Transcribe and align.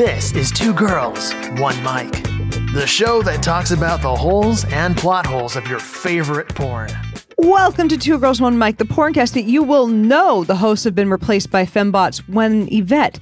This 0.00 0.32
is 0.32 0.50
Two 0.50 0.72
Girls, 0.72 1.34
One 1.58 1.76
Mic, 1.82 2.10
the 2.72 2.86
show 2.86 3.20
that 3.20 3.42
talks 3.42 3.70
about 3.70 4.00
the 4.00 4.16
holes 4.16 4.64
and 4.64 4.96
plot 4.96 5.26
holes 5.26 5.56
of 5.56 5.68
your 5.68 5.78
favorite 5.78 6.48
porn. 6.54 6.88
Welcome 7.36 7.86
to 7.88 7.98
Two 7.98 8.18
Girls 8.18 8.40
One 8.40 8.58
Mic, 8.58 8.78
the 8.78 8.86
porncast 8.86 9.34
that 9.34 9.44
you 9.44 9.62
will 9.62 9.88
know 9.88 10.42
the 10.42 10.56
hosts 10.56 10.84
have 10.84 10.94
been 10.94 11.10
replaced 11.10 11.50
by 11.50 11.66
fembots 11.66 12.26
when 12.30 12.66
Yvette 12.72 13.20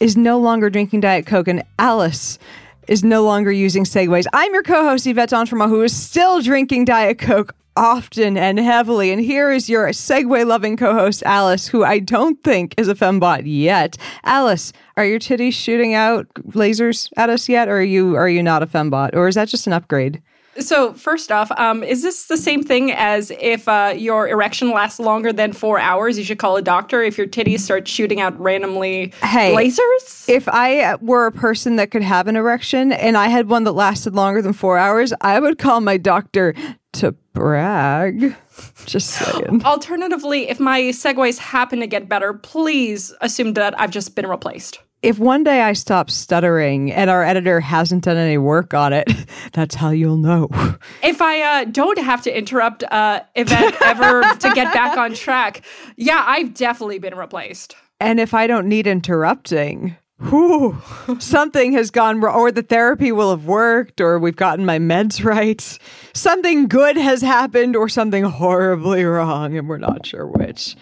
is 0.00 0.16
no 0.16 0.40
longer 0.40 0.68
drinking 0.68 1.02
Diet 1.02 1.26
Coke 1.26 1.46
and 1.46 1.62
Alice 1.78 2.40
is 2.88 3.04
no 3.04 3.22
longer 3.22 3.52
using 3.52 3.84
segways. 3.84 4.26
I'm 4.32 4.52
your 4.52 4.64
co-host 4.64 5.06
Yvette 5.06 5.30
d'Entremont, 5.30 5.68
who 5.68 5.82
is 5.82 5.94
still 5.94 6.42
drinking 6.42 6.86
Diet 6.86 7.20
Coke 7.20 7.54
often 7.76 8.36
and 8.36 8.58
heavily. 8.58 9.12
And 9.12 9.20
here 9.20 9.50
is 9.50 9.68
your 9.68 9.88
Segway 9.88 10.46
loving 10.46 10.76
co 10.76 10.94
host, 10.94 11.22
Alice, 11.24 11.68
who 11.68 11.84
I 11.84 11.98
don't 11.98 12.42
think 12.42 12.74
is 12.76 12.88
a 12.88 12.94
fembot 12.94 13.42
yet. 13.44 13.96
Alice, 14.24 14.72
are 14.96 15.04
your 15.04 15.18
titties 15.18 15.52
shooting 15.52 15.94
out 15.94 16.26
lasers 16.34 17.12
at 17.16 17.30
us 17.30 17.48
yet, 17.48 17.68
or 17.68 17.78
are 17.78 17.82
you 17.82 18.16
are 18.16 18.28
you 18.28 18.42
not 18.42 18.62
a 18.62 18.66
fembot? 18.66 19.14
Or 19.14 19.28
is 19.28 19.34
that 19.34 19.48
just 19.48 19.66
an 19.66 19.72
upgrade? 19.72 20.22
So 20.58 20.92
first 20.94 21.30
off, 21.30 21.50
um, 21.52 21.82
is 21.82 22.02
this 22.02 22.26
the 22.26 22.36
same 22.36 22.62
thing 22.62 22.92
as 22.92 23.30
if 23.40 23.68
uh, 23.68 23.94
your 23.96 24.28
erection 24.28 24.70
lasts 24.70 24.98
longer 24.98 25.32
than 25.32 25.52
four 25.52 25.78
hours? 25.78 26.18
You 26.18 26.24
should 26.24 26.38
call 26.38 26.56
a 26.56 26.62
doctor 26.62 27.02
if 27.02 27.18
your 27.18 27.26
titties 27.26 27.60
start 27.60 27.86
shooting 27.86 28.20
out 28.20 28.38
randomly 28.40 29.12
hey, 29.22 29.54
lasers. 29.54 30.28
If 30.28 30.48
I 30.48 30.96
were 30.96 31.26
a 31.26 31.32
person 31.32 31.76
that 31.76 31.90
could 31.90 32.02
have 32.02 32.26
an 32.26 32.36
erection 32.36 32.92
and 32.92 33.16
I 33.16 33.28
had 33.28 33.48
one 33.48 33.64
that 33.64 33.72
lasted 33.72 34.14
longer 34.14 34.42
than 34.42 34.52
four 34.52 34.78
hours, 34.78 35.12
I 35.20 35.40
would 35.40 35.58
call 35.58 35.80
my 35.80 35.96
doctor 35.96 36.54
to 36.94 37.12
brag. 37.32 38.34
Just 38.86 39.10
saying. 39.10 39.64
Alternatively, 39.64 40.48
if 40.48 40.58
my 40.58 40.80
segways 40.84 41.38
happen 41.38 41.80
to 41.80 41.86
get 41.86 42.08
better, 42.08 42.32
please 42.32 43.12
assume 43.20 43.52
that 43.54 43.78
I've 43.78 43.90
just 43.90 44.14
been 44.14 44.26
replaced. 44.26 44.80
If 45.06 45.20
one 45.20 45.44
day 45.44 45.62
I 45.62 45.74
stop 45.74 46.10
stuttering 46.10 46.90
and 46.90 47.08
our 47.08 47.22
editor 47.22 47.60
hasn't 47.60 48.02
done 48.02 48.16
any 48.16 48.38
work 48.38 48.74
on 48.74 48.92
it, 48.92 49.08
that's 49.52 49.76
how 49.76 49.90
you'll 49.90 50.16
know. 50.16 50.48
If 51.00 51.22
I 51.22 51.42
uh, 51.42 51.64
don't 51.66 51.98
have 51.98 52.22
to 52.22 52.36
interrupt 52.36 52.82
uh, 52.82 53.20
Yvette 53.36 53.80
ever 53.82 54.22
to 54.40 54.52
get 54.52 54.74
back 54.74 54.98
on 54.98 55.14
track, 55.14 55.62
yeah, 55.94 56.24
I've 56.26 56.54
definitely 56.54 56.98
been 56.98 57.14
replaced. 57.14 57.76
And 58.00 58.18
if 58.18 58.34
I 58.34 58.48
don't 58.48 58.68
need 58.68 58.88
interrupting, 58.88 59.96
whew, 60.18 60.76
something 61.20 61.72
has 61.74 61.92
gone 61.92 62.20
wrong, 62.20 62.34
or 62.34 62.50
the 62.50 62.62
therapy 62.62 63.12
will 63.12 63.30
have 63.30 63.44
worked, 63.44 64.00
or 64.00 64.18
we've 64.18 64.34
gotten 64.34 64.66
my 64.66 64.80
meds 64.80 65.24
right. 65.24 65.78
Something 66.14 66.66
good 66.66 66.96
has 66.96 67.22
happened, 67.22 67.76
or 67.76 67.88
something 67.88 68.24
horribly 68.24 69.04
wrong, 69.04 69.56
and 69.56 69.68
we're 69.68 69.78
not 69.78 70.04
sure 70.04 70.26
which. 70.26 70.74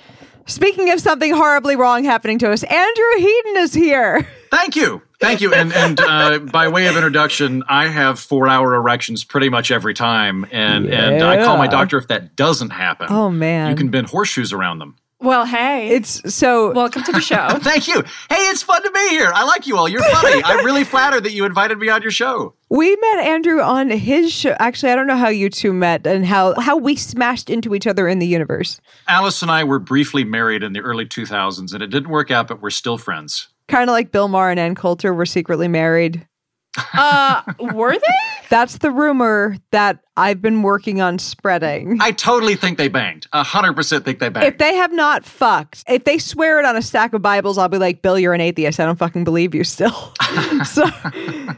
Speaking 0.46 0.90
of 0.90 1.00
something 1.00 1.32
horribly 1.32 1.76
wrong 1.76 2.04
happening 2.04 2.38
to 2.40 2.50
us, 2.50 2.62
Andrew 2.64 3.04
Heaton 3.16 3.56
is 3.56 3.74
here. 3.74 4.28
Thank 4.50 4.76
you. 4.76 5.02
Thank 5.20 5.40
you. 5.40 5.54
And 5.54 5.72
and 5.72 5.98
uh, 6.00 6.38
by 6.38 6.68
way 6.68 6.86
of 6.86 6.96
introduction, 6.96 7.62
I 7.68 7.88
have 7.88 8.18
four 8.18 8.46
hour 8.46 8.74
erections 8.74 9.24
pretty 9.24 9.48
much 9.48 9.70
every 9.70 9.94
time. 9.94 10.46
And 10.52 10.86
yeah. 10.86 11.08
and 11.08 11.22
I 11.22 11.44
call 11.44 11.56
my 11.56 11.66
doctor 11.66 11.96
if 11.96 12.08
that 12.08 12.36
doesn't 12.36 12.70
happen. 12.70 13.06
Oh 13.10 13.30
man. 13.30 13.70
You 13.70 13.76
can 13.76 13.90
bend 13.90 14.08
horseshoes 14.08 14.52
around 14.52 14.78
them. 14.80 14.96
Well, 15.20 15.46
hey. 15.46 15.88
It's 15.88 16.34
so. 16.34 16.72
Welcome 16.72 17.02
to 17.04 17.12
the 17.12 17.20
show. 17.20 17.48
Thank 17.60 17.88
you. 17.88 18.02
Hey, 18.28 18.36
it's 18.50 18.62
fun 18.62 18.82
to 18.82 18.90
be 18.90 19.08
here. 19.10 19.30
I 19.34 19.44
like 19.44 19.66
you 19.66 19.76
all. 19.76 19.88
You're 19.88 20.02
funny. 20.02 20.42
I'm 20.44 20.64
really 20.64 20.84
flattered 20.84 21.24
that 21.24 21.32
you 21.32 21.44
invited 21.44 21.78
me 21.78 21.88
on 21.88 22.02
your 22.02 22.10
show. 22.10 22.54
We 22.68 22.94
met 22.96 23.20
Andrew 23.20 23.60
on 23.60 23.90
his 23.90 24.32
show. 24.32 24.56
Actually, 24.58 24.92
I 24.92 24.96
don't 24.96 25.06
know 25.06 25.16
how 25.16 25.28
you 25.28 25.48
two 25.48 25.72
met 25.72 26.06
and 26.06 26.26
how, 26.26 26.58
how 26.60 26.76
we 26.76 26.96
smashed 26.96 27.48
into 27.48 27.74
each 27.74 27.86
other 27.86 28.08
in 28.08 28.18
the 28.18 28.26
universe. 28.26 28.80
Alice 29.06 29.40
and 29.42 29.50
I 29.50 29.64
were 29.64 29.78
briefly 29.78 30.24
married 30.24 30.62
in 30.62 30.72
the 30.72 30.80
early 30.80 31.06
2000s, 31.06 31.72
and 31.72 31.82
it 31.82 31.88
didn't 31.88 32.10
work 32.10 32.30
out, 32.30 32.48
but 32.48 32.60
we're 32.60 32.70
still 32.70 32.98
friends. 32.98 33.48
Kind 33.68 33.88
of 33.88 33.94
like 33.94 34.12
Bill 34.12 34.28
Maher 34.28 34.50
and 34.50 34.60
Ann 34.60 34.74
Coulter 34.74 35.14
were 35.14 35.26
secretly 35.26 35.68
married. 35.68 36.26
Uh, 36.92 37.42
were 37.58 37.92
they? 37.92 38.00
That's 38.50 38.78
the 38.78 38.90
rumor 38.90 39.56
that 39.70 40.00
I've 40.16 40.40
been 40.40 40.62
working 40.62 41.00
on 41.00 41.18
spreading. 41.18 41.98
I 42.00 42.12
totally 42.12 42.56
think 42.56 42.78
they 42.78 42.88
banged. 42.88 43.26
A 43.32 43.42
hundred 43.42 43.74
percent 43.74 44.04
think 44.04 44.18
they 44.18 44.28
banged. 44.28 44.46
If 44.46 44.58
they 44.58 44.74
have 44.76 44.92
not 44.92 45.24
fucked, 45.24 45.84
if 45.88 46.04
they 46.04 46.18
swear 46.18 46.58
it 46.58 46.64
on 46.64 46.76
a 46.76 46.82
stack 46.82 47.14
of 47.14 47.22
Bibles, 47.22 47.58
I'll 47.58 47.68
be 47.68 47.78
like, 47.78 48.02
Bill, 48.02 48.18
you're 48.18 48.34
an 48.34 48.40
atheist. 48.40 48.78
I 48.78 48.86
don't 48.86 48.98
fucking 48.98 49.24
believe 49.24 49.54
you 49.54 49.64
still. 49.64 50.12
so 50.64 50.84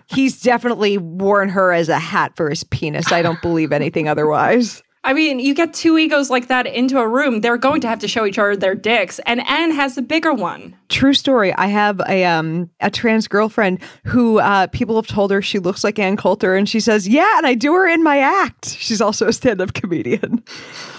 he's 0.07 0.41
definitely 0.41 0.99
worn 0.99 1.49
her 1.51 1.73
as 1.73 1.89
a 1.89 1.99
hat 1.99 2.37
for 2.37 2.49
his 2.49 2.65
penis. 2.65 3.13
I 3.13 3.23
don't 3.23 3.41
believe 3.43 3.73
anything 3.73 4.09
otherwise. 4.09 4.83
I 5.07 5.13
mean, 5.13 5.39
you 5.39 5.55
get 5.55 5.73
two 5.73 5.97
egos 5.97 6.31
like 6.31 6.49
that 6.49 6.67
into 6.67 6.99
a 6.99 7.07
room, 7.07 7.41
they're 7.41 7.57
going 7.57 7.81
to 7.83 7.89
have 7.89 8.01
to 8.01 8.09
show 8.09 8.27
each 8.27 8.41
other 8.41 8.57
their 8.57 8.75
dicks, 8.75 9.21
and 9.21 9.41
Anne 9.47 9.71
has 9.71 9.95
the 9.95 10.03
bigger 10.03 10.35
one. 10.35 10.77
True 10.89 11.15
story. 11.15 11.53
I 11.53 11.69
have 11.69 12.01
a 12.09 12.25
um 12.25 12.71
a 12.81 12.91
trans 12.91 13.29
girlfriend 13.29 13.79
who 14.05 14.41
uh, 14.41 14.67
people 14.67 14.97
have 14.97 15.07
told 15.07 15.31
her 15.31 15.41
she 15.41 15.61
looks 15.61 15.85
like 15.85 16.01
Ann 16.01 16.17
Coulter, 16.17 16.57
and 16.57 16.69
she 16.69 16.81
says, 16.81 17.07
"Yeah, 17.07 17.39
and 17.39 17.47
I 17.47 17.55
do 17.55 17.73
her 17.75 17.87
in 17.87 18.03
my 18.03 18.19
act." 18.19 18.77
She's 18.79 19.01
also 19.01 19.29
a 19.29 19.33
stand-up 19.33 19.75
comedian. 19.75 20.43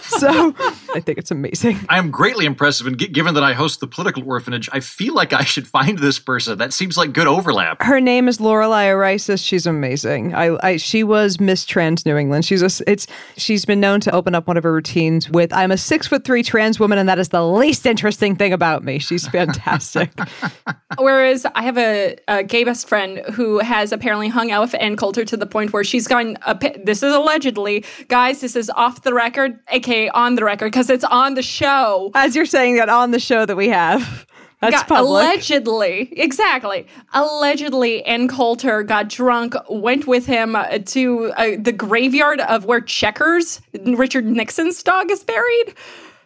So 0.17 0.55
I 0.95 0.99
think 0.99 1.19
it's 1.19 1.31
amazing. 1.31 1.79
I 1.89 1.99
am 1.99 2.09
greatly 2.09 2.45
impressive, 2.45 2.87
and 2.87 2.97
given 2.97 3.35
that 3.35 3.43
I 3.43 3.53
host 3.53 3.81
the 3.81 3.87
political 3.87 4.27
orphanage, 4.27 4.67
I 4.71 4.79
feel 4.79 5.13
like 5.13 5.31
I 5.31 5.43
should 5.43 5.67
find 5.67 5.99
this 5.99 6.17
person. 6.17 6.57
That 6.57 6.73
seems 6.73 6.97
like 6.97 7.13
good 7.13 7.27
overlap. 7.27 7.83
Her 7.83 7.99
name 7.99 8.27
is 8.27 8.39
Lorelei 8.39 8.85
Erisis. 8.85 9.45
She's 9.45 9.67
amazing. 9.67 10.33
I, 10.33 10.57
I 10.63 10.77
she 10.77 11.03
was 11.03 11.39
Miss 11.39 11.65
Trans 11.65 12.05
New 12.05 12.17
England. 12.17 12.45
She's 12.45 12.63
a 12.63 12.89
it's 12.89 13.05
she's 13.35 13.65
been 13.65 13.79
known 13.79 13.99
to 14.01 14.11
open 14.11 14.33
up 14.33 14.47
one 14.47 14.57
of 14.57 14.63
her 14.63 14.73
routines 14.73 15.29
with 15.29 15.53
"I'm 15.53 15.71
a 15.71 15.77
six 15.77 16.07
foot 16.07 16.23
three 16.23 16.41
trans 16.41 16.79
woman, 16.79 16.97
and 16.97 17.07
that 17.09 17.19
is 17.19 17.29
the 17.29 17.45
least 17.45 17.85
interesting 17.85 18.35
thing 18.35 18.53
about 18.53 18.83
me." 18.83 18.99
She's 18.99 19.27
fantastic. 19.27 20.11
Whereas 20.97 21.45
I 21.53 21.63
have 21.63 21.77
a, 21.77 22.15
a, 22.27 22.43
gay 22.43 22.63
best 22.63 22.87
friend 22.87 23.19
who 23.33 23.59
has 23.59 23.91
apparently 23.91 24.29
hung 24.29 24.51
out 24.51 24.61
with 24.61 24.75
Ann 24.81 24.95
Coulter 24.95 25.25
to 25.25 25.37
the 25.37 25.45
point 25.45 25.73
where 25.73 25.83
she's 25.83 26.07
gone. 26.07 26.37
A, 26.45 26.57
this 26.83 27.03
is 27.03 27.13
allegedly, 27.13 27.85
guys. 28.07 28.41
This 28.41 28.55
is 28.55 28.69
off 28.71 29.03
the 29.03 29.13
record, 29.13 29.59
aka 29.69 29.96
on 30.09 30.35
the 30.35 30.43
record 30.43 30.67
because 30.67 30.89
it's 30.89 31.03
on 31.03 31.33
the 31.33 31.41
show. 31.41 32.11
As 32.13 32.35
you're 32.35 32.45
saying 32.45 32.77
that 32.77 32.89
on 32.89 33.11
the 33.11 33.19
show 33.19 33.45
that 33.45 33.55
we 33.55 33.69
have. 33.69 34.25
That's 34.59 34.75
got, 34.75 34.87
public. 34.87 35.23
Allegedly, 35.23 36.09
exactly. 36.13 36.87
Allegedly, 37.13 38.03
Ann 38.05 38.27
Coulter 38.27 38.81
got 38.81 39.07
drunk, 39.07 39.53
went 39.69 40.07
with 40.07 40.25
him 40.25 40.55
uh, 40.55 40.79
to 40.79 41.25
uh, 41.33 41.57
the 41.59 41.71
graveyard 41.71 42.39
of 42.39 42.65
where 42.65 42.81
Checkers, 42.81 43.61
Richard 43.85 44.25
Nixon's 44.25 44.81
dog, 44.81 45.11
is 45.11 45.23
buried. 45.23 45.75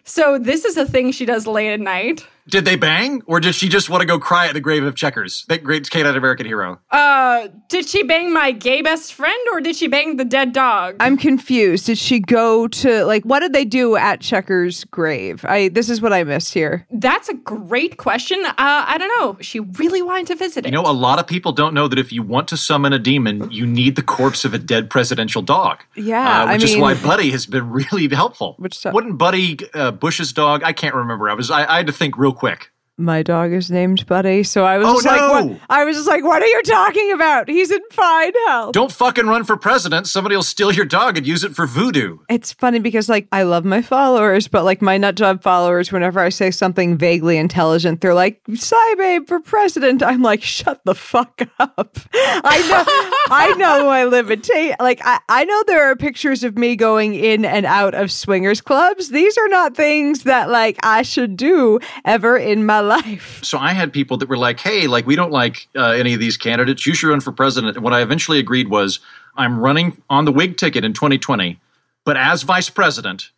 So 0.05 0.39
this 0.39 0.63
is 0.63 0.77
a 0.77 0.85
thing 0.85 1.11
she 1.11 1.25
does 1.25 1.45
late 1.45 1.73
at 1.73 1.81
night. 1.81 2.25
Did 2.51 2.65
they 2.65 2.75
bang, 2.75 3.21
or 3.27 3.39
did 3.39 3.55
she 3.55 3.69
just 3.69 3.89
want 3.89 4.01
to 4.01 4.05
go 4.05 4.19
cry 4.19 4.47
at 4.47 4.53
the 4.53 4.59
grave 4.59 4.83
of 4.83 4.93
Checkers, 4.93 5.45
that 5.47 5.63
great 5.63 5.89
Canadian 5.89 6.17
American 6.17 6.45
hero? 6.45 6.79
Uh, 6.91 7.47
did 7.69 7.87
she 7.87 8.03
bang 8.03 8.33
my 8.33 8.51
gay 8.51 8.81
best 8.81 9.13
friend, 9.13 9.39
or 9.53 9.61
did 9.61 9.77
she 9.77 9.87
bang 9.87 10.17
the 10.17 10.25
dead 10.25 10.51
dog? 10.51 10.97
I'm 10.99 11.15
confused. 11.15 11.85
Did 11.85 11.97
she 11.97 12.19
go 12.19 12.67
to 12.67 13.05
like 13.05 13.23
what 13.23 13.39
did 13.39 13.53
they 13.53 13.63
do 13.63 13.95
at 13.95 14.19
Checkers' 14.19 14.83
grave? 14.85 15.45
I 15.47 15.69
this 15.69 15.89
is 15.89 16.01
what 16.01 16.11
I 16.11 16.25
missed 16.25 16.53
here. 16.53 16.85
That's 16.91 17.29
a 17.29 17.35
great 17.35 17.95
question. 17.95 18.43
Uh, 18.45 18.53
I 18.57 18.97
don't 18.97 19.21
know. 19.21 19.37
She 19.39 19.61
really 19.61 20.01
wanted 20.01 20.27
to 20.27 20.35
visit 20.35 20.65
it. 20.65 20.69
You 20.69 20.73
know, 20.73 20.81
a 20.81 20.91
lot 20.91 21.19
of 21.19 21.27
people 21.27 21.53
don't 21.53 21.73
know 21.73 21.87
that 21.87 21.99
if 21.99 22.11
you 22.11 22.21
want 22.21 22.49
to 22.49 22.57
summon 22.57 22.91
a 22.91 22.99
demon, 22.99 23.49
you 23.49 23.65
need 23.65 23.95
the 23.95 24.03
corpse 24.03 24.43
of 24.43 24.53
a 24.53 24.59
dead 24.59 24.89
presidential 24.89 25.41
dog. 25.41 25.85
Yeah, 25.95 26.43
uh, 26.43 26.53
which 26.53 26.63
I 26.63 26.65
is 26.65 26.73
mean, 26.73 26.81
why 26.81 26.95
Buddy 26.95 27.31
has 27.31 27.45
been 27.45 27.69
really 27.91 28.09
helpful. 28.09 28.55
Which 28.59 28.83
wouldn't 28.83 29.17
Buddy 29.17 29.57
uh, 29.73 29.91
Bush's 29.91 30.33
dog? 30.33 30.63
I 30.63 30.73
can't 30.73 30.95
remember. 30.95 31.29
I 31.29 31.33
was 31.33 31.49
I, 31.49 31.65
I 31.65 31.77
had 31.77 31.87
to 31.87 31.93
think 31.93 32.17
real 32.17 32.31
real 32.31 32.37
quick 32.41 32.71
my 33.01 33.23
dog 33.23 33.51
is 33.53 33.71
named 33.71 34.05
Buddy. 34.05 34.43
So 34.43 34.63
I 34.63 34.77
was 34.77 34.87
oh, 34.87 34.93
just 35.01 35.05
no. 35.05 35.11
like, 35.11 35.45
what? 35.45 35.61
I 35.69 35.83
was 35.85 35.95
just 35.95 36.07
like, 36.07 36.23
what 36.23 36.41
are 36.41 36.47
you 36.47 36.61
talking 36.63 37.11
about? 37.11 37.49
He's 37.49 37.71
in 37.71 37.81
fine 37.91 38.33
health. 38.47 38.73
Don't 38.73 38.91
fucking 38.91 39.27
run 39.27 39.43
for 39.43 39.57
president. 39.57 40.07
Somebody 40.07 40.35
will 40.35 40.43
steal 40.43 40.71
your 40.71 40.85
dog 40.85 41.17
and 41.17 41.25
use 41.25 41.43
it 41.43 41.55
for 41.55 41.65
voodoo. 41.65 42.19
It's 42.29 42.53
funny 42.53 42.79
because 42.79 43.09
like 43.09 43.27
I 43.31 43.43
love 43.43 43.65
my 43.65 43.81
followers, 43.81 44.47
but 44.47 44.63
like 44.63 44.81
my 44.81 44.97
nut 44.97 45.15
job 45.15 45.41
followers, 45.41 45.91
whenever 45.91 46.19
I 46.19 46.29
say 46.29 46.51
something 46.51 46.97
vaguely 46.97 47.37
intelligent, 47.37 48.01
they're 48.01 48.13
like, 48.13 48.41
"SciBabe 48.45 49.27
for 49.27 49.39
president." 49.39 50.03
I'm 50.03 50.21
like, 50.21 50.43
shut 50.43 50.81
the 50.85 50.95
fuck 50.95 51.41
up. 51.59 51.97
I 52.13 52.67
know, 52.69 53.35
I 53.35 53.53
know 53.57 53.85
my 53.85 54.03
limitation. 54.03 54.75
Like 54.79 55.01
I, 55.03 55.19
I 55.29 55.45
know 55.45 55.63
there 55.67 55.89
are 55.89 55.95
pictures 55.95 56.43
of 56.43 56.57
me 56.57 56.75
going 56.75 57.15
in 57.15 57.45
and 57.45 57.65
out 57.65 57.93
of 57.93 58.11
swingers 58.11 58.61
clubs. 58.61 59.09
These 59.09 59.37
are 59.37 59.47
not 59.47 59.75
things 59.75 60.23
that 60.23 60.49
like 60.49 60.77
I 60.83 61.01
should 61.01 61.37
do 61.37 61.79
ever 62.05 62.37
in 62.37 62.65
my 62.65 62.79
life 62.79 62.90
life. 62.91 63.43
So 63.43 63.57
I 63.57 63.73
had 63.73 63.93
people 63.93 64.17
that 64.17 64.29
were 64.29 64.37
like, 64.37 64.59
hey, 64.59 64.87
like, 64.87 65.05
we 65.05 65.15
don't 65.15 65.31
like 65.31 65.67
uh, 65.75 65.91
any 65.91 66.13
of 66.13 66.19
these 66.19 66.37
candidates. 66.37 66.85
You 66.85 66.93
should 66.93 67.09
run 67.09 67.21
for 67.21 67.31
president. 67.31 67.75
And 67.75 67.83
what 67.83 67.93
I 67.93 68.01
eventually 68.01 68.39
agreed 68.39 68.69
was 68.69 68.99
I'm 69.35 69.59
running 69.59 70.01
on 70.09 70.25
the 70.25 70.31
Whig 70.31 70.57
ticket 70.57 70.83
in 70.83 70.93
2020, 70.93 71.59
but 72.05 72.17
as 72.17 72.43
vice 72.43 72.69
president. 72.69 73.31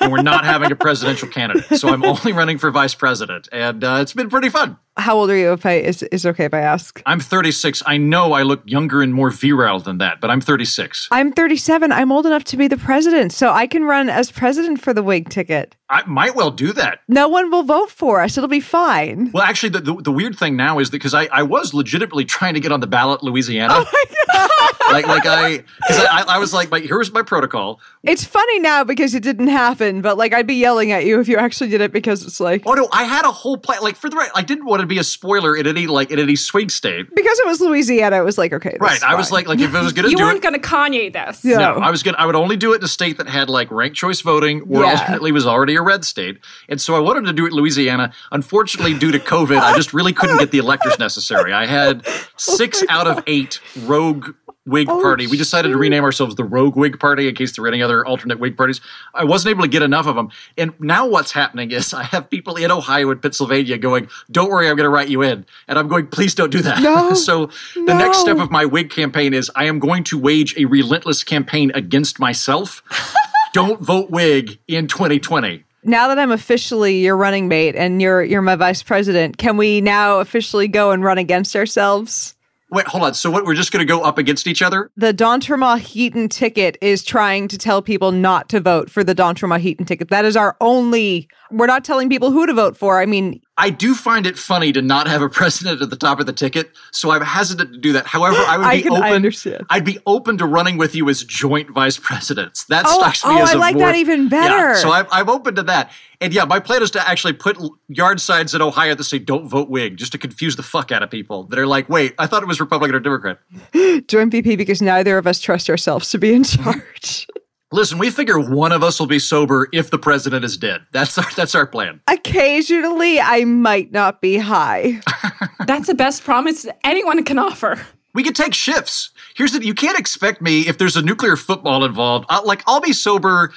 and 0.00 0.12
we're 0.12 0.22
not 0.22 0.44
having 0.44 0.70
a 0.70 0.76
presidential 0.76 1.28
candidate. 1.28 1.78
So 1.78 1.88
I'm 1.88 2.04
only 2.04 2.32
running 2.32 2.58
for 2.58 2.70
vice 2.70 2.94
president. 2.94 3.48
And 3.52 3.82
uh, 3.84 3.98
it's 4.00 4.12
been 4.12 4.28
pretty 4.28 4.48
fun. 4.48 4.78
How 4.98 5.16
old 5.16 5.30
are 5.30 5.36
you? 5.36 5.52
If 5.52 5.66
I 5.66 5.74
is 5.74 6.02
is 6.04 6.24
it 6.24 6.28
okay 6.30 6.46
if 6.46 6.54
I 6.54 6.60
ask? 6.60 7.02
I'm 7.04 7.20
36. 7.20 7.82
I 7.86 7.98
know 7.98 8.32
I 8.32 8.42
look 8.42 8.62
younger 8.64 9.02
and 9.02 9.12
more 9.12 9.30
virile 9.30 9.78
than 9.78 9.98
that, 9.98 10.20
but 10.20 10.30
I'm 10.30 10.40
36. 10.40 11.08
I'm 11.10 11.32
37. 11.32 11.92
I'm 11.92 12.10
old 12.10 12.24
enough 12.24 12.44
to 12.44 12.56
be 12.56 12.66
the 12.66 12.78
president, 12.78 13.32
so 13.32 13.50
I 13.50 13.66
can 13.66 13.84
run 13.84 14.08
as 14.08 14.32
president 14.32 14.80
for 14.80 14.94
the 14.94 15.02
Whig 15.02 15.28
ticket. 15.28 15.76
I 15.88 16.04
might 16.06 16.34
well 16.34 16.50
do 16.50 16.72
that. 16.72 17.00
No 17.06 17.28
one 17.28 17.50
will 17.50 17.62
vote 17.62 17.90
for 17.90 18.20
us. 18.20 18.36
It'll 18.36 18.48
be 18.48 18.60
fine. 18.60 19.30
Well, 19.32 19.44
actually, 19.44 19.68
the, 19.68 19.80
the, 19.80 19.94
the 20.02 20.12
weird 20.12 20.36
thing 20.36 20.56
now 20.56 20.80
is 20.80 20.90
that 20.90 20.96
because 20.96 21.14
I, 21.14 21.26
I 21.26 21.44
was 21.44 21.74
legitimately 21.74 22.24
trying 22.24 22.54
to 22.54 22.60
get 22.60 22.72
on 22.72 22.80
the 22.80 22.88
ballot 22.88 23.22
Louisiana. 23.22 23.74
Oh 23.76 24.48
like, 24.90 25.06
like 25.06 25.26
I, 25.26 25.58
because 25.86 26.04
I, 26.10 26.24
I 26.28 26.38
was 26.38 26.52
like, 26.52 26.70
my, 26.70 26.80
here's 26.80 27.12
my 27.12 27.22
protocol. 27.22 27.80
It's 28.02 28.24
funny 28.24 28.58
now 28.60 28.84
because 28.84 29.14
it 29.14 29.22
didn't 29.22 29.48
happen, 29.48 30.00
but 30.00 30.16
like 30.16 30.32
I'd 30.32 30.46
be 30.46 30.54
yelling 30.54 30.92
at 30.92 31.04
you 31.04 31.20
if 31.20 31.28
you 31.28 31.36
actually 31.36 31.70
did 31.70 31.80
it 31.80 31.92
because 31.92 32.24
it's 32.24 32.40
like 32.40 32.62
Oh 32.66 32.74
no, 32.74 32.88
I 32.92 33.04
had 33.04 33.24
a 33.24 33.30
whole 33.30 33.56
plan. 33.56 33.82
Like 33.82 33.96
for 33.96 34.08
the 34.08 34.16
right, 34.16 34.30
I 34.34 34.42
didn't 34.42 34.64
want 34.64 34.80
to 34.80 34.85
be 34.86 34.98
a 34.98 35.04
spoiler 35.04 35.56
in 35.56 35.66
any 35.66 35.86
like 35.86 36.10
in 36.10 36.18
any 36.18 36.36
swing 36.36 36.68
state. 36.68 37.06
because 37.14 37.38
it 37.40 37.46
was 37.46 37.60
Louisiana. 37.60 38.18
It 38.18 38.24
was 38.24 38.38
like 38.38 38.52
okay, 38.52 38.70
this 38.70 38.80
Right. 38.80 38.96
is 38.96 39.02
I 39.02 39.14
was 39.14 39.30
like, 39.32 39.46
like 39.48 39.60
if 39.60 39.74
I 39.74 39.82
was 39.82 39.92
gonna 39.92 40.08
You 40.08 40.16
do 40.16 40.22
weren't 40.24 40.36
it. 40.38 40.42
going 40.42 40.54
to 40.54 40.60
Kanye 40.60 41.12
this. 41.12 41.44
Yeah. 41.44 41.58
No, 41.58 41.74
I 41.74 41.90
was 41.90 42.02
gonna. 42.02 42.16
I 42.18 42.26
would 42.26 42.34
only 42.36 42.56
do 42.56 42.72
it 42.72 42.76
in 42.78 42.84
a 42.84 42.88
state 42.88 43.18
that 43.18 43.28
had 43.28 43.48
like 43.50 43.70
ranked 43.70 43.96
choice 43.96 44.20
voting, 44.20 44.62
or 44.70 44.82
Yeah. 44.82 44.90
alternately 44.92 45.32
was 45.32 45.46
already 45.46 45.76
a 45.76 45.82
red 45.82 46.04
state. 46.04 46.38
And 46.68 46.80
so 46.80 46.94
I 46.94 47.00
wanted 47.00 47.24
to 47.26 47.32
do 47.32 47.44
it 47.46 47.48
in 47.52 47.54
Louisiana. 47.54 48.12
Unfortunately, 48.32 48.94
due 48.94 49.12
to 49.12 49.18
COVID, 49.18 49.58
I 49.58 49.74
just 49.74 49.92
really 49.94 50.12
couldn't 50.12 50.38
get 50.38 50.50
the 50.50 50.58
electors 50.58 50.98
necessary. 50.98 51.52
I 51.52 51.66
had 51.66 52.02
oh 52.06 52.26
six 52.36 52.82
out 52.88 53.06
of 53.06 53.22
eight 53.26 53.60
rogue 53.84 54.34
Whig 54.66 54.88
oh, 54.90 55.00
party. 55.00 55.26
We 55.26 55.36
decided 55.36 55.68
to 55.68 55.76
rename 55.76 56.04
ourselves 56.04 56.34
the 56.34 56.44
Rogue 56.44 56.76
Whig 56.76 56.98
Party 56.98 57.28
in 57.28 57.34
case 57.34 57.54
there 57.54 57.62
were 57.62 57.68
any 57.68 57.82
other 57.82 58.04
alternate 58.04 58.40
Whig 58.40 58.56
parties. 58.56 58.80
I 59.14 59.24
wasn't 59.24 59.50
able 59.50 59.62
to 59.62 59.68
get 59.68 59.82
enough 59.82 60.06
of 60.06 60.16
them. 60.16 60.30
And 60.58 60.72
now 60.80 61.06
what's 61.06 61.32
happening 61.32 61.70
is 61.70 61.94
I 61.94 62.02
have 62.02 62.28
people 62.28 62.56
in 62.56 62.70
Ohio 62.70 63.10
and 63.10 63.22
Pennsylvania 63.22 63.78
going, 63.78 64.08
"Don't 64.30 64.50
worry, 64.50 64.68
I'm 64.68 64.76
going 64.76 64.84
to 64.84 64.90
write 64.90 65.08
you 65.08 65.22
in," 65.22 65.46
and 65.68 65.78
I'm 65.78 65.88
going, 65.88 66.08
"Please 66.08 66.34
don't 66.34 66.50
do 66.50 66.62
that." 66.62 66.82
No. 66.82 67.14
so 67.14 67.46
the 67.74 67.94
next 67.94 68.18
step 68.18 68.38
of 68.38 68.50
my 68.50 68.64
Whig 68.64 68.90
campaign 68.90 69.32
is 69.32 69.50
I 69.54 69.64
am 69.64 69.78
going 69.78 70.04
to 70.04 70.18
wage 70.18 70.56
a 70.58 70.64
relentless 70.64 71.22
campaign 71.22 71.70
against 71.74 72.18
myself. 72.18 72.82
Don't 73.52 73.80
vote 73.80 74.10
Whig 74.10 74.58
in 74.68 74.86
2020. 74.86 75.64
now 75.82 76.08
that 76.08 76.18
I'm 76.18 76.30
officially 76.30 76.98
your 76.98 77.16
running 77.16 77.48
mate 77.48 77.74
and 77.74 78.02
you're 78.02 78.22
you're 78.22 78.42
my 78.42 78.56
vice 78.56 78.82
president, 78.82 79.38
can 79.38 79.56
we 79.56 79.80
now 79.80 80.18
officially 80.20 80.68
go 80.68 80.90
and 80.90 81.02
run 81.02 81.16
against 81.16 81.56
ourselves? 81.56 82.35
Wait, 82.70 82.86
hold 82.88 83.04
on. 83.04 83.14
So 83.14 83.30
what? 83.30 83.44
We're 83.44 83.54
just 83.54 83.70
going 83.70 83.86
to 83.86 83.90
go 83.90 84.02
up 84.02 84.18
against 84.18 84.46
each 84.46 84.60
other? 84.60 84.90
The 84.96 85.12
d'Entremont 85.12 85.78
Heaton 85.78 86.28
ticket 86.28 86.76
is 86.80 87.04
trying 87.04 87.46
to 87.48 87.58
tell 87.58 87.80
people 87.80 88.10
not 88.10 88.48
to 88.48 88.60
vote 88.60 88.90
for 88.90 89.04
the 89.04 89.14
d'Entremont 89.14 89.60
Heaton 89.60 89.86
ticket. 89.86 90.08
That 90.08 90.24
is 90.24 90.36
our 90.36 90.56
only. 90.60 91.28
We're 91.52 91.66
not 91.66 91.84
telling 91.84 92.08
people 92.08 92.32
who 92.32 92.44
to 92.46 92.52
vote 92.52 92.76
for. 92.76 93.00
I 93.00 93.06
mean, 93.06 93.40
I 93.58 93.70
do 93.70 93.94
find 93.94 94.26
it 94.26 94.36
funny 94.38 94.70
to 94.72 94.82
not 94.82 95.06
have 95.08 95.22
a 95.22 95.28
president 95.40 95.80
at 95.80 95.88
the 95.88 95.96
top 95.96 96.20
of 96.20 96.26
the 96.26 96.32
ticket, 96.32 96.70
so 96.90 97.10
I'm 97.10 97.22
hesitant 97.22 97.72
to 97.72 97.78
do 97.78 97.92
that. 97.94 98.06
However, 98.06 98.36
I 98.36 98.58
would 98.58 98.66
I 98.66 98.76
be 98.76 98.82
can- 98.82 98.92
I 98.92 98.96
open. 98.98 99.12
understand. 99.12 99.64
I'd 99.70 99.84
be 99.84 99.98
open 100.04 100.36
to 100.38 100.46
running 100.46 100.76
with 100.76 100.94
you 100.94 101.08
as 101.08 101.24
joint 101.24 101.70
vice 101.70 101.96
presidents. 101.98 102.64
That 102.64 102.84
Oh, 102.86 102.98
strikes 102.98 103.24
me 103.24 103.30
oh, 103.32 103.42
as 103.44 103.50
I 103.50 103.52
a 103.54 103.58
like 103.58 103.74
more- 103.76 103.86
that 103.86 103.96
even 103.96 104.24
Yeah, 104.24 104.28
better. 104.28 104.74
so 104.76 104.92
I'm, 104.92 105.06
I'm 105.10 105.30
open 105.30 105.54
to 105.54 105.62
that. 105.64 105.90
And 106.20 106.32
yeah, 106.34 106.44
my 106.44 106.60
plan 106.60 106.82
is 106.82 106.90
to 106.92 107.08
actually 107.08 107.32
put 107.34 107.58
yard 107.88 108.20
signs 108.20 108.54
in 108.54 108.62
Ohio 108.62 108.94
that 108.94 109.04
say 109.04 109.18
"Don't 109.18 109.48
vote 109.48 109.68
Whig," 109.68 109.96
just 109.98 110.12
to 110.12 110.18
confuse 110.18 110.56
the 110.56 110.62
fuck 110.62 110.90
out 110.90 111.02
of 111.02 111.10
people 111.10 111.42
that 111.44 111.58
are 111.58 111.66
like, 111.66 111.90
"Wait, 111.90 112.14
I 112.18 112.26
thought 112.26 112.42
it 112.42 112.46
was 112.48 112.58
Republican 112.58 112.94
or 112.94 113.00
Democrat." 113.00 113.38
join 114.08 114.30
VP 114.30 114.56
because 114.56 114.80
neither 114.80 115.18
of 115.18 115.26
us 115.26 115.40
trust 115.40 115.68
ourselves 115.68 116.08
to 116.10 116.18
be 116.18 116.32
in 116.32 116.42
charge. 116.44 117.26
Listen, 117.72 117.98
we 117.98 118.10
figure 118.10 118.38
one 118.38 118.70
of 118.70 118.84
us 118.84 119.00
will 119.00 119.08
be 119.08 119.18
sober 119.18 119.68
if 119.72 119.90
the 119.90 119.98
president 119.98 120.44
is 120.44 120.56
dead. 120.56 120.82
That's 120.92 121.18
our 121.18 121.26
that's 121.34 121.54
our 121.54 121.66
plan. 121.66 122.00
Occasionally, 122.06 123.20
I 123.20 123.44
might 123.44 123.90
not 123.90 124.20
be 124.20 124.38
high. 124.38 125.00
That's 125.66 125.88
the 125.88 125.94
best 125.94 126.22
promise 126.22 126.64
anyone 126.84 127.24
can 127.24 127.40
offer. 127.40 127.84
We 128.14 128.22
could 128.22 128.36
take 128.36 128.54
shifts. 128.54 129.10
Here's 129.34 129.50
the 129.50 129.64
you 129.64 129.74
can't 129.74 129.98
expect 129.98 130.40
me 130.40 130.68
if 130.68 130.78
there's 130.78 130.96
a 130.96 131.02
nuclear 131.02 131.34
football 131.34 131.84
involved. 131.84 132.26
I'll, 132.28 132.46
like 132.46 132.62
I'll 132.68 132.80
be 132.80 132.92
sober 132.92 133.52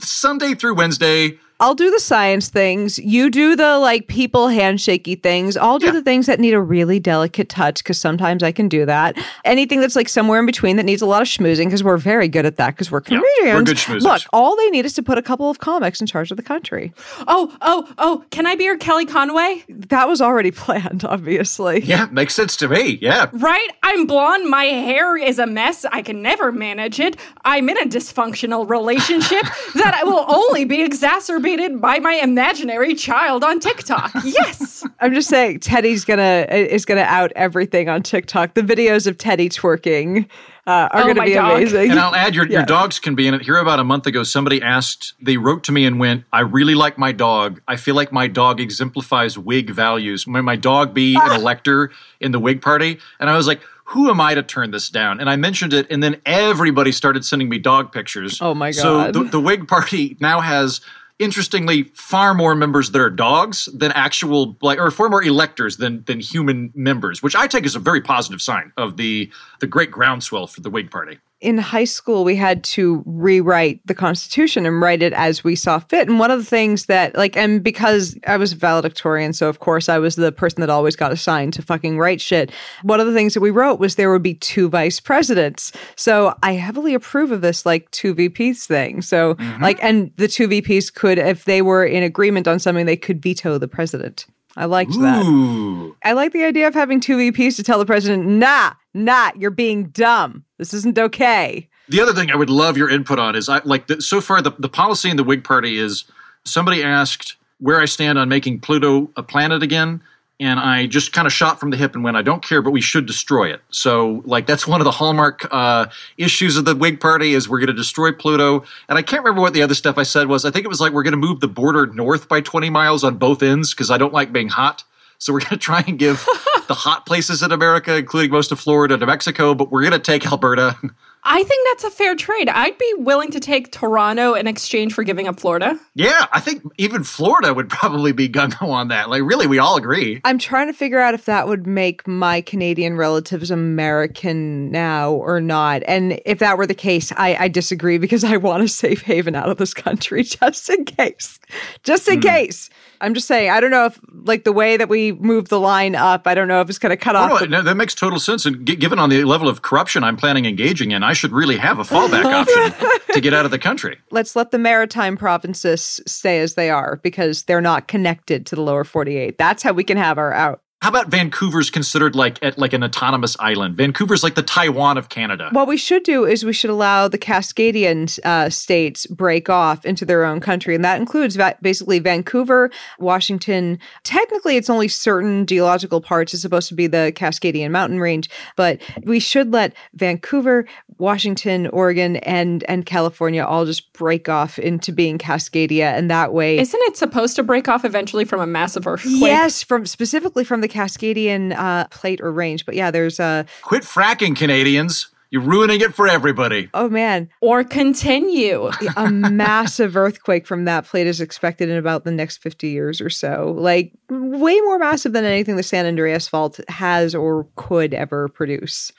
Sunday 0.00 0.54
through 0.54 0.74
Wednesday. 0.74 1.38
I'll 1.62 1.76
do 1.76 1.90
the 1.92 2.00
science 2.00 2.48
things. 2.48 2.98
You 2.98 3.30
do 3.30 3.54
the 3.54 3.78
like 3.78 4.08
people 4.08 4.48
handshaky 4.48 5.22
things. 5.22 5.56
I'll 5.56 5.78
do 5.78 5.86
Yeah. 5.86 5.92
the 5.92 6.02
things 6.02 6.26
that 6.26 6.40
need 6.40 6.54
a 6.54 6.60
really 6.60 6.98
delicate 6.98 7.48
touch 7.48 7.78
because 7.84 7.98
sometimes 7.98 8.42
I 8.42 8.50
can 8.50 8.68
do 8.68 8.84
that. 8.84 9.16
Anything 9.44 9.80
that's 9.80 9.94
like 9.94 10.08
somewhere 10.08 10.40
in 10.40 10.46
between 10.46 10.74
that 10.76 10.84
needs 10.84 11.02
a 11.02 11.06
lot 11.06 11.22
of 11.22 11.28
schmoozing 11.28 11.66
because 11.66 11.84
we're 11.84 11.98
very 11.98 12.26
good 12.26 12.44
at 12.46 12.56
that 12.56 12.70
because 12.70 12.90
we're 12.90 13.00
Yeah, 13.06 13.20
comedians. 13.20 13.54
we're 13.54 13.62
good 13.62 13.76
schmoozers. 13.76 14.02
Look, 14.02 14.22
all 14.32 14.56
they 14.56 14.70
need 14.70 14.84
is 14.84 14.92
to 14.94 15.04
put 15.04 15.18
a 15.18 15.22
couple 15.22 15.48
of 15.48 15.60
comics 15.60 16.00
in 16.00 16.08
charge 16.08 16.32
of 16.32 16.36
the 16.36 16.42
country. 16.42 16.92
Oh, 17.28 17.56
oh, 17.60 17.88
oh, 17.96 18.24
can 18.32 18.44
I 18.44 18.56
be 18.56 18.64
your 18.64 18.76
Kelly 18.76 19.06
Conway? 19.06 19.62
That 19.68 20.08
was 20.08 20.20
already 20.20 20.50
planned, 20.62 21.04
obviously. 21.04 21.80
Yeah, 21.84 22.08
makes 22.10 22.34
sense 22.34 22.56
to 22.56 22.66
me. 22.68 22.98
Yeah. 23.00 23.26
Right? 23.32 23.68
I'm 23.84 24.06
blonde. 24.06 24.50
My 24.50 24.64
hair 24.64 25.16
is 25.16 25.38
a 25.38 25.46
mess. 25.46 25.84
I 25.92 26.02
can 26.02 26.22
never 26.22 26.50
manage 26.50 26.98
it. 26.98 27.16
I'm 27.44 27.68
in 27.68 27.78
a 27.78 27.86
dysfunctional 27.86 28.68
relationship 28.68 29.42
that 29.76 29.94
I 29.94 30.02
will 30.02 30.24
only 30.28 30.64
be 30.64 30.82
exacerbated 30.82 31.51
by 31.56 31.98
my 31.98 32.14
imaginary 32.22 32.94
child 32.94 33.44
on 33.44 33.60
TikTok. 33.60 34.12
Yes. 34.24 34.84
I'm 35.00 35.12
just 35.14 35.28
saying, 35.28 35.60
Teddy's 35.60 36.04
gonna 36.04 36.46
is 36.50 36.84
gonna 36.84 37.00
out 37.02 37.32
everything 37.36 37.88
on 37.88 38.02
TikTok. 38.02 38.54
The 38.54 38.62
videos 38.62 39.06
of 39.06 39.18
Teddy 39.18 39.48
twerking 39.48 40.26
uh, 40.66 40.88
are 40.90 41.02
Oh, 41.02 41.06
gonna 41.08 41.24
be 41.24 41.34
dog. 41.34 41.56
amazing. 41.58 41.90
And 41.90 41.98
I'll 42.00 42.14
add 42.14 42.34
your, 42.34 42.46
your 42.46 42.62
dogs 42.64 42.98
can 43.00 43.14
be 43.14 43.26
in 43.26 43.34
it. 43.34 43.42
Here 43.42 43.56
about 43.56 43.78
a 43.80 43.84
month 43.84 44.06
ago, 44.06 44.22
somebody 44.22 44.62
asked, 44.62 45.14
they 45.20 45.36
wrote 45.36 45.64
to 45.64 45.72
me 45.72 45.84
and 45.84 45.98
went, 45.98 46.24
I 46.32 46.40
really 46.40 46.74
like 46.74 46.96
my 46.98 47.12
dog. 47.12 47.60
I 47.68 47.76
feel 47.76 47.94
like 47.94 48.12
my 48.12 48.26
dog 48.28 48.60
exemplifies 48.60 49.36
Whig 49.36 49.70
values. 49.70 50.26
May 50.26 50.40
my 50.40 50.56
dog 50.56 50.94
be 50.94 51.16
Ah. 51.18 51.34
an 51.34 51.40
elector 51.40 51.90
in 52.20 52.32
the 52.32 52.38
Whig 52.38 52.62
party? 52.62 52.98
And 53.20 53.28
I 53.28 53.36
was 53.36 53.46
like, 53.46 53.60
who 53.86 54.08
am 54.08 54.20
I 54.20 54.34
to 54.34 54.42
turn 54.42 54.70
this 54.70 54.88
down? 54.88 55.20
And 55.20 55.28
I 55.28 55.36
mentioned 55.36 55.74
it, 55.74 55.86
and 55.90 56.02
then 56.02 56.20
everybody 56.24 56.92
started 56.92 57.24
sending 57.24 57.48
me 57.48 57.58
dog 57.58 57.92
pictures. 57.92 58.40
Oh 58.40 58.54
my 58.54 58.70
So 58.70 58.94
God. 59.12 59.14
the, 59.14 59.24
the 59.24 59.40
Whig 59.40 59.68
party 59.68 60.16
now 60.20 60.40
has 60.40 60.80
interestingly 61.18 61.84
far 61.94 62.34
more 62.34 62.54
members 62.54 62.90
that 62.90 63.00
are 63.00 63.10
dogs 63.10 63.68
than 63.74 63.92
actual 63.92 64.56
like 64.62 64.78
or 64.78 64.90
far 64.90 65.08
more 65.08 65.22
electors 65.22 65.76
than 65.76 66.02
than 66.04 66.20
human 66.20 66.72
members 66.74 67.22
which 67.22 67.36
i 67.36 67.46
take 67.46 67.64
as 67.64 67.74
a 67.74 67.78
very 67.78 68.00
positive 68.00 68.40
sign 68.40 68.72
of 68.76 68.96
the 68.96 69.30
the 69.60 69.66
great 69.66 69.90
groundswell 69.90 70.46
for 70.46 70.60
the 70.60 70.70
whig 70.70 70.90
party 70.90 71.18
in 71.42 71.58
high 71.58 71.84
school 71.84 72.22
we 72.24 72.36
had 72.36 72.62
to 72.62 73.02
rewrite 73.04 73.84
the 73.86 73.94
constitution 73.94 74.64
and 74.64 74.80
write 74.80 75.02
it 75.02 75.12
as 75.12 75.42
we 75.42 75.56
saw 75.56 75.80
fit. 75.80 76.08
And 76.08 76.18
one 76.18 76.30
of 76.30 76.38
the 76.38 76.44
things 76.44 76.86
that 76.86 77.16
like 77.16 77.36
and 77.36 77.62
because 77.62 78.16
i 78.26 78.36
was 78.36 78.52
valedictorian 78.52 79.32
so 79.32 79.48
of 79.48 79.58
course 79.58 79.88
i 79.88 79.98
was 79.98 80.16
the 80.16 80.32
person 80.32 80.60
that 80.60 80.70
always 80.70 80.96
got 80.96 81.12
assigned 81.12 81.52
to 81.54 81.62
fucking 81.62 81.98
write 81.98 82.20
shit 82.20 82.52
one 82.82 83.00
of 83.00 83.06
the 83.06 83.12
things 83.12 83.34
that 83.34 83.40
we 83.40 83.50
wrote 83.50 83.80
was 83.80 83.96
there 83.96 84.10
would 84.10 84.22
be 84.22 84.34
two 84.34 84.68
vice 84.68 85.00
presidents. 85.00 85.72
So 85.96 86.34
i 86.42 86.52
heavily 86.52 86.94
approve 86.94 87.32
of 87.32 87.42
this 87.42 87.66
like 87.66 87.90
two 87.90 88.14
vps 88.14 88.64
thing. 88.66 89.02
So 89.02 89.34
mm-hmm. 89.34 89.62
like 89.62 89.82
and 89.82 90.12
the 90.16 90.28
two 90.28 90.48
vps 90.48 90.94
could 90.94 91.18
if 91.18 91.44
they 91.44 91.60
were 91.60 91.84
in 91.84 92.02
agreement 92.02 92.46
on 92.46 92.58
something 92.58 92.86
they 92.86 92.96
could 92.96 93.20
veto 93.20 93.58
the 93.58 93.68
president. 93.68 94.26
I 94.56 94.66
liked 94.66 94.92
that. 95.00 95.24
Ooh. 95.24 95.96
I 96.04 96.12
like 96.12 96.32
the 96.32 96.44
idea 96.44 96.68
of 96.68 96.74
having 96.74 97.00
two 97.00 97.16
VPs 97.16 97.56
to 97.56 97.62
tell 97.62 97.78
the 97.78 97.86
president, 97.86 98.26
nah, 98.26 98.72
nah, 98.92 99.30
you're 99.36 99.50
being 99.50 99.84
dumb. 99.88 100.44
This 100.62 100.74
isn't 100.74 100.96
okay. 100.96 101.68
the 101.88 102.00
other 102.00 102.14
thing 102.14 102.30
i 102.30 102.36
would 102.36 102.48
love 102.48 102.76
your 102.76 102.88
input 102.88 103.18
on 103.18 103.34
is 103.34 103.48
i 103.48 103.60
like 103.64 103.88
the, 103.88 104.00
so 104.00 104.20
far 104.20 104.40
the, 104.40 104.52
the 104.60 104.68
policy 104.68 105.10
in 105.10 105.16
the 105.16 105.24
whig 105.24 105.42
party 105.42 105.76
is 105.76 106.04
somebody 106.44 106.84
asked 106.84 107.34
where 107.58 107.80
i 107.80 107.84
stand 107.84 108.16
on 108.16 108.28
making 108.28 108.60
pluto 108.60 109.10
a 109.16 109.24
planet 109.24 109.60
again 109.60 110.00
and 110.38 110.60
i 110.60 110.86
just 110.86 111.12
kind 111.12 111.26
of 111.26 111.32
shot 111.32 111.58
from 111.58 111.70
the 111.70 111.76
hip 111.76 111.96
and 111.96 112.04
went 112.04 112.16
i 112.16 112.22
don't 112.22 112.44
care 112.44 112.62
but 112.62 112.70
we 112.70 112.80
should 112.80 113.06
destroy 113.06 113.52
it. 113.52 113.60
So 113.70 114.22
like 114.24 114.46
that's 114.46 114.68
one 114.68 114.80
of 114.80 114.84
the 114.84 114.92
hallmark 114.92 115.48
uh, 115.50 115.86
issues 116.16 116.56
of 116.56 116.64
the 116.64 116.76
whig 116.76 117.00
party 117.00 117.34
is 117.34 117.48
we're 117.48 117.58
going 117.58 117.66
to 117.66 117.72
destroy 117.72 118.12
pluto. 118.12 118.64
And 118.88 118.96
i 118.96 119.02
can't 119.02 119.24
remember 119.24 119.42
what 119.42 119.52
the 119.52 119.62
other 119.62 119.74
stuff 119.74 119.98
i 119.98 120.04
said 120.04 120.28
was. 120.28 120.44
I 120.44 120.52
think 120.52 120.64
it 120.64 120.68
was 120.68 120.80
like 120.80 120.92
we're 120.92 121.02
going 121.02 121.18
to 121.20 121.26
move 121.26 121.40
the 121.40 121.48
border 121.48 121.88
north 121.88 122.28
by 122.28 122.40
20 122.40 122.70
miles 122.70 123.02
on 123.02 123.16
both 123.16 123.42
ends 123.42 123.74
because 123.74 123.90
i 123.90 123.98
don't 123.98 124.12
like 124.12 124.32
being 124.32 124.48
hot 124.48 124.84
so 125.22 125.32
we're 125.32 125.40
going 125.40 125.50
to 125.50 125.56
try 125.56 125.84
and 125.86 125.98
give 125.98 126.26
the 126.68 126.74
hot 126.74 127.06
places 127.06 127.42
in 127.42 127.52
america 127.52 127.96
including 127.96 128.30
most 128.30 128.50
of 128.50 128.58
florida 128.58 128.98
to 128.98 129.06
mexico 129.06 129.54
but 129.54 129.70
we're 129.70 129.82
going 129.82 129.92
to 129.92 129.98
take 129.98 130.26
alberta 130.26 130.76
I 131.24 131.44
think 131.44 131.68
that's 131.68 131.84
a 131.84 131.90
fair 131.90 132.16
trade. 132.16 132.48
I'd 132.48 132.76
be 132.78 132.94
willing 132.98 133.30
to 133.30 133.38
take 133.38 133.70
Toronto 133.70 134.34
in 134.34 134.48
exchange 134.48 134.92
for 134.92 135.04
giving 135.04 135.28
up 135.28 135.38
Florida. 135.38 135.78
Yeah, 135.94 136.26
I 136.32 136.40
think 136.40 136.64
even 136.78 137.04
Florida 137.04 137.54
would 137.54 137.68
probably 137.68 138.10
be 138.10 138.28
gung 138.28 138.52
ho 138.52 138.70
on 138.70 138.88
that. 138.88 139.08
Like, 139.08 139.22
really, 139.22 139.46
we 139.46 139.60
all 139.60 139.76
agree. 139.76 140.20
I'm 140.24 140.38
trying 140.38 140.66
to 140.66 140.72
figure 140.72 140.98
out 140.98 141.14
if 141.14 141.26
that 141.26 141.46
would 141.46 141.64
make 141.64 142.08
my 142.08 142.40
Canadian 142.40 142.96
relatives 142.96 143.52
American 143.52 144.72
now 144.72 145.12
or 145.12 145.40
not. 145.40 145.84
And 145.86 146.20
if 146.26 146.40
that 146.40 146.58
were 146.58 146.66
the 146.66 146.74
case, 146.74 147.12
I, 147.16 147.36
I 147.36 147.48
disagree 147.48 147.98
because 147.98 148.24
I 148.24 148.36
want 148.36 148.64
a 148.64 148.68
safe 148.68 149.02
haven 149.02 149.36
out 149.36 149.48
of 149.48 149.58
this 149.58 149.74
country 149.74 150.22
just 150.24 150.68
in 150.70 150.84
case. 150.84 151.38
Just 151.84 152.08
in 152.08 152.16
hmm. 152.16 152.22
case. 152.22 152.68
I'm 153.02 153.12
just 153.14 153.26
saying, 153.26 153.50
I 153.50 153.60
don't 153.60 153.70
know 153.72 153.86
if, 153.86 154.00
like, 154.24 154.44
the 154.44 154.52
way 154.52 154.76
that 154.78 154.88
we 154.88 155.12
move 155.12 155.48
the 155.48 155.60
line 155.60 155.94
up, 155.94 156.26
I 156.26 156.34
don't 156.34 156.48
know 156.48 156.60
if 156.60 156.70
it's 156.70 156.78
going 156.78 156.90
to 156.90 156.96
cut 156.96 157.16
Oh, 157.16 157.18
off. 157.18 157.30
no, 157.30 157.38
the- 157.40 157.46
no, 157.48 157.62
that 157.62 157.74
makes 157.76 157.94
total 157.94 158.18
sense. 158.20 158.46
And 158.46 158.64
g- 158.66 158.76
given 158.76 158.98
on 158.98 159.10
the 159.10 159.24
level 159.24 159.48
of 159.48 159.60
corruption 159.62 160.04
I'm 160.04 160.16
planning 160.16 160.46
engaging 160.46 160.92
in, 160.92 161.02
I 161.02 161.12
should 161.12 161.32
really 161.32 161.56
have 161.58 161.78
a 161.78 161.82
fallback 161.82 162.24
option 162.32 162.88
to 163.12 163.20
get 163.20 163.34
out 163.34 163.44
of 163.44 163.50
the 163.50 163.58
country. 163.58 163.98
let's 164.10 164.34
let 164.36 164.52
the 164.52 164.58
maritime 164.58 165.16
provinces 165.16 166.00
stay 166.06 166.38
as 166.40 166.54
they 166.54 166.70
are 166.70 167.00
because 167.02 167.42
they're 167.42 167.60
not 167.60 167.88
connected 167.88 168.46
to 168.46 168.54
the 168.54 168.62
lower 168.62 168.84
48. 168.84 169.36
That's 169.36 169.62
how 169.62 169.72
we 169.72 169.84
can 169.84 169.96
have 169.98 170.16
our 170.16 170.32
out. 170.32 170.61
How 170.82 170.88
about 170.88 171.10
Vancouver's 171.10 171.70
considered 171.70 172.16
like 172.16 172.42
at 172.42 172.58
like 172.58 172.72
an 172.72 172.82
autonomous 172.82 173.36
island? 173.38 173.76
Vancouver's 173.76 174.24
like 174.24 174.34
the 174.34 174.42
Taiwan 174.42 174.98
of 174.98 175.10
Canada. 175.10 175.48
What 175.52 175.68
we 175.68 175.76
should 175.76 176.02
do 176.02 176.24
is 176.24 176.44
we 176.44 176.52
should 176.52 176.70
allow 176.70 177.06
the 177.06 177.18
Cascadian 177.18 178.18
uh, 178.24 178.50
states 178.50 179.06
break 179.06 179.48
off 179.48 179.84
into 179.84 180.04
their 180.04 180.24
own 180.24 180.40
country, 180.40 180.74
and 180.74 180.84
that 180.84 180.98
includes 181.00 181.36
va- 181.36 181.54
basically 181.62 182.00
Vancouver, 182.00 182.68
Washington. 182.98 183.78
Technically, 184.02 184.56
it's 184.56 184.68
only 184.68 184.88
certain 184.88 185.46
geological 185.46 186.00
parts. 186.00 186.34
It's 186.34 186.42
supposed 186.42 186.68
to 186.70 186.74
be 186.74 186.88
the 186.88 187.12
Cascadian 187.14 187.70
mountain 187.70 188.00
range, 188.00 188.28
but 188.56 188.82
we 189.04 189.20
should 189.20 189.52
let 189.52 189.74
Vancouver, 189.94 190.66
Washington, 190.98 191.68
Oregon, 191.68 192.16
and 192.16 192.64
and 192.64 192.84
California 192.84 193.44
all 193.44 193.64
just 193.66 193.92
break 193.92 194.28
off 194.28 194.58
into 194.58 194.90
being 194.90 195.16
Cascadia, 195.16 195.96
and 195.96 196.10
that 196.10 196.32
way, 196.34 196.58
Isn't 196.58 196.80
it 196.86 196.96
supposed 196.96 197.36
to 197.36 197.44
break 197.44 197.68
off 197.68 197.84
eventually 197.84 198.24
from 198.24 198.40
a 198.40 198.48
massive 198.48 198.84
earthquake? 198.84 199.14
yes, 199.20 199.62
from 199.62 199.86
specifically 199.86 200.42
from 200.42 200.60
the 200.60 200.71
Cascadian 200.72 201.54
uh, 201.56 201.86
plate 201.88 202.20
or 202.20 202.32
range. 202.32 202.66
But 202.66 202.74
yeah, 202.74 202.90
there's 202.90 203.20
a 203.20 203.46
Quit 203.62 203.82
fracking, 203.84 204.34
Canadians. 204.36 205.08
You're 205.30 205.40
ruining 205.40 205.80
it 205.80 205.94
for 205.94 206.06
everybody. 206.06 206.68
oh 206.74 206.90
man, 206.90 207.30
Or 207.40 207.64
continue. 207.64 208.70
a 208.98 209.10
massive 209.10 209.96
earthquake 209.96 210.46
from 210.46 210.66
that 210.66 210.84
plate 210.84 211.06
is 211.06 211.22
expected 211.22 211.70
in 211.70 211.78
about 211.78 212.04
the 212.04 212.10
next 212.10 212.42
50 212.42 212.68
years 212.68 213.00
or 213.00 213.08
so. 213.08 213.54
Like, 213.56 213.92
way 214.10 214.60
more 214.60 214.78
massive 214.78 215.14
than 215.14 215.24
anything 215.24 215.56
the 215.56 215.62
San 215.62 215.86
Andreas 215.86 216.28
Fault 216.28 216.60
has 216.68 217.14
or 217.14 217.46
could 217.56 217.94
ever 217.94 218.28
produce. 218.28 218.92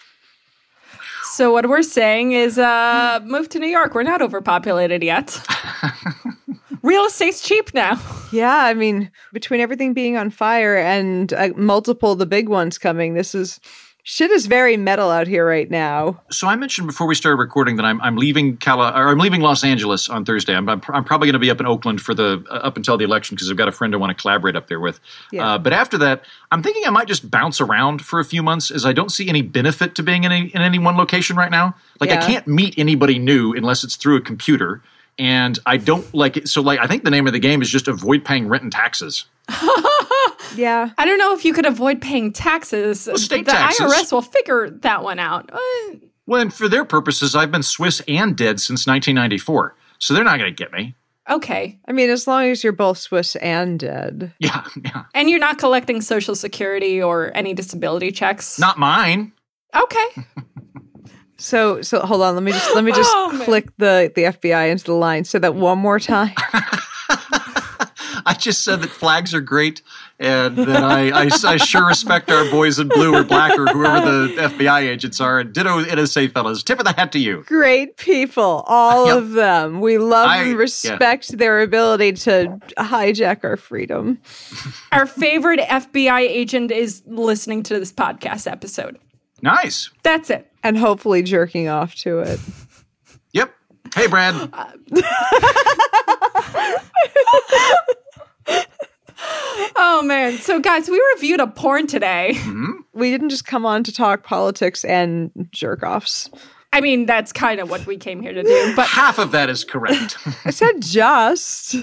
So 1.34 1.52
what 1.54 1.68
we're 1.68 1.84
saying 1.84 2.32
is 2.34 2.58
uh 2.60 3.20
move 3.24 3.50
to 3.50 3.60
New 3.60 3.68
York. 3.68 3.94
We're 3.96 4.04
not 4.04 4.22
overpopulated 4.24 5.04
yet. 5.04 5.40
Real 6.84 7.06
estate's 7.06 7.42
cheap 7.42 7.74
now. 7.74 8.00
Yeah, 8.32 8.56
I 8.56 8.74
mean, 8.74 9.10
between 9.32 9.62
everything 9.62 9.94
being 9.94 10.18
on 10.18 10.30
fire 10.30 10.76
and 10.78 11.32
uh, 11.34 11.50
multiple 11.56 12.16
the 12.16 12.26
big 12.26 12.50
ones 12.50 12.78
coming, 12.78 13.14
this 13.14 13.34
is 13.34 13.60
shit 14.04 14.32
is 14.32 14.48
very 14.48 14.76
metal 14.76 15.10
out 15.10 15.28
here 15.28 15.48
right 15.48 15.72
now. 15.72 16.22
So 16.30 16.48
I 16.48 16.58
mentioned 16.58 16.88
before 16.88 17.08
we 17.08 17.16
started 17.16 17.38
recording 17.38 17.78
that 17.78 17.86
I'm 17.86 18.02
I'm 18.02 18.18
leaving 18.18 18.58
Cali- 18.58 18.94
or 18.94 19.08
I'm 19.10 19.18
leaving 19.18 19.42
Los 19.42 19.64
Angeles 19.64 20.10
on 20.10 20.26
Thursday. 20.26 20.54
I'm 20.54 20.68
I'm, 20.68 20.82
I'm 20.90 21.04
probably 21.04 21.28
going 21.28 21.34
to 21.34 21.40
be 21.40 21.50
up 21.50 21.60
in 21.60 21.66
Oakland 21.66 22.02
for 22.02 22.14
the 22.14 22.44
uh, 22.50 22.56
up 22.56 22.76
until 22.76 22.98
the 22.98 23.06
election 23.06 23.36
because 23.36 23.50
I've 23.50 23.58
got 23.58 23.70
a 23.70 23.72
friend 23.72 23.94
I 23.94 23.98
want 23.98 24.16
to 24.16 24.22
collaborate 24.22 24.56
up 24.56 24.68
there 24.68 24.80
with. 24.80 25.00
Yeah. 25.32 25.54
Uh, 25.54 25.58
but 25.58 25.74
after 25.74 25.98
that, 26.00 26.26
I'm 26.52 26.62
thinking 26.62 26.84
I 26.86 26.90
might 26.90 27.08
just 27.08 27.32
bounce 27.32 27.62
around 27.62 28.04
for 28.04 28.20
a 28.20 28.26
few 28.26 28.44
months, 28.44 28.72
as 28.72 28.86
I 28.86 28.92
don't 28.94 29.10
see 29.10 29.30
any 29.30 29.42
benefit 29.42 29.96
to 29.96 30.04
being 30.04 30.26
in 30.26 30.32
any, 30.32 30.50
in 30.50 30.62
any 30.62 30.80
one 30.80 30.98
location 30.98 31.38
right 31.38 31.52
now. 31.52 31.76
Like 32.00 32.12
I 32.12 32.18
can't 32.18 32.46
meet 32.46 32.78
anybody 32.78 33.20
new 33.20 33.54
unless 33.54 33.84
it's 33.86 33.96
through 33.96 34.18
a 34.18 34.22
computer, 34.22 34.82
and 35.20 35.58
I 35.66 35.78
don't 35.78 36.12
like 36.14 36.38
it. 36.38 36.48
So 36.50 36.62
like 36.62 36.80
I 36.80 36.88
think 36.88 37.04
the 37.04 37.12
name 37.12 37.28
of 37.28 37.34
the 37.34 37.40
game 37.40 37.62
is 37.62 37.70
just 37.70 37.88
avoid 37.88 38.24
paying 38.26 38.48
rent 38.48 38.64
and 38.64 38.72
taxes. 38.72 39.26
Yeah. 40.56 40.92
I 41.00 41.06
don't 41.06 41.18
know 41.18 41.34
if 41.34 41.46
you 41.46 41.52
could 41.54 41.66
avoid 41.66 42.00
paying 42.00 42.32
taxes. 42.32 43.02
state 43.16 43.46
the 43.46 43.52
taxes. 43.52 43.92
IRS 43.92 44.12
will 44.12 44.22
figure 44.22 44.70
that 44.70 45.04
one 45.04 45.18
out. 45.18 45.50
Uh, 45.52 45.60
Well, 46.28 46.42
and 46.42 46.54
for 46.54 46.68
their 46.70 46.86
purposes, 46.86 47.34
I've 47.36 47.50
been 47.52 47.64
Swiss 47.64 48.02
and 48.08 48.38
dead 48.38 48.60
since 48.60 48.86
1994, 48.86 49.76
so 49.98 50.14
they're 50.14 50.24
not 50.24 50.38
going 50.38 50.54
to 50.54 50.64
get 50.64 50.72
me. 50.72 50.94
okay. 51.28 51.80
I 51.88 51.92
mean, 51.92 52.12
as 52.12 52.28
long 52.28 52.46
as 52.46 52.64
you're 52.64 52.72
both 52.72 53.00
Swiss 53.00 53.36
and 53.38 53.80
dead. 53.80 54.32
Yeah, 54.40 54.64
yeah. 54.84 55.06
And 55.16 55.28
you're 55.28 55.40
not 55.40 55.58
collecting 55.58 56.02
social 56.02 56.36
security 56.36 57.02
or 57.02 57.32
any 57.36 57.56
disability 57.56 58.12
checks. 58.12 58.60
Not 58.60 58.78
mine. 58.78 59.32
Okay. 59.76 60.06
So, 61.38 61.82
so 61.82 62.00
hold 62.00 62.22
on. 62.22 62.36
Let 62.36 62.44
me 62.44 62.52
just 62.52 62.76
let 62.76 62.84
me 62.84 62.92
just 62.92 63.12
Oh, 63.14 63.32
man. 63.34 63.44
click 63.46 63.76
the 63.78 64.12
the 64.16 64.24
FBI 64.24 64.72
into 64.72 64.86
the 64.86 64.94
line. 64.94 65.24
Say 65.26 65.40
that 65.40 65.56
one 65.56 65.80
more 65.80 66.00
time. 66.00 66.34
I 68.26 68.36
just 68.38 68.64
said 68.64 68.82
that 68.82 68.90
flags 68.90 69.34
are 69.34 69.42
great, 69.42 69.82
and 70.20 70.56
that 70.56 70.82
I, 70.84 71.10
I, 71.26 71.30
I 71.46 71.58
sure 71.58 71.86
respect 71.86 72.32
our 72.32 72.50
boys 72.50 72.80
in 72.80 72.88
blue 72.88 73.14
or 73.14 73.24
black 73.24 73.58
or 73.58 73.66
whoever 73.68 74.28
the 74.28 74.36
FBI 74.36 74.82
agents 74.84 75.20
are. 75.20 75.40
And 75.40 75.52
ditto 75.52 75.84
NSA 75.84 76.32
fellas. 76.32 76.64
Tip 76.64 76.80
of 76.80 76.86
the 76.86 76.94
hat 76.94 77.12
to 77.14 77.20
you. 77.20 77.44
Great 77.48 77.98
people, 77.98 78.64
all 78.68 79.08
Yep. 79.08 79.18
of 79.18 79.32
them. 79.32 79.82
We 79.82 79.98
love 79.98 80.30
I- 80.30 80.38
and 80.44 80.52
yeah. 80.52 80.56
respect 80.56 81.38
their 81.38 81.62
ability 81.62 82.14
to 82.14 82.60
hijack 82.78 83.44
our 83.44 83.58
freedom. 83.58 84.20
Our 84.94 85.06
favorite 85.08 85.60
FBI 85.60 86.20
agent 86.22 86.72
is 86.72 87.02
listening 87.08 87.64
to 87.64 87.78
this 87.80 87.92
podcast 87.92 88.50
episode. 88.50 89.00
Nice. 89.42 89.90
That's 90.04 90.30
it. 90.30 90.50
And 90.64 90.78
hopefully 90.78 91.22
jerking 91.24 91.68
off 91.68 91.96
to 91.96 92.20
it. 92.20 92.40
Yep. 93.34 93.54
Hey, 93.96 94.08
Brad. 94.08 94.50
Oh 99.76 100.02
man. 100.04 100.38
So 100.38 100.60
guys, 100.60 100.90
we 100.90 101.02
reviewed 101.16 101.40
a 101.40 101.48
porn 101.48 101.88
today. 101.88 102.32
Mm-hmm. 102.36 102.72
We 102.94 103.12
didn't 103.12 103.30
just 103.30 103.46
come 103.46 103.66
on 103.66 103.84
to 103.84 103.92
talk 103.92 104.24
politics 104.24 104.84
and 104.84 105.32
jerk 105.52 105.84
offs. 105.84 106.30
I 106.72 106.82
mean, 106.82 107.06
that's 107.06 107.32
kind 107.32 107.60
of 107.60 107.70
what 107.70 107.86
we 107.86 107.98
came 107.98 108.22
here 108.22 108.34
to 108.34 108.44
do. 108.44 108.74
But 108.76 108.88
Half 108.88 109.20
of 109.20 109.32
that 109.32 109.50
is 109.50 109.64
correct. 109.64 110.18
I 110.46 110.50
said 110.50 110.82
just. 110.82 111.76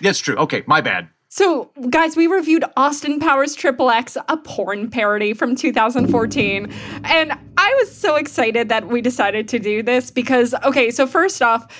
That's 0.00 0.20
true. 0.20 0.36
Okay, 0.36 0.62
my 0.66 0.80
bad. 0.80 1.08
So 1.38 1.70
guys, 1.88 2.16
we 2.16 2.26
reviewed 2.26 2.64
Austin 2.76 3.20
Powers 3.20 3.54
Triple 3.54 3.90
X, 3.90 4.16
a 4.28 4.36
porn 4.36 4.90
parody 4.90 5.32
from 5.32 5.54
2014. 5.54 6.72
And 7.04 7.32
I 7.56 7.74
was 7.78 7.96
so 7.96 8.16
excited 8.16 8.68
that 8.70 8.88
we 8.88 9.00
decided 9.00 9.46
to 9.50 9.60
do 9.60 9.80
this 9.84 10.10
because 10.10 10.52
okay, 10.64 10.90
so 10.90 11.06
first 11.06 11.40
off, 11.40 11.72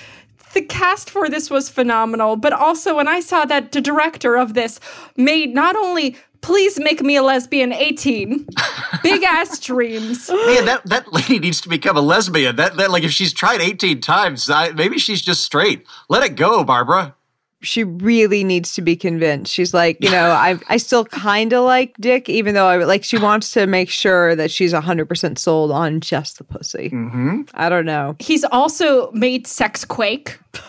the 0.53 0.61
cast 0.61 1.09
for 1.09 1.27
this 1.27 1.49
was 1.49 1.67
phenomenal, 1.67 2.37
but 2.37 2.53
also 2.53 2.95
when 2.95 3.09
I 3.09 3.19
saw 3.19 3.43
that 3.45 3.73
the 3.73 3.81
director 3.81 4.37
of 4.37 4.53
this 4.53 4.79
made 5.17 5.53
not 5.53 5.75
only 5.75 6.15
Please 6.41 6.79
make 6.79 7.01
me 7.01 7.17
a 7.17 7.21
lesbian 7.21 7.73
18. 7.73 8.47
Big 9.03 9.23
ass 9.23 9.59
dreams. 9.59 10.29
Yeah, 10.29 10.61
that, 10.61 10.81
that 10.85 11.11
lady 11.11 11.37
needs 11.37 11.59
to 11.59 11.67
become 11.67 11.97
a 11.97 12.01
lesbian. 12.01 12.55
That, 12.55 12.77
that 12.77 12.91
like 12.91 13.03
if 13.03 13.11
she's 13.11 13.33
tried 13.33 13.59
18 13.59 13.99
times, 13.99 14.49
I, 14.49 14.71
maybe 14.71 14.99
she's 14.99 15.21
just 15.21 15.43
straight. 15.43 15.85
Let 16.07 16.23
it 16.23 16.37
go, 16.37 16.63
Barbara. 16.63 17.15
She 17.61 17.83
really 17.83 18.43
needs 18.43 18.73
to 18.73 18.81
be 18.81 18.95
convinced. 18.95 19.51
She's 19.51 19.73
like, 19.73 20.01
you 20.01 20.09
know, 20.09 20.31
I 20.31 20.59
I 20.69 20.77
still 20.77 21.05
kind 21.05 21.53
of 21.53 21.65
like 21.65 21.95
Dick, 21.99 22.29
even 22.29 22.55
though 22.55 22.67
I 22.67 22.77
like. 22.77 23.03
She 23.03 23.17
wants 23.19 23.51
to 23.51 23.67
make 23.67 23.89
sure 23.89 24.35
that 24.35 24.51
she's 24.51 24.73
hundred 24.73 25.07
percent 25.07 25.39
sold 25.39 25.71
on 25.71 26.01
just 26.01 26.37
the 26.37 26.43
pussy. 26.43 26.89
Mm-hmm. 26.89 27.41
I 27.53 27.69
don't 27.69 27.85
know. 27.85 28.15
He's 28.19 28.43
also 28.45 29.11
made 29.11 29.45
Sex 29.47 29.85
Quake. 29.85 30.39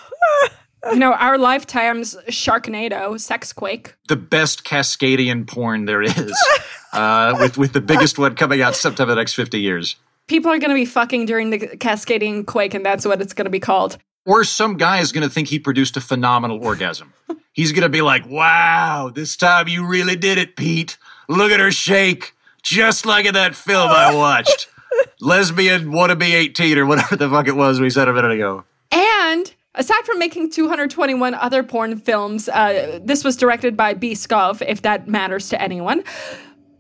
you 0.90 0.99
know, 0.99 1.12
our 1.12 1.38
lifetime's 1.38 2.16
Sharknado, 2.28 3.20
Sex 3.20 3.52
Quake. 3.52 3.94
The 4.09 4.16
best 4.16 4.64
Cascadian 4.64 5.47
porn 5.47 5.85
there 5.85 6.02
is, 6.02 6.14
uh, 6.92 7.37
with 7.38 7.59
with 7.59 7.73
the 7.73 7.80
biggest 7.80 8.18
one 8.18 8.35
coming 8.35 8.62
out 8.62 8.75
sometime 8.75 9.04
in 9.04 9.11
the 9.11 9.16
next 9.16 9.35
50 9.35 9.61
years. 9.61 9.97
People 10.26 10.50
are 10.52 10.59
going 10.59 10.70
to 10.70 10.76
be 10.76 10.85
fucking 10.85 11.26
during 11.26 11.50
the 11.50 11.59
Cascading 11.59 12.44
Quake, 12.44 12.73
and 12.73 12.87
that's 12.87 13.04
what 13.04 13.20
it's 13.20 13.32
going 13.32 13.47
to 13.47 13.50
be 13.50 13.61
called. 13.61 13.99
Or 14.26 14.44
some 14.44 14.76
guy 14.76 15.00
is 15.00 15.12
going 15.12 15.26
to 15.26 15.32
think 15.32 15.48
he 15.48 15.58
produced 15.58 15.96
a 15.96 16.00
phenomenal 16.00 16.64
orgasm. 16.64 17.14
He's 17.52 17.72
going 17.72 17.82
to 17.82 17.88
be 17.88 18.02
like, 18.02 18.28
wow, 18.28 19.10
this 19.12 19.36
time 19.36 19.66
you 19.68 19.86
really 19.86 20.16
did 20.16 20.38
it, 20.38 20.56
Pete. 20.56 20.98
Look 21.28 21.50
at 21.52 21.60
her 21.60 21.70
shake, 21.72 22.34
just 22.62 23.06
like 23.06 23.26
in 23.26 23.34
that 23.34 23.54
film 23.54 23.90
I 23.90 24.14
watched. 24.14 24.68
Lesbian 25.20 25.86
wannabe 25.90 26.22
18 26.22 26.78
or 26.78 26.86
whatever 26.86 27.16
the 27.16 27.28
fuck 27.28 27.48
it 27.48 27.56
was 27.56 27.80
we 27.80 27.90
said 27.90 28.08
a 28.08 28.12
minute 28.12 28.32
ago. 28.32 28.64
And 28.90 29.52
aside 29.74 30.04
from 30.04 30.18
making 30.18 30.50
221 30.50 31.34
other 31.34 31.62
porn 31.62 31.98
films, 31.98 32.48
uh, 32.48 33.00
this 33.02 33.24
was 33.24 33.36
directed 33.36 33.76
by 33.76 33.94
B. 33.94 34.12
Scov, 34.12 34.62
if 34.66 34.82
that 34.82 35.08
matters 35.08 35.48
to 35.50 35.60
anyone. 35.60 36.02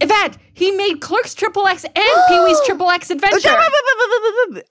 Yvette, 0.00 0.38
he 0.60 0.70
made 0.72 1.00
Clerks 1.00 1.34
Triple 1.34 1.66
X 1.66 1.84
and 1.84 1.94
Pee 2.28 2.40
Wee's 2.44 2.60
Triple 2.66 2.90
X 2.90 3.10
Adventure. 3.10 3.56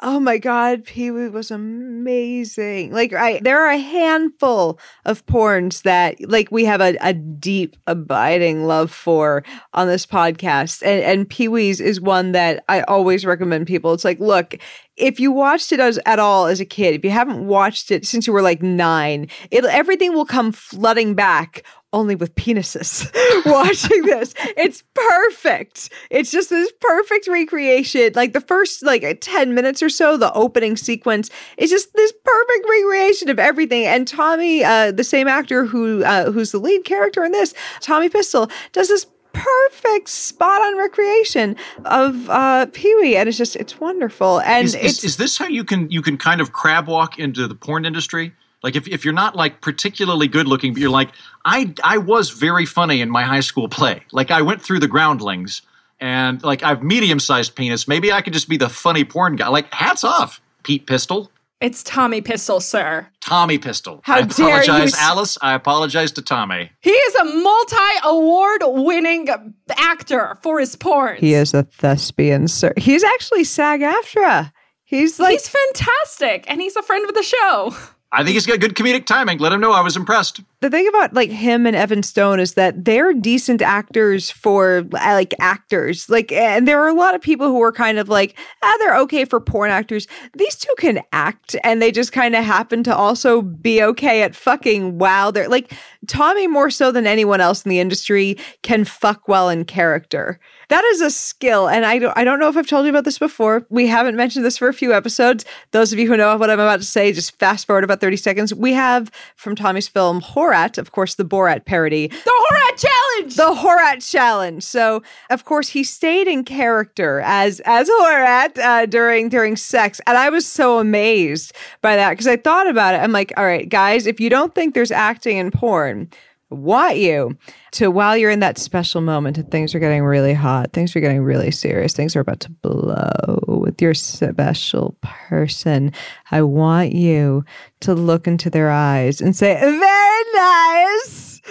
Oh 0.02 0.20
my 0.20 0.38
god, 0.38 0.86
Pee 0.86 1.12
Wee 1.12 1.30
was 1.30 1.52
amazing. 1.52 2.92
Like 2.92 3.14
I 3.14 3.40
there 3.40 3.66
are 3.66 3.72
a 3.72 3.78
handful 3.78 4.80
of 5.06 5.26
porns 5.26 5.84
that 5.84 6.18
like 6.30 6.52
we 6.52 6.66
have 6.66 6.82
a, 6.82 6.98
a 7.02 7.14
deep 7.14 7.76
abiding 7.88 8.66
love 8.66 8.92
for 8.92 9.44
on 9.74 9.88
this 9.88 10.06
podcast. 10.06 10.82
And 10.84 11.04
and 11.04 11.30
Pee 11.30 11.48
Wee's 11.48 11.80
is 11.80 12.00
one 12.00 12.34
that 12.34 12.64
I 12.70 12.82
always 12.82 13.26
recommend 13.26 13.68
people. 13.68 13.94
It's 13.94 14.06
like, 14.06 14.20
look, 14.20 14.56
if 14.98 15.20
you 15.20 15.32
watched 15.32 15.72
it 15.72 15.80
as 15.80 16.00
at 16.06 16.20
all 16.20 16.46
as 16.46 16.60
a 16.60 16.66
kid, 16.66 16.96
if 16.96 17.04
you 17.04 17.12
haven't 17.12 17.46
watched 17.46 17.90
it 17.90 18.06
since 18.06 18.28
you 18.28 18.34
were 18.34 18.42
like 18.42 18.62
nine, 18.62 19.28
it 19.50 19.66
everything 19.66 20.14
will 20.14 20.26
come 20.26 20.52
flooding 20.52 21.16
back 21.16 21.64
only 21.94 22.16
with 22.16 22.36
penises 22.36 23.10
watching 23.46 24.04
this. 24.04 24.34
It's 24.58 24.84
perfect. 24.94 25.79
It's 26.10 26.32
just 26.32 26.50
this 26.50 26.72
perfect 26.82 27.28
recreation. 27.28 28.12
Like 28.16 28.34
the 28.34 28.42
first 28.42 28.84
like 28.84 29.20
10 29.22 29.54
minutes 29.54 29.84
or 29.84 29.90
so, 29.90 30.18
the 30.18 30.34
opening 30.34 30.76
sequence 30.76 31.30
is 31.58 31.70
just 31.70 31.94
this 31.94 32.12
perfect 32.12 32.68
recreation 32.68 33.30
of 33.30 33.40
everything. 33.40 33.86
And 33.86 34.08
Tommy, 34.08 34.64
uh, 34.64 34.92
the 34.92 35.04
same 35.04 35.28
actor 35.28 35.66
who 35.66 36.04
uh, 36.04 36.32
who's 36.32 36.52
the 36.52 36.60
lead 36.60 36.84
character 36.84 37.24
in 37.24 37.32
this, 37.32 37.54
Tommy 37.80 38.10
Pistol, 38.10 38.50
does 38.74 38.90
this 38.90 39.06
perfect 39.32 40.10
spot 40.10 40.60
on 40.62 40.76
recreation 40.76 41.56
of 41.86 42.30
uh 42.32 42.66
Pee-wee 42.74 43.16
and 43.16 43.30
it's 43.30 43.38
just 43.38 43.56
it's 43.56 43.80
wonderful 43.80 44.42
and 44.42 44.66
Is, 44.66 44.74
it's 44.74 44.84
is, 44.84 45.04
is 45.04 45.18
this 45.18 45.38
how 45.38 45.48
you 45.48 45.64
can 45.64 45.90
you 45.92 46.02
can 46.02 46.18
kind 46.18 46.42
of 46.42 46.52
crab 46.52 46.88
walk 46.88 47.20
into 47.20 47.48
the 47.48 47.54
porn 47.54 47.86
industry? 47.86 48.34
Like 48.64 48.76
if, 48.76 48.88
if 48.88 49.06
you're 49.06 49.14
not 49.14 49.36
like 49.36 49.62
particularly 49.62 50.28
good 50.28 50.48
looking, 50.48 50.74
but 50.74 50.82
you're 50.82 50.90
like, 50.90 51.10
I 51.46 51.74
I 51.84 51.98
was 51.98 52.32
very 52.32 52.66
funny 52.66 53.02
in 53.02 53.10
my 53.10 53.24
high 53.24 53.40
school 53.40 53.70
play. 53.70 54.04
Like 54.12 54.32
I 54.32 54.42
went 54.42 54.62
through 54.62 54.80
the 54.80 54.88
groundlings 54.88 55.62
and 56.00 56.42
like 56.44 56.64
I've 56.64 56.84
medium 56.84 57.20
sized 57.20 57.56
penis. 57.56 57.88
Maybe 57.88 58.12
I 58.12 58.22
could 58.22 58.34
just 58.34 58.50
be 58.50 58.58
the 58.58 58.70
funny 58.70 59.04
porn 59.04 59.36
guy. 59.36 59.48
Like 59.50 59.74
hats 59.74 60.04
off, 60.04 60.42
Pete 60.64 60.86
Pistol. 60.88 61.32
It's 61.62 61.84
Tommy 61.84 62.22
Pistol, 62.22 62.62
sir. 62.62 63.10
Tommy 63.20 63.58
Pistol. 63.58 64.00
How 64.04 64.16
I 64.16 64.22
dare 64.22 64.48
you 64.48 64.54
apologize, 64.64 64.94
s- 64.94 65.00
Alice. 65.02 65.38
I 65.42 65.54
apologize 65.56 66.12
to 66.14 66.22
Tommy. 66.22 66.72
He 66.80 66.92
is 66.92 67.16
a 67.16 67.26
multi-award 67.26 68.62
winning 68.64 69.28
actor 69.76 70.38
for 70.42 70.60
his 70.60 70.76
porn. 70.78 71.18
He 71.18 71.34
is 71.34 71.54
a 71.54 71.64
thespian, 71.64 72.48
sir. 72.48 72.74
He's 72.78 73.04
actually 73.04 73.44
SAG 73.44 73.82
AFTRA. 73.82 74.54
He's 74.86 75.20
like 75.20 75.34
he's 75.34 75.50
fantastic, 75.50 76.46
and 76.48 76.62
he's 76.62 76.76
a 76.78 76.82
friend 76.82 77.08
of 77.08 77.14
the 77.14 77.24
show. 77.24 77.76
I 78.12 78.24
think 78.24 78.34
he's 78.34 78.48
got 78.48 78.60
good 78.60 78.74
comedic 78.74 79.06
timing. 79.06 79.38
Let 79.38 79.52
him 79.52 79.62
know 79.62 79.72
I 79.72 79.82
was 79.82 79.96
impressed. 79.96 80.42
the 80.62 80.70
thing 80.70 80.88
about 80.88 81.14
like 81.14 81.30
him 81.30 81.68
and 81.68 81.76
Evan 81.76 82.02
Stone 82.02 82.40
is 82.40 82.56
that 82.56 82.84
they're 82.84 83.14
decent 83.14 83.62
actors 83.62 84.32
for 84.32 84.80
uh, 84.94 85.14
like 85.14 85.34
actors. 85.40 86.10
Like, 86.10 86.32
and 86.32 86.68
there 86.68 86.82
are 86.82 86.88
a 86.88 86.94
lot 86.94 87.14
of 87.14 87.22
people 87.22 87.48
who 87.48 87.62
are 87.62 87.72
kind 87.72 88.00
of 88.00 88.10
like, 88.10 88.38
ah, 88.64 88.76
they're 88.80 88.98
okay 89.02 89.26
for 89.26 89.40
porn 89.40 89.70
actors. 89.70 90.08
These 90.34 90.56
two 90.56 90.74
can 90.80 91.02
act, 91.14 91.56
and 91.64 91.82
they 91.82 91.92
just 91.92 92.12
kind 92.12 92.36
of 92.36 92.44
happen 92.44 92.84
to 92.84 92.96
also 92.96 93.44
be 93.44 93.84
okay 93.84 94.24
at 94.24 94.36
fucking 94.36 94.98
wow. 94.98 95.30
They're 95.30 95.48
like 95.48 95.72
Tommy 96.08 96.48
more 96.48 96.72
so 96.72 96.92
than 96.92 97.06
anyone 97.06 97.42
else 97.42 97.64
in 97.64 97.70
the 97.70 97.80
industry 97.80 98.38
can 98.64 98.86
fuck 98.86 99.28
well 99.28 99.50
in 99.50 99.66
character. 99.66 100.40
That 100.70 100.84
is 100.86 101.02
a 101.02 101.10
skill, 101.10 101.68
and 101.68 101.86
I 101.86 102.00
don't 102.00 102.16
I 102.18 102.24
don't 102.24 102.40
know 102.40 102.48
if 102.48 102.56
I've 102.56 102.68
told 102.68 102.86
you 102.86 102.92
about 102.92 103.04
this 103.04 103.18
before. 103.20 103.66
We 103.70 103.88
haven't 103.88 104.16
mentioned 104.16 104.46
this 104.46 104.58
for 104.58 104.68
a 104.68 104.74
few 104.74 104.94
episodes. 104.94 105.44
Those 105.72 105.92
of 105.92 106.00
you 106.00 106.08
who 106.08 106.16
know 106.16 106.38
what 106.38 106.50
I'm 106.50 106.60
about 106.60 106.80
to 106.80 106.86
say, 106.86 107.12
just 107.12 107.38
fast 107.40 107.66
forward 107.68 107.84
about 107.84 108.02
30 108.02 108.18
seconds. 108.18 108.54
We 108.54 108.74
have 108.74 109.12
from 109.36 109.56
Tommy's 109.56 109.88
film 109.88 110.22
Horat, 110.22 110.78
of 110.78 110.92
course, 110.92 111.16
the 111.16 111.26
Borat 111.26 111.66
parody, 111.66 112.08
The 112.08 112.46
Horat 112.52 112.78
Challenge. 112.78 113.36
the 113.36 113.56
Horat 113.56 114.10
challenge. 114.12 114.64
So, 114.64 115.02
of 115.30 115.44
course, 115.44 115.70
he 115.70 115.84
stayed 115.84 116.28
in 116.28 116.44
character 116.44 117.22
as 117.26 117.60
as 117.62 117.90
Horat 117.90 118.58
uh, 118.60 118.86
during 118.86 119.30
during 119.30 119.56
sex, 119.56 120.00
and 120.06 120.18
I 120.18 120.30
was 120.30 120.46
so 120.46 120.80
amazed 120.80 121.52
by 121.82 121.96
that 121.96 122.12
because 122.12 122.28
I 122.28 122.38
thought 122.38 122.68
about 122.68 122.94
it. 122.94 123.00
I'm 123.00 123.12
like, 123.12 123.34
all 123.38 123.46
right, 123.46 123.68
guys, 123.68 124.06
if 124.06 124.20
you 124.20 124.30
don't 124.30 124.54
think 124.54 124.76
there's 124.76 124.92
acting 124.92 125.38
in 125.38 125.50
porn. 125.52 126.10
Want 126.52 126.98
you 126.98 127.38
to 127.74 127.92
while 127.92 128.18
you're 128.18 128.32
in 128.32 128.40
that 128.40 128.58
special 128.58 129.02
moment 129.02 129.38
and 129.38 129.50
things 129.52 129.76
are 129.76 129.80
getting 129.80 130.04
really 130.04 130.34
hot, 130.34 130.74
things 130.74 130.96
are 130.96 131.00
getting 131.00 131.22
really 131.22 131.52
serious, 131.52 131.94
things 131.94 132.16
are 132.16 132.22
about 132.22 132.40
to 132.42 132.52
blow 132.52 133.40
with 133.48 133.80
your 133.82 133.94
special 133.94 134.98
person. 135.02 135.94
I 136.32 136.42
want 136.42 136.94
you 136.94 137.46
to 137.82 137.94
look 137.94 138.28
into 138.28 138.50
their 138.50 138.72
eyes 138.72 139.22
and 139.22 139.36
say, 139.36 139.60
Very 139.60 140.24
nice 140.36 141.42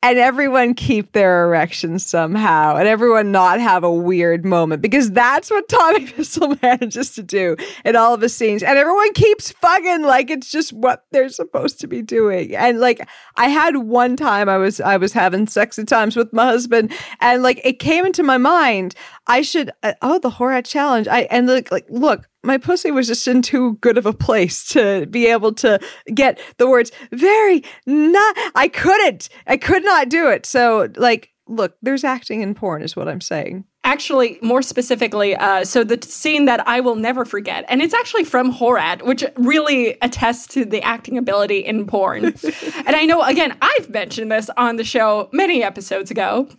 and 0.00 0.16
everyone 0.18 0.74
keep 0.74 1.12
their 1.12 1.44
erections 1.44 2.06
somehow 2.06 2.76
and 2.76 2.86
everyone 2.86 3.32
not 3.32 3.58
have 3.58 3.82
a 3.82 3.92
weird 3.92 4.44
moment 4.44 4.80
because 4.80 5.10
that's 5.10 5.50
what 5.50 5.68
Tommy 5.68 6.06
Pistol 6.12 6.56
manages 6.62 7.14
to 7.14 7.22
do 7.22 7.56
in 7.84 7.96
all 7.96 8.14
of 8.14 8.20
his 8.20 8.34
scenes 8.34 8.62
and 8.62 8.78
everyone 8.78 9.12
keeps 9.14 9.50
fucking 9.50 10.02
like 10.02 10.30
it's 10.30 10.50
just 10.50 10.72
what 10.72 11.04
they're 11.10 11.28
supposed 11.28 11.80
to 11.80 11.88
be 11.88 12.00
doing 12.00 12.54
and 12.54 12.78
like 12.78 13.08
I 13.36 13.48
had 13.48 13.76
one 13.76 14.16
time 14.16 14.48
I 14.48 14.56
was 14.56 14.80
I 14.80 14.96
was 14.98 15.12
having 15.12 15.48
sex 15.48 15.78
at 15.78 15.88
times 15.88 16.14
with 16.14 16.32
my 16.32 16.44
husband 16.44 16.92
and 17.20 17.42
like 17.42 17.60
it 17.64 17.80
came 17.80 18.06
into 18.06 18.22
my 18.22 18.38
mind 18.38 18.94
I 19.28 19.42
should 19.42 19.70
uh, 19.82 19.94
oh 20.02 20.18
the 20.18 20.30
Horat 20.30 20.66
challenge 20.66 21.06
I 21.06 21.22
and 21.22 21.46
like 21.46 21.70
like 21.70 21.86
look 21.88 22.28
my 22.42 22.58
pussy 22.58 22.90
was 22.90 23.06
just 23.06 23.28
in 23.28 23.42
too 23.42 23.74
good 23.80 23.98
of 23.98 24.06
a 24.06 24.12
place 24.12 24.66
to 24.68 25.06
be 25.06 25.26
able 25.26 25.52
to 25.54 25.78
get 26.14 26.38
the 26.56 26.68
words 26.68 26.90
very 27.12 27.62
not 27.86 28.36
I 28.54 28.68
couldn't 28.68 29.28
I 29.46 29.56
could 29.56 29.84
not 29.84 30.08
do 30.08 30.28
it 30.28 30.46
so 30.46 30.88
like 30.96 31.30
look 31.46 31.76
there's 31.82 32.04
acting 32.04 32.40
in 32.40 32.54
porn 32.54 32.82
is 32.82 32.96
what 32.96 33.08
I'm 33.08 33.20
saying 33.20 33.64
actually, 33.88 34.38
more 34.42 34.60
specifically, 34.60 35.34
uh, 35.34 35.64
so 35.64 35.82
the 35.82 35.98
scene 36.06 36.44
that 36.44 36.66
I 36.68 36.78
will 36.78 36.94
never 36.94 37.24
forget, 37.24 37.64
and 37.68 37.80
it's 37.80 37.94
actually 37.94 38.24
from 38.24 38.52
Horat, 38.52 39.00
which 39.00 39.24
really 39.36 39.96
attests 40.02 40.46
to 40.48 40.66
the 40.66 40.82
acting 40.82 41.16
ability 41.16 41.60
in 41.60 41.86
porn. 41.86 42.26
and 42.86 42.94
I 42.94 43.06
know, 43.06 43.22
again, 43.22 43.56
I've 43.62 43.88
mentioned 43.88 44.30
this 44.30 44.50
on 44.58 44.76
the 44.76 44.84
show 44.84 45.30
many 45.32 45.62
episodes 45.62 46.10
ago. 46.10 46.50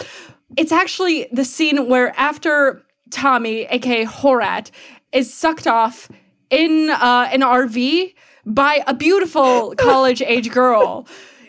It's 0.57 0.71
actually 0.71 1.27
the 1.31 1.45
scene 1.45 1.87
where 1.87 2.17
after 2.19 2.83
Tommy, 3.11 3.63
aka 3.65 4.05
Horat, 4.05 4.71
is 5.11 5.33
sucked 5.33 5.67
off 5.67 6.09
in 6.49 6.89
uh, 6.89 7.29
an 7.31 7.41
RV 7.41 8.13
by 8.45 8.83
a 8.87 8.93
beautiful 8.93 9.73
college 9.77 10.21
age 10.21 10.51
girl. 10.51 11.07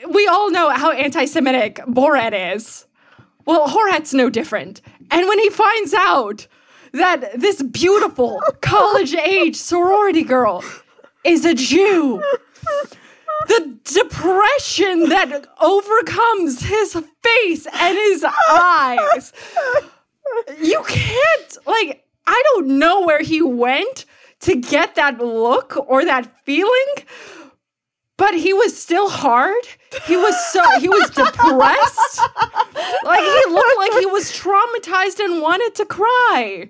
We 0.08 0.26
all 0.26 0.50
know 0.50 0.70
how 0.70 0.92
anti 0.92 1.24
Semitic 1.24 1.76
Borat 1.86 2.54
is. 2.54 2.86
Well, 3.46 3.68
Horat's 3.68 4.14
no 4.14 4.30
different. 4.30 4.80
And 5.10 5.26
when 5.26 5.38
he 5.38 5.50
finds 5.50 5.94
out 5.94 6.46
that 6.92 7.38
this 7.38 7.62
beautiful 7.62 8.40
college 8.60 9.14
age 9.14 9.56
sorority 9.56 10.22
girl 10.22 10.64
is 11.24 11.44
a 11.44 11.54
Jew, 11.54 12.22
the 13.48 13.78
depression 13.84 15.08
that 15.08 15.46
overcomes 15.60 16.62
his 16.62 16.92
face 17.22 17.66
and 17.66 17.96
his 17.96 18.24
eyes. 18.50 19.32
You 20.60 20.82
can't, 20.86 21.58
like, 21.66 22.04
I 22.26 22.42
don't 22.52 22.78
know 22.78 23.00
where 23.04 23.22
he 23.22 23.42
went 23.42 24.04
to 24.40 24.54
get 24.56 24.94
that 24.94 25.18
look 25.18 25.76
or 25.88 26.04
that 26.04 26.44
feeling, 26.44 26.94
but 28.16 28.34
he 28.34 28.52
was 28.52 28.80
still 28.80 29.08
hard. 29.08 29.64
He 30.06 30.16
was 30.16 30.34
so, 30.52 30.62
he 30.78 30.88
was 30.88 31.10
depressed. 31.10 32.20
Like, 33.04 33.20
he 33.20 33.42
looked 33.50 33.78
like 33.78 33.92
he 33.98 34.06
was 34.06 34.30
traumatized 34.30 35.18
and 35.18 35.42
wanted 35.42 35.74
to 35.76 35.84
cry. 35.86 36.68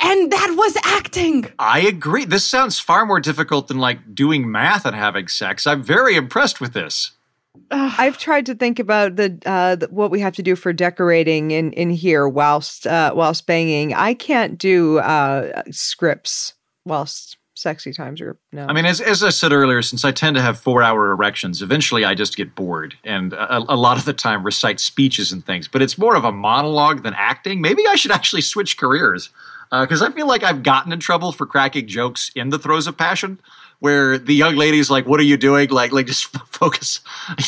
And 0.00 0.30
that 0.30 0.54
was 0.56 0.76
acting. 0.84 1.46
I 1.58 1.80
agree. 1.80 2.24
This 2.24 2.44
sounds 2.44 2.78
far 2.78 3.06
more 3.06 3.20
difficult 3.20 3.68
than 3.68 3.78
like 3.78 4.14
doing 4.14 4.50
math 4.50 4.84
and 4.84 4.96
having 4.96 5.28
sex. 5.28 5.66
I'm 5.66 5.82
very 5.82 6.16
impressed 6.16 6.60
with 6.60 6.72
this. 6.72 7.12
I've 7.70 8.18
tried 8.18 8.46
to 8.46 8.54
think 8.54 8.78
about 8.78 9.16
the, 9.16 9.38
uh, 9.46 9.76
the 9.76 9.88
what 9.88 10.10
we 10.10 10.20
have 10.20 10.34
to 10.36 10.42
do 10.42 10.56
for 10.56 10.72
decorating 10.72 11.50
in 11.50 11.72
in 11.72 11.90
here 11.90 12.28
whilst 12.28 12.86
uh, 12.86 13.12
whilst 13.14 13.46
banging. 13.46 13.94
I 13.94 14.14
can't 14.14 14.58
do 14.58 14.98
uh, 14.98 15.62
scripts 15.70 16.54
whilst 16.84 17.36
sexy 17.54 17.92
times 17.92 18.20
are 18.20 18.38
no. 18.52 18.66
I 18.66 18.72
mean, 18.72 18.84
as, 18.84 19.00
as 19.00 19.22
I 19.22 19.30
said 19.30 19.52
earlier, 19.52 19.80
since 19.82 20.04
I 20.04 20.12
tend 20.12 20.36
to 20.36 20.42
have 20.42 20.58
four 20.58 20.82
hour 20.82 21.10
erections, 21.10 21.62
eventually 21.62 22.04
I 22.04 22.14
just 22.14 22.36
get 22.36 22.54
bored 22.54 22.96
and 23.02 23.32
a, 23.32 23.56
a 23.56 23.76
lot 23.76 23.98
of 23.98 24.04
the 24.04 24.12
time 24.12 24.44
recite 24.44 24.78
speeches 24.78 25.32
and 25.32 25.44
things. 25.44 25.66
But 25.66 25.82
it's 25.82 25.98
more 25.98 26.16
of 26.16 26.24
a 26.24 26.32
monologue 26.32 27.02
than 27.02 27.14
acting. 27.14 27.60
Maybe 27.60 27.86
I 27.88 27.96
should 27.96 28.12
actually 28.12 28.42
switch 28.42 28.76
careers 28.76 29.30
because 29.70 30.02
I 30.02 30.10
feel 30.10 30.26
like 30.26 30.42
I've 30.42 30.62
gotten 30.62 30.92
in 30.92 31.00
trouble 31.00 31.32
for 31.32 31.46
cracking 31.46 31.86
jokes 31.86 32.30
in 32.34 32.50
the 32.50 32.58
throes 32.58 32.86
of 32.86 32.96
passion. 32.96 33.40
Where 33.78 34.16
the 34.16 34.34
young 34.34 34.56
lady's 34.56 34.88
like, 34.88 35.06
"What 35.06 35.20
are 35.20 35.24
you 35.24 35.36
doing?" 35.36 35.68
Like, 35.68 35.92
like 35.92 36.06
just 36.06 36.34
f- 36.34 36.48
focus, 36.50 37.00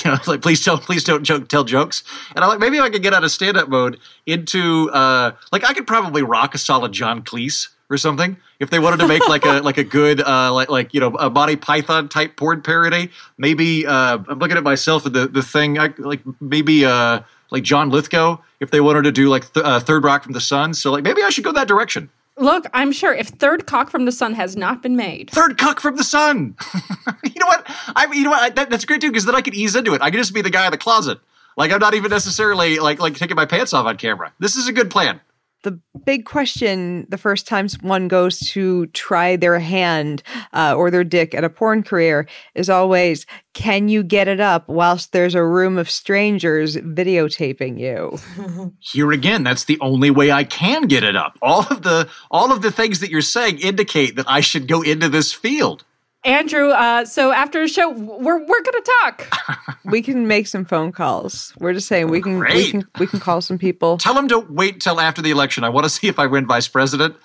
you 0.04 0.10
know, 0.10 0.18
like 0.26 0.42
please 0.42 0.62
don't, 0.62 0.82
please 0.82 1.02
don't 1.02 1.24
joke, 1.24 1.48
tell 1.48 1.64
jokes. 1.64 2.02
And 2.36 2.44
I'm 2.44 2.50
like, 2.50 2.58
maybe 2.58 2.78
I 2.78 2.90
could 2.90 3.02
get 3.02 3.14
out 3.14 3.24
of 3.24 3.30
stand 3.30 3.56
up 3.56 3.70
mode 3.70 3.98
into, 4.26 4.90
uh, 4.90 5.32
like, 5.52 5.64
I 5.64 5.72
could 5.72 5.86
probably 5.86 6.22
rock 6.22 6.54
a 6.54 6.58
solid 6.58 6.92
John 6.92 7.22
Cleese 7.22 7.68
or 7.90 7.96
something 7.96 8.36
if 8.60 8.70
they 8.70 8.78
wanted 8.78 8.98
to 8.98 9.08
make 9.08 9.26
like 9.28 9.44
a 9.44 9.60
like 9.64 9.78
a 9.78 9.84
good 9.84 10.20
uh 10.20 10.52
like 10.52 10.68
like 10.68 10.92
you 10.92 11.00
know 11.00 11.16
a 11.18 11.30
Monty 11.30 11.56
Python 11.56 12.08
type 12.08 12.36
porn 12.36 12.62
parody. 12.62 13.10
Maybe 13.36 13.86
uh 13.86 14.18
I'm 14.28 14.38
looking 14.38 14.56
at 14.56 14.62
myself 14.64 15.06
and 15.06 15.14
the 15.14 15.28
the 15.28 15.42
thing 15.42 15.78
I, 15.78 15.92
like 15.98 16.20
maybe 16.40 16.84
uh 16.84 17.20
like 17.50 17.62
John 17.62 17.90
Lithgow 17.90 18.38
if 18.60 18.70
they 18.70 18.80
wanted 18.80 19.02
to 19.02 19.12
do 19.12 19.28
like 19.28 19.52
th- 19.52 19.64
uh, 19.64 19.80
Third 19.80 20.04
Rock 20.04 20.22
from 20.24 20.32
the 20.32 20.40
Sun. 20.40 20.74
So 20.74 20.90
like 20.92 21.04
maybe 21.04 21.22
I 21.22 21.30
should 21.30 21.44
go 21.44 21.52
that 21.52 21.68
direction. 21.68 22.10
Look, 22.36 22.66
I'm 22.72 22.92
sure 22.92 23.12
if 23.12 23.28
Third 23.28 23.66
Cock 23.66 23.90
from 23.90 24.04
the 24.04 24.12
Sun 24.12 24.34
has 24.34 24.56
not 24.56 24.80
been 24.82 24.94
made, 24.94 25.30
Third 25.30 25.58
Cock 25.58 25.80
from 25.80 25.96
the 25.96 26.04
Sun. 26.04 26.56
you 27.24 27.40
know 27.40 27.46
what? 27.46 27.64
I 27.96 28.06
you 28.12 28.22
know 28.22 28.30
what 28.30 28.42
I, 28.42 28.50
that, 28.50 28.70
that's 28.70 28.84
great 28.84 29.00
too 29.00 29.10
because 29.10 29.24
then 29.24 29.34
I 29.34 29.40
could 29.40 29.54
ease 29.54 29.74
into 29.74 29.94
it. 29.94 30.02
I 30.02 30.10
could 30.10 30.18
just 30.18 30.34
be 30.34 30.42
the 30.42 30.50
guy 30.50 30.66
in 30.66 30.70
the 30.70 30.78
closet. 30.78 31.18
Like 31.56 31.72
I'm 31.72 31.80
not 31.80 31.94
even 31.94 32.10
necessarily 32.10 32.78
like 32.78 33.00
like 33.00 33.14
taking 33.14 33.36
my 33.36 33.46
pants 33.46 33.72
off 33.72 33.86
on 33.86 33.96
camera. 33.96 34.32
This 34.38 34.54
is 34.56 34.68
a 34.68 34.72
good 34.72 34.90
plan. 34.90 35.20
The 35.68 35.80
big 36.06 36.24
question 36.24 37.06
the 37.10 37.18
first 37.18 37.46
time 37.46 37.68
one 37.82 38.08
goes 38.08 38.38
to 38.38 38.86
try 38.88 39.36
their 39.36 39.58
hand 39.58 40.22
uh, 40.52 40.74
or 40.74 40.90
their 40.90 41.04
dick 41.04 41.34
at 41.34 41.44
a 41.44 41.50
porn 41.50 41.82
career 41.82 42.26
is 42.54 42.70
always 42.70 43.26
can 43.52 43.88
you 43.88 44.02
get 44.02 44.28
it 44.28 44.40
up 44.40 44.68
whilst 44.68 45.12
there's 45.12 45.34
a 45.34 45.44
room 45.44 45.76
of 45.76 45.90
strangers 45.90 46.76
videotaping 46.76 47.78
you? 47.78 48.72
Here 48.78 49.12
again 49.12 49.42
that's 49.42 49.64
the 49.64 49.78
only 49.80 50.10
way 50.10 50.30
i 50.32 50.44
can 50.44 50.86
get 50.86 51.04
it 51.04 51.16
up. 51.16 51.38
All 51.42 51.66
of 51.68 51.82
the 51.82 52.08
all 52.30 52.52
of 52.52 52.62
the 52.62 52.70
things 52.70 53.00
that 53.00 53.10
you're 53.10 53.20
saying 53.20 53.58
indicate 53.58 54.16
that 54.16 54.26
i 54.28 54.40
should 54.40 54.68
go 54.68 54.82
into 54.82 55.08
this 55.08 55.32
field 55.32 55.84
Andrew, 56.28 56.68
uh, 56.68 57.06
so 57.06 57.32
after 57.32 57.62
the 57.62 57.68
show, 57.68 57.88
we're 57.88 58.38
we're 58.44 58.62
gonna 58.62 58.80
talk. 59.02 59.26
We 59.84 60.02
can 60.02 60.26
make 60.26 60.46
some 60.46 60.66
phone 60.66 60.92
calls. 60.92 61.54
We're 61.58 61.72
just 61.72 61.88
saying 61.88 62.08
we 62.08 62.20
can 62.20 62.38
we 62.40 62.70
can 62.70 62.86
we 62.98 63.06
can 63.06 63.20
call 63.20 63.40
some 63.40 63.56
people. 63.56 63.96
Tell 63.96 64.12
them 64.12 64.28
to 64.28 64.38
wait 64.38 64.82
till 64.82 65.00
after 65.00 65.22
the 65.22 65.30
election. 65.30 65.64
I 65.64 65.70
want 65.70 65.84
to 65.84 65.88
see 65.98 66.08
if 66.08 66.18
I 66.18 66.26
win 66.26 66.46
vice 66.46 66.68
president. 66.68 67.16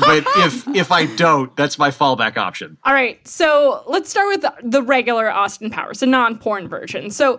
but 0.00 0.24
if 0.38 0.66
if 0.74 0.90
I 0.90 1.06
don't, 1.06 1.54
that's 1.54 1.78
my 1.78 1.90
fallback 1.90 2.36
option. 2.36 2.76
All 2.82 2.92
right, 2.92 3.24
so 3.26 3.84
let's 3.86 4.10
start 4.10 4.26
with 4.26 4.40
the, 4.40 4.52
the 4.64 4.82
regular 4.82 5.30
Austin 5.30 5.70
Powers, 5.70 6.00
the 6.00 6.06
non-porn 6.06 6.68
version. 6.68 7.10
So. 7.10 7.38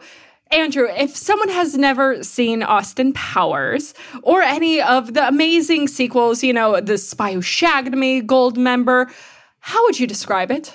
Andrew, 0.52 0.88
if 0.88 1.16
someone 1.16 1.50
has 1.50 1.76
never 1.76 2.22
seen 2.22 2.62
Austin 2.62 3.12
Powers 3.14 3.96
or 4.22 4.44
any 4.44 4.80
of 4.80 5.16
the 5.16 5.28
amazing 5.28 5.88
sequels, 5.88 6.44
you 6.44 6.54
know, 6.54 6.80
The 6.80 7.00
Spy 7.00 7.34
Who 7.34 7.42
Shagged 7.42 7.98
Me, 7.98 8.22
Goldmember, 8.22 9.12
how 9.62 9.84
would 9.86 10.00
you 10.00 10.06
describe 10.06 10.52
it? 10.52 10.72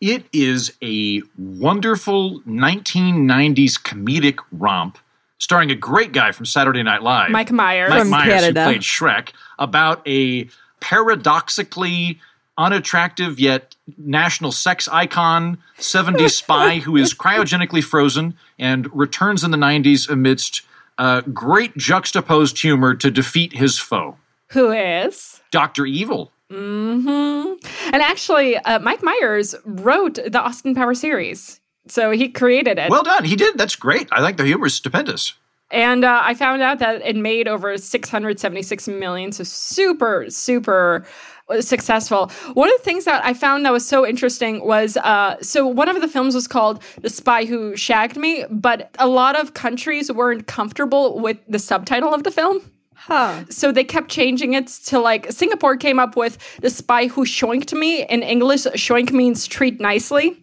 It 0.00 0.26
is 0.32 0.72
a 0.82 1.22
wonderful 1.36 2.40
1990s 2.42 3.80
comedic 3.82 4.38
romp 4.52 4.98
starring 5.38 5.70
a 5.70 5.74
great 5.74 6.12
guy 6.12 6.32
from 6.32 6.46
Saturday 6.46 6.82
Night 6.82 7.02
Live, 7.02 7.30
Mike 7.30 7.50
Myers. 7.50 7.90
Mike 7.90 8.00
From 8.00 8.10
Myers, 8.10 8.32
Canada. 8.32 8.64
who 8.64 8.70
played 8.70 8.82
Shrek, 8.82 9.32
about 9.58 10.06
a 10.06 10.48
paradoxically 10.80 12.20
unattractive 12.56 13.38
yet 13.38 13.76
national 13.96 14.50
sex 14.50 14.88
icon 14.88 15.58
70s 15.78 16.30
spy 16.38 16.78
who 16.80 16.96
is 16.96 17.14
cryogenically 17.14 17.82
frozen 17.82 18.34
and 18.58 18.92
returns 18.96 19.44
in 19.44 19.52
the 19.52 19.56
90s 19.56 20.08
amidst 20.08 20.62
uh, 20.98 21.20
great 21.32 21.76
juxtaposed 21.76 22.60
humor 22.60 22.94
to 22.96 23.10
defeat 23.10 23.52
his 23.52 23.78
foe, 23.78 24.16
Who 24.48 24.72
is? 24.72 25.40
Dr. 25.52 25.86
Evil. 25.86 26.32
And 26.50 28.02
actually, 28.02 28.56
uh, 28.56 28.78
Mike 28.80 29.02
Myers 29.02 29.54
wrote 29.64 30.14
the 30.14 30.40
Austin 30.40 30.74
Power 30.74 30.94
series. 30.94 31.60
So 31.86 32.10
he 32.10 32.28
created 32.28 32.78
it. 32.78 32.90
Well 32.90 33.02
done. 33.02 33.24
He 33.24 33.36
did. 33.36 33.56
That's 33.56 33.76
great. 33.76 34.08
I 34.12 34.20
think 34.20 34.36
the 34.36 34.44
humor 34.44 34.66
is 34.66 34.74
stupendous. 34.74 35.34
And 35.70 36.04
uh, 36.04 36.20
I 36.24 36.34
found 36.34 36.62
out 36.62 36.78
that 36.78 37.02
it 37.02 37.16
made 37.16 37.46
over 37.46 37.76
676 37.76 38.88
million. 38.88 39.32
So 39.32 39.44
super, 39.44 40.26
super 40.28 41.06
uh, 41.48 41.60
successful. 41.60 42.30
One 42.54 42.70
of 42.70 42.78
the 42.78 42.84
things 42.84 43.04
that 43.04 43.24
I 43.24 43.34
found 43.34 43.66
that 43.66 43.72
was 43.72 43.86
so 43.86 44.06
interesting 44.06 44.66
was 44.66 44.96
uh, 44.98 45.36
so 45.42 45.66
one 45.66 45.88
of 45.88 46.00
the 46.00 46.08
films 46.08 46.34
was 46.34 46.48
called 46.48 46.82
The 47.02 47.10
Spy 47.10 47.44
Who 47.44 47.76
Shagged 47.76 48.16
Me, 48.16 48.44
but 48.50 48.90
a 48.98 49.08
lot 49.08 49.38
of 49.38 49.54
countries 49.54 50.10
weren't 50.10 50.46
comfortable 50.46 51.20
with 51.20 51.38
the 51.48 51.58
subtitle 51.58 52.14
of 52.14 52.24
the 52.24 52.30
film. 52.30 52.62
Huh. 52.98 53.44
So 53.48 53.72
they 53.72 53.84
kept 53.84 54.10
changing 54.10 54.54
it 54.54 54.66
to 54.86 54.98
like 54.98 55.32
Singapore 55.32 55.76
came 55.76 55.98
up 55.98 56.16
with 56.16 56.36
The 56.60 56.68
Spy 56.68 57.06
Who 57.06 57.24
Shioked 57.24 57.72
Me. 57.72 58.04
In 58.04 58.22
English, 58.22 58.64
shiok 58.64 59.12
means 59.12 59.46
treat 59.46 59.80
nicely. 59.80 60.36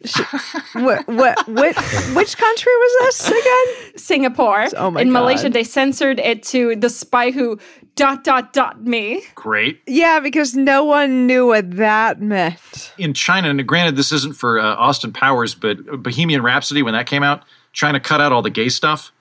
what, 0.73 1.07
what, 1.07 1.47
what, 1.47 1.75
which 2.15 2.37
country 2.37 2.71
was 2.73 2.93
this 3.01 3.27
again? 3.27 3.97
Singapore. 3.97 4.67
Oh 4.77 4.91
my 4.91 5.01
In 5.01 5.11
Malaysia, 5.11 5.49
they 5.49 5.63
censored 5.63 6.19
it 6.19 6.43
to 6.43 6.75
The 6.75 6.89
Spy 6.89 7.31
Who 7.31 7.59
dot 7.95 8.23
dot 8.23 8.53
dot 8.53 8.81
me. 8.83 9.23
Great. 9.35 9.81
Yeah, 9.85 10.19
because 10.19 10.55
no 10.55 10.83
one 10.83 11.27
knew 11.27 11.47
what 11.47 11.71
that 11.77 12.21
meant. 12.21 12.93
in 12.97 13.13
China, 13.13 13.49
and 13.49 13.67
granted, 13.67 13.95
this 13.95 14.11
isn't 14.11 14.35
for 14.35 14.59
uh, 14.59 14.75
Austin 14.75 15.13
Powers, 15.13 15.55
but 15.55 15.85
Bohemian 16.01 16.41
Rhapsody, 16.41 16.81
when 16.83 16.93
that 16.93 17.05
came 17.05 17.23
out, 17.23 17.43
China 17.73 17.99
cut 17.99 18.21
out 18.21 18.31
all 18.31 18.41
the 18.41 18.49
gay 18.49 18.69
stuff. 18.69 19.11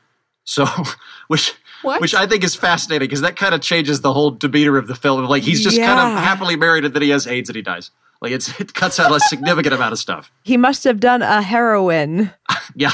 So, 0.45 0.67
which 1.29 1.55
What? 1.85 2.01
which 2.01 2.15
I 2.15 2.27
think 2.27 2.43
is 2.45 2.55
fascinating 2.55 3.07
because 3.07 3.21
that 3.21 3.37
kind 3.37 3.55
of 3.55 3.61
changes 3.61 4.01
the 4.01 4.13
whole 4.13 4.31
demeanor 4.33 4.77
of 4.77 4.87
the 4.89 4.95
film. 4.95 5.25
Like 5.27 5.43
he's 5.43 5.63
just 5.63 5.77
kind 5.79 6.01
of 6.01 6.19
happily 6.19 6.57
married, 6.57 6.85
and 6.85 6.95
then 6.95 7.03
he 7.03 7.11
has 7.11 7.27
AIDS 7.27 7.49
and 7.49 7.57
he 7.57 7.63
dies. 7.63 7.91
Like 8.23 8.33
it's 8.33 8.59
it 8.61 8.73
cuts 8.75 8.99
out 8.99 9.13
a 9.15 9.21
significant 9.21 9.75
amount 9.75 9.93
of 9.93 9.99
stuff. 9.99 10.33
He 10.45 10.57
must 10.57 10.85
have 10.85 10.99
done 11.01 11.23
a 11.23 11.43
heroin. 11.43 12.33
Yeah, 12.77 12.93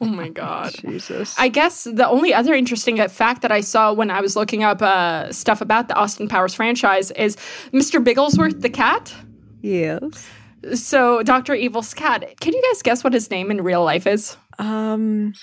Oh 0.00 0.06
my 0.06 0.30
god. 0.30 0.72
Jesus. 0.80 1.38
I 1.38 1.48
guess 1.48 1.84
the 1.84 2.08
only 2.08 2.34
other 2.34 2.54
interesting 2.54 2.96
fact 3.08 3.42
that 3.42 3.52
I 3.52 3.60
saw 3.60 3.92
when 3.92 4.10
I 4.10 4.20
was 4.20 4.34
looking 4.34 4.64
up 4.64 4.82
uh, 4.82 5.30
stuff 5.30 5.60
about 5.60 5.86
the 5.86 5.94
Austin 5.94 6.26
Powers 6.28 6.54
franchise 6.54 7.12
is 7.12 7.36
Mr. 7.72 8.02
Bigglesworth 8.02 8.62
the 8.62 8.70
cat. 8.70 9.14
yes. 9.60 10.26
So 10.74 11.22
Dr. 11.22 11.54
Evil's 11.54 11.92
cat. 11.94 12.24
Can 12.40 12.52
you 12.54 12.62
guys 12.70 12.82
guess 12.82 13.04
what 13.04 13.12
his 13.12 13.30
name 13.30 13.50
in 13.50 13.62
real 13.62 13.84
life 13.84 14.06
is? 14.06 14.36
Um, 14.58 15.34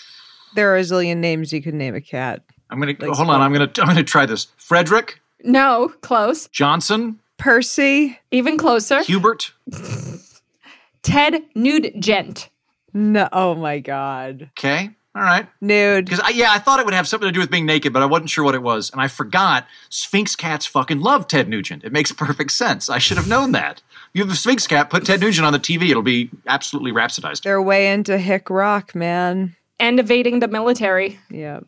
there 0.55 0.73
are 0.73 0.77
a 0.77 0.81
zillion 0.81 1.17
names 1.17 1.53
you 1.53 1.61
could 1.61 1.73
name 1.75 1.93
a 1.95 2.01
cat. 2.01 2.41
I'm 2.69 2.79
gonna 2.79 2.95
hold 3.13 3.29
on. 3.29 3.41
I'm 3.41 3.51
gonna 3.51 3.71
I'm 3.79 3.87
gonna 3.87 4.03
try 4.03 4.25
this. 4.25 4.47
Frederick 4.57 5.19
No, 5.43 5.93
close. 6.01 6.47
Johnson, 6.49 7.19
Percy? 7.37 8.19
Even 8.31 8.57
closer. 8.57 9.01
Hubert. 9.03 9.53
Ted 11.01 11.43
Nugent. 11.55 12.49
No. 12.93 13.29
Oh 13.31 13.55
my 13.55 13.79
God. 13.79 14.49
Okay, 14.57 14.89
all 15.15 15.21
right. 15.21 15.47
Nude. 15.61 16.05
Because 16.05 16.19
I, 16.19 16.29
yeah, 16.29 16.51
I 16.51 16.59
thought 16.59 16.79
it 16.79 16.85
would 16.85 16.93
have 16.93 17.07
something 17.07 17.27
to 17.27 17.31
do 17.31 17.39
with 17.39 17.51
being 17.51 17.65
naked, 17.65 17.93
but 17.93 18.01
I 18.01 18.05
wasn't 18.05 18.29
sure 18.29 18.43
what 18.43 18.55
it 18.55 18.61
was, 18.61 18.89
and 18.91 19.01
I 19.01 19.07
forgot. 19.07 19.65
Sphynx 19.89 20.35
cats 20.35 20.65
fucking 20.65 20.99
love 20.99 21.27
Ted 21.27 21.47
Nugent. 21.47 21.83
It 21.83 21.91
makes 21.91 22.11
perfect 22.11 22.51
sense. 22.51 22.89
I 22.89 22.97
should 22.97 23.17
have 23.17 23.27
known 23.27 23.51
that. 23.53 23.81
You 24.13 24.23
have 24.23 24.31
a 24.31 24.35
Sphynx 24.35 24.65
cat, 24.67 24.89
put 24.89 25.05
Ted 25.05 25.21
Nugent 25.21 25.45
on 25.45 25.53
the 25.53 25.59
TV, 25.59 25.89
it'll 25.89 26.01
be 26.01 26.29
absolutely 26.47 26.91
rhapsodized. 26.91 27.43
They're 27.43 27.61
way 27.61 27.91
into 27.91 28.17
hick 28.17 28.49
rock, 28.49 28.95
man. 28.95 29.55
And 29.79 29.99
evading 29.99 30.39
the 30.39 30.47
military. 30.47 31.19
Yep. 31.29 31.65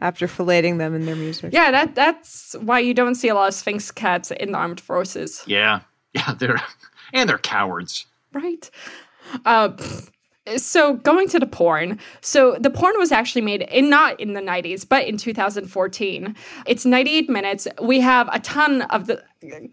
After 0.00 0.26
filleting 0.26 0.78
them 0.78 0.94
in 0.94 1.06
their 1.06 1.16
music. 1.16 1.52
Yeah, 1.52 1.70
that 1.70 1.94
that's 1.94 2.54
why 2.60 2.80
you 2.80 2.94
don't 2.94 3.14
see 3.14 3.28
a 3.28 3.34
lot 3.34 3.48
of 3.48 3.54
Sphynx 3.54 3.90
cats 3.90 4.30
in 4.30 4.52
the 4.52 4.58
armed 4.58 4.80
forces. 4.80 5.42
Yeah, 5.46 5.80
yeah, 6.12 6.34
they're 6.34 6.60
and 7.12 7.28
they're 7.28 7.38
cowards. 7.38 8.06
Right. 8.32 8.70
Uh, 9.44 9.76
so 10.56 10.94
going 10.94 11.28
to 11.28 11.38
the 11.38 11.46
porn. 11.46 11.98
So 12.20 12.56
the 12.60 12.68
porn 12.68 12.94
was 12.98 13.12
actually 13.12 13.40
made 13.40 13.62
in 13.62 13.88
not 13.88 14.20
in 14.20 14.34
the 14.34 14.42
90s, 14.42 14.86
but 14.86 15.06
in 15.06 15.16
2014. 15.16 16.36
It's 16.66 16.84
98 16.84 17.30
minutes. 17.30 17.66
We 17.80 18.00
have 18.00 18.28
a 18.30 18.40
ton 18.40 18.82
of 18.82 19.06
the 19.06 19.22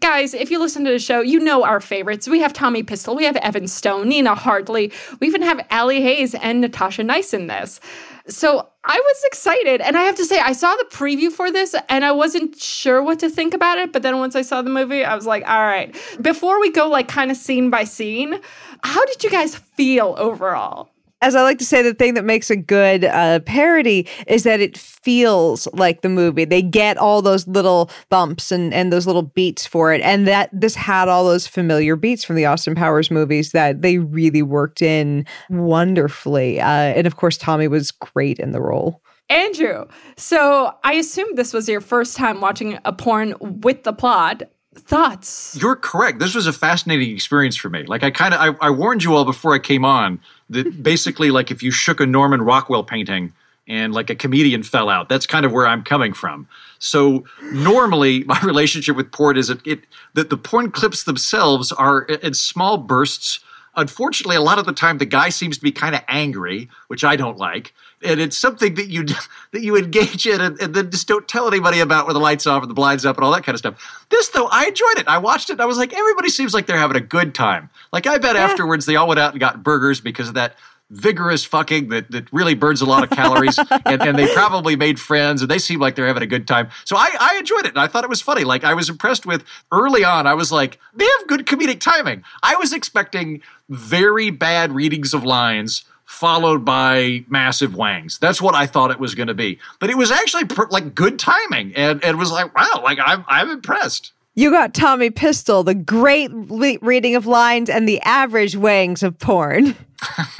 guys. 0.00 0.32
If 0.32 0.50
you 0.50 0.58
listen 0.58 0.84
to 0.84 0.90
the 0.90 0.98
show, 0.98 1.20
you 1.20 1.40
know 1.40 1.64
our 1.64 1.80
favorites. 1.80 2.26
We 2.26 2.40
have 2.40 2.52
Tommy 2.54 2.82
Pistol, 2.82 3.14
we 3.14 3.24
have 3.24 3.36
Evan 3.36 3.68
Stone, 3.68 4.08
Nina 4.08 4.34
Hartley, 4.34 4.92
we 5.20 5.26
even 5.26 5.42
have 5.42 5.64
Allie 5.70 6.00
Haze 6.00 6.34
and 6.36 6.60
Natasha 6.60 7.02
Nice 7.02 7.34
in 7.34 7.48
this. 7.48 7.80
So 8.28 8.68
I 8.84 8.98
was 8.98 9.24
excited, 9.24 9.80
and 9.80 9.96
I 9.96 10.02
have 10.02 10.14
to 10.16 10.24
say, 10.24 10.38
I 10.38 10.52
saw 10.52 10.74
the 10.76 10.86
preview 10.90 11.30
for 11.32 11.50
this, 11.50 11.74
and 11.88 12.04
I 12.04 12.12
wasn't 12.12 12.56
sure 12.56 13.02
what 13.02 13.18
to 13.18 13.28
think 13.28 13.52
about 13.52 13.78
it. 13.78 13.92
But 13.92 14.02
then 14.02 14.18
once 14.18 14.36
I 14.36 14.42
saw 14.42 14.62
the 14.62 14.70
movie, 14.70 15.04
I 15.04 15.14
was 15.14 15.26
like, 15.26 15.48
all 15.48 15.62
right. 15.62 15.92
Before 16.20 16.60
we 16.60 16.70
go, 16.70 16.88
like, 16.88 17.08
kind 17.08 17.30
of 17.30 17.36
scene 17.36 17.68
by 17.68 17.84
scene, 17.84 18.40
how 18.84 19.04
did 19.06 19.24
you 19.24 19.30
guys 19.30 19.56
feel 19.56 20.14
overall? 20.18 20.91
As 21.22 21.36
I 21.36 21.42
like 21.42 21.58
to 21.58 21.64
say, 21.64 21.82
the 21.82 21.94
thing 21.94 22.14
that 22.14 22.24
makes 22.24 22.50
a 22.50 22.56
good 22.56 23.04
uh, 23.04 23.38
parody 23.40 24.08
is 24.26 24.42
that 24.42 24.58
it 24.58 24.76
feels 24.76 25.68
like 25.72 26.02
the 26.02 26.08
movie. 26.08 26.44
They 26.44 26.62
get 26.62 26.98
all 26.98 27.22
those 27.22 27.46
little 27.46 27.90
bumps 28.08 28.50
and, 28.50 28.74
and 28.74 28.92
those 28.92 29.06
little 29.06 29.22
beats 29.22 29.64
for 29.64 29.92
it. 29.92 30.00
And 30.00 30.26
that 30.26 30.50
this 30.52 30.74
had 30.74 31.08
all 31.08 31.24
those 31.24 31.46
familiar 31.46 31.94
beats 31.94 32.24
from 32.24 32.34
the 32.34 32.44
Austin 32.46 32.74
Powers 32.74 33.08
movies 33.08 33.52
that 33.52 33.82
they 33.82 33.98
really 33.98 34.42
worked 34.42 34.82
in 34.82 35.24
wonderfully. 35.48 36.60
Uh, 36.60 36.66
and 36.66 37.06
of 37.06 37.14
course, 37.14 37.38
Tommy 37.38 37.68
was 37.68 37.92
great 37.92 38.40
in 38.40 38.50
the 38.50 38.60
role. 38.60 39.00
Andrew, 39.28 39.86
so 40.16 40.74
I 40.82 40.94
assume 40.94 41.36
this 41.36 41.54
was 41.54 41.68
your 41.68 41.80
first 41.80 42.16
time 42.16 42.40
watching 42.40 42.78
a 42.84 42.92
porn 42.92 43.34
with 43.40 43.84
the 43.84 43.92
plot. 43.92 44.42
Thoughts? 44.74 45.56
You're 45.60 45.76
correct. 45.76 46.18
This 46.18 46.34
was 46.34 46.46
a 46.46 46.52
fascinating 46.52 47.12
experience 47.14 47.56
for 47.56 47.68
me. 47.68 47.84
Like 47.84 48.02
I 48.02 48.10
kind 48.10 48.32
of 48.32 48.40
I, 48.40 48.66
I 48.66 48.70
warned 48.70 49.04
you 49.04 49.14
all 49.14 49.24
before 49.24 49.54
I 49.54 49.58
came 49.58 49.84
on 49.84 50.20
that 50.50 50.82
basically 50.82 51.30
like 51.30 51.50
if 51.50 51.62
you 51.62 51.70
shook 51.70 52.00
a 52.00 52.06
Norman 52.06 52.40
Rockwell 52.42 52.82
painting 52.82 53.34
and 53.68 53.92
like 53.92 54.08
a 54.10 54.14
comedian 54.14 54.62
fell 54.62 54.88
out, 54.88 55.08
that's 55.08 55.26
kind 55.26 55.44
of 55.44 55.52
where 55.52 55.66
I'm 55.66 55.82
coming 55.82 56.14
from. 56.14 56.48
So 56.78 57.24
normally 57.52 58.24
my 58.26 58.40
relationship 58.42 58.96
with 58.96 59.12
porn 59.12 59.36
is 59.36 59.50
it, 59.50 59.60
it 59.66 59.80
that 60.14 60.30
the 60.30 60.38
porn 60.38 60.70
clips 60.70 61.04
themselves 61.04 61.70
are 61.72 62.02
in 62.02 62.32
small 62.34 62.78
bursts. 62.78 63.40
Unfortunately, 63.76 64.36
a 64.36 64.42
lot 64.42 64.58
of 64.58 64.66
the 64.66 64.72
time 64.72 64.98
the 64.98 65.06
guy 65.06 65.28
seems 65.28 65.56
to 65.58 65.62
be 65.62 65.72
kind 65.72 65.94
of 65.94 66.02
angry, 66.08 66.68
which 66.88 67.04
I 67.04 67.16
don't 67.16 67.38
like, 67.38 67.74
and 68.04 68.20
it's 68.20 68.36
something 68.36 68.74
that 68.74 68.88
you 68.88 69.04
that 69.52 69.62
you 69.62 69.76
engage 69.76 70.26
in 70.26 70.40
and, 70.40 70.60
and 70.60 70.74
then 70.74 70.90
just 70.90 71.08
don't 71.08 71.26
tell 71.28 71.46
anybody 71.46 71.80
about 71.80 72.06
when 72.06 72.14
the 72.14 72.20
lights 72.20 72.46
off 72.46 72.62
and 72.62 72.70
the 72.70 72.74
blinds 72.74 73.04
up 73.04 73.16
and 73.16 73.24
all 73.24 73.32
that 73.32 73.44
kind 73.44 73.54
of 73.54 73.58
stuff. 73.58 74.06
This 74.10 74.28
though, 74.28 74.48
I 74.50 74.66
enjoyed 74.66 74.98
it. 74.98 75.08
I 75.08 75.18
watched 75.18 75.50
it. 75.50 75.54
and 75.54 75.62
I 75.62 75.66
was 75.66 75.78
like, 75.78 75.92
everybody 75.92 76.28
seems 76.28 76.54
like 76.54 76.66
they're 76.66 76.78
having 76.78 76.96
a 76.96 77.00
good 77.00 77.34
time. 77.34 77.70
Like 77.92 78.06
I 78.06 78.18
bet 78.18 78.36
afterwards 78.36 78.86
they 78.86 78.96
all 78.96 79.08
went 79.08 79.20
out 79.20 79.32
and 79.32 79.40
got 79.40 79.62
burgers 79.62 80.00
because 80.00 80.28
of 80.28 80.34
that 80.34 80.56
vigorous 80.92 81.42
fucking 81.42 81.88
that, 81.88 82.10
that 82.10 82.30
really 82.32 82.54
burns 82.54 82.82
a 82.82 82.86
lot 82.86 83.02
of 83.02 83.08
calories 83.08 83.58
and, 83.86 84.02
and 84.02 84.18
they 84.18 84.32
probably 84.34 84.76
made 84.76 85.00
friends 85.00 85.40
and 85.40 85.50
they 85.50 85.58
seem 85.58 85.80
like 85.80 85.94
they're 85.94 86.06
having 86.06 86.22
a 86.22 86.26
good 86.26 86.46
time 86.46 86.68
so 86.84 86.96
I, 86.96 87.10
I 87.18 87.36
enjoyed 87.38 87.64
it 87.64 87.70
and 87.70 87.78
i 87.78 87.86
thought 87.86 88.04
it 88.04 88.10
was 88.10 88.20
funny 88.20 88.44
like 88.44 88.62
i 88.62 88.74
was 88.74 88.90
impressed 88.90 89.24
with 89.24 89.42
early 89.72 90.04
on 90.04 90.26
i 90.26 90.34
was 90.34 90.52
like 90.52 90.78
they 90.94 91.06
have 91.06 91.28
good 91.28 91.46
comedic 91.46 91.80
timing 91.80 92.22
i 92.42 92.56
was 92.56 92.74
expecting 92.74 93.40
very 93.70 94.28
bad 94.28 94.72
readings 94.72 95.14
of 95.14 95.24
lines 95.24 95.84
followed 96.12 96.64
by 96.64 97.24
massive 97.28 97.74
wangs 97.74 98.18
that's 98.18 98.40
what 98.40 98.54
i 98.54 98.66
thought 98.66 98.90
it 98.90 99.00
was 99.00 99.14
going 99.14 99.28
to 99.28 99.34
be 99.34 99.58
but 99.80 99.88
it 99.88 99.96
was 99.96 100.10
actually 100.10 100.44
per, 100.44 100.66
like 100.68 100.94
good 100.94 101.18
timing 101.18 101.74
and 101.74 102.04
and 102.04 102.18
was 102.18 102.30
like 102.30 102.54
wow 102.54 102.80
like 102.84 102.98
i'm, 103.04 103.24
I'm 103.26 103.48
impressed 103.50 104.12
You 104.34 104.50
got 104.50 104.72
Tommy 104.72 105.10
Pistol, 105.10 105.62
the 105.62 105.74
great 105.74 106.30
le- 106.32 106.78
reading 106.80 107.16
of 107.16 107.26
lines 107.26 107.68
and 107.68 107.86
the 107.86 108.00
average 108.00 108.56
weighings 108.56 109.02
of 109.02 109.18
porn. 109.18 109.74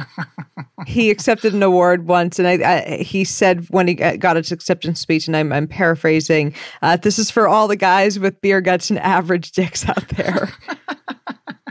he 0.87 1.11
accepted 1.11 1.52
an 1.52 1.62
award 1.62 2.06
once, 2.06 2.38
and 2.38 2.48
I, 2.48 2.54
I, 2.54 3.02
he 3.02 3.22
said 3.24 3.66
when 3.68 3.88
he 3.88 3.94
got 3.94 4.37
his 4.37 4.50
acceptance 4.50 4.98
speech, 4.98 5.26
and 5.26 5.37
I'm, 5.37 5.52
I'm 5.52 5.68
paraphrasing, 5.68 6.54
uh, 6.80 6.96
this 6.96 7.18
is 7.18 7.30
for 7.30 7.46
all 7.46 7.68
the 7.68 7.76
guys 7.76 8.18
with 8.18 8.40
beer 8.40 8.62
guts 8.62 8.88
and 8.88 8.98
average 8.98 9.52
dicks 9.52 9.87
out 9.87 10.08
there. 10.16 10.50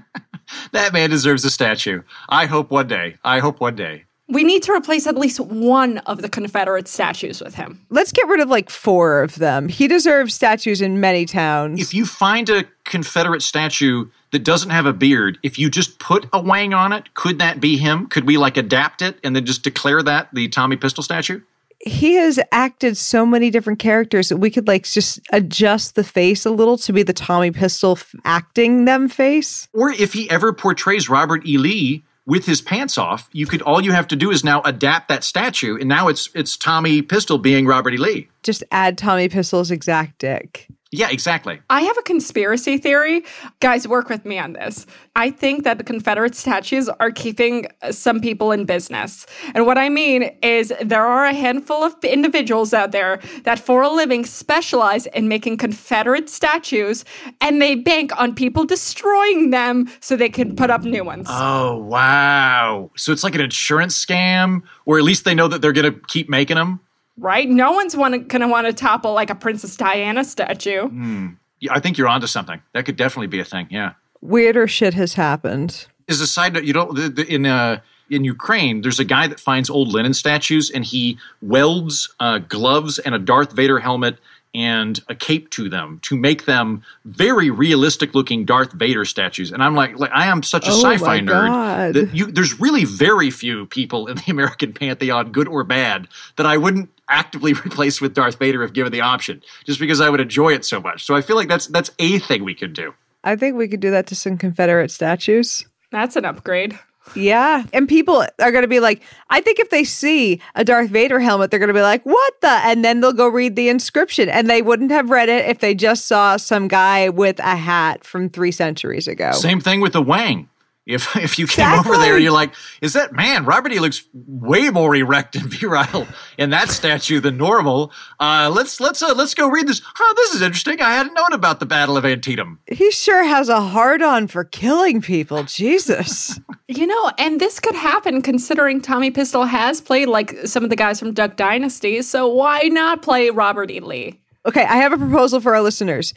that 0.71 0.93
man 0.93 1.09
deserves 1.09 1.45
a 1.45 1.49
statue. 1.49 2.01
I 2.29 2.45
hope 2.45 2.71
one 2.71 2.87
day. 2.87 3.17
I 3.23 3.39
hope 3.39 3.59
one 3.59 3.75
day. 3.75 4.05
We 4.27 4.45
need 4.45 4.63
to 4.63 4.71
replace 4.71 5.07
at 5.07 5.17
least 5.17 5.41
one 5.41 5.97
of 5.99 6.21
the 6.21 6.29
Confederate 6.29 6.87
statues 6.87 7.41
with 7.41 7.55
him. 7.55 7.85
Let's 7.89 8.13
get 8.13 8.27
rid 8.27 8.39
of 8.39 8.47
like 8.47 8.69
four 8.69 9.23
of 9.23 9.35
them. 9.35 9.67
He 9.67 9.89
deserves 9.89 10.33
statues 10.33 10.79
in 10.81 11.01
many 11.01 11.25
towns. 11.25 11.81
If 11.81 11.93
you 11.93 12.05
find 12.05 12.49
a 12.49 12.63
Confederate 12.85 13.41
statue 13.41 14.07
that 14.31 14.45
doesn't 14.45 14.69
have 14.69 14.85
a 14.85 14.93
beard, 14.93 15.37
if 15.43 15.59
you 15.59 15.69
just 15.69 15.99
put 15.99 16.27
a 16.31 16.41
wang 16.41 16.73
on 16.73 16.93
it, 16.93 17.13
could 17.13 17.39
that 17.39 17.59
be 17.59 17.77
him? 17.77 18.07
Could 18.07 18.25
we 18.25 18.37
like 18.37 18.55
adapt 18.55 19.01
it 19.01 19.19
and 19.21 19.35
then 19.35 19.45
just 19.45 19.63
declare 19.63 20.01
that 20.01 20.29
the 20.31 20.47
Tommy 20.47 20.77
Pistol 20.77 21.03
statue? 21.03 21.41
He 21.85 22.13
has 22.13 22.39
acted 22.51 22.97
so 22.97 23.25
many 23.25 23.49
different 23.49 23.79
characters 23.79 24.29
that 24.29 24.37
we 24.37 24.49
could 24.49 24.67
like 24.67 24.83
just 24.83 25.19
adjust 25.31 25.95
the 25.95 26.03
face 26.03 26.45
a 26.45 26.51
little 26.51 26.77
to 26.77 26.93
be 26.93 27.03
the 27.03 27.13
Tommy 27.13 27.51
Pistol 27.51 27.93
f- 27.93 28.13
acting 28.23 28.85
them 28.85 29.09
face. 29.09 29.67
Or 29.73 29.91
if 29.91 30.13
he 30.13 30.29
ever 30.29 30.53
portrays 30.53 31.09
Robert 31.09 31.45
E. 31.45 31.57
Lee 31.57 32.03
with 32.25 32.45
his 32.45 32.61
pants 32.61 32.97
off, 32.97 33.29
you 33.33 33.47
could 33.47 33.61
all 33.63 33.81
you 33.81 33.91
have 33.91 34.07
to 34.09 34.15
do 34.15 34.31
is 34.31 34.43
now 34.43 34.61
adapt 34.61 35.07
that 35.09 35.23
statue, 35.23 35.77
and 35.77 35.89
now 35.89 36.07
it's 36.07 36.29
it's 36.35 36.55
Tommy 36.55 37.01
Pistol 37.01 37.37
being 37.37 37.65
Robert 37.65 37.93
E. 37.93 37.97
Lee. 37.97 38.29
Just 38.43 38.63
add 38.71 38.97
Tommy 38.97 39.27
Pistol's 39.27 39.71
exact 39.71 40.19
dick. 40.19 40.67
Yeah, 40.93 41.09
exactly. 41.09 41.61
I 41.69 41.83
have 41.83 41.97
a 41.97 42.01
conspiracy 42.01 42.77
theory. 42.77 43.23
Guys, 43.61 43.87
work 43.87 44.09
with 44.09 44.25
me 44.25 44.37
on 44.37 44.51
this. 44.51 44.85
I 45.15 45.31
think 45.31 45.63
that 45.63 45.77
the 45.77 45.85
Confederate 45.85 46.35
statues 46.35 46.89
are 46.89 47.11
keeping 47.11 47.67
some 47.91 48.19
people 48.19 48.51
in 48.51 48.65
business. 48.65 49.25
And 49.55 49.65
what 49.65 49.77
I 49.77 49.87
mean 49.87 50.23
is, 50.41 50.73
there 50.81 51.05
are 51.05 51.25
a 51.25 51.33
handful 51.33 51.81
of 51.81 51.95
individuals 52.03 52.73
out 52.73 52.91
there 52.91 53.21
that, 53.43 53.57
for 53.57 53.81
a 53.83 53.89
living, 53.89 54.25
specialize 54.25 55.05
in 55.05 55.29
making 55.29 55.57
Confederate 55.57 56.29
statues 56.29 57.05
and 57.39 57.61
they 57.61 57.75
bank 57.75 58.11
on 58.19 58.35
people 58.35 58.65
destroying 58.65 59.51
them 59.51 59.89
so 60.01 60.17
they 60.17 60.29
can 60.29 60.57
put 60.57 60.69
up 60.69 60.83
new 60.83 61.05
ones. 61.05 61.27
Oh, 61.29 61.77
wow. 61.77 62.91
So 62.97 63.13
it's 63.13 63.23
like 63.23 63.35
an 63.35 63.41
insurance 63.41 64.05
scam, 64.05 64.61
or 64.85 64.97
at 64.97 65.05
least 65.05 65.23
they 65.23 65.35
know 65.35 65.47
that 65.47 65.61
they're 65.61 65.71
going 65.71 65.93
to 65.93 65.99
keep 66.07 66.29
making 66.29 66.57
them? 66.57 66.81
Right? 67.17 67.49
No 67.49 67.71
one's 67.71 67.95
want 67.95 68.27
going 68.27 68.41
to 68.41 68.47
want 68.47 68.67
to 68.67 68.73
topple 68.73 69.13
like 69.13 69.29
a 69.29 69.35
Princess 69.35 69.75
Diana 69.77 70.23
statue. 70.23 70.83
Mm. 70.89 71.37
Yeah, 71.59 71.73
I 71.73 71.79
think 71.79 71.97
you're 71.97 72.07
onto 72.07 72.27
something. 72.27 72.61
That 72.73 72.85
could 72.85 72.95
definitely 72.95 73.27
be 73.27 73.39
a 73.39 73.45
thing. 73.45 73.67
Yeah. 73.69 73.93
Weirder 74.21 74.67
shit 74.67 74.93
has 74.95 75.13
happened. 75.13 75.87
As 76.09 76.19
a 76.19 76.27
side 76.27 76.53
note, 76.53 76.63
you 76.63 76.73
know, 76.73 76.91
the, 76.91 77.09
the, 77.09 77.27
in 77.27 77.45
uh, 77.45 77.81
in 78.09 78.25
Ukraine, 78.25 78.81
there's 78.81 78.99
a 78.99 79.05
guy 79.05 79.27
that 79.27 79.39
finds 79.39 79.69
old 79.69 79.93
Lenin 79.93 80.13
statues 80.13 80.69
and 80.69 80.83
he 80.83 81.17
welds 81.41 82.13
uh, 82.19 82.39
gloves 82.39 82.99
and 82.99 83.15
a 83.15 83.19
Darth 83.19 83.53
Vader 83.53 83.79
helmet 83.79 84.17
and 84.53 84.99
a 85.07 85.15
cape 85.15 85.49
to 85.51 85.69
them 85.69 85.99
to 86.03 86.17
make 86.17 86.45
them 86.45 86.83
very 87.05 87.49
realistic 87.49 88.13
looking 88.13 88.43
Darth 88.43 88.73
Vader 88.73 89.05
statues. 89.05 89.51
And 89.51 89.63
I'm 89.63 89.75
like, 89.75 89.97
like 89.97 90.11
I 90.13 90.27
am 90.27 90.43
such 90.43 90.67
a 90.67 90.71
Oh 90.71 90.81
sci-fi 90.81 91.21
my 91.21 91.31
nerd 91.31 91.47
God. 91.47 91.93
that 91.93 92.13
you 92.13 92.25
there's 92.31 92.59
really 92.59 92.83
very 92.83 93.31
few 93.31 93.65
people 93.67 94.07
in 94.07 94.17
the 94.17 94.25
American 94.27 94.73
pantheon, 94.73 95.31
good 95.31 95.47
or 95.47 95.63
bad, 95.63 96.07
that 96.35 96.45
I 96.45 96.57
wouldn't 96.57 96.89
actively 97.11 97.53
replace 97.65 98.01
with 98.01 98.15
Darth 98.15 98.39
Vader 98.39 98.63
if 98.63 98.73
given 98.73 98.91
the 98.91 99.01
option, 99.01 99.43
just 99.65 99.79
because 99.79 100.01
I 100.01 100.09
would 100.09 100.21
enjoy 100.21 100.53
it 100.53 100.65
so 100.65 100.81
much. 100.81 101.05
So 101.05 101.15
I 101.15 101.21
feel 101.21 101.35
like 101.35 101.47
that's 101.47 101.67
that's 101.67 101.91
a 101.99 102.17
thing 102.19 102.43
we 102.43 102.55
could 102.55 102.73
do. 102.73 102.93
I 103.23 103.35
think 103.35 103.55
we 103.55 103.67
could 103.67 103.79
do 103.81 103.91
that 103.91 104.07
to 104.07 104.15
some 104.15 104.37
Confederate 104.37 104.89
statues. 104.89 105.65
That's 105.91 106.15
an 106.15 106.25
upgrade. 106.25 106.79
Yeah. 107.15 107.63
And 107.73 107.89
people 107.89 108.25
are 108.39 108.51
going 108.51 108.61
to 108.61 108.67
be 108.67 108.79
like, 108.79 109.01
I 109.29 109.41
think 109.41 109.59
if 109.59 109.69
they 109.69 109.83
see 109.83 110.39
a 110.55 110.63
Darth 110.63 110.89
Vader 110.89 111.19
helmet, 111.19 111.51
they're 111.51 111.59
going 111.59 111.67
to 111.67 111.73
be 111.73 111.81
like, 111.81 112.03
what 112.05 112.33
the? 112.41 112.47
And 112.47 112.85
then 112.85 113.01
they'll 113.01 113.11
go 113.11 113.27
read 113.27 113.55
the 113.55 113.69
inscription. 113.69 114.29
And 114.29 114.49
they 114.49 114.61
wouldn't 114.61 114.91
have 114.91 115.09
read 115.09 115.27
it 115.27 115.45
if 115.45 115.59
they 115.59 115.73
just 115.73 116.05
saw 116.05 116.37
some 116.37 116.67
guy 116.67 117.09
with 117.09 117.39
a 117.39 117.55
hat 117.55 118.05
from 118.05 118.29
three 118.29 118.51
centuries 118.51 119.07
ago. 119.07 119.31
Same 119.31 119.59
thing 119.59 119.81
with 119.81 119.93
the 119.93 120.01
Wang. 120.01 120.47
If 120.85 121.15
if 121.15 121.37
you 121.37 121.47
came 121.47 121.67
over 121.71 121.89
there, 121.89 121.95
Exactly. 122.17 122.23
you're 122.23 122.31
like, 122.31 122.53
is 122.81 122.93
that 122.93 123.13
man? 123.13 123.45
Robert 123.45 123.71
E 123.71 123.79
looks 123.79 124.03
way 124.13 124.69
more 124.69 124.95
erect 124.95 125.35
and 125.35 125.45
virile 125.45 126.07
in 126.37 126.49
that 126.49 126.69
statue 126.69 127.19
than 127.19 127.37
normal. 127.37 127.91
Uh, 128.19 128.51
let's 128.53 128.79
let's 128.79 129.01
uh, 129.03 129.13
let's 129.13 129.33
go 129.35 129.47
read 129.47 129.67
this. 129.67 129.81
Huh, 129.83 130.13
this 130.17 130.33
is 130.33 130.41
interesting. 130.41 130.81
I 130.81 130.93
hadn't 130.93 131.13
known 131.13 131.33
about 131.33 131.59
the 131.59 131.65
Battle 131.65 131.97
of 131.97 132.05
Antietam. 132.05 132.59
He 132.71 132.89
sure 132.91 133.23
has 133.23 133.47
a 133.49 133.61
hard 133.61 134.01
on 134.01 134.27
for 134.27 134.43
killing 134.43 135.01
people. 135.01 135.43
Jesus. 135.43 136.39
You 136.73 136.87
know, 136.87 137.11
and 137.17 137.41
this 137.41 137.59
could 137.59 137.75
happen 137.75 138.21
considering 138.21 138.79
Tommy 138.79 139.11
Pistol 139.11 139.43
has 139.43 139.81
played 139.81 140.07
like 140.07 140.33
some 140.45 140.63
of 140.63 140.69
the 140.69 140.77
guys 140.77 140.99
from 140.99 141.13
Duck 141.13 141.35
Dynasty. 141.35 142.01
So 142.01 142.29
why 142.29 142.61
not 142.69 143.01
play 143.01 143.29
Robert 143.29 143.69
E. 143.69 143.81
Lee? 143.81 144.21
Okay, 144.45 144.63
I 144.63 144.77
have 144.77 144.93
a 144.93 144.97
proposal 144.97 145.41
for 145.41 145.53
our 145.53 145.61
listeners. 145.61 146.13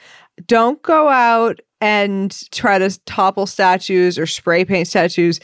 Don't 0.46 0.80
go 0.80 1.08
out 1.08 1.58
and 1.84 2.50
try 2.50 2.78
to 2.78 2.98
topple 3.04 3.44
statues 3.44 4.18
or 4.18 4.24
spray 4.24 4.64
paint 4.64 4.88
statues. 4.88 5.38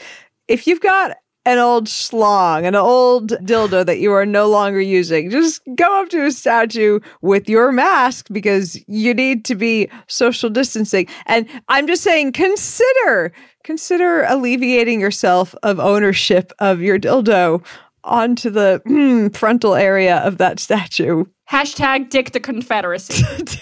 If 0.47 0.65
you've 0.65 0.81
got 0.81 1.15
an 1.45 1.59
old 1.59 1.85
schlong, 1.85 2.67
an 2.67 2.73
old 2.73 3.29
dildo 3.45 3.85
that 3.85 3.99
you 3.99 4.11
are 4.11 4.25
no 4.25 4.49
longer 4.49 4.81
using, 4.81 5.29
just 5.29 5.61
go 5.75 6.01
up 6.01 6.09
to 6.09 6.25
a 6.25 6.31
statue 6.31 6.99
with 7.21 7.47
your 7.47 7.71
mask 7.71 8.25
because 8.31 8.83
you 8.87 9.13
need 9.13 9.45
to 9.45 9.53
be 9.53 9.87
social 10.07 10.49
distancing. 10.49 11.05
And 11.27 11.47
I'm 11.67 11.85
just 11.85 12.01
saying, 12.01 12.31
consider, 12.31 13.33
consider 13.63 14.23
alleviating 14.23 14.99
yourself 14.99 15.53
of 15.61 15.79
ownership 15.79 16.51
of 16.57 16.81
your 16.81 16.97
dildo 16.97 17.63
onto 18.03 18.49
the 18.49 18.81
mm, 18.85 19.35
frontal 19.35 19.75
area 19.75 20.17
of 20.17 20.37
that 20.37 20.59
statue. 20.59 21.25
Hashtag 21.49 22.09
Dick 22.09 22.31
the 22.31 22.39
Confederacy. 22.39 23.23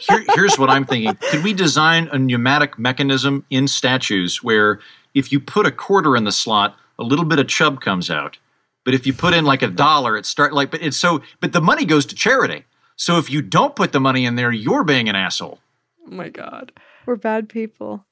Here, 0.00 0.24
here's 0.34 0.58
what 0.58 0.70
I'm 0.70 0.84
thinking: 0.84 1.16
Could 1.30 1.42
we 1.42 1.52
design 1.52 2.08
a 2.12 2.18
pneumatic 2.18 2.78
mechanism 2.78 3.44
in 3.50 3.68
statues 3.68 4.42
where, 4.42 4.80
if 5.14 5.32
you 5.32 5.40
put 5.40 5.66
a 5.66 5.70
quarter 5.70 6.16
in 6.16 6.24
the 6.24 6.32
slot, 6.32 6.76
a 6.98 7.04
little 7.04 7.24
bit 7.24 7.38
of 7.38 7.48
chub 7.48 7.80
comes 7.80 8.10
out, 8.10 8.38
but 8.84 8.94
if 8.94 9.06
you 9.06 9.12
put 9.12 9.34
in 9.34 9.44
like 9.44 9.62
a 9.62 9.68
dollar, 9.68 10.16
it 10.16 10.26
start 10.26 10.52
like. 10.52 10.70
But 10.70 10.82
it's 10.82 10.96
so. 10.96 11.22
But 11.40 11.52
the 11.52 11.60
money 11.60 11.84
goes 11.84 12.06
to 12.06 12.14
charity. 12.14 12.64
So 12.96 13.18
if 13.18 13.30
you 13.30 13.40
don't 13.42 13.76
put 13.76 13.92
the 13.92 14.00
money 14.00 14.24
in 14.26 14.34
there, 14.34 14.50
you're 14.50 14.84
being 14.84 15.08
an 15.08 15.14
asshole. 15.14 15.60
oh 16.06 16.10
my 16.10 16.28
God. 16.28 16.72
We're 17.08 17.16
bad 17.16 17.48
people. 17.48 18.04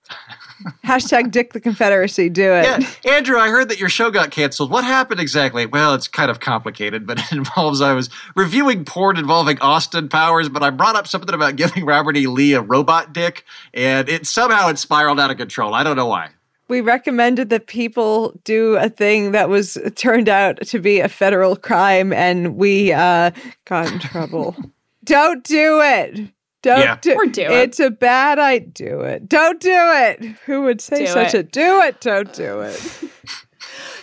Hashtag 0.82 1.30
Dick 1.30 1.52
the 1.52 1.61
Confederacy. 1.61 2.30
Do 2.30 2.50
it. 2.54 2.64
Yeah, 2.64 3.12
Andrew, 3.12 3.37
I 3.37 3.50
heard 3.50 3.68
that 3.68 3.78
your 3.78 3.90
show 3.90 4.11
got 4.11 4.30
canceled. 4.30 4.70
What 4.70 4.85
happened 4.85 5.20
exactly? 5.20 5.66
Well, 5.66 5.92
it's 5.92 6.09
kind 6.09 6.30
of 6.30 6.40
complicated, 6.40 7.06
but 7.06 7.18
it 7.30 7.32
involves 7.32 7.82
I 7.82 7.92
was 7.92 8.09
reviewing 8.35 8.87
porn 8.87 9.18
involving 9.18 9.59
Austin 9.61 10.09
Powers, 10.09 10.48
but 10.48 10.62
I 10.62 10.70
brought 10.70 10.96
up 10.96 11.06
something 11.06 11.35
about 11.35 11.56
giving 11.56 11.85
Robert 11.85 12.16
E. 12.16 12.26
Lee 12.26 12.54
a 12.54 12.62
robot 12.62 13.12
dick, 13.12 13.44
and 13.74 14.09
it 14.09 14.26
somehow 14.26 14.68
it 14.68 14.78
spiraled 14.78 15.20
out 15.20 15.30
of 15.30 15.37
control. 15.37 15.74
I 15.74 15.82
don't 15.82 15.96
know 15.96 16.06
why. 16.06 16.30
We 16.68 16.80
recommended 16.80 17.50
that 17.50 17.66
people 17.66 18.40
do 18.44 18.76
a 18.76 18.88
thing 18.88 19.32
that 19.32 19.50
was 19.50 19.76
turned 19.94 20.30
out 20.30 20.66
to 20.68 20.78
be 20.78 21.00
a 21.00 21.09
federal 21.11 21.54
crime, 21.54 22.14
and 22.14 22.56
we 22.56 22.94
uh, 22.94 23.32
got 23.66 23.92
in 23.92 23.98
trouble. 23.98 24.56
Don't 25.04 25.44
do 25.44 25.82
it. 25.82 26.30
Don't 26.66 26.81
Yeah. 26.81 26.98
do, 27.00 27.14
Or 27.14 27.26
do 27.26 27.42
it. 27.42 27.50
It's 27.52 27.79
a 27.81 27.90
bad 27.90 28.38
idea. 28.40 28.90
Do 28.90 29.00
it. 29.02 29.29
Don't 29.29 29.61
do 29.61 29.70
it. 29.72 30.24
Who 30.46 30.62
would 30.62 30.81
say 30.81 31.07
Do 31.07 31.07
such 31.07 31.35
it. 31.35 31.38
a 31.38 31.42
do 31.44 31.81
it? 31.83 32.00
Don't 32.00 32.33
do 32.33 32.61
it. 32.61 32.81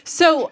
So 0.05 0.51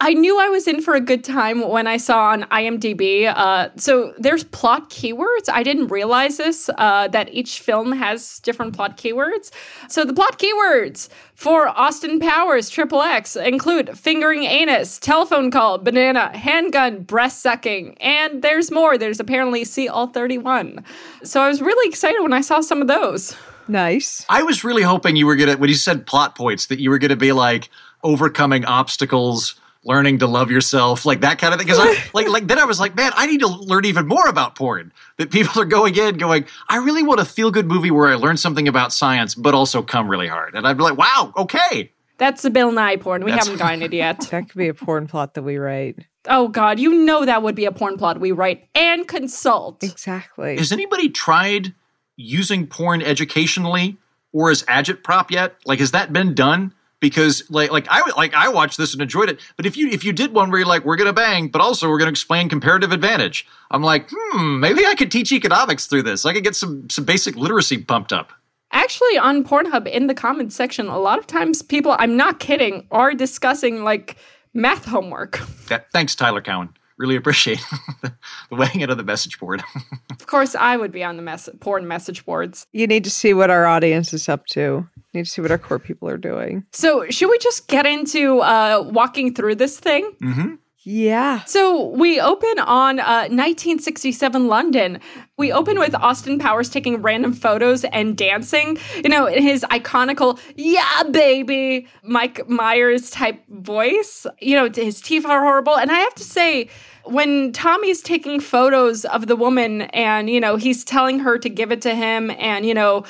I 0.00 0.14
knew 0.14 0.38
I 0.38 0.48
was 0.48 0.68
in 0.68 0.80
for 0.80 0.94
a 0.94 1.00
good 1.00 1.24
time 1.24 1.68
when 1.68 1.88
I 1.88 1.96
saw 1.96 2.28
on 2.28 2.42
IMDb. 2.44 3.26
Uh, 3.26 3.70
so 3.74 4.14
there's 4.16 4.44
plot 4.44 4.90
keywords. 4.90 5.48
I 5.52 5.64
didn't 5.64 5.88
realize 5.88 6.36
this, 6.36 6.70
uh, 6.78 7.08
that 7.08 7.34
each 7.34 7.58
film 7.60 7.90
has 7.90 8.38
different 8.40 8.76
plot 8.76 8.96
keywords. 8.96 9.50
So 9.88 10.04
the 10.04 10.14
plot 10.14 10.38
keywords 10.38 11.08
for 11.34 11.66
Austin 11.68 12.20
Powers 12.20 12.70
Triple 12.70 13.02
X 13.02 13.34
include 13.34 13.98
fingering 13.98 14.44
anus, 14.44 15.00
telephone 15.00 15.50
call, 15.50 15.78
banana, 15.78 16.36
handgun, 16.36 17.02
breast 17.02 17.42
sucking, 17.42 17.98
and 18.00 18.40
there's 18.42 18.70
more. 18.70 18.98
There's 18.98 19.18
apparently 19.18 19.64
see 19.64 19.88
all 19.88 20.06
31. 20.06 20.84
So 21.24 21.42
I 21.42 21.48
was 21.48 21.60
really 21.60 21.88
excited 21.88 22.22
when 22.22 22.32
I 22.32 22.40
saw 22.40 22.60
some 22.60 22.80
of 22.80 22.86
those. 22.86 23.36
Nice. 23.66 24.24
I 24.28 24.44
was 24.44 24.62
really 24.62 24.82
hoping 24.82 25.16
you 25.16 25.26
were 25.26 25.36
gonna 25.36 25.56
when 25.56 25.68
you 25.68 25.74
said 25.74 26.06
plot 26.06 26.36
points 26.36 26.66
that 26.66 26.78
you 26.78 26.88
were 26.88 26.98
gonna 26.98 27.16
be 27.16 27.32
like 27.32 27.68
overcoming 28.04 28.64
obstacles. 28.64 29.57
Learning 29.84 30.18
to 30.18 30.26
love 30.26 30.50
yourself, 30.50 31.06
like 31.06 31.20
that 31.20 31.38
kind 31.38 31.54
of 31.54 31.60
thing. 31.60 31.66
Because 31.66 31.80
I 31.80 31.96
like, 32.14 32.28
like 32.28 32.46
then 32.46 32.58
I 32.58 32.64
was 32.64 32.80
like, 32.80 32.94
man, 32.96 33.12
I 33.14 33.26
need 33.26 33.40
to 33.40 33.46
learn 33.46 33.84
even 33.84 34.06
more 34.06 34.26
about 34.26 34.54
porn. 34.56 34.92
That 35.18 35.30
people 35.30 35.62
are 35.62 35.64
going 35.64 35.96
in, 35.96 36.18
going, 36.18 36.46
I 36.68 36.78
really 36.78 37.02
want 37.02 37.20
a 37.20 37.24
feel 37.24 37.50
good 37.50 37.66
movie 37.66 37.90
where 37.90 38.08
I 38.08 38.14
learn 38.16 38.36
something 38.36 38.66
about 38.68 38.92
science, 38.92 39.34
but 39.34 39.54
also 39.54 39.80
come 39.82 40.08
really 40.08 40.26
hard. 40.28 40.54
And 40.54 40.66
I'd 40.66 40.76
be 40.76 40.82
like, 40.82 40.98
wow, 40.98 41.32
okay, 41.36 41.92
That's 42.18 42.42
the 42.42 42.50
Bill 42.50 42.72
Nye 42.72 42.96
porn. 42.96 43.24
We 43.24 43.30
That's- 43.30 43.46
haven't 43.46 43.60
gotten 43.60 43.82
it 43.82 43.92
yet. 43.92 44.20
That 44.30 44.48
could 44.48 44.58
be 44.58 44.68
a 44.68 44.74
porn 44.74 45.06
plot 45.06 45.34
that 45.34 45.42
we 45.42 45.56
write. 45.56 46.06
Oh 46.28 46.48
God, 46.48 46.78
you 46.80 46.92
know 46.92 47.24
that 47.24 47.42
would 47.42 47.54
be 47.54 47.64
a 47.64 47.72
porn 47.72 47.96
plot 47.96 48.20
we 48.20 48.32
write 48.32 48.68
and 48.74 49.06
consult. 49.08 49.82
Exactly. 49.82 50.58
Has 50.58 50.72
anybody 50.72 51.08
tried 51.08 51.72
using 52.16 52.66
porn 52.66 53.00
educationally 53.00 53.96
or 54.32 54.50
as 54.50 54.64
agitprop 54.64 55.30
yet? 55.30 55.54
Like, 55.64 55.78
has 55.78 55.92
that 55.92 56.12
been 56.12 56.34
done? 56.34 56.74
Because 57.00 57.44
like 57.48 57.70
like 57.70 57.86
I 57.88 58.08
like 58.16 58.34
I 58.34 58.48
watched 58.48 58.76
this 58.76 58.92
and 58.92 59.00
enjoyed 59.00 59.28
it. 59.28 59.40
But 59.56 59.66
if 59.66 59.76
you 59.76 59.88
if 59.88 60.04
you 60.04 60.12
did 60.12 60.34
one 60.34 60.50
where 60.50 60.60
you're 60.60 60.68
like 60.68 60.84
we're 60.84 60.96
gonna 60.96 61.12
bang, 61.12 61.48
but 61.48 61.60
also 61.60 61.88
we're 61.88 61.98
gonna 61.98 62.10
explain 62.10 62.48
comparative 62.48 62.90
advantage, 62.92 63.46
I'm 63.70 63.82
like, 63.82 64.08
hmm, 64.12 64.58
maybe 64.58 64.84
I 64.84 64.94
could 64.94 65.12
teach 65.12 65.30
economics 65.30 65.86
through 65.86 66.02
this. 66.02 66.26
I 66.26 66.32
could 66.32 66.44
get 66.44 66.56
some 66.56 66.90
some 66.90 67.04
basic 67.04 67.36
literacy 67.36 67.78
pumped 67.78 68.12
up. 68.12 68.32
Actually, 68.72 69.16
on 69.16 69.44
Pornhub 69.44 69.86
in 69.86 70.08
the 70.08 70.14
comments 70.14 70.54
section, 70.54 70.88
a 70.88 70.98
lot 70.98 71.18
of 71.18 71.26
times 71.26 71.62
people, 71.62 71.96
I'm 71.98 72.16
not 72.16 72.38
kidding, 72.38 72.86
are 72.90 73.14
discussing 73.14 73.82
like 73.82 74.16
math 74.52 74.84
homework. 74.84 75.40
That, 75.68 75.90
thanks, 75.92 76.14
Tyler 76.14 76.42
Cowen. 76.42 76.70
Really 76.98 77.16
appreciate 77.16 77.60
the 78.02 78.12
weighing 78.50 78.80
in 78.80 78.90
on 78.90 78.96
the 78.96 79.04
message 79.04 79.38
board. 79.38 79.62
of 80.10 80.26
course, 80.26 80.54
I 80.56 80.76
would 80.76 80.90
be 80.90 81.04
on 81.04 81.16
the 81.16 81.22
mess- 81.22 81.48
porn 81.60 81.86
message 81.86 82.24
boards. 82.26 82.66
You 82.72 82.86
need 82.86 83.04
to 83.04 83.10
see 83.10 83.34
what 83.34 83.50
our 83.50 83.66
audience 83.66 84.12
is 84.12 84.28
up 84.28 84.46
to. 84.46 84.60
You 84.60 84.88
need 85.14 85.26
to 85.26 85.30
see 85.30 85.40
what 85.40 85.52
our 85.52 85.58
core 85.58 85.78
people 85.78 86.08
are 86.08 86.18
doing. 86.18 86.64
So, 86.72 87.08
should 87.08 87.30
we 87.30 87.38
just 87.38 87.68
get 87.68 87.86
into 87.86 88.40
uh, 88.40 88.84
walking 88.90 89.34
through 89.34 89.54
this 89.54 89.78
thing? 89.78 90.10
mm-hmm. 90.20 90.54
Yeah. 90.90 91.44
So 91.44 91.88
we 91.88 92.18
open 92.18 92.58
on 92.60 92.98
uh, 92.98 93.28
1967 93.28 94.46
London. 94.46 95.00
We 95.36 95.52
open 95.52 95.78
with 95.78 95.94
Austin 95.94 96.38
Powers 96.38 96.70
taking 96.70 97.02
random 97.02 97.34
photos 97.34 97.84
and 97.84 98.16
dancing. 98.16 98.78
You 99.04 99.10
know, 99.10 99.26
in 99.26 99.42
his 99.42 99.66
iconical 99.70 100.40
"Yeah, 100.56 101.02
baby" 101.10 101.88
Mike 102.04 102.48
Myers 102.48 103.10
type 103.10 103.46
voice. 103.50 104.26
You 104.40 104.56
know, 104.56 104.70
his 104.74 105.02
teeth 105.02 105.26
are 105.26 105.42
horrible, 105.42 105.76
and 105.76 105.90
I 105.90 105.98
have 105.98 106.14
to 106.14 106.24
say. 106.24 106.70
When 107.04 107.52
Tommy's 107.52 108.02
taking 108.02 108.38
photos 108.38 109.06
of 109.06 109.28
the 109.28 109.36
woman 109.36 109.82
and, 109.94 110.28
you 110.28 110.40
know, 110.40 110.56
he's 110.56 110.84
telling 110.84 111.20
her 111.20 111.38
to 111.38 111.48
give 111.48 111.72
it 111.72 111.80
to 111.82 111.94
him 111.94 112.30
and, 112.32 112.66
you 112.66 112.74
know, 112.74 113.04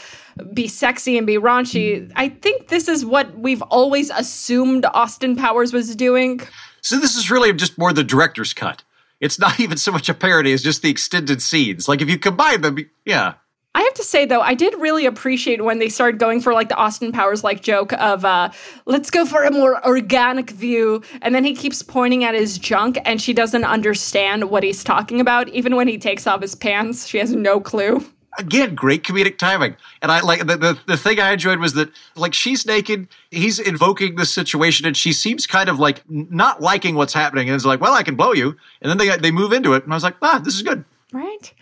be 0.54 0.68
sexy 0.68 1.18
and 1.18 1.26
be 1.26 1.34
raunchy, 1.34 2.08
I 2.14 2.28
think 2.28 2.68
this 2.68 2.86
is 2.86 3.04
what 3.04 3.36
we've 3.36 3.62
always 3.62 4.10
assumed 4.10 4.86
Austin 4.94 5.34
Powers 5.34 5.72
was 5.72 5.96
doing. 5.96 6.40
So 6.88 6.98
this 6.98 7.16
is 7.16 7.31
really 7.31 7.53
just 7.53 7.77
more 7.77 7.92
the 7.92 8.03
director's 8.03 8.55
cut. 8.55 8.83
It's 9.20 9.38
not 9.38 9.61
even 9.61 9.77
so 9.77 9.92
much 9.92 10.09
a 10.09 10.14
parody 10.14 10.55
as 10.55 10.62
just 10.62 10.81
the 10.81 10.88
extended 10.88 11.42
scenes. 11.42 11.87
Like 11.87 12.01
if 12.01 12.09
you 12.09 12.18
combine 12.18 12.62
them, 12.62 12.79
yeah. 13.05 13.35
I 13.74 13.83
have 13.83 13.92
to 13.92 14.03
say 14.03 14.24
though, 14.24 14.40
I 14.40 14.55
did 14.55 14.74
really 14.81 15.05
appreciate 15.05 15.62
when 15.62 15.81
they 15.81 15.90
started 15.90 16.18
going 16.18 16.40
for 16.40 16.55
like 16.55 16.70
the 16.70 16.77
Austin 16.77 17.12
Powers 17.12 17.44
like 17.44 17.61
joke 17.61 17.92
of 17.92 18.24
uh 18.24 18.51
let's 18.87 19.11
go 19.11 19.27
for 19.27 19.44
a 19.44 19.51
more 19.51 19.87
organic 19.87 20.48
view 20.48 21.03
and 21.20 21.35
then 21.35 21.44
he 21.44 21.55
keeps 21.55 21.83
pointing 21.83 22.24
at 22.24 22.35
his 22.35 22.57
junk 22.57 22.98
and 23.05 23.20
she 23.20 23.35
doesn't 23.35 23.64
understand 23.64 24.48
what 24.48 24.62
he's 24.62 24.83
talking 24.83 25.20
about 25.20 25.51
even 25.51 25.77
when 25.77 25.88
he 25.88 25.98
takes 25.98 26.27
off 26.27 26.40
his 26.40 26.55
pants, 26.55 27.07
she 27.07 27.18
has 27.18 27.35
no 27.35 27.61
clue. 27.61 28.03
Again, 28.38 28.74
great 28.74 29.03
comedic 29.03 29.37
timing. 29.37 29.77
And 30.01 30.12
I 30.12 30.20
like 30.20 30.46
the, 30.46 30.57
the 30.57 30.79
the 30.87 30.96
thing 30.96 31.18
I 31.18 31.33
enjoyed 31.33 31.59
was 31.59 31.74
that 31.74 31.90
like 32.14 32.33
she's 32.33 32.64
naked, 32.64 33.09
he's 33.31 33.59
invoking 33.59 34.14
this 34.14 34.33
situation 34.33 34.87
and 34.87 34.96
she 34.96 35.12
seems 35.12 35.46
kind 35.46 35.68
of 35.68 35.79
like 35.79 36.03
not 36.09 36.62
liking 36.62 36.94
what's 36.94 37.12
happening 37.12 37.48
and 37.48 37.57
it's 37.57 37.64
like, 37.64 37.81
"Well, 37.81 37.92
I 37.92 38.03
can 38.05 38.14
blow 38.14 38.33
you." 38.33 38.57
And 38.81 38.90
then 38.90 38.98
they 38.98 39.16
they 39.16 39.33
move 39.33 39.53
into 39.53 39.74
it 39.74 39.85
and 39.85 39.92
I 39.92 39.96
was 39.96 40.05
like, 40.05 40.16
"Ah, 40.22 40.40
this 40.42 40.55
is 40.55 40.62
good." 40.62 40.85
Right. 41.12 41.53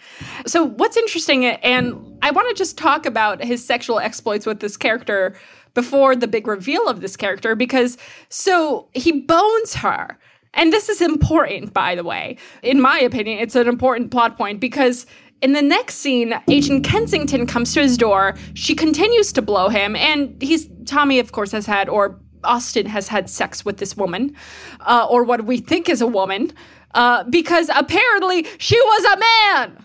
So, 0.44 0.64
what's 0.64 0.96
interesting, 0.96 1.46
and 1.46 2.18
I 2.20 2.32
want 2.32 2.48
to 2.48 2.54
just 2.54 2.76
talk 2.76 3.06
about 3.06 3.42
his 3.42 3.64
sexual 3.64 4.00
exploits 4.00 4.44
with 4.44 4.58
this 4.58 4.76
character 4.76 5.38
before 5.72 6.16
the 6.16 6.26
big 6.26 6.48
reveal 6.48 6.88
of 6.88 7.00
this 7.00 7.16
character, 7.16 7.54
because 7.54 7.96
so 8.28 8.88
he 8.92 9.12
bones 9.12 9.74
her. 9.74 10.18
And 10.54 10.72
this 10.72 10.88
is 10.88 11.02
important, 11.02 11.74
by 11.74 11.94
the 11.94 12.02
way. 12.02 12.38
In 12.62 12.80
my 12.80 12.98
opinion, 12.98 13.38
it's 13.38 13.54
an 13.54 13.68
important 13.68 14.10
plot 14.10 14.36
point 14.38 14.58
because 14.58 15.06
in 15.42 15.52
the 15.52 15.62
next 15.62 15.96
scene, 15.96 16.34
Agent 16.48 16.84
Kensington 16.84 17.46
comes 17.46 17.74
to 17.74 17.80
his 17.80 17.96
door. 17.96 18.36
She 18.54 18.74
continues 18.74 19.32
to 19.32 19.42
blow 19.42 19.68
him, 19.68 19.94
and 19.96 20.40
he's 20.42 20.68
Tommy, 20.86 21.18
of 21.18 21.32
course, 21.32 21.52
has 21.52 21.66
had, 21.66 21.88
or 21.88 22.18
Austin 22.44 22.86
has 22.86 23.08
had 23.08 23.28
sex 23.28 23.64
with 23.64 23.78
this 23.78 23.96
woman, 23.96 24.34
uh, 24.80 25.06
or 25.10 25.24
what 25.24 25.44
we 25.44 25.58
think 25.58 25.88
is 25.88 26.00
a 26.00 26.06
woman 26.06 26.52
uh, 26.96 27.24
because 27.24 27.70
apparently 27.74 28.46
she 28.58 28.80
was 28.80 29.04
a 29.04 29.18
man. 29.18 29.84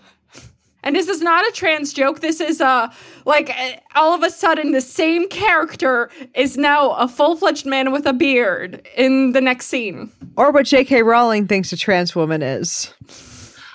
And 0.84 0.96
this 0.96 1.06
is 1.06 1.22
not 1.22 1.46
a 1.46 1.52
trans 1.52 1.92
joke. 1.92 2.20
This 2.20 2.40
is 2.40 2.60
uh, 2.60 2.92
like 3.24 3.54
all 3.94 4.14
of 4.14 4.24
a 4.24 4.30
sudden 4.30 4.72
the 4.72 4.80
same 4.80 5.28
character 5.28 6.10
is 6.34 6.56
now 6.56 6.90
a 6.92 7.06
full 7.06 7.36
fledged 7.36 7.66
man 7.66 7.92
with 7.92 8.04
a 8.04 8.12
beard 8.12 8.84
in 8.96 9.30
the 9.30 9.40
next 9.40 9.66
scene. 9.66 10.10
Or 10.36 10.50
what 10.50 10.66
J.K. 10.66 11.04
Rowling 11.04 11.46
thinks 11.46 11.72
a 11.72 11.76
trans 11.76 12.16
woman 12.16 12.42
is. 12.42 12.92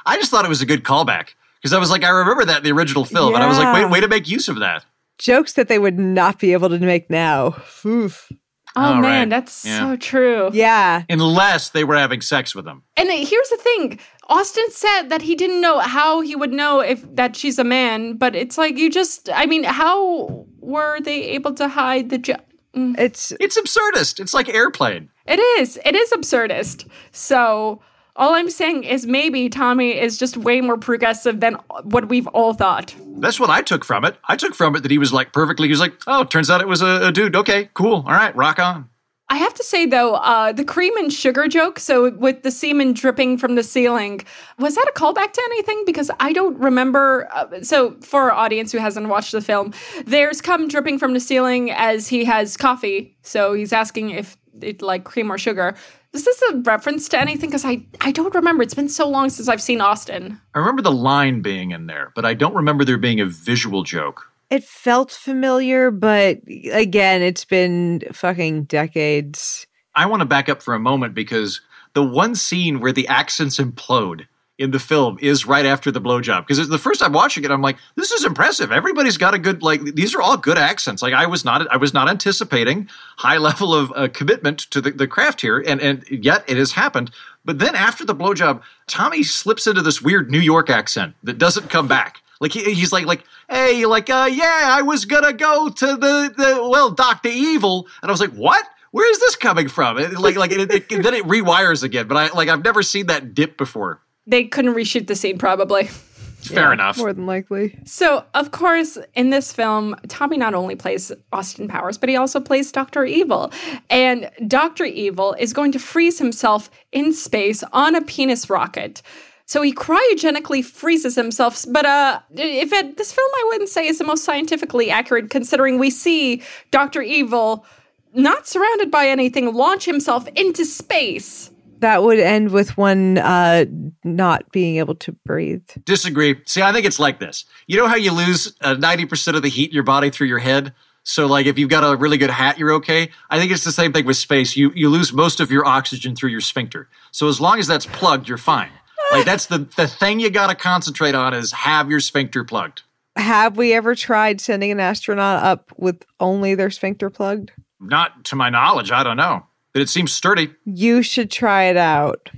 I 0.06 0.18
just 0.18 0.32
thought 0.32 0.44
it 0.44 0.50
was 0.50 0.62
a 0.62 0.66
good 0.66 0.84
callback 0.84 1.30
because 1.68 1.76
I 1.76 1.80
was 1.80 1.92
like, 1.92 2.04
I 2.06 2.10
remember 2.10 2.46
that 2.46 2.58
in 2.60 2.64
the 2.64 2.72
original 2.72 3.04
film, 3.04 3.34
and 3.36 3.44
I 3.44 3.48
was 3.48 3.58
like, 3.58 3.66
Yeah. 3.76 3.84
wait, 3.84 3.92
way 3.92 4.00
to 4.00 4.08
make 4.08 4.28
use 4.28 4.48
of 4.48 4.60
that. 4.60 4.86
Jokes 5.18 5.54
that 5.54 5.68
they 5.68 5.80
would 5.80 6.00
not 6.00 6.40
be 6.40 6.54
able 6.54 6.70
to 6.70 6.80
make 6.80 7.10
now. 7.10 7.56
Oof. 7.86 8.32
Oh 8.76 8.82
All 8.82 9.02
man, 9.02 9.02
right. 9.02 9.30
that's 9.30 9.66
Yeah. 9.66 9.80
so 9.80 9.96
true. 9.98 10.50
Yeah. 10.54 11.04
Unless 11.10 11.70
they 11.72 11.84
were 11.84 11.96
having 11.98 12.22
sex 12.22 12.54
with 12.56 12.66
him. 12.68 12.84
And 12.96 13.10
uh, 13.10 13.14
here's 13.14 13.50
the 13.50 13.58
thing. 13.58 14.00
Austin 14.30 14.70
said 14.70 15.10
that 15.10 15.24
he 15.24 15.36
didn't 15.36 15.62
know 15.62 15.80
how 15.80 16.22
he 16.22 16.36
would 16.36 16.52
know 16.54 16.80
if 16.82 17.04
that 17.16 17.36
she's 17.36 17.58
a 17.60 17.64
man, 17.64 18.18
but 18.18 18.36
it's 18.36 18.58
like 18.58 18.78
you 18.78 18.90
just 18.92 19.30
I 19.34 19.46
mean, 19.48 19.64
how 19.64 20.46
were 20.60 21.00
they 21.02 21.24
able 21.24 21.54
to 21.56 21.68
hide 21.68 22.10
the 22.12 22.20
jo- 22.20 22.36
mm. 22.76 22.98
It's 23.00 23.34
It's 23.40 23.60
absurdist. 23.60 24.20
It's 24.20 24.34
like 24.36 24.48
airplane. 24.50 25.10
It 25.26 25.40
is. 25.60 25.80
It 25.84 25.96
is 25.96 26.12
absurdist. 26.12 26.88
So 27.12 27.82
all 28.18 28.34
I'm 28.34 28.50
saying 28.50 28.84
is 28.84 29.06
maybe 29.06 29.48
Tommy 29.48 29.98
is 29.98 30.18
just 30.18 30.36
way 30.38 30.60
more 30.60 30.78
progressive 30.78 31.40
than 31.40 31.54
what 31.84 32.10
we've 32.10 32.28
all 32.28 32.54
thought. 32.54 32.96
That's 33.20 33.40
what 33.40 33.50
I 33.50 33.62
took 33.62 33.86
from 33.86 34.04
it. 34.06 34.18
I 34.28 34.36
took 34.36 34.56
from 34.56 34.76
it 34.76 34.82
that 34.82 34.92
he 34.92 34.98
was 34.98 35.14
like 35.14 35.32
perfectly. 35.32 35.68
He 35.68 35.72
was 35.72 35.80
like, 35.80 35.94
oh, 36.08 36.24
turns 36.24 36.50
out 36.50 36.62
it 36.62 36.68
was 36.68 36.82
a, 36.82 37.08
a 37.08 37.12
dude. 37.12 37.36
Okay, 37.36 37.70
cool. 37.74 38.04
All 38.06 38.14
right, 38.14 38.36
rock 38.36 38.60
on. 38.60 38.90
I 39.30 39.38
have 39.38 39.54
to 39.56 39.64
say 39.64 39.86
though, 39.86 40.16
uh, 40.16 40.54
the 40.54 40.64
cream 40.64 40.96
and 40.96 41.12
sugar 41.12 41.50
joke, 41.50 41.80
so 41.80 42.12
with 42.12 42.44
the 42.44 42.52
semen 42.52 42.94
dripping 42.94 43.38
from 43.38 43.56
the 43.56 43.64
ceiling, 43.64 44.22
was 44.58 44.76
that 44.76 44.88
a 44.88 44.98
callback 44.98 45.34
to 45.34 45.42
anything? 45.48 45.84
Because 45.86 46.10
I 46.22 46.32
don't 46.32 46.58
remember. 46.58 47.28
Uh, 47.34 47.62
so 47.62 47.98
for 48.00 48.22
our 48.22 48.32
audience 48.32 48.72
who 48.72 48.78
hasn't 48.78 49.10
watched 49.10 49.34
the 49.34 49.42
film, 49.42 49.74
there's 50.06 50.42
cum 50.42 50.70
dripping 50.70 50.98
from 50.98 51.14
the 51.14 51.20
ceiling 51.20 51.72
as 51.72 52.08
he 52.08 52.24
has 52.24 52.56
coffee. 52.56 53.18
So 53.22 53.54
he's 53.54 53.74
asking 53.74 54.12
if 54.12 54.38
it 54.62 54.82
like 54.82 55.04
cream 55.04 55.30
or 55.30 55.38
sugar. 55.38 55.76
Is 56.18 56.26
this 56.26 56.42
a 56.50 56.56
reference 56.58 57.08
to 57.10 57.20
anything? 57.20 57.52
Because 57.52 57.64
I 57.64 57.86
I 58.02 58.12
don't 58.12 58.34
remember. 58.34 58.64
It's 58.64 58.74
been 58.74 58.90
so 58.90 59.08
long 59.08 59.30
since 59.30 59.48
I've 59.48 59.62
seen 59.62 59.82
Austin. 59.82 60.42
I 60.56 60.58
remember 60.58 60.82
the 60.82 60.92
line 60.92 61.42
being 61.44 61.70
in 61.70 61.86
there, 61.86 62.12
but 62.16 62.26
I 62.26 62.34
don't 62.34 62.56
remember 62.56 62.84
there 62.84 62.98
being 62.98 63.20
a 63.20 63.28
visual 63.28 63.84
joke. 63.84 64.32
it 64.50 64.64
felt 64.64 65.12
familiar, 65.12 65.92
but 65.92 66.40
again, 66.72 67.22
it's 67.22 67.46
been 67.46 68.02
fucking 68.12 68.64
decades. 68.64 69.68
I 69.94 70.08
want 70.08 70.22
to 70.22 70.26
back 70.26 70.50
up 70.50 70.64
for 70.64 70.74
a 70.74 70.80
moment 70.80 71.14
because 71.14 71.62
the 71.94 72.02
one 72.02 72.34
scene 72.34 72.80
where 72.80 72.92
the 72.94 73.08
accents 73.08 73.58
implode 73.60 74.26
in 74.58 74.72
the 74.72 74.80
film 74.80 75.18
is 75.22 75.46
right 75.46 75.66
after 75.66 75.92
the 75.92 76.02
blowjob. 76.02 76.48
Because 76.48 76.68
the 76.68 76.78
first 76.78 77.00
time 77.00 77.14
watching 77.14 77.44
it, 77.44 77.52
I'm 77.52 77.62
like, 77.62 77.78
this 77.96 78.12
is 78.12 78.26
impressive. 78.26 78.72
Everybody's 78.72 79.18
got 79.18 79.34
a 79.34 79.40
good 79.40 79.62
like. 79.62 79.82
These 79.96 80.16
are 80.16 80.22
all 80.22 80.38
good 80.38 80.58
accents. 80.58 81.02
Like 81.02 81.14
I 81.14 81.26
was 81.26 81.46
not, 81.46 81.72
I 81.72 81.78
was 81.78 81.94
not 81.94 82.10
anticipating 82.10 82.90
high 83.18 83.38
level 83.38 83.74
of 83.74 83.92
uh, 83.96 84.08
commitment 84.08 84.60
to 84.72 84.82
the, 84.82 84.92
the 84.92 85.08
craft 85.08 85.42
here, 85.42 85.64
and 85.66 85.80
and 85.82 86.04
yet 86.10 86.44
it 86.48 86.58
has 86.58 86.74
happened. 86.74 87.12
But 87.46 87.60
then 87.60 87.76
after 87.76 88.04
the 88.04 88.16
blowjob, 88.16 88.62
Tommy 88.88 89.24
slips 89.24 89.68
into 89.68 89.82
this 89.82 90.02
weird 90.02 90.30
New 90.30 90.40
York 90.40 90.70
accent 90.70 91.16
that 91.24 91.38
doesn't 91.38 91.70
come 91.70 91.88
back. 91.88 92.22
Like 92.40 92.52
he, 92.52 92.74
he's 92.74 92.92
like 92.92 93.06
like 93.06 93.24
hey 93.50 93.86
like 93.86 94.10
uh 94.10 94.30
yeah 94.32 94.62
I 94.66 94.82
was 94.82 95.06
gonna 95.06 95.34
go 95.34 95.70
to 95.70 95.86
the 95.86 96.34
the 96.36 96.68
well 96.70 96.92
Doctor 96.92 97.30
Evil 97.30 97.88
and 98.02 98.10
I 98.10 98.12
was 98.12 98.20
like 98.20 98.34
what 98.34 98.64
where 98.92 99.10
is 99.12 99.20
this 99.20 99.36
coming 99.36 99.68
from 99.70 99.98
it, 99.98 100.20
like 100.20 100.36
like 100.36 100.52
it, 100.52 100.72
it, 100.72 100.90
then 100.90 101.14
it 101.14 101.24
rewires 101.24 101.84
again 101.84 102.08
but 102.08 102.16
I 102.16 102.36
like 102.36 102.48
I've 102.48 102.64
never 102.64 102.84
seen 102.84 103.08
that 103.08 103.34
dip 103.34 103.58
before 103.58 104.02
They 104.28 104.44
couldn't 104.44 104.76
reshoot 104.76 105.08
the 105.08 105.16
scene 105.16 105.38
probably. 105.38 105.90
fair 106.48 106.68
Yeah, 106.68 106.74
enough 106.74 106.98
More 106.98 107.14
than 107.14 107.26
likely. 107.26 107.78
So, 107.86 108.26
of 108.34 108.52
course, 108.52 108.98
in 109.16 109.30
this 109.30 109.52
film, 109.52 109.96
Tommy 110.08 110.38
not 110.38 110.54
only 110.54 110.76
plays 110.76 111.12
Austin 111.32 111.68
Powers, 111.68 111.98
but 111.98 112.10
he 112.10 112.16
also 112.16 112.40
plays 112.40 112.72
Dr. 112.72 113.06
Evil. 113.06 113.52
And 113.90 114.30
Dr. 114.48 114.86
Evil 114.86 115.34
is 115.40 115.54
going 115.54 115.72
to 115.74 115.80
freeze 115.80 116.20
himself 116.20 116.70
in 116.92 117.14
space 117.14 117.64
on 117.74 117.96
a 117.96 118.02
penis 118.02 118.50
rocket. 118.50 119.02
So 119.46 119.62
he 119.62 119.74
cryogenically 119.74 120.64
freezes 120.64 121.16
himself. 121.16 121.64
But 121.70 121.86
uh, 121.86 122.20
if 122.36 122.74
it, 122.74 122.98
this 122.98 123.14
film, 123.14 123.30
I 123.34 123.46
wouldn't 123.48 123.70
say 123.70 123.88
is 123.88 123.98
the 123.98 124.04
most 124.04 124.24
scientifically 124.24 124.92
accurate, 124.92 125.30
considering 125.30 125.80
we 125.80 125.90
see 125.90 126.44
Dr. 126.72 127.02
Evil 127.02 127.66
not 128.14 128.48
surrounded 128.48 128.92
by 128.92 129.08
anything 129.08 129.54
launch 129.54 129.86
himself 129.86 130.28
into 130.36 130.66
space. 130.66 131.52
That 131.80 132.04
would 132.04 132.20
end 132.20 132.52
with 132.52 132.78
one 132.78 133.18
uh, 133.18 133.66
not 134.04 134.52
being 134.52 134.78
able 134.78 134.96
to 134.96 135.12
breathe. 135.26 135.68
disagree. 135.86 136.42
See 136.46 136.62
I 136.62 136.72
think 136.74 136.86
it's 136.86 137.00
like 137.00 137.20
this. 137.20 137.46
You 137.68 137.78
know 137.78 137.88
how 137.88 137.96
you 137.96 138.12
lose 138.12 138.56
uh, 138.62 138.76
90% 138.76 139.36
of 139.36 139.42
the 139.42 139.50
heat 139.50 139.70
in 139.72 139.74
your 139.74 139.84
body 139.84 140.10
through 140.10 140.28
your 140.28 140.40
head? 140.40 140.74
So 141.04 141.26
like 141.26 141.46
if 141.46 141.58
you've 141.58 141.70
got 141.70 141.90
a 141.90 141.96
really 141.96 142.18
good 142.18 142.30
hat 142.30 142.58
you're 142.58 142.74
okay. 142.74 143.10
I 143.30 143.40
think 143.40 143.52
it's 143.52 143.64
the 143.64 143.72
same 143.72 143.94
thing 143.94 144.06
with 144.06 144.18
space. 144.18 144.58
You 144.58 144.72
you 144.76 144.90
lose 144.90 145.14
most 145.14 145.40
of 145.40 145.52
your 145.52 145.66
oxygen 145.66 146.16
through 146.16 146.32
your 146.32 146.42
sphincter. 146.42 146.90
So 147.12 147.28
as 147.28 147.40
long 147.40 147.60
as 147.60 147.68
that's 147.68 147.86
plugged 147.86 148.28
you're 148.28 148.38
fine. 148.38 148.72
Like 149.12 149.26
that's 149.26 149.46
the 149.46 149.60
the 149.78 149.88
thing 149.88 150.20
you 150.20 150.30
got 150.30 150.48
to 150.50 150.56
concentrate 150.56 151.16
on 151.16 151.34
is 151.34 151.52
have 151.54 151.90
your 151.90 152.02
sphincter 152.02 152.44
plugged. 152.44 152.82
Have 153.16 153.58
we 153.58 153.74
ever 153.74 153.96
tried 153.96 154.42
sending 154.42 154.70
an 154.70 154.80
astronaut 154.80 155.44
up 155.44 155.72
with 155.78 156.04
only 156.20 156.54
their 156.56 156.70
sphincter 156.70 157.10
plugged? 157.10 157.52
Not 157.80 158.26
to 158.26 158.36
my 158.36 158.50
knowledge. 158.50 158.92
I 158.92 159.04
don't 159.04 159.18
know, 159.18 159.47
but 159.78 159.84
it 159.84 159.90
seems 159.90 160.12
sturdy. 160.12 160.50
You 160.66 161.04
should 161.04 161.30
try 161.30 161.66
it 161.66 161.78
out. 161.78 162.32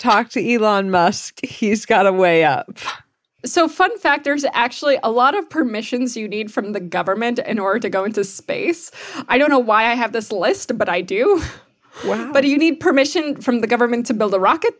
Talk 0.00 0.30
to 0.30 0.52
Elon 0.52 0.90
Musk. 0.90 1.38
He's 1.46 1.86
got 1.86 2.08
a 2.08 2.12
way 2.12 2.42
up. 2.42 2.76
So, 3.44 3.68
fun 3.68 3.96
fact 4.00 4.24
there's 4.24 4.44
actually 4.52 4.98
a 5.04 5.08
lot 5.12 5.38
of 5.38 5.48
permissions 5.48 6.16
you 6.16 6.26
need 6.26 6.52
from 6.52 6.72
the 6.72 6.80
government 6.80 7.38
in 7.38 7.60
order 7.60 7.78
to 7.78 7.88
go 7.88 8.02
into 8.02 8.24
space. 8.24 8.90
I 9.28 9.38
don't 9.38 9.48
know 9.48 9.60
why 9.60 9.92
I 9.92 9.94
have 9.94 10.10
this 10.10 10.32
list, 10.32 10.76
but 10.76 10.88
I 10.88 11.02
do. 11.02 11.40
Wow. 12.04 12.32
But 12.32 12.48
you 12.48 12.58
need 12.58 12.80
permission 12.80 13.40
from 13.40 13.60
the 13.60 13.68
government 13.68 14.06
to 14.06 14.14
build 14.14 14.34
a 14.34 14.40
rocket. 14.40 14.74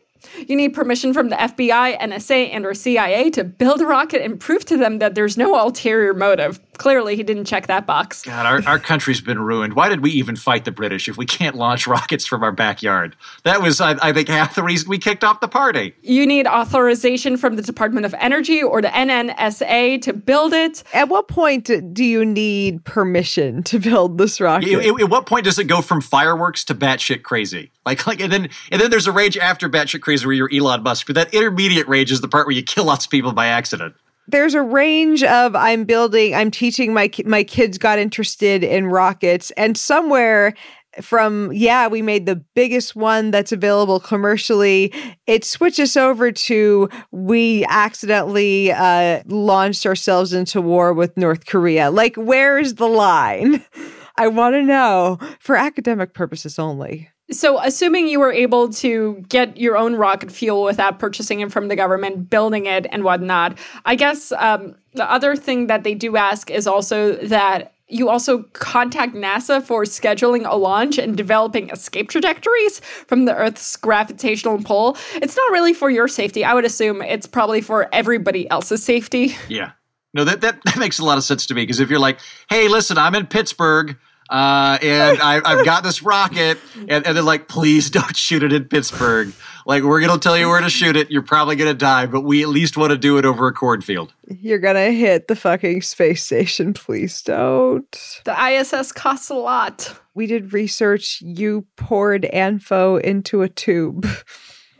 You 0.49 0.57
need 0.57 0.71
permission 0.71 1.15
from 1.15 1.29
the 1.29 1.37
FBI, 1.37 2.01
NSA, 2.01 2.51
and 2.53 2.67
or 2.67 2.75
CIA 2.75 3.31
to 3.31 3.45
build 3.45 3.81
a 3.81 3.87
rocket 3.87 4.23
and 4.23 4.41
prove 4.41 4.65
to 4.65 4.77
them 4.77 4.99
that 4.99 5.15
there's 5.15 5.37
no 5.37 5.55
ulterior 5.55 6.15
motive. 6.15 6.59
Clearly, 6.79 7.17
he 7.17 7.23
didn't 7.23 7.45
check 7.45 7.67
that 7.67 7.87
box. 7.87 8.23
God, 8.23 8.47
our, 8.47 8.63
our 8.73 8.79
country's 8.79 9.21
been 9.21 9.39
ruined. 9.39 9.75
Why 9.75 9.91
did 9.91 10.01
we 10.01 10.11
even 10.13 10.37
fight 10.37 10.65
the 10.65 10.73
British 10.73 11.07
if 11.07 11.19
we 11.19 11.27
can't 11.27 11.55
launch 11.55 11.87
rockets 11.87 12.27
from 12.27 12.43
our 12.43 12.51
backyard? 12.51 13.15
That 13.45 13.61
was, 13.61 13.81
I, 13.81 13.97
I 14.01 14.13
think, 14.15 14.29
half 14.29 14.55
the 14.55 14.63
reason 14.63 14.89
we 14.89 14.99
kicked 14.99 15.23
off 15.23 15.41
the 15.41 15.49
party. 15.49 15.95
You 16.01 16.27
need 16.27 16.47
authorization 16.47 17.37
from 17.37 17.57
the 17.57 17.63
Department 17.63 18.07
of 18.07 18.15
Energy 18.19 18.63
or 18.63 18.81
the 18.81 18.89
NNSA 18.89 20.01
to 20.03 20.13
build 20.15 20.55
it. 20.55 20.83
At 20.95 21.09
what 21.11 21.29
point 21.29 21.71
do 21.93 22.05
you 22.05 22.25
need 22.25 22.85
permission 22.85 23.63
to 23.65 23.79
build 23.79 24.17
this 24.17 24.41
rocket? 24.41 24.73
At, 24.73 24.87
at- 24.87 25.01
at 25.03 25.11
what 25.11 25.27
point 25.27 25.45
does 25.45 25.59
it 25.59 25.65
go 25.65 25.83
from 25.83 26.01
fireworks 26.01 26.65
to 26.65 26.75
batshit 26.75 27.23
crazy? 27.23 27.71
Like, 27.85 28.07
like, 28.07 28.21
and 28.21 28.33
then 28.33 28.49
and 28.71 28.81
then 28.81 28.91
there's 28.91 29.07
a 29.07 29.13
rage 29.13 29.37
after 29.37 29.69
batshit 29.69 30.01
crazy 30.01 30.25
where 30.25 30.35
you're 30.35 30.51
Elon 30.53 30.83
Musk. 30.83 31.07
But 31.07 31.17
that 31.17 31.35
intermediate 31.35 31.89
rage 31.89 32.13
is 32.13 32.21
the 32.21 32.29
part 32.29 32.47
where 32.47 32.55
you 32.55 32.63
kill 32.63 32.85
lots 32.85 33.05
of 33.07 33.11
people 33.11 33.33
by 33.33 33.49
accident. 33.49 33.95
There's 34.29 34.55
a 34.55 34.63
range 34.63 35.23
of 35.23 35.57
I'm 35.57 35.85
building, 35.85 36.35
I'm 36.35 36.51
teaching 36.51 36.95
my 36.95 37.11
my 37.25 37.45
kids 37.45 37.79
got 37.79 37.99
interested 37.99 38.63
in 38.63 38.87
rockets, 38.87 39.51
and 39.53 39.77
somewhere 39.77 40.55
from 41.01 41.51
yeah, 41.53 41.87
we 41.89 42.03
made 42.03 42.27
the 42.27 42.37
biggest 42.55 42.95
one 42.95 43.31
that's 43.31 43.53
available 43.53 43.99
commercially. 43.99 44.93
It 45.27 45.45
switches 45.45 45.97
over 45.97 46.31
to 46.33 46.89
we 47.11 47.65
accidentally 47.69 48.73
uh, 48.73 49.23
launched 49.27 49.87
ourselves 49.87 50.33
into 50.33 50.61
war 50.61 50.93
with 50.93 51.17
North 51.17 51.47
Korea. 51.47 51.91
Like, 51.91 52.17
where's 52.17 52.75
the 52.75 52.89
line? 52.89 53.65
I 54.17 54.29
want 54.29 54.55
to 54.55 54.63
know 54.63 55.19
for 55.41 55.57
academic 55.57 56.13
purposes 56.13 56.59
only. 56.59 57.09
So, 57.33 57.59
assuming 57.61 58.09
you 58.09 58.21
were 58.21 58.33
able 58.33 58.69
to 58.75 59.25
get 59.29 59.57
your 59.57 59.77
own 59.77 59.97
rocket 59.97 60.31
fuel 60.31 60.65
without 60.65 60.99
purchasing 60.99 61.41
it 61.41 61.51
from 61.51 61.69
the 61.69 61.77
government, 61.77 62.31
building 62.31 62.67
it, 62.67 62.87
and 62.91 63.05
whatnot, 63.05 63.59
I 63.85 63.95
guess 63.95 64.33
um, 64.33 64.75
the 64.95 65.11
other 65.11 65.37
thing 65.37 65.67
that 65.67 65.85
they 65.85 65.95
do 65.95 66.17
ask 66.17 66.51
is 66.51 66.67
also 66.67 67.17
that 67.27 67.75
you 67.89 68.09
also 68.09 68.45
contact 68.55 69.15
NASA 69.15 69.63
for 69.63 69.85
scheduling 69.85 70.49
a 70.49 70.57
launch 70.57 70.99
and 70.99 71.17
developing 71.17 71.69
escape 71.71 72.09
trajectories 72.09 72.81
from 73.07 73.27
the 73.27 73.37
Earth's 73.37 73.77
gravitational 73.77 74.63
pull. 74.63 74.97
It's 75.15 75.37
not 75.37 75.53
really 75.53 75.75
for 75.75 75.91
your 75.91 76.09
safety. 76.09 76.45
I 76.45 76.55
would 76.55 76.65
assume 76.65 77.03
it's 77.03 77.27
probably 77.27 77.61
for 77.61 77.89
everybody 77.93 78.49
else's 78.51 78.83
safety. 78.83 79.37
Yeah. 79.49 79.73
No, 80.15 80.25
that, 80.25 80.41
that, 80.41 80.61
that 80.65 80.79
makes 80.79 80.99
a 80.99 81.05
lot 81.05 81.19
of 81.19 81.25
sense 81.25 81.47
to 81.47 81.55
me 81.55 81.63
because 81.63 81.81
if 81.81 81.91
you're 81.91 81.99
like, 81.99 82.19
hey, 82.49 82.69
listen, 82.69 82.99
I'm 82.99 83.15
in 83.15 83.27
Pittsburgh 83.27 83.97
uh, 84.33 84.79
and 84.81 85.21
I, 85.21 85.43
I've 85.45 85.65
got 85.65 85.83
this 85.83 86.03
rocket, 86.03 86.59
and, 86.75 87.07
and 87.07 87.17
they're 87.17 87.23
like, 87.23 87.49
please 87.49 87.91
don't 87.91 88.17
shoot 88.17 88.43
it 88.43 88.53
in 88.53 88.65
Pittsburgh. 88.65 89.35
Like, 89.67 89.83
we're 89.83 90.01
going 90.01 90.13
to 90.13 90.19
tell 90.19 90.39
you 90.39 90.49
where 90.49 90.61
to 90.61 90.71
shoot 90.71 90.97
it. 90.97 91.11
You're 91.11 91.23
probably 91.23 91.55
going 91.55 91.71
to 91.71 91.79
die, 91.79 92.07
but 92.07 92.23
we 92.23 92.43
at 92.43 92.49
least 92.49 92.79
want 92.79 92.93
to 92.93 92.99
do 92.99 93.19
it 93.19 93.27
over 93.27 93.47
a 93.47 93.53
cornfield. 93.53 94.15
You're 94.27 94.59
gonna 94.59 94.93
hit 94.93 95.29
the 95.29 95.37
fucking 95.37 95.83
space 95.83 96.25
station. 96.25 96.73
Please 96.73 97.21
don't. 97.23 98.21
The 98.25 98.33
ISS 98.33 98.93
costs 98.93 99.29
a 99.29 99.35
lot. 99.35 99.95
We 100.15 100.27
did 100.27 100.53
research. 100.53 101.21
You 101.21 101.67
poured 101.77 102.23
Anfo 102.33 103.01
into 103.01 103.43
a 103.43 103.49
tube. 103.49 104.07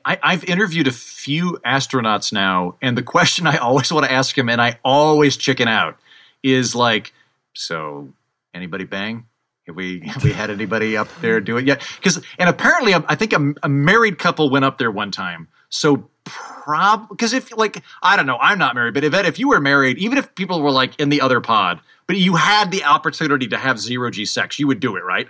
I, 0.05 0.19
I've 0.23 0.45
interviewed 0.45 0.89
a 0.89 0.93
few 0.93 1.59
astronauts 1.65 2.33
now, 2.33 2.77
and 2.81 2.97
the 2.97 3.03
question 3.03 3.47
I 3.47 3.59
always 3.59 3.93
want 3.93 4.07
to 4.07 4.13
ask 4.13 4.35
them, 4.35 4.49
and 4.49 4.61
I 4.61 4.79
always 4.85 5.37
chicken 5.37 5.69
out, 5.69 5.99
is 6.43 6.75
like, 6.75 7.13
so 7.53 8.09
anybody 8.55 8.85
bang? 8.85 9.27
Have 9.67 9.77
we 9.77 10.01
have 10.07 10.25
we 10.25 10.33
had 10.33 10.51
anybody 10.51 10.97
up 10.97 11.09
there 11.21 11.41
do 11.41 11.57
it 11.57 11.67
yet? 11.67 11.83
Because 11.97 12.23
and 12.39 12.49
apparently, 12.49 12.95
um, 12.95 13.05
I 13.09 13.15
think 13.15 13.33
a, 13.33 13.55
a 13.63 13.69
married 13.69 14.19
couple 14.19 14.51
went 14.51 14.65
up 14.65 14.79
there 14.79 14.91
one 14.91 15.11
time. 15.11 15.49
So 15.69 16.09
prob 16.25 17.09
because 17.09 17.33
if 17.33 17.57
like 17.57 17.83
I 18.03 18.17
don't 18.17 18.27
know, 18.27 18.39
I'm 18.41 18.59
not 18.59 18.75
married, 18.75 18.95
but 18.95 19.05
Yvette, 19.05 19.27
if 19.27 19.39
you 19.39 19.49
were 19.49 19.61
married, 19.61 19.99
even 19.99 20.19
if 20.19 20.35
people 20.35 20.63
were 20.63 20.71
like 20.71 20.99
in 21.01 21.09
the 21.09 21.21
other 21.21 21.41
pod, 21.41 21.81
but 22.07 22.17
you 22.17 22.37
had 22.37 22.71
the 22.71 22.85
opportunity 22.85 23.49
to 23.49 23.57
have 23.57 23.79
zero 23.79 24.11
G 24.11 24.25
sex, 24.25 24.59
you 24.59 24.67
would 24.67 24.81
do 24.81 24.97
it, 24.97 25.05
right? 25.05 25.29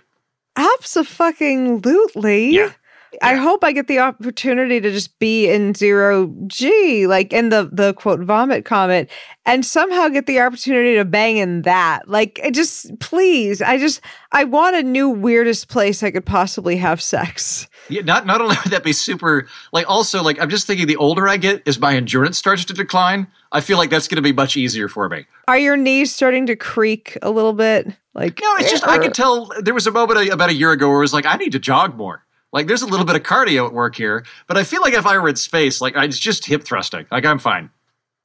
Absolutely. 0.56 2.50
Yeah. 2.50 2.72
I 3.20 3.34
hope 3.34 3.62
I 3.62 3.72
get 3.72 3.88
the 3.88 3.98
opportunity 3.98 4.80
to 4.80 4.90
just 4.90 5.18
be 5.18 5.50
in 5.50 5.74
zero 5.74 6.32
G, 6.46 7.06
like 7.06 7.32
in 7.32 7.50
the 7.50 7.68
the 7.70 7.92
quote 7.94 8.20
vomit 8.20 8.64
comet, 8.64 9.10
and 9.44 9.66
somehow 9.66 10.08
get 10.08 10.26
the 10.26 10.40
opportunity 10.40 10.94
to 10.96 11.04
bang 11.04 11.36
in 11.36 11.62
that. 11.62 12.08
Like, 12.08 12.40
it 12.42 12.54
just 12.54 12.98
please, 13.00 13.60
I 13.60 13.78
just 13.78 14.00
I 14.32 14.44
want 14.44 14.76
a 14.76 14.82
new 14.82 15.10
weirdest 15.10 15.68
place 15.68 16.02
I 16.02 16.10
could 16.10 16.24
possibly 16.24 16.76
have 16.76 17.02
sex. 17.02 17.68
Yeah, 17.88 18.02
not 18.02 18.26
not 18.26 18.40
only 18.40 18.56
would 18.64 18.72
that 18.72 18.84
be 18.84 18.92
super 18.92 19.48
like 19.72 19.88
also 19.88 20.22
like 20.22 20.40
I'm 20.40 20.50
just 20.50 20.66
thinking 20.66 20.86
the 20.86 20.96
older 20.96 21.28
I 21.28 21.36
get 21.36 21.66
as 21.66 21.78
my 21.78 21.96
endurance 21.96 22.38
starts 22.38 22.64
to 22.66 22.72
decline, 22.72 23.26
I 23.50 23.60
feel 23.60 23.76
like 23.76 23.90
that's 23.90 24.08
going 24.08 24.16
to 24.16 24.22
be 24.22 24.32
much 24.32 24.56
easier 24.56 24.88
for 24.88 25.08
me. 25.08 25.26
Are 25.48 25.58
your 25.58 25.76
knees 25.76 26.14
starting 26.14 26.46
to 26.46 26.56
creak 26.56 27.18
a 27.22 27.30
little 27.30 27.52
bit? 27.52 27.88
Like, 28.14 28.40
No, 28.42 28.56
it's 28.56 28.70
just 28.70 28.86
I 28.86 28.98
could 28.98 29.14
tell 29.14 29.50
there 29.60 29.74
was 29.74 29.86
a 29.86 29.90
moment 29.90 30.30
about 30.30 30.50
a 30.50 30.54
year 30.54 30.72
ago 30.72 30.88
where 30.88 30.98
it 30.98 31.00
was 31.00 31.12
like 31.12 31.26
I 31.26 31.36
need 31.36 31.52
to 31.52 31.58
jog 31.58 31.96
more. 31.96 32.24
Like 32.53 32.66
there's 32.66 32.82
a 32.82 32.86
little 32.86 33.07
bit 33.07 33.16
of 33.16 33.22
cardio 33.22 33.66
at 33.66 33.72
work 33.72 33.96
here, 33.96 34.24
but 34.46 34.57
I 34.59 34.64
feel 34.64 34.82
like 34.82 34.94
if 34.94 35.07
I 35.07 35.18
were 35.18 35.28
in 35.28 35.36
space, 35.36 35.80
like 35.80 35.96
I, 35.96 36.05
it's 36.05 36.18
just 36.18 36.44
hip 36.46 36.64
thrusting. 36.64 37.07
Like 37.11 37.24
I'm 37.24 37.38
fine. 37.38 37.70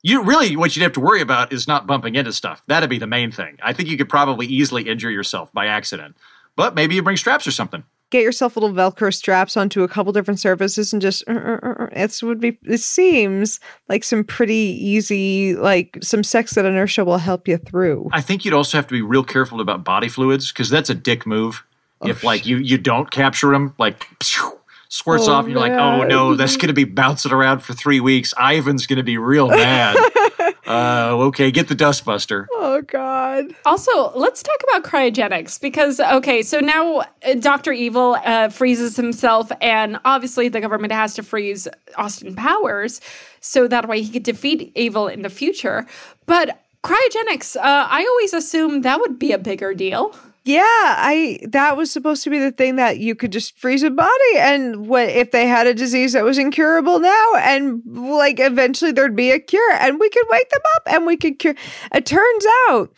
You 0.04 0.24
really 0.24 0.56
what 0.56 0.76
you'd 0.76 0.84
have 0.84 0.94
to 0.94 1.00
worry 1.00 1.22
about 1.22 1.52
is 1.54 1.68
not 1.68 1.88
bumping 1.88 2.16
into 2.16 2.34
stuff. 2.34 2.62
That'd 2.68 2.90
be 2.90 3.00
the 3.00 3.08
main 3.08 3.32
thing. 3.32 3.58
I 3.64 3.74
think 3.74 3.90
you 3.90 3.98
could 3.98 4.10
probably 4.10 4.46
easily 4.46 4.84
injure 4.84 5.10
yourself 5.10 5.52
by 5.54 5.68
accident, 5.68 6.18
but 6.56 6.76
maybe 6.76 6.96
you 6.96 7.02
bring 7.02 7.18
straps 7.18 7.48
or 7.48 7.52
something. 7.52 7.84
get 8.10 8.24
yourself 8.24 8.56
little 8.56 8.72
Velcro 8.72 9.14
straps 9.14 9.58
onto 9.58 9.84
a 9.84 9.88
couple 9.88 10.12
different 10.14 10.40
surfaces 10.40 10.94
and 10.94 11.02
just 11.02 11.24
uh, 11.28 11.34
uh, 11.34 11.60
uh, 11.64 11.88
uh, 11.96 12.08
would 12.24 12.40
be 12.40 12.58
it 12.64 12.80
seems 12.80 13.60
like 13.90 14.04
some 14.04 14.24
pretty 14.24 14.54
easy 14.54 15.56
like 15.56 15.98
some 16.02 16.24
sex 16.24 16.54
that 16.54 16.66
inertia 16.66 17.04
will 17.04 17.18
help 17.18 17.48
you 17.48 17.58
through. 17.58 18.10
I 18.12 18.22
think 18.22 18.46
you'd 18.46 18.54
also 18.54 18.78
have 18.78 18.88
to 18.88 18.94
be 18.94 19.02
real 19.02 19.24
careful 19.24 19.62
about 19.62 19.84
body 19.84 20.10
fluids 20.10 20.52
because 20.52 20.70
that's 20.70 20.90
a 20.90 20.96
dick 20.96 21.26
move. 21.26 21.64
If 22.04 22.24
like 22.24 22.46
you 22.46 22.58
you 22.58 22.78
don't 22.78 23.10
capture 23.12 23.52
them, 23.52 23.74
like 23.78 24.06
phew, 24.24 24.60
squirts 24.90 25.28
Oh, 25.28 25.34
off, 25.34 25.46
and 25.46 25.52
you're 25.54 25.62
like, 25.62 25.72
oh 25.74 26.04
no, 26.04 26.36
that's 26.36 26.56
going 26.56 26.68
to 26.68 26.74
be 26.74 26.84
bouncing 26.84 27.32
around 27.32 27.60
for 27.60 27.74
three 27.74 28.00
weeks. 28.00 28.34
Ivan's 28.40 28.88
going 28.88 28.98
to 28.98 29.04
be 29.04 29.18
real 29.18 29.48
mad. 29.50 29.96
uh, 30.68 31.10
okay, 31.14 31.52
get 31.52 31.68
the 31.68 31.76
dustbuster. 31.76 32.46
Oh 32.54 32.82
god. 32.82 33.46
Also, 33.66 34.12
let's 34.16 34.44
talk 34.44 34.58
about 34.70 34.84
cryogenics 34.84 35.60
because, 35.60 36.00
okay, 36.00 36.42
so 36.42 36.60
now 36.60 36.98
uh, 37.00 37.34
Dr. 37.40 37.72
Evil 37.74 38.18
uh, 38.24 38.50
freezes 38.50 38.96
himself, 38.96 39.52
and 39.62 40.00
obviously 40.06 40.50
the 40.50 40.62
government 40.62 40.94
has 40.94 41.14
to 41.16 41.24
freeze 41.24 41.68
Austin 41.96 42.36
Powers 42.36 43.02
so 43.40 43.68
that 43.68 43.88
way 43.88 44.02
he 44.02 44.12
could 44.12 44.24
defeat 44.24 44.72
Evil 44.76 45.08
in 45.08 45.22
the 45.22 45.30
future. 45.30 45.86
But 46.26 46.62
cryogenics, 46.84 47.56
uh, 47.56 47.62
I 47.64 48.06
always 48.10 48.34
assumed 48.34 48.84
that 48.84 49.00
would 49.00 49.18
be 49.20 49.32
a 49.32 49.38
bigger 49.38 49.74
deal. 49.74 50.16
Yeah, 50.48 50.62
I 50.64 51.40
that 51.50 51.76
was 51.76 51.92
supposed 51.92 52.24
to 52.24 52.30
be 52.30 52.40
the 52.40 52.52
thing 52.54 52.78
that 52.78 53.00
you 53.00 53.16
could 53.16 53.34
just 53.34 53.58
freeze 53.60 53.84
a 53.84 53.90
body 53.90 54.34
and 54.38 54.88
what 54.88 55.10
if 55.10 55.32
they 55.32 55.46
had 55.46 55.68
a 55.68 55.74
disease 55.74 56.14
that 56.14 56.24
was 56.24 56.38
incurable 56.38 57.00
now 57.00 57.34
and 57.36 57.82
like 57.86 58.40
eventually 58.40 58.94
there'd 58.94 59.14
be 59.16 59.32
a 59.32 59.40
cure 59.40 59.74
and 59.74 60.00
we 60.00 60.10
could 60.10 60.26
wake 60.30 60.50
them 60.50 60.62
up 60.78 60.84
and 60.88 61.06
we 61.06 61.18
could 61.18 61.38
cure. 61.40 61.54
It 61.94 62.06
turns 62.06 62.46
out 62.70 62.94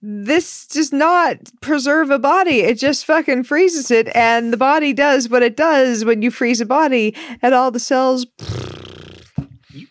this 0.00 0.66
does 0.68 0.92
not 0.92 1.38
preserve 1.60 2.10
a 2.10 2.18
body. 2.20 2.60
It 2.60 2.78
just 2.78 3.04
fucking 3.04 3.42
freezes 3.44 3.90
it 3.90 4.08
and 4.14 4.52
the 4.52 4.56
body 4.56 4.92
does 4.92 5.28
what 5.28 5.42
it 5.42 5.56
does 5.56 6.04
when 6.04 6.22
you 6.22 6.30
freeze 6.30 6.60
a 6.60 6.66
body 6.66 7.16
and 7.42 7.52
all 7.52 7.72
the 7.72 7.80
cells 7.80 8.26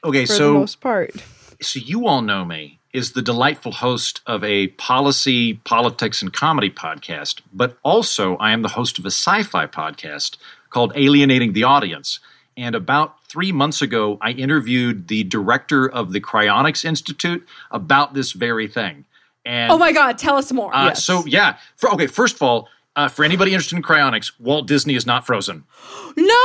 Okay, 0.04 0.26
for 0.26 0.32
the 0.32 0.38
so 0.38 0.54
most 0.54 0.80
part. 0.80 1.12
so 1.62 1.80
you 1.80 2.08
all 2.08 2.22
know 2.22 2.46
me 2.46 2.80
is 2.96 3.12
the 3.12 3.22
delightful 3.22 3.74
host 3.74 4.22
of 4.26 4.44
a 4.44 4.68
policy, 4.68 5.56
politics, 5.66 6.22
and 6.22 6.32
comedy 6.32 6.70
podcast, 6.70 7.42
but 7.52 7.78
also 7.84 8.38
I 8.38 8.52
am 8.52 8.62
the 8.62 8.70
host 8.70 8.98
of 8.98 9.06
a 9.06 9.12
sci-fi 9.12 9.68
podcast 9.68 10.38
called 10.70 10.94
Alienating 10.96 11.54
the 11.54 11.64
Audience. 11.64 12.20
And 12.56 12.74
about 12.74 13.22
three 13.26 13.52
months 13.52 13.82
ago, 13.82 14.18
I 14.22 14.32
interviewed 14.32 15.10
the 15.10 15.26
director 15.26 15.90
of 15.90 16.14
the 16.14 16.22
Cryonics 16.22 16.86
Institute 16.86 17.46
about 17.70 18.14
this 18.14 18.32
very 18.32 18.68
thing. 18.70 19.04
And 19.44 19.72
Oh 19.72 19.78
my 19.78 19.92
God, 19.92 20.18
tell 20.18 20.38
us 20.38 20.52
more. 20.54 20.72
uh, 20.74 20.94
so 20.94 21.26
yeah, 21.26 21.58
for, 21.76 21.92
okay. 21.94 22.08
First 22.08 22.36
of 22.36 22.42
all, 22.42 22.70
uh, 22.96 23.10
for 23.10 23.26
anybody 23.26 23.52
interested 23.52 23.76
in 23.76 23.84
cryonics, 23.84 24.32
Walt 24.40 24.68
Disney 24.68 24.96
is 24.96 25.06
not 25.06 25.26
frozen. 25.26 25.66
no! 26.18 26.36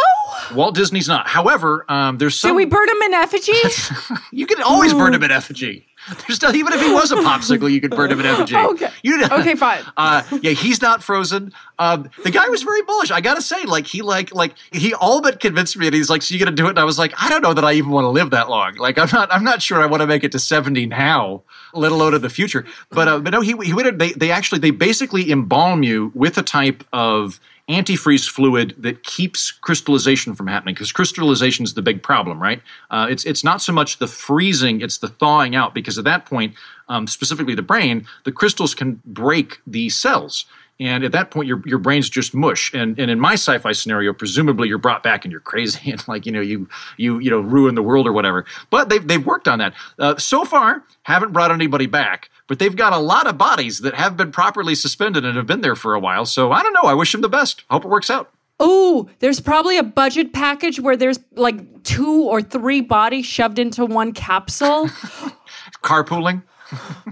Walt 0.52 0.74
Disney's 0.74 1.06
not. 1.06 1.28
However, 1.28 1.84
um, 1.88 2.18
there's 2.18 2.38
some 2.38 2.50
Did 2.50 2.56
we 2.56 2.64
burn 2.64 2.88
him 2.88 3.02
in 3.02 3.14
effigy? 3.14 3.52
you 4.32 4.46
can 4.46 4.60
always 4.62 4.92
burn 4.92 5.14
him 5.14 5.22
in 5.22 5.30
effigy. 5.30 5.86
There's 6.26 6.40
not 6.42 6.54
even 6.54 6.72
if 6.72 6.80
he 6.80 6.92
was 6.92 7.12
a 7.12 7.16
popsicle, 7.16 7.70
you 7.70 7.80
could 7.80 7.90
burn 7.90 8.10
him 8.10 8.20
in 8.20 8.26
effigy. 8.26 8.54
Okay. 8.70 8.90
You 9.02 9.16
know, 9.16 9.28
Okay, 9.32 9.54
fine. 9.54 9.82
Uh, 9.96 10.22
yeah, 10.42 10.52
he's 10.52 10.80
not 10.82 11.02
frozen. 11.02 11.52
Um, 11.78 12.10
the 12.24 12.30
guy 12.30 12.48
was 12.48 12.62
very 12.62 12.82
bullish. 12.82 13.10
I 13.10 13.20
gotta 13.20 13.42
say, 13.42 13.64
like 13.64 13.86
he 13.86 14.02
like 14.02 14.34
like 14.34 14.54
he 14.72 14.92
all 14.94 15.20
but 15.22 15.40
convinced 15.40 15.76
me, 15.76 15.86
and 15.86 15.94
he's 15.94 16.10
like, 16.10 16.22
"So 16.22 16.34
you 16.34 16.38
gonna 16.38 16.54
do 16.54 16.66
it?" 16.66 16.70
And 16.70 16.78
I 16.78 16.84
was 16.84 16.98
like, 16.98 17.12
"I 17.20 17.28
don't 17.28 17.42
know 17.42 17.54
that 17.54 17.64
I 17.64 17.72
even 17.72 17.90
want 17.90 18.04
to 18.04 18.08
live 18.10 18.30
that 18.30 18.48
long. 18.50 18.76
Like 18.76 18.98
I'm 18.98 19.08
not 19.12 19.32
I'm 19.32 19.44
not 19.44 19.62
sure 19.62 19.80
I 19.80 19.86
want 19.86 20.02
to 20.02 20.06
make 20.06 20.22
it 20.24 20.32
to 20.32 20.38
70 20.38 20.86
now, 20.86 21.42
let 21.74 21.90
alone 21.92 22.14
in 22.14 22.22
the 22.22 22.30
future." 22.30 22.64
But 22.90 23.08
uh, 23.08 23.18
but 23.20 23.30
no, 23.30 23.40
he 23.40 23.56
he 23.62 23.72
went. 23.72 23.98
They 23.98 24.12
they 24.12 24.30
actually 24.30 24.58
they 24.60 24.70
basically 24.70 25.30
embalm 25.30 25.82
you 25.82 26.12
with 26.14 26.36
a 26.38 26.42
type 26.42 26.84
of 26.92 27.40
antifreeze 27.70 28.28
fluid 28.28 28.74
that 28.78 29.04
keeps 29.04 29.52
crystallization 29.52 30.34
from 30.34 30.48
happening 30.48 30.74
because 30.74 30.90
crystallization 30.90 31.64
is 31.64 31.74
the 31.74 31.82
big 31.82 32.02
problem, 32.02 32.42
right? 32.42 32.60
Uh, 32.90 33.06
it's 33.08 33.24
it's 33.24 33.44
not 33.44 33.62
so 33.62 33.72
much 33.72 33.98
the 33.98 34.08
freezing; 34.08 34.80
it's 34.80 34.98
the 34.98 35.08
thawing 35.08 35.54
out 35.54 35.72
because 35.72 35.96
at 35.96 36.04
that 36.04 36.26
point, 36.26 36.54
um, 36.88 37.06
specifically 37.06 37.54
the 37.54 37.62
brain, 37.62 38.06
the 38.24 38.32
crystals 38.32 38.74
can 38.74 39.00
break 39.04 39.60
the 39.66 39.88
cells. 39.88 40.46
And 40.80 41.04
at 41.04 41.12
that 41.12 41.30
point, 41.30 41.46
your 41.46 41.62
your 41.66 41.78
brain's 41.78 42.08
just 42.08 42.34
mush. 42.34 42.72
And 42.72 42.98
and 42.98 43.10
in 43.10 43.20
my 43.20 43.34
sci-fi 43.34 43.72
scenario, 43.72 44.12
presumably 44.14 44.66
you're 44.66 44.78
brought 44.78 45.02
back 45.02 45.24
and 45.24 45.30
you're 45.30 45.40
crazy 45.40 45.90
and 45.92 46.02
like 46.08 46.26
you 46.26 46.32
know 46.32 46.40
you 46.40 46.68
you 46.96 47.18
you 47.18 47.30
know 47.30 47.40
ruin 47.40 47.74
the 47.74 47.82
world 47.82 48.06
or 48.06 48.12
whatever. 48.12 48.46
But 48.70 48.88
they've 48.88 49.06
they've 49.06 49.24
worked 49.24 49.46
on 49.46 49.58
that. 49.58 49.74
Uh, 49.98 50.16
so 50.16 50.44
far, 50.44 50.82
haven't 51.02 51.32
brought 51.32 51.52
anybody 51.52 51.86
back. 51.86 52.30
But 52.50 52.58
they've 52.58 52.74
got 52.74 52.92
a 52.92 52.98
lot 52.98 53.28
of 53.28 53.38
bodies 53.38 53.78
that 53.78 53.94
have 53.94 54.16
been 54.16 54.32
properly 54.32 54.74
suspended 54.74 55.24
and 55.24 55.36
have 55.36 55.46
been 55.46 55.60
there 55.60 55.76
for 55.76 55.94
a 55.94 56.00
while. 56.00 56.26
So 56.26 56.50
I 56.50 56.64
don't 56.64 56.72
know. 56.72 56.82
I 56.82 56.94
wish 56.94 57.12
them 57.12 57.20
the 57.20 57.28
best. 57.28 57.62
Hope 57.70 57.84
it 57.84 57.88
works 57.88 58.10
out. 58.10 58.28
Ooh, 58.60 59.08
there's 59.20 59.38
probably 59.38 59.78
a 59.78 59.84
budget 59.84 60.32
package 60.32 60.80
where 60.80 60.96
there's 60.96 61.20
like 61.36 61.84
two 61.84 62.22
or 62.24 62.42
three 62.42 62.80
bodies 62.80 63.24
shoved 63.24 63.60
into 63.60 63.86
one 63.86 64.12
capsule. 64.12 64.88
Carpooling. 65.84 66.42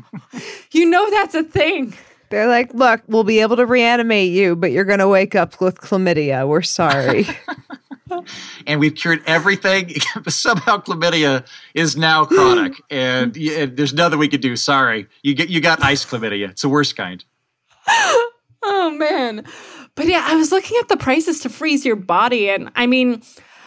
you 0.73 0.91
know 0.91 1.09
that's 1.09 1.37
a 1.37 1.45
thing. 1.45 1.95
They're 2.31 2.49
like, 2.49 2.75
look, 2.75 3.03
we'll 3.07 3.23
be 3.23 3.39
able 3.39 3.55
to 3.59 3.65
reanimate 3.65 4.33
you, 4.33 4.57
but 4.57 4.73
you're 4.73 4.85
going 4.85 4.99
to 4.99 5.07
wake 5.07 5.37
up 5.37 5.61
with 5.61 5.81
chlamydia. 5.81 6.49
We're 6.49 6.63
sorry. 6.63 7.29
and 8.67 8.81
we've 8.81 8.95
cured 8.95 9.23
everything. 9.27 9.93
but 10.15 10.33
Somehow 10.33 10.79
chlamydia 10.79 11.47
is 11.75 11.97
now 11.97 12.25
chronic, 12.25 12.75
and, 12.91 13.37
and 13.37 13.77
there's 13.77 13.95
nothing 13.95 14.19
we 14.19 14.29
can 14.29 14.41
do. 14.41 14.57
Sorry, 14.57 15.07
you 15.23 15.35
get 15.35 15.49
you 15.49 15.61
got 15.61 15.83
ice 15.83 16.05
chlamydia. 16.05 16.51
It's 16.51 16.63
the 16.63 16.69
worst 16.69 16.97
kind. 16.97 17.25
Oh 18.61 18.91
man. 18.91 19.45
But 19.95 20.07
yeah, 20.07 20.27
I 20.29 20.37
was 20.37 20.53
looking 20.53 20.77
at 20.81 20.89
the 20.89 20.97
prices 20.97 21.41
to 21.41 21.49
freeze 21.49 21.87
your 21.87 21.97
body 21.97 22.51
and 22.51 22.71
I 22.77 22.87
mean, 22.87 23.23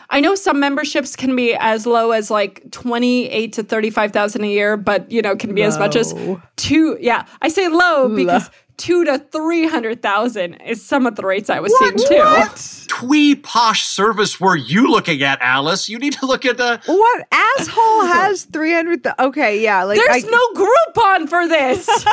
I 0.09 0.19
know 0.19 0.35
some 0.35 0.59
memberships 0.59 1.15
can 1.15 1.35
be 1.35 1.55
as 1.55 1.85
low 1.85 2.11
as 2.11 2.29
like 2.29 2.69
28 2.71 3.53
to 3.53 3.63
35,000 3.63 4.43
a 4.43 4.47
year, 4.47 4.77
but 4.77 5.09
you 5.09 5.21
know, 5.21 5.35
can 5.35 5.55
be 5.55 5.63
as 5.63 5.77
much 5.79 5.95
as 5.95 6.13
2 6.57 6.97
yeah, 6.99 7.25
I 7.41 7.47
say 7.47 7.67
low 7.69 8.13
because 8.13 8.49
2 8.81 9.05
to 9.05 9.19
300,000 9.19 10.55
is 10.55 10.83
some 10.83 11.05
of 11.05 11.15
the 11.15 11.23
rates 11.23 11.51
I 11.51 11.59
was 11.59 11.71
seeing 11.77 11.97
too. 11.97 12.17
What 12.17 12.85
twee 12.87 13.35
posh 13.35 13.85
service 13.85 14.39
were 14.39 14.55
you 14.55 14.89
looking 14.89 15.21
at, 15.21 15.39
Alice? 15.39 15.87
You 15.87 15.99
need 15.99 16.13
to 16.13 16.25
look 16.25 16.45
at 16.45 16.57
the. 16.57 16.81
what 16.87 17.27
asshole 17.31 18.01
has 18.05 18.45
300? 18.45 19.03
Th- 19.03 19.15
okay, 19.19 19.61
yeah. 19.61 19.83
Like, 19.83 19.99
There's 20.03 20.25
I, 20.25 20.27
no 20.27 20.65
Groupon 20.65 21.29
for 21.29 21.47
this. 21.47 21.87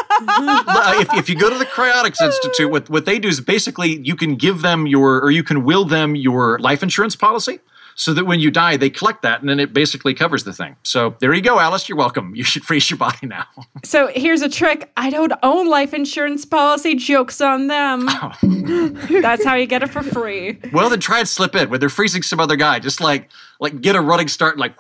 If, 1.00 1.12
if 1.14 1.28
you 1.28 1.36
go 1.36 1.48
to 1.48 1.56
the 1.56 1.64
Cryonics 1.66 2.20
Institute, 2.20 2.70
what 2.70 2.90
what 2.90 3.04
they 3.06 3.18
do 3.18 3.28
is 3.28 3.40
basically 3.40 4.00
you 4.00 4.16
can 4.16 4.34
give 4.34 4.62
them 4.62 4.86
your 4.86 5.20
or 5.20 5.30
you 5.30 5.42
can 5.44 5.64
will 5.64 5.84
them 5.84 6.16
your 6.16 6.58
life 6.58 6.82
insurance 6.82 7.14
policy. 7.14 7.60
So 7.98 8.14
that 8.14 8.26
when 8.26 8.38
you 8.38 8.52
die, 8.52 8.76
they 8.76 8.90
collect 8.90 9.22
that, 9.22 9.40
and 9.40 9.48
then 9.48 9.58
it 9.58 9.72
basically 9.72 10.14
covers 10.14 10.44
the 10.44 10.52
thing. 10.52 10.76
So 10.84 11.16
there 11.18 11.34
you 11.34 11.42
go, 11.42 11.58
Alice. 11.58 11.88
You're 11.88 11.98
welcome. 11.98 12.32
You 12.36 12.44
should 12.44 12.62
freeze 12.62 12.88
your 12.88 12.96
body 12.96 13.26
now. 13.26 13.44
so 13.84 14.06
here's 14.14 14.40
a 14.40 14.48
trick. 14.48 14.92
I 14.96 15.10
don't 15.10 15.32
own 15.42 15.66
life 15.66 15.92
insurance 15.92 16.44
policy. 16.44 16.94
Jokes 16.94 17.40
on 17.40 17.66
them. 17.66 18.08
Oh. 18.20 18.32
That's 19.22 19.44
how 19.44 19.54
you 19.54 19.66
get 19.66 19.82
it 19.82 19.90
for 19.90 20.02
free. 20.02 20.58
Well, 20.72 20.90
then 20.90 21.00
try 21.00 21.18
and 21.20 21.28
slip 21.28 21.54
in 21.54 21.70
when 21.70 21.80
they're 21.80 21.88
freezing 21.88 22.22
some 22.22 22.40
other 22.40 22.56
guy. 22.56 22.78
Just 22.78 23.00
like 23.00 23.30
like 23.60 23.80
get 23.80 23.94
a 23.96 24.00
running 24.00 24.28
start, 24.28 24.54
and 24.54 24.60
like 24.60 24.74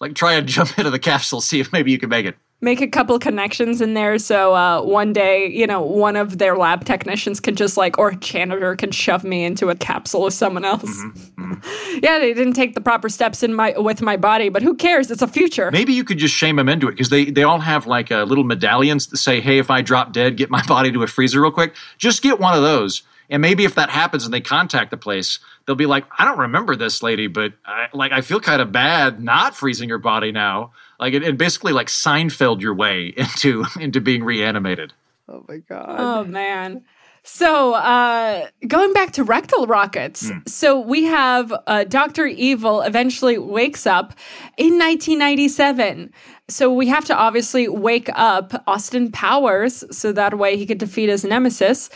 like 0.00 0.14
try 0.14 0.34
and 0.34 0.46
jump 0.46 0.78
into 0.78 0.90
the 0.90 0.98
capsule, 0.98 1.40
see 1.40 1.60
if 1.60 1.72
maybe 1.72 1.90
you 1.90 1.98
can 1.98 2.08
make 2.08 2.26
it. 2.26 2.36
Make 2.60 2.80
a 2.80 2.88
couple 2.88 3.18
connections 3.18 3.80
in 3.80 3.94
there 3.94 4.18
so 4.18 4.54
uh, 4.54 4.82
one 4.82 5.12
day 5.12 5.48
you 5.48 5.66
know 5.66 5.80
one 5.80 6.16
of 6.16 6.38
their 6.38 6.56
lab 6.56 6.84
technicians 6.84 7.40
can 7.40 7.56
just 7.56 7.76
like 7.76 7.98
or 7.98 8.12
janitor 8.12 8.76
can 8.76 8.90
shove 8.90 9.24
me 9.24 9.44
into 9.44 9.70
a 9.70 9.74
capsule 9.74 10.26
of 10.26 10.32
someone 10.32 10.64
else 10.64 11.02
yeah 12.02 12.18
they 12.18 12.34
didn't 12.34 12.52
take 12.52 12.74
the 12.74 12.80
proper 12.80 13.08
steps 13.08 13.42
in 13.42 13.54
my 13.54 13.72
with 13.78 14.02
my 14.02 14.16
body 14.16 14.48
but 14.48 14.62
who 14.62 14.74
cares 14.74 15.10
it's 15.10 15.22
a 15.22 15.28
future 15.28 15.70
Maybe 15.80 15.92
you 15.92 16.04
could 16.04 16.18
just 16.18 16.34
shame 16.34 16.56
them 16.56 16.68
into 16.68 16.88
it 16.88 16.92
because 16.92 17.08
they 17.08 17.26
they 17.26 17.42
all 17.42 17.60
have 17.60 17.86
like 17.86 18.10
uh, 18.10 18.24
little 18.24 18.44
medallions 18.44 19.06
that 19.06 19.16
say, 19.16 19.40
"Hey, 19.40 19.58
if 19.58 19.70
I 19.70 19.82
drop 19.82 20.12
dead, 20.12 20.36
get 20.36 20.50
my 20.50 20.62
body 20.68 20.92
to 20.92 21.02
a 21.02 21.06
freezer 21.06 21.40
real 21.40 21.50
quick." 21.50 21.74
Just 21.98 22.22
get 22.22 22.38
one 22.38 22.54
of 22.54 22.62
those. 22.62 23.02
And 23.28 23.40
maybe 23.40 23.64
if 23.64 23.76
that 23.76 23.90
happens 23.90 24.24
and 24.24 24.34
they 24.34 24.40
contact 24.40 24.90
the 24.90 24.96
place, 24.96 25.38
they'll 25.64 25.76
be 25.76 25.86
like, 25.86 26.04
"I 26.18 26.24
don't 26.24 26.38
remember 26.38 26.76
this 26.76 27.02
lady, 27.02 27.28
but 27.28 27.52
I, 27.64 27.86
like 27.92 28.12
I 28.12 28.20
feel 28.20 28.40
kind 28.40 28.60
of 28.60 28.72
bad 28.72 29.22
not 29.22 29.54
freezing 29.54 29.88
her 29.88 29.98
body 29.98 30.32
now." 30.32 30.72
Like 31.00 31.14
and, 31.14 31.24
and 31.24 31.38
basically 31.38 31.72
like 31.72 31.88
Seinfeld 31.88 32.60
your 32.60 32.74
way 32.74 33.06
into 33.16 33.64
into 33.80 34.00
being 34.00 34.22
reanimated. 34.22 34.92
oh 35.28 35.44
my 35.48 35.58
God. 35.58 35.96
oh 35.98 36.24
man 36.24 36.82
so 37.22 37.74
uh, 37.74 38.48
going 38.66 38.94
back 38.94 39.12
to 39.12 39.22
rectal 39.22 39.66
rockets 39.66 40.32
so 40.46 40.80
we 40.80 41.04
have 41.04 41.52
uh, 41.66 41.84
dr 41.84 42.26
evil 42.26 42.80
eventually 42.80 43.36
wakes 43.36 43.86
up 43.86 44.14
in 44.56 44.78
1997 44.78 46.12
so 46.48 46.72
we 46.72 46.88
have 46.88 47.04
to 47.04 47.14
obviously 47.14 47.68
wake 47.68 48.08
up 48.14 48.62
austin 48.66 49.12
powers 49.12 49.84
so 49.94 50.12
that 50.12 50.38
way 50.38 50.56
he 50.56 50.64
could 50.64 50.78
defeat 50.78 51.08
his 51.10 51.22
nemesis 51.22 51.90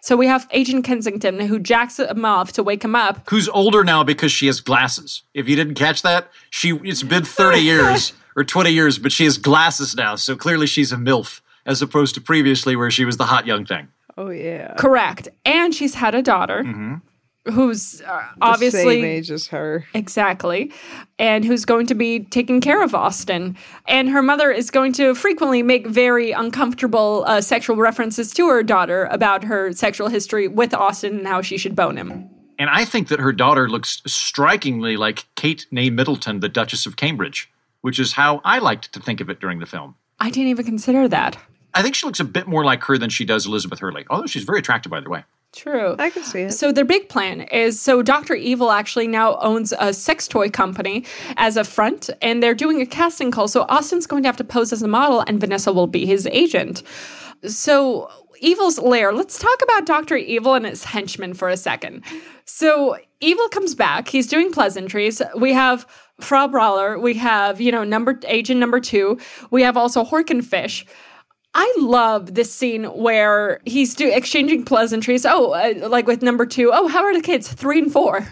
so 0.00 0.16
we 0.16 0.28
have 0.28 0.46
agent 0.52 0.84
kensington 0.84 1.40
who 1.40 1.58
jacks 1.58 1.98
him 1.98 2.24
off 2.24 2.52
to 2.52 2.62
wake 2.62 2.84
him 2.84 2.94
up 2.94 3.28
Who's 3.30 3.48
older 3.48 3.82
now 3.82 4.04
because 4.04 4.30
she 4.30 4.46
has 4.46 4.60
glasses. 4.60 5.24
If 5.34 5.48
you 5.48 5.56
didn't 5.56 5.74
catch 5.74 6.02
that, 6.02 6.28
she 6.50 6.70
it's 6.84 7.02
been 7.02 7.24
30 7.24 7.58
years 7.58 8.12
or 8.38 8.44
20 8.44 8.70
years, 8.70 8.98
but 8.98 9.10
she 9.10 9.24
has 9.24 9.36
glasses 9.36 9.96
now, 9.96 10.14
so 10.14 10.36
clearly 10.36 10.66
she's 10.66 10.92
a 10.92 10.96
MILF 10.96 11.40
as 11.66 11.82
opposed 11.82 12.14
to 12.14 12.20
previously 12.20 12.76
where 12.76 12.90
she 12.90 13.04
was 13.04 13.16
the 13.16 13.24
hot 13.24 13.46
young 13.46 13.66
thing. 13.66 13.88
oh, 14.16 14.30
yeah. 14.30 14.74
correct 14.74 15.28
and 15.44 15.74
she's 15.74 15.94
had 15.94 16.14
a 16.14 16.22
daughter 16.22 16.62
who's 17.50 18.00
uh, 18.02 18.22
The 18.36 18.44
obviously 18.44 18.82
same 18.82 19.04
age 19.04 19.30
as 19.30 19.48
her. 19.48 19.86
Exactly. 19.94 20.72
And 21.18 21.44
who's 21.44 21.64
going 21.64 21.86
to 21.86 21.94
be 21.94 22.20
taking 22.20 22.60
care 22.60 22.82
of 22.82 22.94
Austin. 22.94 23.56
And 23.86 24.08
her 24.10 24.22
mother 24.22 24.50
is 24.50 24.70
going 24.70 24.92
to 24.94 25.14
frequently 25.14 25.62
make 25.62 25.86
very 25.86 26.32
uncomfortable 26.32 27.24
uh, 27.26 27.40
sexual 27.40 27.76
references 27.76 28.32
to 28.34 28.48
her 28.48 28.62
daughter 28.62 29.06
about 29.06 29.44
her 29.44 29.72
sexual 29.72 30.08
history 30.08 30.46
with 30.48 30.74
Austin 30.74 31.18
and 31.18 31.26
how 31.26 31.42
she 31.42 31.56
should 31.58 31.74
bone 31.74 31.96
him. 31.96 32.28
And 32.58 32.68
I 32.70 32.84
think 32.84 33.08
that 33.08 33.20
her 33.20 33.32
daughter 33.32 33.68
looks 33.68 34.02
strikingly 34.06 34.96
like 34.96 35.26
Kate 35.36 35.66
Nay 35.70 35.90
Middleton, 35.90 36.40
the 36.40 36.48
Duchess 36.48 36.86
of 36.86 36.96
Cambridge, 36.96 37.48
which 37.88 37.98
is 37.98 38.12
how 38.12 38.42
I 38.44 38.58
liked 38.58 38.92
to 38.92 39.00
think 39.00 39.22
of 39.22 39.30
it 39.30 39.40
during 39.40 39.60
the 39.60 39.64
film. 39.64 39.94
I 40.20 40.28
didn't 40.28 40.48
even 40.48 40.66
consider 40.66 41.08
that. 41.08 41.38
I 41.72 41.80
think 41.80 41.94
she 41.94 42.04
looks 42.04 42.20
a 42.20 42.24
bit 42.24 42.46
more 42.46 42.62
like 42.62 42.84
her 42.84 42.98
than 42.98 43.08
she 43.08 43.24
does 43.24 43.46
Elizabeth 43.46 43.78
Hurley, 43.78 44.04
although 44.10 44.26
she's 44.26 44.44
very 44.44 44.58
attractive 44.58 44.92
either 44.92 45.08
way. 45.08 45.24
True. 45.54 45.96
I 45.98 46.10
can 46.10 46.22
see 46.22 46.40
it. 46.42 46.52
So 46.52 46.70
their 46.70 46.84
big 46.84 47.08
plan 47.08 47.40
is 47.40 47.80
so 47.80 48.02
Dr. 48.02 48.34
Evil 48.34 48.72
actually 48.72 49.06
now 49.06 49.38
owns 49.38 49.72
a 49.80 49.94
sex 49.94 50.28
toy 50.28 50.50
company 50.50 51.06
as 51.38 51.56
a 51.56 51.64
front 51.64 52.10
and 52.20 52.42
they're 52.42 52.54
doing 52.54 52.82
a 52.82 52.86
casting 52.86 53.30
call. 53.30 53.48
So 53.48 53.64
Austin's 53.70 54.06
going 54.06 54.22
to 54.24 54.28
have 54.28 54.36
to 54.36 54.44
pose 54.44 54.70
as 54.70 54.82
a 54.82 54.88
model 54.88 55.24
and 55.26 55.40
Vanessa 55.40 55.72
will 55.72 55.86
be 55.86 56.04
his 56.04 56.26
agent. 56.26 56.82
So 57.46 58.10
Evil's 58.42 58.78
lair. 58.78 59.14
Let's 59.14 59.38
talk 59.38 59.62
about 59.62 59.86
Dr. 59.86 60.16
Evil 60.16 60.52
and 60.52 60.66
his 60.66 60.84
henchmen 60.84 61.32
for 61.32 61.48
a 61.48 61.56
second. 61.56 62.04
So 62.44 62.98
Evil 63.20 63.48
comes 63.48 63.74
back. 63.74 64.08
He's 64.08 64.26
doing 64.26 64.52
pleasantries. 64.52 65.22
We 65.34 65.54
have 65.54 65.86
Frau 66.20 66.48
Brawler. 66.48 66.98
We 66.98 67.14
have, 67.14 67.60
you 67.60 67.70
know, 67.72 67.84
number 67.84 68.18
agent 68.26 68.60
number 68.60 68.80
two. 68.80 69.18
We 69.50 69.62
have 69.62 69.76
also 69.76 70.04
Horkenfish. 70.04 70.84
I 71.54 71.72
love 71.78 72.34
this 72.34 72.52
scene 72.52 72.84
where 72.84 73.60
he's 73.64 73.94
do, 73.94 74.10
exchanging 74.12 74.64
pleasantries. 74.64 75.24
Oh, 75.24 75.52
uh, 75.52 75.88
like 75.88 76.06
with 76.06 76.22
number 76.22 76.46
two. 76.46 76.70
Oh, 76.72 76.88
how 76.88 77.02
are 77.04 77.14
the 77.14 77.22
kids? 77.22 77.48
Three 77.52 77.78
and 77.78 77.92
four. 77.92 78.26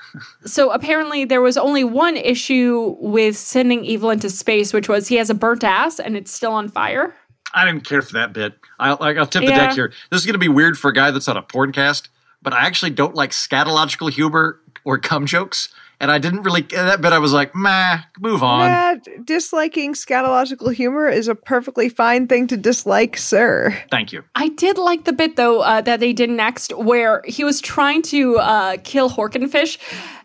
so 0.44 0.70
apparently, 0.70 1.24
there 1.24 1.40
was 1.40 1.56
only 1.56 1.84
one 1.84 2.16
issue 2.16 2.96
with 3.00 3.36
sending 3.36 3.84
Evil 3.84 4.10
into 4.10 4.30
space, 4.30 4.72
which 4.72 4.88
was 4.88 5.08
he 5.08 5.16
has 5.16 5.30
a 5.30 5.34
burnt 5.34 5.64
ass 5.64 5.98
and 5.98 6.16
it's 6.16 6.32
still 6.32 6.52
on 6.52 6.68
fire. 6.68 7.14
I 7.54 7.66
didn't 7.66 7.84
care 7.84 8.00
for 8.02 8.14
that 8.14 8.32
bit. 8.32 8.54
I'll, 8.78 8.96
I'll 9.00 9.26
tip 9.26 9.42
the 9.44 9.50
Yeah. 9.50 9.66
deck 9.66 9.74
here. 9.74 9.92
This 10.10 10.20
is 10.20 10.26
going 10.26 10.34
to 10.34 10.38
be 10.38 10.48
weird 10.48 10.78
for 10.78 10.88
a 10.88 10.94
guy 10.94 11.10
that's 11.10 11.28
on 11.28 11.36
a 11.36 11.42
porn 11.42 11.70
cast, 11.72 12.08
but 12.40 12.52
I 12.54 12.66
actually 12.66 12.92
don't 12.92 13.14
like 13.14 13.30
scatological 13.30 14.10
humor 14.10 14.58
or 14.84 14.98
cum 14.98 15.26
jokes. 15.26 15.68
And 16.02 16.10
I 16.10 16.18
didn't 16.18 16.42
really, 16.42 16.62
that 16.62 17.00
bit 17.00 17.12
I 17.12 17.20
was 17.20 17.32
like, 17.32 17.54
meh, 17.54 17.98
move 18.18 18.42
on. 18.42 18.68
Yeah, 18.68 18.96
disliking 19.22 19.94
scatological 19.94 20.74
humor 20.74 21.08
is 21.08 21.28
a 21.28 21.36
perfectly 21.36 21.88
fine 21.88 22.26
thing 22.26 22.48
to 22.48 22.56
dislike, 22.56 23.16
sir. 23.16 23.78
Thank 23.88 24.12
you. 24.12 24.24
I 24.34 24.48
did 24.48 24.78
like 24.78 25.04
the 25.04 25.12
bit 25.12 25.36
though 25.36 25.60
uh, 25.60 25.80
that 25.82 26.00
they 26.00 26.12
did 26.12 26.28
next, 26.28 26.76
where 26.76 27.22
he 27.24 27.44
was 27.44 27.60
trying 27.60 28.02
to 28.02 28.36
uh, 28.38 28.78
kill 28.82 29.10
Horkenfish, 29.10 29.78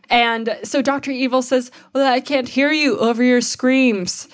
and 0.09 0.57
so 0.63 0.81
Doctor 0.81 1.11
Evil 1.11 1.43
says, 1.43 1.69
"Well, 1.93 2.11
I 2.11 2.21
can't 2.21 2.49
hear 2.49 2.71
you 2.71 2.97
over 2.97 3.21
your 3.21 3.41
screams." 3.41 4.27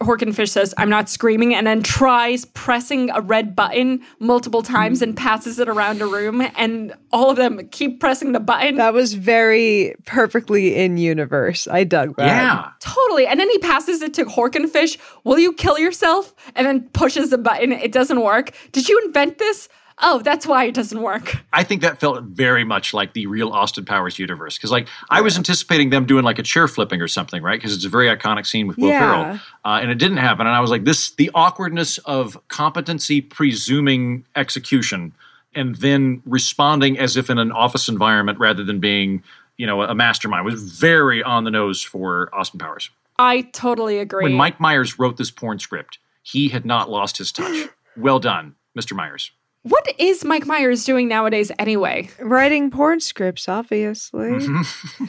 Horkenfish 0.00 0.50
says, 0.50 0.74
I'm 0.76 0.90
not 0.90 1.08
screaming, 1.08 1.54
and 1.54 1.66
then 1.66 1.82
tries 1.82 2.44
pressing 2.44 3.10
a 3.10 3.20
red 3.20 3.56
button 3.56 4.02
multiple 4.18 4.62
times 4.62 5.00
and 5.00 5.16
passes 5.16 5.58
it 5.58 5.68
around 5.68 6.02
a 6.02 6.06
room, 6.06 6.46
and 6.56 6.94
all 7.12 7.30
of 7.30 7.36
them 7.36 7.66
keep 7.68 7.98
pressing 7.98 8.32
the 8.32 8.40
button. 8.40 8.76
That 8.76 8.92
was 8.92 9.14
very 9.14 9.94
perfectly 10.04 10.76
in 10.76 10.98
universe. 10.98 11.66
I 11.66 11.84
dug 11.84 12.16
that. 12.16 12.26
Yeah. 12.26 12.70
Totally. 12.80 13.26
And 13.26 13.40
then 13.40 13.48
he 13.50 13.58
passes 13.58 14.02
it 14.02 14.12
to 14.14 14.24
Horkenfish. 14.24 14.98
Will 15.24 15.38
you 15.38 15.52
kill 15.52 15.78
yourself? 15.78 16.34
And 16.54 16.66
then 16.66 16.88
pushes 16.90 17.30
the 17.30 17.38
button. 17.38 17.72
It 17.72 17.92
doesn't 17.92 18.20
work. 18.20 18.52
Did 18.72 18.88
you 18.88 19.00
invent 19.06 19.38
this? 19.38 19.68
Oh, 20.02 20.18
that's 20.18 20.46
why 20.46 20.64
it 20.64 20.74
doesn't 20.74 21.00
work. 21.00 21.38
I 21.54 21.64
think 21.64 21.80
that 21.80 21.98
felt 21.98 22.22
very 22.24 22.64
much 22.64 22.92
like 22.92 23.14
the 23.14 23.26
real 23.26 23.48
Austin 23.48 23.86
Powers 23.86 24.18
universe. 24.18 24.58
Because, 24.58 24.70
like, 24.70 24.88
I 25.08 25.22
was 25.22 25.38
anticipating 25.38 25.88
them 25.88 26.04
doing 26.04 26.22
like 26.22 26.38
a 26.38 26.42
chair 26.42 26.68
flipping 26.68 27.00
or 27.00 27.08
something, 27.08 27.42
right? 27.42 27.58
Because 27.58 27.74
it's 27.74 27.86
a 27.86 27.88
very 27.88 28.06
iconic 28.08 28.46
scene 28.46 28.66
with 28.66 28.76
Will 28.76 28.88
Yeah. 28.88 28.98
Ferrell, 28.98 29.40
uh, 29.64 29.78
and 29.80 29.90
it 29.90 29.96
didn't 29.96 30.18
happen. 30.18 30.46
And 30.46 30.54
I 30.54 30.60
was 30.60 30.70
like, 30.70 30.84
this 30.84 31.12
the 31.12 31.30
awkwardness 31.34 31.96
of 31.98 32.38
competency 32.48 33.22
presuming 33.22 34.26
execution, 34.36 35.12
and 35.54 35.76
then 35.76 36.22
responding 36.26 36.98
as 36.98 37.16
if 37.16 37.30
in 37.30 37.38
an 37.38 37.50
office 37.50 37.88
environment 37.88 38.38
rather 38.38 38.62
than 38.62 38.80
being, 38.80 39.22
you 39.56 39.66
know, 39.66 39.80
a 39.80 39.94
mastermind 39.94 40.44
was 40.44 40.60
very 40.78 41.22
on 41.22 41.44
the 41.44 41.50
nose 41.50 41.80
for 41.80 42.28
Austin 42.34 42.58
Powers. 42.58 42.90
I 43.18 43.42
totally 43.52 43.98
agree. 43.98 44.24
When 44.24 44.34
Mike 44.34 44.60
Myers 44.60 44.98
wrote 44.98 45.16
this 45.16 45.30
porn 45.30 45.58
script, 45.58 45.98
he 46.22 46.48
had 46.48 46.66
not 46.66 46.90
lost 46.90 47.16
his 47.16 47.32
touch. 47.32 47.70
well 47.96 48.18
done, 48.18 48.56
Mr. 48.78 48.94
Myers. 48.94 49.30
What 49.68 49.94
is 49.98 50.24
Mike 50.24 50.46
Myers 50.46 50.84
doing 50.84 51.08
nowadays 51.08 51.50
anyway? 51.58 52.08
Writing 52.20 52.70
porn 52.70 53.00
scripts, 53.00 53.48
obviously. 53.48 54.30
Mm-hmm. 54.30 55.04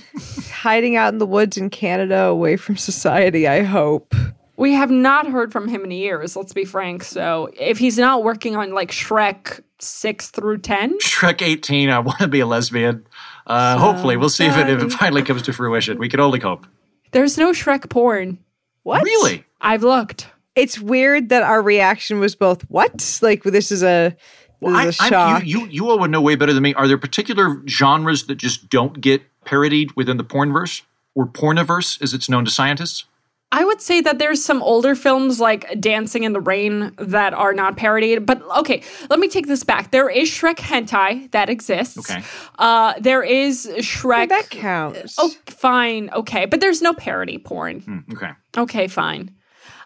Hiding 0.51 0.95
out 0.95 1.13
in 1.13 1.19
the 1.19 1.27
woods 1.27 1.57
in 1.57 1.69
Canada 1.69 2.23
away 2.23 2.57
from 2.57 2.75
society, 2.75 3.47
I 3.47 3.61
hope. 3.61 4.15
We 4.55 4.73
have 4.73 4.89
not 4.89 5.27
heard 5.27 5.51
from 5.51 5.67
him 5.67 5.83
in 5.83 5.91
years, 5.91 6.35
let's 6.35 6.53
be 6.53 6.65
frank. 6.65 7.03
So 7.03 7.51
if 7.59 7.77
he's 7.77 7.99
not 7.99 8.23
working 8.23 8.55
on 8.55 8.73
like 8.73 8.89
Shrek 8.89 9.61
6 9.77 10.29
through 10.31 10.57
10, 10.59 10.97
Shrek 10.99 11.43
18, 11.43 11.91
I 11.91 11.99
want 11.99 12.17
to 12.19 12.27
be 12.27 12.39
a 12.39 12.47
lesbian. 12.47 13.05
Uh, 13.45 13.77
hopefully, 13.77 14.17
we'll 14.17 14.29
see 14.29 14.47
if 14.47 14.57
it, 14.57 14.69
if 14.69 14.81
it 14.81 14.91
finally 14.91 15.21
comes 15.21 15.43
to 15.43 15.53
fruition. 15.53 15.99
We 15.99 16.09
can 16.09 16.19
only 16.19 16.39
hope. 16.39 16.65
there's 17.11 17.37
no 17.37 17.51
Shrek 17.51 17.89
porn. 17.89 18.39
What? 18.81 19.03
Really? 19.03 19.45
I've 19.61 19.83
looked. 19.83 20.27
It's 20.55 20.79
weird 20.79 21.29
that 21.29 21.43
our 21.43 21.61
reaction 21.61 22.19
was 22.19 22.35
both 22.35 22.63
what? 22.63 23.19
Like 23.21 23.43
this 23.43 23.71
is 23.71 23.83
a 23.83 24.17
this 24.61 24.75
I, 24.75 24.87
is 24.87 24.99
a 24.99 25.03
I'm- 25.03 25.11
shock. 25.11 25.45
you, 25.45 25.59
you, 25.61 25.67
you 25.67 25.89
all 25.89 25.99
would 25.99 26.11
know 26.11 26.21
way 26.21 26.35
better 26.35 26.53
than 26.53 26.63
me. 26.63 26.73
Are 26.73 26.87
there 26.87 26.97
particular 26.97 27.61
genres 27.67 28.25
that 28.27 28.35
just 28.35 28.69
don't 28.69 28.99
get 29.01 29.21
parodied 29.45 29.91
within 29.95 30.17
the 30.17 30.23
pornverse? 30.23 30.81
Or 31.15 31.25
porniverse, 31.25 31.99
as 32.01 32.13
it's 32.13 32.29
known 32.29 32.45
to 32.45 32.51
scientists? 32.51 33.05
I 33.51 33.63
would 33.63 33.81
say 33.81 34.01
that 34.01 34.19
there's 34.19 34.43
some 34.43 34.61
older 34.61 34.93
films 34.93 35.39
like 35.39 35.79
Dancing 35.79 36.23
in 36.23 36.33
the 36.33 36.41
Rain 36.41 36.91
that 36.99 37.33
are 37.33 37.53
not 37.53 37.77
parodied. 37.77 38.25
But 38.25 38.41
okay, 38.59 38.83
let 39.09 39.19
me 39.19 39.27
take 39.29 39.47
this 39.47 39.63
back. 39.63 39.91
There 39.91 40.09
is 40.09 40.29
Shrek 40.29 40.57
hentai 40.57 41.31
that 41.31 41.49
exists. 41.49 41.97
Okay. 41.97 42.21
Uh, 42.59 42.93
there 42.99 43.23
is 43.23 43.65
Shrek. 43.77 44.29
that 44.29 44.49
counts. 44.49 45.15
Oh, 45.17 45.31
fine. 45.47 46.09
Okay. 46.11 46.45
But 46.45 46.59
there's 46.59 46.81
no 46.81 46.93
parody 46.93 47.37
porn. 47.37 47.79
Hmm, 47.79 47.99
okay. 48.13 48.31
Okay, 48.57 48.87
fine. 48.87 49.33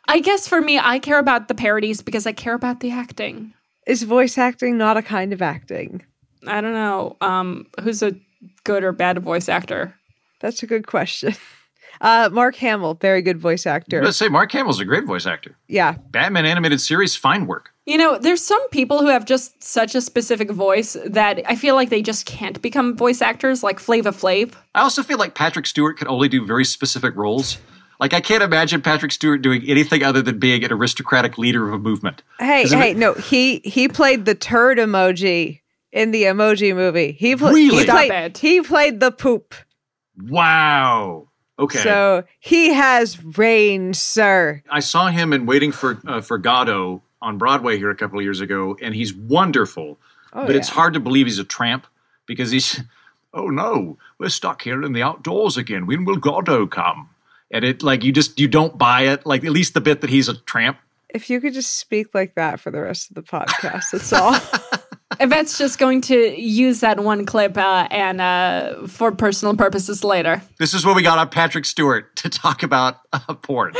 I 0.08 0.20
guess 0.20 0.48
for 0.48 0.60
me, 0.60 0.80
I 0.80 0.98
care 1.00 1.20
about 1.20 1.48
the 1.48 1.56
parodies 1.56 2.02
because 2.02 2.26
I 2.26 2.32
care 2.34 2.56
about 2.56 2.80
the 2.80 2.90
acting. 2.92 3.54
Is 3.88 4.04
voice 4.04 4.38
acting 4.38 4.78
not 4.78 4.98
a 4.98 5.02
kind 5.02 5.34
of 5.34 5.42
acting? 5.42 6.04
I 6.48 6.62
don't 6.62 6.74
know. 6.74 7.18
Um, 7.22 7.68
who's 7.82 8.02
a 8.04 8.16
good 8.64 8.84
or 8.84 8.92
bad 8.92 9.20
voice 9.20 9.50
actor? 9.50 9.96
That's 10.40 10.64
a 10.64 10.68
good 10.68 10.88
question. 10.88 11.36
Uh, 12.02 12.30
Mark 12.32 12.56
Hamill, 12.56 12.96
very 12.96 13.22
good 13.22 13.38
voice 13.38 13.68
actor. 13.68 14.04
Let's 14.04 14.18
say 14.18 14.28
Mark 14.28 14.52
Hamill's 14.52 14.80
a 14.80 14.86
great 14.86 15.06
voice 15.06 15.28
actor. 15.28 15.56
Yeah, 15.68 15.98
Batman 16.10 16.48
animated 16.48 16.82
series, 16.82 17.16
fine 17.16 17.46
work. 17.46 17.70
You 17.86 17.98
know, 17.98 18.18
there's 18.18 18.44
some 18.44 18.68
people 18.70 19.02
who 19.02 19.08
have 19.08 19.24
just 19.24 19.64
such 19.64 19.94
a 19.94 20.02
specific 20.02 20.50
voice 20.50 20.98
that 21.06 21.42
I 21.46 21.56
feel 21.56 21.76
like 21.76 21.90
they 21.90 22.02
just 22.02 22.26
can't 22.26 22.60
become 22.60 22.98
voice 22.98 23.22
actors, 23.22 23.62
like 23.62 23.80
Flavor 23.80 24.12
Flav. 24.12 24.54
I 24.74 24.82
also 24.82 25.04
feel 25.04 25.20
like 25.20 25.36
Patrick 25.36 25.68
Stewart 25.68 25.98
can 25.98 26.08
only 26.08 26.28
do 26.28 26.44
very 26.44 26.66
specific 26.66 27.16
roles. 27.16 27.60
Like, 28.02 28.14
I 28.14 28.20
can't 28.20 28.42
imagine 28.44 28.82
Patrick 28.82 29.12
Stewart 29.12 29.42
doing 29.44 29.64
anything 29.68 30.02
other 30.04 30.22
than 30.24 30.40
being 30.40 30.64
an 30.66 30.72
aristocratic 30.74 31.38
leader 31.38 31.68
of 31.68 31.74
a 31.76 31.78
movement. 31.80 32.24
Hey, 32.40 32.68
hey, 32.68 32.92
it- 32.92 32.98
no, 32.98 33.14
he 33.14 33.60
he 33.64 33.88
played 33.88 34.26
the 34.26 34.36
turd 34.36 34.78
emoji 34.80 35.62
in 35.92 36.10
the 36.12 36.24
emoji 36.24 36.76
movie. 36.76 37.12
He 37.12 37.36
pla- 37.36 37.52
Really? 37.52 37.78
he 37.78 37.84
Stop 37.84 38.08
played 38.08 38.12
it. 38.12 38.38
he 38.40 38.62
played 38.62 39.00
the 39.00 39.12
poop. 39.12 39.54
Wow. 40.22 41.28
Okay. 41.60 41.80
So 41.80 42.24
he 42.40 42.74
has 42.74 43.24
range, 43.38 43.96
sir. 43.98 44.64
I 44.70 44.80
saw 44.80 45.08
him 45.08 45.32
in 45.34 45.46
Waiting 45.46 45.72
for 45.72 46.00
uh, 46.08 46.22
for 46.22 46.38
Godot 46.38 47.02
on 47.22 47.38
Broadway 47.38 47.78
here 47.78 47.92
a 47.92 47.96
couple 47.96 48.18
of 48.18 48.24
years 48.24 48.42
ago, 48.42 48.76
and 48.82 48.96
he's 48.96 49.14
wonderful. 49.14 50.00
Oh, 50.34 50.48
but 50.48 50.56
it's 50.56 50.70
hard 50.70 50.94
to 50.94 51.00
believe 51.00 51.28
he's 51.28 51.40
a 51.40 51.44
tramp 51.44 51.86
because 52.26 52.52
he's. 52.52 52.82
Oh 53.34 53.48
no, 53.48 53.98
we're 54.18 54.28
stuck 54.28 54.64
here 54.64 54.84
in 54.84 54.92
the 54.92 55.02
outdoors 55.04 55.56
again. 55.56 55.86
When 55.88 56.04
will 56.04 56.18
Godot 56.18 56.68
come? 56.68 57.12
And 57.54 57.66
it 57.66 57.84
like 57.84 58.04
you 58.04 58.12
just 58.12 58.40
you 58.40 58.48
don't 58.48 58.78
buy 58.78 59.02
it. 59.04 59.26
Like 59.26 59.44
at 59.44 59.52
least 59.52 59.74
the 59.74 59.82
bit 59.82 60.02
that 60.02 60.10
he's 60.10 60.30
a 60.30 60.36
tramp. 60.36 60.78
If 61.10 61.30
you 61.30 61.42
could 61.42 61.54
just 61.54 61.78
speak 61.78 62.14
like 62.14 62.36
that 62.36 62.60
for 62.60 62.72
the 62.72 62.82
rest 62.82 63.10
of 63.10 63.16
the 63.16 63.22
podcast, 63.22 63.92
that's 63.92 64.14
all. 64.14 64.34
Yvette's 65.20 65.58
just 65.58 65.78
going 65.78 66.00
to 66.02 66.40
use 66.40 66.80
that 66.80 67.02
one 67.02 67.26
clip 67.26 67.58
uh, 67.58 67.88
and 67.92 68.22
uh, 68.22 68.88
for 68.88 69.12
personal 69.12 69.56
purposes 69.56 70.04
later. 70.06 70.42
This 70.58 70.74
is 70.74 70.86
what 70.86 70.96
we 70.96 71.02
got 71.02 71.18
on 71.20 71.30
Patrick 71.30 71.66
Stewart 71.66 72.16
to 72.18 72.30
talk 72.30 72.64
about 72.64 73.00
uh, 73.12 73.34
porn. 73.36 73.74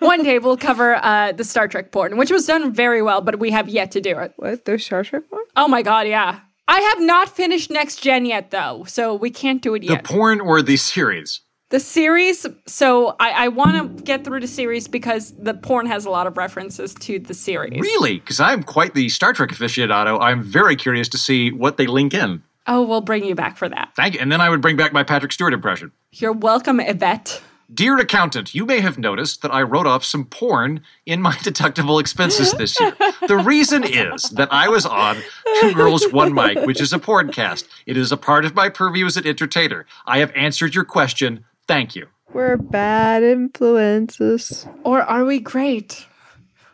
One 0.00 0.22
day 0.22 0.38
we'll 0.38 0.58
cover 0.58 0.96
uh, 0.96 1.32
the 1.32 1.44
Star 1.44 1.66
Trek 1.66 1.90
porn, 1.92 2.18
which 2.18 2.30
was 2.30 2.46
done 2.46 2.72
very 2.72 3.00
well, 3.00 3.22
but 3.22 3.38
we 3.38 3.50
have 3.50 3.68
yet 3.70 3.90
to 3.92 4.00
do 4.02 4.18
it. 4.18 4.34
what? 4.36 4.66
There's 4.66 4.84
Star 4.84 5.02
Trek 5.02 5.22
one? 5.30 5.44
Oh 5.56 5.68
my 5.68 5.80
god, 5.80 6.06
yeah. 6.06 6.40
I 6.68 6.80
have 6.80 7.00
not 7.00 7.28
finished 7.28 7.70
Next 7.70 8.02
Gen 8.02 8.26
yet, 8.26 8.50
though, 8.50 8.84
so 8.86 9.14
we 9.14 9.30
can't 9.30 9.62
do 9.62 9.74
it 9.74 9.82
yet. 9.82 10.02
The 10.02 10.08
porn 10.08 10.40
or 10.40 10.62
the 10.62 10.76
series? 10.76 11.40
The 11.70 11.80
series, 11.80 12.46
so 12.66 13.16
I, 13.18 13.30
I 13.30 13.48
want 13.48 13.98
to 13.98 14.04
get 14.04 14.22
through 14.22 14.38
the 14.38 14.46
series 14.46 14.86
because 14.86 15.32
the 15.32 15.52
porn 15.52 15.86
has 15.86 16.04
a 16.04 16.10
lot 16.10 16.28
of 16.28 16.36
references 16.36 16.94
to 17.00 17.18
the 17.18 17.34
series. 17.34 17.80
Really? 17.80 18.20
Because 18.20 18.38
I'm 18.38 18.62
quite 18.62 18.94
the 18.94 19.08
Star 19.08 19.32
Trek 19.32 19.50
aficionado. 19.50 20.20
I'm 20.20 20.44
very 20.44 20.76
curious 20.76 21.08
to 21.08 21.18
see 21.18 21.50
what 21.50 21.76
they 21.76 21.88
link 21.88 22.14
in. 22.14 22.44
Oh, 22.68 22.82
we'll 22.82 23.00
bring 23.00 23.24
you 23.24 23.34
back 23.34 23.56
for 23.56 23.68
that. 23.68 23.90
Thank 23.96 24.14
you. 24.14 24.20
And 24.20 24.30
then 24.30 24.40
I 24.40 24.48
would 24.48 24.60
bring 24.60 24.76
back 24.76 24.92
my 24.92 25.02
Patrick 25.02 25.32
Stewart 25.32 25.52
impression. 25.52 25.90
You're 26.12 26.32
welcome, 26.32 26.78
Yvette. 26.78 27.42
Dear 27.74 27.98
accountant, 27.98 28.54
you 28.54 28.64
may 28.64 28.78
have 28.78 28.96
noticed 28.96 29.42
that 29.42 29.52
I 29.52 29.62
wrote 29.62 29.88
off 29.88 30.04
some 30.04 30.24
porn 30.24 30.82
in 31.04 31.20
my 31.20 31.32
deductible 31.38 32.00
expenses 32.00 32.52
this 32.52 32.78
year. 32.78 32.96
The 33.26 33.38
reason 33.38 33.82
is 33.82 34.22
that 34.30 34.52
I 34.52 34.68
was 34.68 34.86
on 34.86 35.16
Two 35.60 35.74
Girls, 35.74 36.12
One 36.12 36.32
Mic, 36.32 36.64
which 36.64 36.80
is 36.80 36.92
a 36.92 37.00
porncast. 37.00 37.64
It 37.84 37.96
is 37.96 38.12
a 38.12 38.16
part 38.16 38.44
of 38.44 38.54
my 38.54 38.68
purview 38.68 39.06
as 39.06 39.16
an 39.16 39.26
entertainer. 39.26 39.84
I 40.06 40.18
have 40.18 40.30
answered 40.36 40.76
your 40.76 40.84
question. 40.84 41.44
Thank 41.68 41.96
you. 41.96 42.06
We're 42.32 42.56
bad 42.56 43.22
influences. 43.22 44.66
Or 44.84 45.02
are 45.02 45.24
we 45.24 45.38
great? 45.38 46.06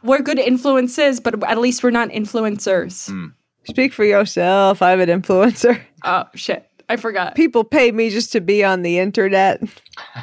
We're 0.03 0.22
good 0.22 0.38
influences, 0.38 1.20
but 1.20 1.43
at 1.45 1.59
least 1.59 1.82
we're 1.82 1.90
not 1.90 2.09
influencers. 2.09 3.11
Speak 3.64 3.93
for 3.93 4.05
yourself. 4.05 4.82
I'm 4.82 5.01
an 5.01 5.09
influencer. 5.09 5.80
Oh, 6.05 6.24
shit. 6.34 6.68
I 6.88 6.97
forgot. 6.97 7.36
People 7.36 7.62
pay 7.64 7.93
me 7.93 8.11
just 8.11 8.32
to 8.32 8.40
be 8.40 8.64
on 8.64 8.82
the 8.82 8.99
internet. 8.99 9.62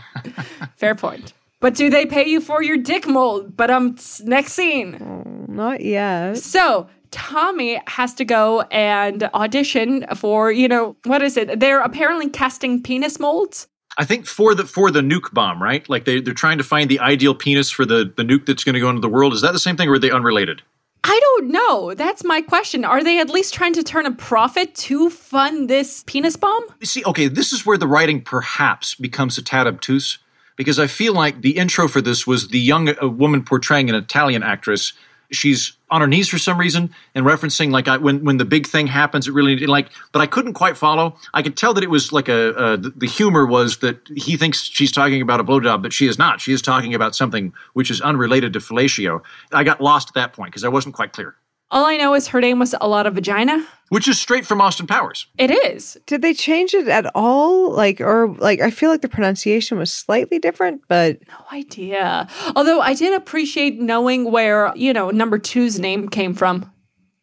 Fair 0.78 0.93
point. 0.95 1.34
But 1.61 1.76
do 1.76 1.89
they 1.89 2.05
pay 2.05 2.28
you 2.28 2.41
for 2.41 2.61
your 2.61 2.78
dick 2.78 3.07
mold? 3.07 3.55
But 3.55 3.72
um, 3.72 3.95
s- 3.97 4.22
next 4.26 4.53
scene. 4.53 5.45
Not 5.47 5.82
yet. 5.82 6.38
So 6.38 6.88
Tommy 7.11 7.82
has 7.88 8.13
to 8.15 8.26
go 8.26 8.61
and 8.72 9.24
audition 9.34 10.05
for, 10.15 10.51
you 10.51 10.67
know, 10.67 10.95
what 11.05 11.22
is 11.22 11.38
it? 11.38 11.59
They're 11.59 11.82
apparently 11.82 12.30
casting 12.30 12.84
penis 12.84 13.20
molds. 13.20 13.67
I 13.98 14.06
think 14.06 14.26
for 14.26 14.56
the 14.56 14.66
for 14.66 14.92
the 14.92 15.02
nuke 15.02 15.34
bomb, 15.34 15.62
right? 15.62 15.88
Like 15.90 16.06
they 16.06 16.22
they're 16.22 16.34
trying 16.34 16.58
to 16.58 16.64
find 16.64 16.90
the 16.90 17.00
ideal 17.00 17.36
penis 17.36 17.70
for 17.70 17.86
the 17.86 18.12
the 18.16 18.24
nuke 18.24 18.46
that's 18.46 18.64
going 18.64 18.76
to 18.76 18.80
go 18.80 18.90
into 18.90 19.02
the 19.02 19.10
world. 19.10 19.34
Is 19.34 19.42
that 19.42 19.54
the 19.54 19.60
same 19.60 19.78
thing, 19.78 19.90
or 19.90 19.94
are 19.94 20.00
they 20.00 20.12
unrelated? 20.12 20.62
I 21.04 21.20
don't 21.22 21.52
know. 21.52 21.94
That's 21.94 22.24
my 22.24 22.42
question. 22.42 22.84
Are 22.84 23.04
they 23.04 23.20
at 23.20 23.30
least 23.30 23.54
trying 23.54 23.74
to 23.74 23.84
turn 23.84 24.06
a 24.06 24.12
profit 24.12 24.76
to 24.76 25.10
fund 25.10 25.70
this 25.70 26.04
penis 26.06 26.36
bomb? 26.36 26.64
You 26.80 26.86
see, 26.86 27.04
okay, 27.06 27.28
this 27.28 27.54
is 27.54 27.66
where 27.66 27.78
the 27.78 27.88
writing 27.88 28.22
perhaps 28.22 28.96
becomes 28.96 29.38
a 29.38 29.42
tad 29.42 29.66
obtuse 29.66 30.20
because 30.58 30.78
I 30.78 30.88
feel 30.88 31.14
like 31.14 31.42
the 31.42 31.58
intro 31.58 31.88
for 31.88 32.02
this 32.02 32.28
was 32.28 32.50
the 32.50 32.60
young 32.60 32.90
uh, 32.90 33.08
woman 33.08 33.44
portraying 33.44 33.90
an 33.90 33.96
Italian 33.96 34.44
actress. 34.44 34.92
She's 35.32 35.73
on 35.91 36.01
her 36.01 36.07
knees 36.07 36.27
for 36.27 36.38
some 36.38 36.59
reason 36.59 36.93
and 37.13 37.25
referencing 37.25 37.71
like 37.71 37.88
I, 37.88 37.97
when 37.97 38.23
when 38.23 38.38
the 38.38 38.45
big 38.45 38.67
thing 38.67 38.88
happens, 38.88 39.27
it 39.27 39.34
really 39.34 39.67
like. 39.67 39.89
But 40.11 40.21
I 40.21 40.25
couldn't 40.25 40.53
quite 40.53 40.77
follow. 40.77 41.17
I 41.34 41.41
could 41.41 41.55
tell 41.55 41.73
that 41.73 41.84
it 41.84 41.89
was 41.89 42.11
like 42.11 42.27
a 42.30 42.77
the, 42.80 42.93
the 42.95 43.07
humor 43.07 43.45
was 43.45 43.77
that 43.77 43.99
he 44.15 44.38
thinks 44.38 44.63
she's 44.63 44.91
talking 44.91 45.21
about 45.21 45.39
a 45.39 45.43
blowjob, 45.43 45.82
but 45.82 45.93
she 45.93 46.07
is 46.07 46.17
not. 46.17 46.41
She 46.41 46.53
is 46.53 46.61
talking 46.61 46.93
about 46.93 47.15
something 47.15 47.53
which 47.73 47.91
is 47.91 48.01
unrelated 48.01 48.53
to 48.53 48.59
fellatio. 48.59 49.21
I 49.51 49.63
got 49.63 49.82
lost 49.82 50.09
at 50.09 50.13
that 50.15 50.34
point 50.34 50.51
because 50.51 50.63
I 50.63 50.69
wasn't 50.69 50.95
quite 50.95 51.13
clear. 51.13 51.36
All 51.72 51.86
I 51.86 51.97
know 51.97 52.15
is 52.15 52.28
her 52.30 52.41
name 52.41 52.57
was 52.57 52.74
a 52.82 52.88
lot 52.88 53.05
of 53.05 53.13
vagina. 53.13 53.65
Which 53.89 54.07
is 54.07 54.20
straight 54.20 54.45
from 54.45 54.61
Austin 54.61 54.88
Powers. 54.88 55.28
It 55.38 55.51
is. 55.51 55.97
Did 56.05 56.22
they 56.22 56.34
change 56.34 56.74
it 56.74 56.88
at 56.88 57.11
all? 57.15 57.72
Like, 57.72 58.01
or 58.01 58.36
like, 58.36 58.59
I 58.59 58.72
feel 58.72 58.89
like 58.89 59.01
the 59.01 59.09
pronunciation 59.09 59.78
was 59.78 59.91
slightly 59.91 60.39
different, 60.39 60.82
but 60.88 61.20
No 61.28 61.57
idea. 61.57 62.28
Although 62.55 62.82
I 62.82 62.93
did 62.93 63.13
appreciate 63.13 63.80
knowing 63.80 64.32
where, 64.32 64.72
you 64.76 64.93
know, 64.93 65.09
number 65.11 65.38
two's 65.38 65.80
name 65.80 66.09
came 66.09 66.34
from. 66.34 66.72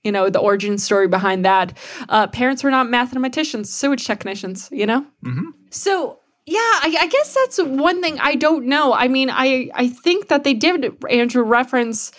You 0.05 0.13
know, 0.13 0.31
the 0.31 0.39
origin 0.39 0.79
story 0.79 1.09
behind 1.09 1.45
that. 1.45 1.77
Uh, 2.09 2.29
parents 2.29 2.63
were 2.63 2.71
not 2.71 2.89
mathematicians, 2.89 3.73
sewage 3.73 4.07
technicians, 4.07 4.69
you 4.71 4.87
know? 4.87 5.01
Mm-hmm. 5.25 5.51
So, 5.71 6.21
yeah, 6.47 6.59
I, 6.59 6.97
I 7.01 7.07
guess 7.09 7.35
that's 7.35 7.59
one 7.59 8.01
thing 8.01 8.21
I 8.21 8.37
don't 8.37 8.67
know. 8.67 8.93
I 8.93 9.09
mean, 9.09 9.31
I, 9.31 9.69
I 9.75 9.89
think 9.89 10.29
that 10.29 10.45
they 10.45 10.55
did, 10.55 10.95
Andrew, 11.11 11.43
reference 11.43 12.13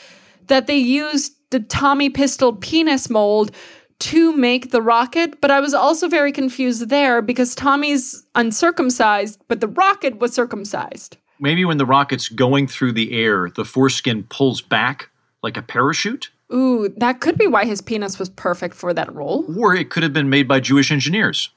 that 0.48 0.68
they 0.68 0.78
used 0.78 1.37
the 1.50 1.60
Tommy 1.60 2.10
Pistol 2.10 2.54
penis 2.54 3.10
mold 3.10 3.52
to 4.00 4.36
make 4.36 4.72
the 4.72 4.82
rocket, 4.82 5.42
but 5.42 5.50
I 5.50 5.60
was 5.60 5.74
also 5.74 6.08
very 6.08 6.32
confused 6.32 6.90
there 6.90 7.22
because 7.22 7.56
Tommy's 7.56 8.24
uncircumcised, 8.36 9.42
but 9.48 9.60
the 9.60 9.68
rocket 9.68 10.20
was 10.20 10.34
circumcised. 10.34 11.18
Maybe 11.40 11.66
when 11.66 11.78
the 11.78 11.86
rocket's 11.86 12.30
going 12.30 12.68
through 12.68 12.94
the 12.94 13.14
air, 13.20 13.50
the 13.50 13.66
foreskin 13.66 14.24
pulls 14.24 14.62
back 14.62 15.10
like 15.44 15.58
a 15.58 15.62
parachute? 15.62 16.32
Ooh, 16.54 16.94
that 16.98 17.20
could 17.20 17.38
be 17.38 17.48
why 17.48 17.66
his 17.66 17.82
penis 17.82 18.20
was 18.20 18.30
perfect 18.30 18.76
for 18.76 18.94
that 18.94 19.14
role. 19.14 19.46
Or 19.60 19.76
it 19.76 19.90
could 19.90 20.04
have 20.04 20.14
been 20.14 20.30
made 20.30 20.48
by 20.48 20.60
Jewish 20.60 20.92
engineers. 20.92 21.50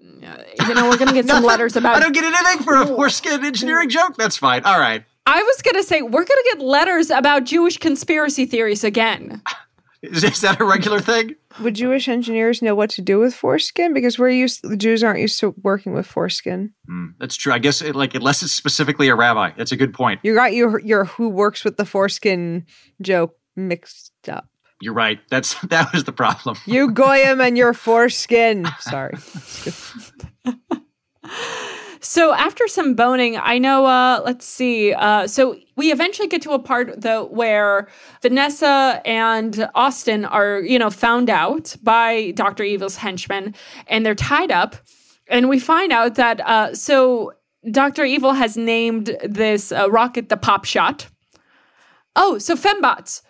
You 0.00 0.74
know, 0.74 0.88
we're 0.88 0.98
gonna 0.98 1.12
get 1.12 1.26
some 1.28 1.44
letters 1.44 1.76
about. 1.76 1.96
I 1.96 2.00
don't 2.00 2.12
get 2.12 2.24
anything 2.24 2.64
for 2.64 2.74
a 2.76 2.86
foreskin 2.86 3.44
engineering 3.44 3.88
joke. 3.88 4.16
That's 4.16 4.36
fine. 4.36 4.64
All 4.64 4.78
right. 4.78 5.04
I 5.28 5.42
was 5.42 5.62
gonna 5.62 5.82
say 5.82 6.02
we're 6.02 6.24
gonna 6.24 6.42
get 6.52 6.60
letters 6.60 7.10
about 7.10 7.44
Jewish 7.44 7.76
conspiracy 7.76 8.46
theories 8.46 8.82
again. 8.82 9.42
Is, 10.02 10.24
is 10.24 10.40
that 10.40 10.60
a 10.60 10.64
regular 10.64 11.00
thing? 11.00 11.34
would 11.60 11.74
Jewish 11.74 12.08
engineers 12.08 12.62
know 12.62 12.74
what 12.74 12.88
to 12.90 13.02
do 13.02 13.18
with 13.18 13.34
foreskin? 13.34 13.92
Because 13.92 14.18
we're 14.18 14.30
used, 14.30 14.60
the 14.62 14.76
Jews 14.76 15.02
aren't 15.02 15.20
used 15.20 15.40
to 15.40 15.54
working 15.62 15.92
with 15.92 16.06
foreskin. 16.06 16.72
Hmm, 16.86 17.06
that's 17.18 17.36
true. 17.36 17.52
I 17.52 17.58
guess 17.58 17.82
it, 17.82 17.96
like 17.96 18.14
unless 18.14 18.42
it's 18.42 18.52
specifically 18.52 19.08
a 19.08 19.16
rabbi. 19.16 19.50
That's 19.56 19.72
a 19.72 19.76
good 19.76 19.92
point. 19.92 20.20
You 20.22 20.34
got 20.34 20.54
your 20.54 20.80
your 20.80 21.04
who 21.04 21.28
works 21.28 21.64
with 21.64 21.76
the 21.76 21.84
foreskin 21.84 22.64
joke 23.02 23.36
mixed 23.56 24.12
up. 24.28 24.48
You're 24.80 24.94
right. 24.94 25.18
That's 25.30 25.60
that 25.64 25.92
was 25.92 26.04
the 26.04 26.12
problem. 26.12 26.56
You 26.66 26.90
goyim 26.90 27.40
and 27.40 27.58
your 27.58 27.74
foreskin. 27.74 28.66
Sorry. 28.80 29.14
So 32.00 32.32
after 32.32 32.68
some 32.68 32.94
boning, 32.94 33.36
I 33.36 33.58
know. 33.58 33.86
Uh, 33.86 34.22
let's 34.24 34.46
see. 34.46 34.92
Uh, 34.92 35.26
so 35.26 35.56
we 35.76 35.90
eventually 35.92 36.28
get 36.28 36.42
to 36.42 36.52
a 36.52 36.58
part 36.58 37.00
though 37.00 37.26
where 37.26 37.88
Vanessa 38.22 39.00
and 39.04 39.68
Austin 39.74 40.24
are, 40.24 40.60
you 40.60 40.78
know, 40.78 40.90
found 40.90 41.28
out 41.30 41.76
by 41.82 42.32
Doctor 42.32 42.64
Evil's 42.64 42.96
henchmen, 42.96 43.54
and 43.86 44.04
they're 44.04 44.14
tied 44.14 44.50
up. 44.50 44.76
And 45.28 45.48
we 45.48 45.58
find 45.58 45.92
out 45.92 46.14
that 46.14 46.40
uh, 46.40 46.74
so 46.74 47.32
Doctor 47.70 48.04
Evil 48.04 48.32
has 48.32 48.56
named 48.56 49.16
this 49.22 49.72
uh, 49.72 49.90
rocket 49.90 50.28
the 50.28 50.36
Pop 50.36 50.64
Shot. 50.64 51.08
Oh, 52.16 52.38
so 52.38 52.56
fembots. 52.56 53.22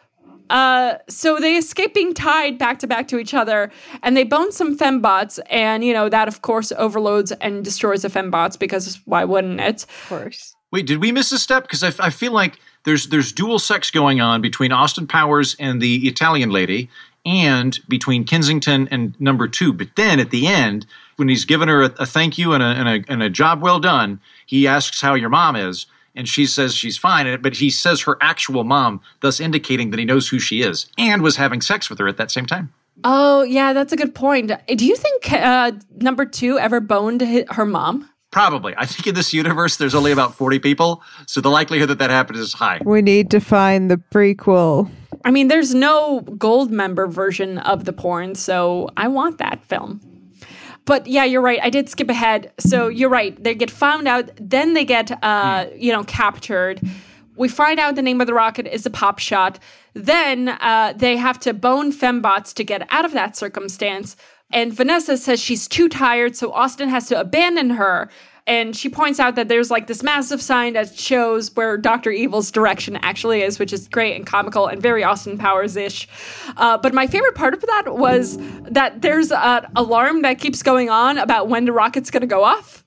Uh, 0.51 0.95
so 1.09 1.39
they 1.39 1.57
escape 1.57 1.95
being 1.95 2.15
tied 2.15 2.59
back 2.59 2.79
to 2.81 2.87
back 2.87 3.09
to 3.09 3.19
each 3.19 3.35
other, 3.35 3.71
and 4.03 4.17
they 4.17 4.25
bone 4.25 4.53
some 4.53 4.77
fembots, 4.77 5.39
and 5.51 5.85
you 5.85 5.93
know 5.93 6.09
that 6.09 6.29
of 6.29 6.43
course 6.43 6.73
overloads 6.79 7.33
and 7.33 7.65
destroys 7.65 8.03
the 8.03 8.09
fembots 8.09 8.59
because 8.59 9.01
why 9.05 9.25
wouldn't 9.25 9.61
it? 9.61 9.85
Of 9.85 10.07
course. 10.09 10.55
Wait, 10.71 10.87
did 10.87 11.01
we 11.01 11.13
miss 11.13 11.33
a 11.33 11.39
step? 11.39 11.63
Because 11.63 11.83
I, 11.83 11.93
I 12.07 12.11
feel 12.11 12.33
like 12.33 12.59
there's 12.85 13.09
there's 13.09 13.33
dual 13.33 13.59
sex 13.59 13.91
going 13.91 14.21
on 14.21 14.41
between 14.41 14.73
Austin 14.73 15.07
Powers 15.07 15.57
and 15.59 15.81
the 15.81 16.07
Italian 16.09 16.51
lady, 16.51 16.89
and 17.25 17.79
between 17.89 18.25
Kensington 18.25 18.89
and 18.91 19.19
number 19.21 19.49
two. 19.49 19.73
But 19.73 19.89
then 19.97 20.21
at 20.21 20.31
the 20.31 20.47
end, 20.47 20.87
when 21.17 21.29
he's 21.29 21.45
given 21.45 21.69
her 21.69 21.83
a, 21.83 21.95
a 21.99 22.07
thank 22.07 22.39
you 22.39 22.53
and 22.53 22.63
a, 22.63 22.67
and 22.67 22.89
a 22.89 23.05
and 23.13 23.23
a 23.23 23.31
job 23.31 23.61
well 23.61 23.81
done, 23.81 24.21
he 24.47 24.67
asks 24.67 25.01
how 25.01 25.15
your 25.15 25.29
mom 25.29 25.57
is, 25.57 25.87
and 26.19 26.29
she 26.29 26.45
says 26.45 26.75
she's 26.75 26.99
fine. 26.99 27.41
But 27.41 27.57
he 27.57 27.71
says 27.71 28.03
her 28.03 28.19
actual 28.21 28.65
mom, 28.65 29.01
thus 29.21 29.41
indicating 29.41 29.91
that 29.91 29.99
he 29.99 30.05
knows 30.05 30.29
who 30.29 30.39
she 30.39 30.61
is 30.61 30.87
and 30.99 31.23
was 31.23 31.37
having 31.37 31.63
sex 31.63 31.89
with 31.89 31.99
her 32.01 32.09
at 32.09 32.19
that 32.19 32.31
same 32.31 32.45
time. 32.45 32.73
Oh 33.05 33.43
yeah, 33.43 33.73
that's 33.73 33.93
a 33.93 33.97
good 33.97 34.15
point. 34.15 34.51
Do 34.67 34.85
you 34.85 34.97
think 34.97 35.33
uh, 35.33 35.73
number 35.97 36.27
two 36.27 36.59
ever 36.59 36.81
boned 36.81 37.23
her 37.23 37.65
mom? 37.65 38.11
Probably. 38.31 38.75
I 38.77 38.85
think 38.85 39.07
in 39.07 39.15
this 39.15 39.33
universe, 39.33 39.77
there's 39.77 39.95
only 39.95 40.13
about 40.13 40.35
40 40.35 40.59
people, 40.59 41.03
so 41.27 41.41
the 41.41 41.49
likelihood 41.49 41.89
that 41.89 41.99
that 41.99 42.11
happened 42.11 42.39
is 42.39 42.53
high. 42.53 42.81
We 42.85 43.01
need 43.01 43.31
to 43.31 43.41
find 43.41 43.91
the 43.91 43.97
prequel. 43.97 44.91
I 45.25 45.31
mean, 45.31 45.49
there's 45.49 45.75
no 45.75 46.21
Goldmember 46.21 47.11
version 47.11 47.59
of 47.59 47.87
the 47.87 47.93
porn, 47.93 48.35
so 48.35 48.91
I 48.97 49.09
want 49.09 49.39
that 49.39 49.65
film. 49.65 50.01
But 50.89 51.07
yeah, 51.07 51.25
you're 51.25 51.43
right. 51.43 51.61
I 51.63 51.69
did 51.69 51.91
skip 51.91 52.09
ahead. 52.09 52.51
So 52.59 52.89
you're 52.89 53.11
right. 53.11 53.45
They 53.45 53.55
get 53.55 53.71
found 53.71 54.09
out, 54.09 54.31
then 54.41 54.73
they 54.73 54.87
get, 54.87 55.23
uh, 55.23 55.67
you 55.77 55.93
know, 55.93 56.03
captured. 56.05 56.81
We 57.37 57.49
find 57.49 57.79
out 57.79 57.95
the 57.95 58.01
name 58.01 58.23
of 58.23 58.27
the 58.27 58.33
rocket 58.33 58.67
is 58.67 58.87
a 58.87 58.91
pop 58.91 59.19
shot. 59.19 59.59
Then 59.93 60.49
uh, 60.49 60.95
they 60.97 61.19
have 61.19 61.39
to 61.41 61.53
bone 61.53 61.93
fembots 61.93 62.55
to 62.55 62.65
get 62.65 62.87
out 62.91 63.05
of 63.05 63.13
that 63.13 63.37
circumstance. 63.37 64.17
And 64.51 64.73
Vanessa 64.73 65.19
says 65.19 65.41
she's 65.41 65.69
too 65.69 65.91
tired, 65.91 66.35
so 66.37 66.53
Austin 66.53 66.89
has 66.89 67.07
to 67.09 67.21
abandon 67.21 67.69
her. 67.71 68.09
And 68.49 68.75
she 68.75 68.89
points 68.89 69.21
out 69.21 69.35
that 69.35 69.49
there's 69.49 69.71
like 69.71 69.89
this 69.89 70.03
massive 70.03 70.41
sign 70.41 70.73
that 70.73 70.99
shows 70.99 71.55
where 71.55 71.77
Dr. 71.77 72.11
Evil's 72.11 72.51
direction 72.51 72.97
actually 73.03 73.43
is, 73.43 73.59
which 73.59 73.75
is 73.75 73.87
great 73.89 74.17
and 74.17 74.27
comical 74.27 74.67
and 74.67 74.81
very 74.81 75.05
Austin 75.05 75.37
Powers 75.37 75.77
ish. 75.77 76.09
Uh, 76.57 76.79
but 76.79 76.95
my 76.95 77.07
favorite 77.07 77.35
part 77.35 77.53
of 77.53 77.61
that 77.61 77.97
was 77.97 78.39
that 78.63 79.03
there's 79.03 79.31
an 79.31 79.67
alarm 79.77 80.23
that 80.23 80.41
keeps 80.41 80.63
going 80.63 80.89
on 80.89 81.19
about 81.19 81.49
when 81.49 81.67
the 81.67 81.73
rocket's 81.73 82.11
going 82.11 82.23
to 82.23 82.27
go 82.27 82.43
off. 82.43 82.85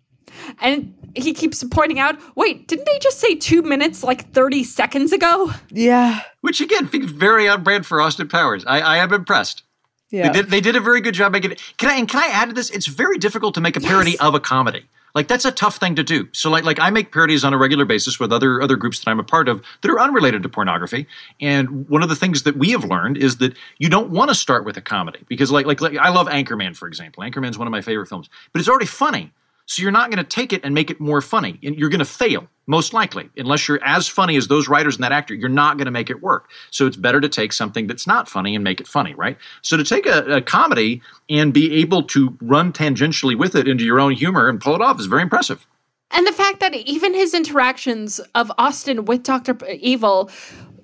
And 0.61 0.95
he 1.15 1.31
keeps 1.31 1.63
pointing 1.65 1.99
out, 1.99 2.17
wait, 2.35 2.67
didn't 2.67 2.85
they 2.85 2.97
just 2.97 3.19
say 3.19 3.35
two 3.35 3.61
minutes 3.61 4.03
like 4.03 4.31
30 4.33 4.63
seconds 4.63 5.11
ago? 5.11 5.51
Yeah. 5.69 6.21
Which 6.41 6.59
again 6.59 6.87
feels 6.87 7.11
very 7.11 7.47
on 7.47 7.61
brand 7.61 7.85
for 7.85 8.01
Austin 8.01 8.27
Powers. 8.27 8.65
I, 8.65 8.79
I 8.81 8.97
am 8.97 9.13
impressed. 9.13 9.61
Yeah. 10.09 10.27
They 10.27 10.41
did, 10.41 10.49
they 10.49 10.61
did 10.61 10.75
a 10.75 10.81
very 10.81 11.01
good 11.01 11.13
job 11.13 11.31
making 11.33 11.51
it. 11.51 11.61
Can 11.77 11.91
I 11.91 11.97
and 11.97 12.07
can 12.07 12.23
I 12.23 12.33
add 12.33 12.49
to 12.49 12.53
this? 12.53 12.71
It's 12.71 12.87
very 12.87 13.19
difficult 13.19 13.53
to 13.53 13.61
make 13.61 13.77
a 13.77 13.79
parody 13.79 14.17
of 14.17 14.33
a 14.33 14.39
comedy. 14.39 14.85
Like 15.13 15.27
that's 15.27 15.45
a 15.45 15.51
tough 15.51 15.77
thing 15.77 15.95
to 15.95 16.03
do. 16.03 16.27
So 16.31 16.49
like 16.49 16.63
like 16.63 16.79
I 16.79 16.89
make 16.89 17.11
parodies 17.11 17.43
on 17.43 17.53
a 17.53 17.57
regular 17.57 17.85
basis 17.85 18.19
with 18.19 18.31
other 18.31 18.61
other 18.61 18.75
groups 18.75 18.99
that 18.99 19.09
I'm 19.09 19.19
a 19.19 19.23
part 19.23 19.49
of 19.49 19.61
that 19.81 19.91
are 19.91 19.99
unrelated 19.99 20.43
to 20.43 20.49
pornography. 20.49 21.07
And 21.39 21.87
one 21.89 22.03
of 22.03 22.09
the 22.09 22.15
things 22.15 22.43
that 22.43 22.57
we 22.57 22.71
have 22.71 22.83
learned 22.83 23.17
is 23.17 23.37
that 23.37 23.53
you 23.77 23.89
don't 23.89 24.11
want 24.11 24.29
to 24.29 24.35
start 24.35 24.65
with 24.65 24.77
a 24.77 24.81
comedy 24.81 25.19
because 25.27 25.51
like 25.51 25.65
like, 25.65 25.81
like 25.81 25.97
I 25.97 26.09
love 26.09 26.27
Anchorman 26.27 26.75
for 26.75 26.87
example. 26.87 27.23
Anchorman's 27.23 27.57
one 27.57 27.67
of 27.67 27.71
my 27.71 27.81
favorite 27.81 28.07
films, 28.07 28.29
but 28.51 28.59
it's 28.59 28.69
already 28.69 28.85
funny. 28.85 29.31
So 29.71 29.81
you're 29.81 29.91
not 29.91 30.11
going 30.11 30.17
to 30.17 30.29
take 30.29 30.51
it 30.51 30.65
and 30.65 30.75
make 30.75 30.91
it 30.91 30.99
more 30.99 31.21
funny. 31.21 31.57
And 31.63 31.77
you're 31.77 31.87
going 31.87 31.99
to 31.99 32.05
fail, 32.05 32.45
most 32.67 32.93
likely. 32.93 33.29
Unless 33.37 33.69
you're 33.69 33.81
as 33.85 34.05
funny 34.05 34.35
as 34.35 34.49
those 34.49 34.67
writers 34.67 34.95
and 34.95 35.03
that 35.05 35.13
actor, 35.13 35.33
you're 35.33 35.47
not 35.47 35.77
going 35.77 35.85
to 35.85 35.91
make 35.91 36.09
it 36.09 36.21
work. 36.21 36.49
So 36.71 36.87
it's 36.87 36.97
better 36.97 37.21
to 37.21 37.29
take 37.29 37.53
something 37.53 37.87
that's 37.87 38.05
not 38.05 38.27
funny 38.27 38.53
and 38.53 38.65
make 38.65 38.81
it 38.81 38.87
funny, 38.87 39.13
right? 39.13 39.37
So 39.61 39.77
to 39.77 39.85
take 39.85 40.05
a, 40.05 40.25
a 40.25 40.41
comedy 40.41 41.01
and 41.29 41.53
be 41.53 41.71
able 41.75 42.03
to 42.03 42.37
run 42.41 42.73
tangentially 42.73 43.37
with 43.37 43.55
it 43.55 43.65
into 43.65 43.85
your 43.85 44.01
own 44.01 44.11
humor 44.11 44.49
and 44.49 44.59
pull 44.59 44.75
it 44.75 44.81
off 44.81 44.99
is 44.99 45.05
very 45.05 45.21
impressive. 45.21 45.65
And 46.11 46.27
the 46.27 46.33
fact 46.33 46.59
that 46.59 46.75
even 46.75 47.13
his 47.13 47.33
interactions 47.33 48.19
of 48.35 48.51
Austin 48.57 49.05
with 49.05 49.23
Dr. 49.23 49.57
Evil, 49.67 50.29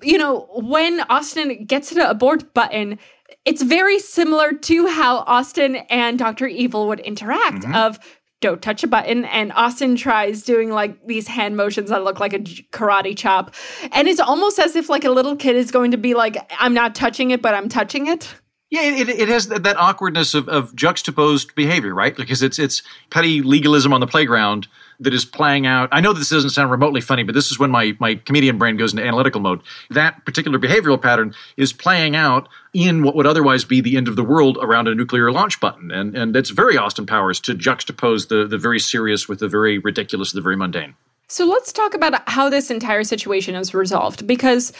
you 0.00 0.16
know, 0.16 0.48
when 0.54 1.00
Austin 1.10 1.66
gets 1.66 1.90
to 1.90 1.94
the 1.94 2.08
abort 2.08 2.54
button, 2.54 2.98
it's 3.44 3.62
very 3.62 3.98
similar 3.98 4.52
to 4.52 4.86
how 4.86 5.18
Austin 5.18 5.76
and 5.90 6.18
Dr. 6.18 6.46
Evil 6.46 6.88
would 6.88 7.00
interact 7.00 7.64
mm-hmm. 7.64 7.74
of 7.74 7.98
don't 8.40 8.62
touch 8.62 8.84
a 8.84 8.86
button 8.86 9.24
and 9.24 9.52
Austin 9.52 9.96
tries 9.96 10.42
doing 10.42 10.70
like 10.70 11.06
these 11.06 11.26
hand 11.26 11.56
motions 11.56 11.90
that 11.90 12.04
look 12.04 12.20
like 12.20 12.32
a 12.32 12.38
karate 12.38 13.16
chop 13.16 13.54
and 13.92 14.06
it's 14.06 14.20
almost 14.20 14.58
as 14.58 14.76
if 14.76 14.88
like 14.88 15.04
a 15.04 15.10
little 15.10 15.34
kid 15.34 15.56
is 15.56 15.70
going 15.70 15.90
to 15.90 15.96
be 15.96 16.14
like 16.14 16.36
I'm 16.58 16.74
not 16.74 16.94
touching 16.94 17.30
it 17.30 17.42
but 17.42 17.54
I'm 17.54 17.68
touching 17.68 18.06
it. 18.06 18.34
Yeah, 18.70 18.82
it, 18.82 19.08
it 19.08 19.28
has 19.28 19.48
that, 19.48 19.78
awkwardness 19.78 20.34
of, 20.34 20.46
of 20.46 20.74
juxtaposed 20.74 21.54
behavior, 21.54 21.94
right? 21.94 22.14
Because 22.14 22.42
it's 22.42 22.58
it's 22.58 22.82
petty 23.08 23.40
legalism 23.40 23.94
on 23.94 24.00
the 24.00 24.06
playground 24.06 24.68
that 25.00 25.14
is 25.14 25.24
playing 25.24 25.66
out. 25.66 25.88
I 25.92 26.00
know 26.00 26.12
this 26.12 26.30
doesn't 26.30 26.50
sound 26.50 26.70
remotely 26.70 27.00
funny, 27.00 27.22
but 27.22 27.34
this 27.34 27.50
is 27.50 27.58
when 27.58 27.70
my 27.70 27.96
my 27.98 28.16
comedian 28.16 28.58
brain 28.58 28.76
goes 28.76 28.92
into 28.92 29.04
analytical 29.04 29.40
mode. 29.40 29.60
That 29.90 30.24
particular 30.24 30.58
behavioral 30.58 31.00
pattern 31.00 31.34
is 31.56 31.72
playing 31.72 32.16
out 32.16 32.48
in 32.72 33.02
what 33.02 33.14
would 33.14 33.26
otherwise 33.26 33.64
be 33.64 33.80
the 33.80 33.96
end 33.96 34.08
of 34.08 34.16
the 34.16 34.24
world 34.24 34.58
around 34.60 34.88
a 34.88 34.94
nuclear 34.94 35.30
launch 35.30 35.60
button, 35.60 35.90
and 35.90 36.16
and 36.16 36.36
it's 36.36 36.50
very 36.50 36.76
Austin 36.76 37.06
Powers 37.06 37.40
to 37.40 37.54
juxtapose 37.54 38.28
the 38.28 38.46
the 38.46 38.58
very 38.58 38.80
serious 38.80 39.28
with 39.28 39.38
the 39.38 39.48
very 39.48 39.78
ridiculous, 39.78 40.32
the 40.32 40.40
very 40.40 40.56
mundane. 40.56 40.94
So 41.28 41.44
let's 41.44 41.72
talk 41.72 41.92
about 41.92 42.26
how 42.28 42.48
this 42.48 42.70
entire 42.70 43.04
situation 43.04 43.54
is 43.54 43.74
resolved 43.74 44.26
because 44.26 44.72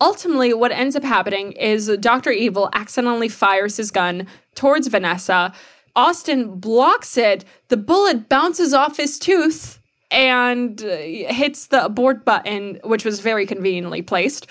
ultimately 0.00 0.52
what 0.52 0.72
ends 0.72 0.96
up 0.96 1.04
happening 1.04 1.52
is 1.52 1.86
Dr. 2.00 2.32
Evil 2.32 2.68
accidentally 2.72 3.28
fires 3.28 3.76
his 3.76 3.92
gun 3.92 4.26
towards 4.56 4.88
Vanessa. 4.88 5.52
Austin 5.96 6.58
blocks 6.58 7.16
it. 7.16 7.44
The 7.68 7.76
bullet 7.76 8.28
bounces 8.28 8.74
off 8.74 8.96
his 8.96 9.18
tooth 9.18 9.78
and 10.10 10.82
uh, 10.82 10.96
hits 10.96 11.66
the 11.68 11.84
abort 11.84 12.24
button, 12.24 12.78
which 12.84 13.04
was 13.04 13.20
very 13.20 13.46
conveniently 13.46 14.02
placed. 14.02 14.46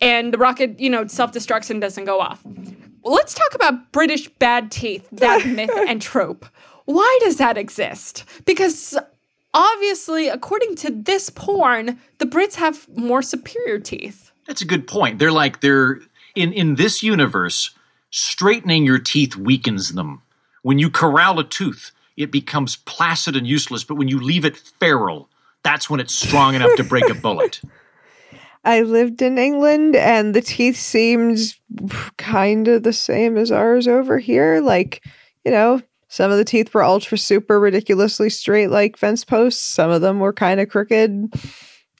and 0.00 0.32
the 0.32 0.38
rocket, 0.38 0.78
you 0.78 0.90
know, 0.90 1.06
self 1.06 1.32
destructs 1.32 1.70
and 1.70 1.80
doesn't 1.80 2.04
go 2.04 2.20
off. 2.20 2.44
Well, 2.44 3.14
let's 3.14 3.34
talk 3.34 3.54
about 3.54 3.92
British 3.92 4.28
bad 4.38 4.70
teeth, 4.70 5.08
that 5.12 5.46
myth 5.58 5.70
and 5.88 6.00
trope. 6.02 6.46
Why 6.84 7.18
does 7.22 7.36
that 7.36 7.56
exist? 7.58 8.24
Because 8.44 8.96
obviously, 9.54 10.28
according 10.28 10.76
to 10.76 10.90
this 10.90 11.30
porn, 11.30 11.98
the 12.18 12.26
Brits 12.26 12.54
have 12.54 12.88
more 12.96 13.22
superior 13.22 13.78
teeth. 13.78 14.30
That's 14.46 14.62
a 14.62 14.66
good 14.66 14.86
point. 14.86 15.18
They're 15.18 15.32
like 15.32 15.60
they're 15.60 16.00
in 16.34 16.52
in 16.52 16.76
this 16.76 17.02
universe, 17.02 17.70
straightening 18.10 18.84
your 18.84 18.98
teeth 18.98 19.36
weakens 19.36 19.94
them. 19.94 20.22
When 20.68 20.78
you 20.78 20.90
corral 20.90 21.38
a 21.38 21.44
tooth, 21.44 21.92
it 22.18 22.30
becomes 22.30 22.76
placid 22.76 23.34
and 23.36 23.46
useless, 23.46 23.84
but 23.84 23.94
when 23.94 24.08
you 24.08 24.20
leave 24.20 24.44
it 24.44 24.58
feral, 24.58 25.30
that's 25.62 25.88
when 25.88 25.98
it's 25.98 26.12
strong 26.12 26.54
enough 26.54 26.76
to 26.76 26.84
break 26.84 27.08
a 27.08 27.14
bullet. 27.22 27.62
I 28.66 28.82
lived 28.82 29.22
in 29.22 29.38
England 29.38 29.96
and 29.96 30.34
the 30.34 30.42
teeth 30.42 30.76
seemed 30.76 31.38
kind 32.18 32.68
of 32.68 32.82
the 32.82 32.92
same 32.92 33.38
as 33.38 33.50
ours 33.50 33.88
over 33.88 34.18
here. 34.18 34.60
Like, 34.60 35.02
you 35.42 35.50
know, 35.50 35.80
some 36.08 36.30
of 36.30 36.36
the 36.36 36.44
teeth 36.44 36.74
were 36.74 36.84
ultra 36.84 37.16
super 37.16 37.58
ridiculously 37.58 38.28
straight 38.28 38.68
like 38.68 38.98
fence 38.98 39.24
posts, 39.24 39.62
some 39.62 39.90
of 39.90 40.02
them 40.02 40.20
were 40.20 40.34
kind 40.34 40.60
of 40.60 40.68
crooked. 40.68 41.32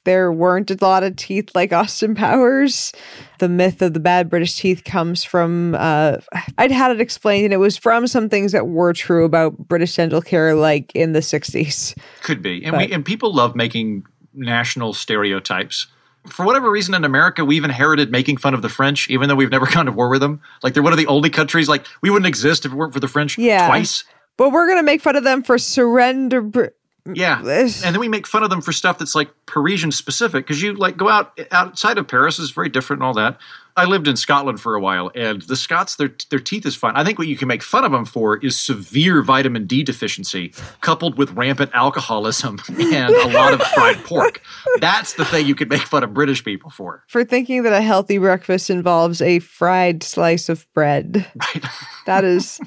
There 0.05 0.31
weren't 0.31 0.71
a 0.71 0.77
lot 0.81 1.03
of 1.03 1.15
teeth 1.15 1.51
like 1.55 1.73
Austin 1.73 2.15
Powers. 2.15 2.91
The 3.39 3.49
myth 3.49 3.81
of 3.81 3.93
the 3.93 3.99
bad 3.99 4.29
British 4.29 4.57
teeth 4.57 4.83
comes 4.83 5.23
from, 5.23 5.75
uh, 5.75 6.17
I'd 6.57 6.71
had 6.71 6.91
it 6.91 7.01
explained, 7.01 7.45
and 7.45 7.53
it 7.53 7.57
was 7.57 7.77
from 7.77 8.07
some 8.07 8.29
things 8.29 8.51
that 8.51 8.67
were 8.67 8.93
true 8.93 9.25
about 9.25 9.57
British 9.57 9.95
dental 9.95 10.21
care, 10.21 10.55
like 10.55 10.91
in 10.95 11.13
the 11.13 11.19
60s. 11.19 11.97
Could 12.21 12.41
be. 12.41 12.63
And, 12.65 12.77
we, 12.77 12.91
and 12.91 13.05
people 13.05 13.33
love 13.33 13.55
making 13.55 14.03
national 14.33 14.93
stereotypes 14.93 15.87
for 16.27 16.45
whatever 16.45 16.69
reason 16.69 16.93
in 16.93 17.03
America, 17.03 17.45
we've 17.45 17.63
inherited 17.63 18.11
making 18.11 18.37
fun 18.37 18.53
of 18.53 18.61
the 18.61 18.69
French, 18.69 19.09
even 19.09 19.29
though 19.29 19.35
we've 19.35 19.51
never 19.51 19.65
gone 19.71 19.85
to 19.85 19.91
war 19.91 20.09
with 20.09 20.21
them. 20.21 20.41
Like 20.63 20.73
they're 20.73 20.83
one 20.83 20.93
of 20.93 20.99
the 20.99 21.07
only 21.07 21.29
countries. 21.29 21.69
Like 21.69 21.85
we 22.01 22.09
wouldn't 22.09 22.27
exist 22.27 22.65
if 22.65 22.71
it 22.71 22.75
weren't 22.75 22.93
for 22.93 22.99
the 22.99 23.07
French. 23.07 23.37
Yeah. 23.37 23.67
twice. 23.67 24.03
But 24.37 24.51
we're 24.51 24.67
gonna 24.67 24.83
make 24.83 25.01
fun 25.01 25.15
of 25.15 25.23
them 25.23 25.43
for 25.43 25.57
surrender. 25.57 26.73
Yeah, 27.05 27.41
This- 27.41 27.83
and 27.83 27.93
then 27.95 27.99
we 27.99 28.07
make 28.09 28.27
fun 28.27 28.43
of 28.43 28.49
them 28.49 28.61
for 28.61 28.71
stuff 28.71 28.97
that's 28.99 29.15
like 29.15 29.29
Parisian 29.45 29.91
specific 29.91 30.45
because 30.45 30.61
you 30.61 30.73
like 30.73 30.97
go 30.97 31.09
out 31.09 31.39
outside 31.51 31.97
of 31.97 32.07
Paris 32.07 32.39
is 32.39 32.51
very 32.51 32.69
different 32.69 33.01
and 33.01 33.07
all 33.07 33.13
that. 33.15 33.37
I 33.77 33.85
lived 33.85 34.09
in 34.09 34.17
Scotland 34.17 34.59
for 34.59 34.75
a 34.75 34.81
while, 34.81 35.09
and 35.15 35.41
the 35.43 35.55
Scots 35.55 35.95
their 35.95 36.11
their 36.29 36.39
teeth 36.39 36.65
is 36.65 36.75
fine. 36.75 36.95
I 36.97 37.05
think 37.05 37.17
what 37.17 37.29
you 37.29 37.37
can 37.37 37.47
make 37.47 37.63
fun 37.63 37.85
of 37.85 37.93
them 37.93 38.03
for 38.03 38.35
is 38.37 38.59
severe 38.59 39.21
vitamin 39.21 39.67
D 39.67 39.83
deficiency 39.83 40.53
coupled 40.81 41.17
with 41.17 41.31
rampant 41.31 41.71
alcoholism 41.73 42.59
and 42.67 43.13
a 43.15 43.27
lot 43.29 43.53
of 43.53 43.61
fried 43.61 44.03
pork. 44.03 44.41
That's 44.81 45.13
the 45.13 45.23
thing 45.23 45.45
you 45.47 45.55
could 45.55 45.69
make 45.69 45.81
fun 45.83 46.03
of 46.03 46.13
British 46.13 46.43
people 46.43 46.69
for. 46.69 47.05
for 47.07 47.23
thinking 47.23 47.63
that 47.63 47.71
a 47.73 47.81
healthy 47.81 48.17
breakfast 48.17 48.69
involves 48.69 49.21
a 49.21 49.39
fried 49.39 50.03
slice 50.03 50.49
of 50.49 50.67
bread. 50.73 51.25
Right. 51.39 51.65
That 52.05 52.25
is, 52.25 52.59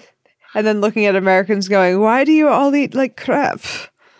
and 0.54 0.66
then 0.66 0.80
looking 0.80 1.04
at 1.04 1.14
Americans 1.14 1.68
going, 1.68 2.00
"Why 2.00 2.24
do 2.24 2.32
you 2.32 2.48
all 2.48 2.74
eat 2.74 2.94
like 2.94 3.18
crap?" 3.18 3.60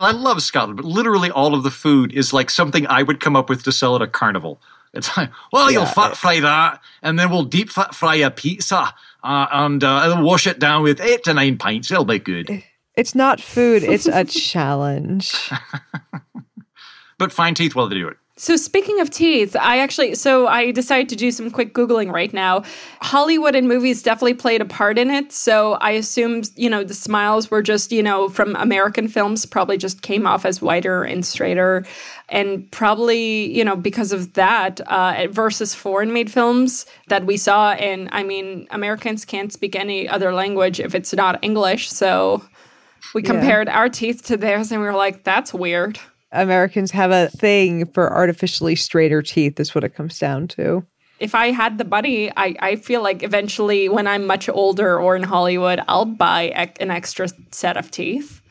I 0.03 0.11
love 0.12 0.42
Scotland, 0.42 0.76
but 0.76 0.84
literally 0.84 1.30
all 1.30 1.55
of 1.55 1.62
the 1.62 1.70
food 1.70 2.12
is 2.12 2.32
like 2.32 2.50
something 2.50 2.86
I 2.86 3.03
would 3.03 3.20
come 3.20 3.36
up 3.36 3.48
with 3.48 3.62
to 3.64 3.72
sell 3.72 3.94
at 3.96 4.03
a 4.03 4.07
carnival. 4.07 4.61
It's 4.94 5.16
like, 5.16 5.30
well, 5.53 5.70
you'll 5.70 5.86
fat 5.86 6.16
fry 6.16 6.40
that, 6.40 6.80
and 7.03 7.18
then 7.18 7.30
we'll 7.30 7.44
deep 7.44 7.70
fat 7.70 7.94
fry 7.94 8.16
a 8.16 8.30
pizza, 8.30 8.92
uh, 9.24 9.46
and 9.50 9.82
uh, 9.82 10.12
and 10.12 10.24
wash 10.24 10.46
it 10.46 10.59
down 10.59 10.82
with 10.82 11.00
eight 11.00 11.24
to 11.24 11.34
nine 11.34 11.57
pints. 11.57 11.90
It'll 11.90 12.05
be 12.05 12.18
good. 12.18 12.62
It's 12.94 13.14
not 13.14 13.40
food; 13.40 13.82
it's 13.84 14.07
a 14.07 14.24
challenge. 14.53 15.50
But 17.16 17.32
fine 17.32 17.55
teeth 17.55 17.74
while 17.74 17.88
they 17.88 17.94
do 17.96 18.09
it. 18.09 18.16
So 18.43 18.57
speaking 18.57 18.99
of 18.99 19.09
teeth, 19.09 19.55
I 19.55 19.78
actually 19.78 20.16
so 20.16 20.49
I 20.49 20.72
decided 20.72 21.09
to 21.11 21.14
do 21.14 21.30
some 21.30 21.49
quick 21.49 21.72
googling 21.74 22.11
right 22.11 22.32
now. 22.32 22.64
Hollywood 23.01 23.55
and 23.55 23.68
movies 23.68 24.03
definitely 24.03 24.34
played 24.34 24.61
a 24.61 24.64
part 24.64 24.99
in 24.99 25.12
it. 25.12 25.30
So 25.30 25.74
I 25.74 25.93
assumed, 25.93 26.51
you 26.57 26.68
know, 26.68 26.82
the 26.82 26.93
smiles 26.93 27.53
were 27.53 27.62
just, 27.62 27.93
you 27.93 28.03
know, 28.03 28.28
from 28.28 28.57
American 28.57 29.07
films 29.07 29.47
probably 29.47 29.78
just 29.78 30.03
came 30.03 30.26
off 30.26 30.45
as 30.45 30.61
wider 30.61 31.05
and 31.05 31.24
straighter 31.24 31.86
and 32.28 32.68
probably, 32.72 33.57
you 33.57 33.64
know, 33.64 33.76
because 33.76 34.11
of 34.11 34.32
that 34.32 34.80
uh, 34.88 35.28
versus 35.30 35.72
foreign 35.72 36.12
made 36.12 36.28
films 36.28 36.84
that 37.07 37.24
we 37.24 37.36
saw 37.36 37.74
and 37.74 38.09
I 38.11 38.24
mean, 38.24 38.66
Americans 38.72 39.24
can't 39.24 39.53
speak 39.53 39.76
any 39.76 40.09
other 40.09 40.34
language 40.34 40.80
if 40.80 40.97
it's 40.97 41.14
not 41.14 41.38
English. 41.43 41.93
So 41.93 42.43
we 43.14 43.22
compared 43.22 43.68
our 43.68 43.88
teeth 43.88 44.24
to 44.24 44.36
theirs 44.36 44.72
and 44.72 44.80
we 44.80 44.88
were 44.88 44.95
like 44.95 45.22
that's 45.22 45.55
weird. 45.55 46.01
Americans 46.33 46.91
have 46.91 47.11
a 47.11 47.28
thing 47.28 47.87
for 47.93 48.12
artificially 48.12 48.74
straighter 48.74 49.22
teeth. 49.22 49.61
Is 49.61 49.74
what 49.74 49.85
it 49.85 49.95
comes 49.95 50.18
down 50.18 50.49
to. 50.49 50.85
if 51.22 51.37
I 51.37 51.53
had 51.53 51.78
the 51.78 51.85
money, 51.85 52.33
I, 52.37 52.57
I 52.59 52.76
feel 52.76 53.01
like 53.01 53.22
eventually 53.22 53.89
when 53.89 54.09
I'm 54.09 54.26
much 54.26 54.49
older 54.49 55.01
or 55.01 55.14
in 55.14 55.22
Hollywood, 55.22 55.80
I'll 55.87 56.05
buy 56.05 56.53
ec- 56.57 56.78
an 56.80 56.91
extra 56.91 57.28
set 57.53 57.76
of 57.76 57.93
teeth. 57.93 58.43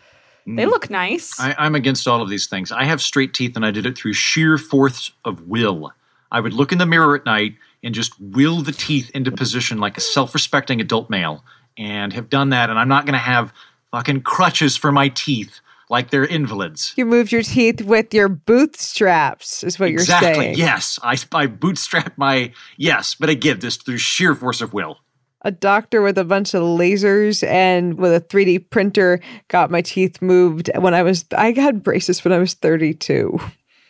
They 0.46 0.64
mm. 0.64 0.70
look 0.70 0.90
nice. 0.90 1.38
I, 1.38 1.54
I'm 1.58 1.76
against 1.76 2.08
all 2.08 2.22
of 2.22 2.30
these 2.30 2.48
things. 2.48 2.72
I 2.72 2.86
have 2.86 3.02
straight 3.02 3.34
teeth, 3.34 3.58
and 3.58 3.66
I 3.66 3.72
did 3.72 3.86
it 3.86 3.98
through 3.98 4.14
sheer 4.14 4.58
force 4.58 5.12
of 5.26 5.50
will. 5.50 5.92
I 6.32 6.40
would 6.40 6.54
look 6.54 6.72
in 6.72 6.78
the 6.78 6.86
mirror 6.86 7.14
at 7.14 7.26
night 7.26 7.56
and 7.84 7.94
just 7.94 8.18
will 8.22 8.62
the 8.62 8.72
teeth 8.72 9.12
into 9.14 9.32
position 9.32 9.80
like 9.80 9.98
a 9.98 10.02
self-respecting 10.02 10.80
adult 10.80 11.10
male, 11.10 11.44
and 11.78 12.14
have 12.14 12.30
done 12.30 12.52
that. 12.52 12.70
And 12.70 12.80
I'm 12.80 12.88
not 12.88 13.06
going 13.06 13.14
to 13.14 13.20
have 13.20 13.52
fucking 13.92 14.22
crutches 14.22 14.78
for 14.78 14.94
my 14.94 15.10
teeth 15.10 15.60
like 15.92 16.10
they're 16.10 16.26
invalids. 16.26 16.94
You 16.96 17.06
moved 17.06 17.32
your 17.32 17.44
teeth 17.44 17.82
with 17.82 18.14
your 18.14 18.30
bootstraps, 18.30 19.62
is 19.64 19.78
what 19.78 19.90
exactly. 19.90 20.28
you're 20.28 20.36
saying. 20.36 20.52
Exactly. 20.52 20.64
Yes, 20.64 21.00
I, 21.34 21.44
I 21.44 21.48
bootstrap 21.48 22.18
my 22.18 22.54
yes, 22.78 23.14
but 23.14 23.30
again, 23.30 23.60
this 23.60 23.76
through 23.76 23.98
sheer 23.98 24.34
force 24.34 24.62
of 24.62 24.74
will. 24.74 24.98
a 25.44 25.52
doctor 25.52 26.02
with 26.02 26.18
a 26.18 26.24
bunch 26.24 26.54
of 26.54 26.62
lasers 26.62 27.46
and 27.48 27.98
with 27.98 28.14
a 28.14 28.22
3D 28.22 28.70
printer 28.70 29.20
got 29.50 29.70
my 29.70 29.82
teeth 29.82 30.22
moved 30.22 30.72
when 30.78 30.94
I 30.94 31.04
was 31.04 31.26
I 31.38 31.52
had 31.52 31.84
braces 31.84 32.24
when 32.24 32.32
I 32.32 32.38
was 32.38 32.54
32. 32.54 33.38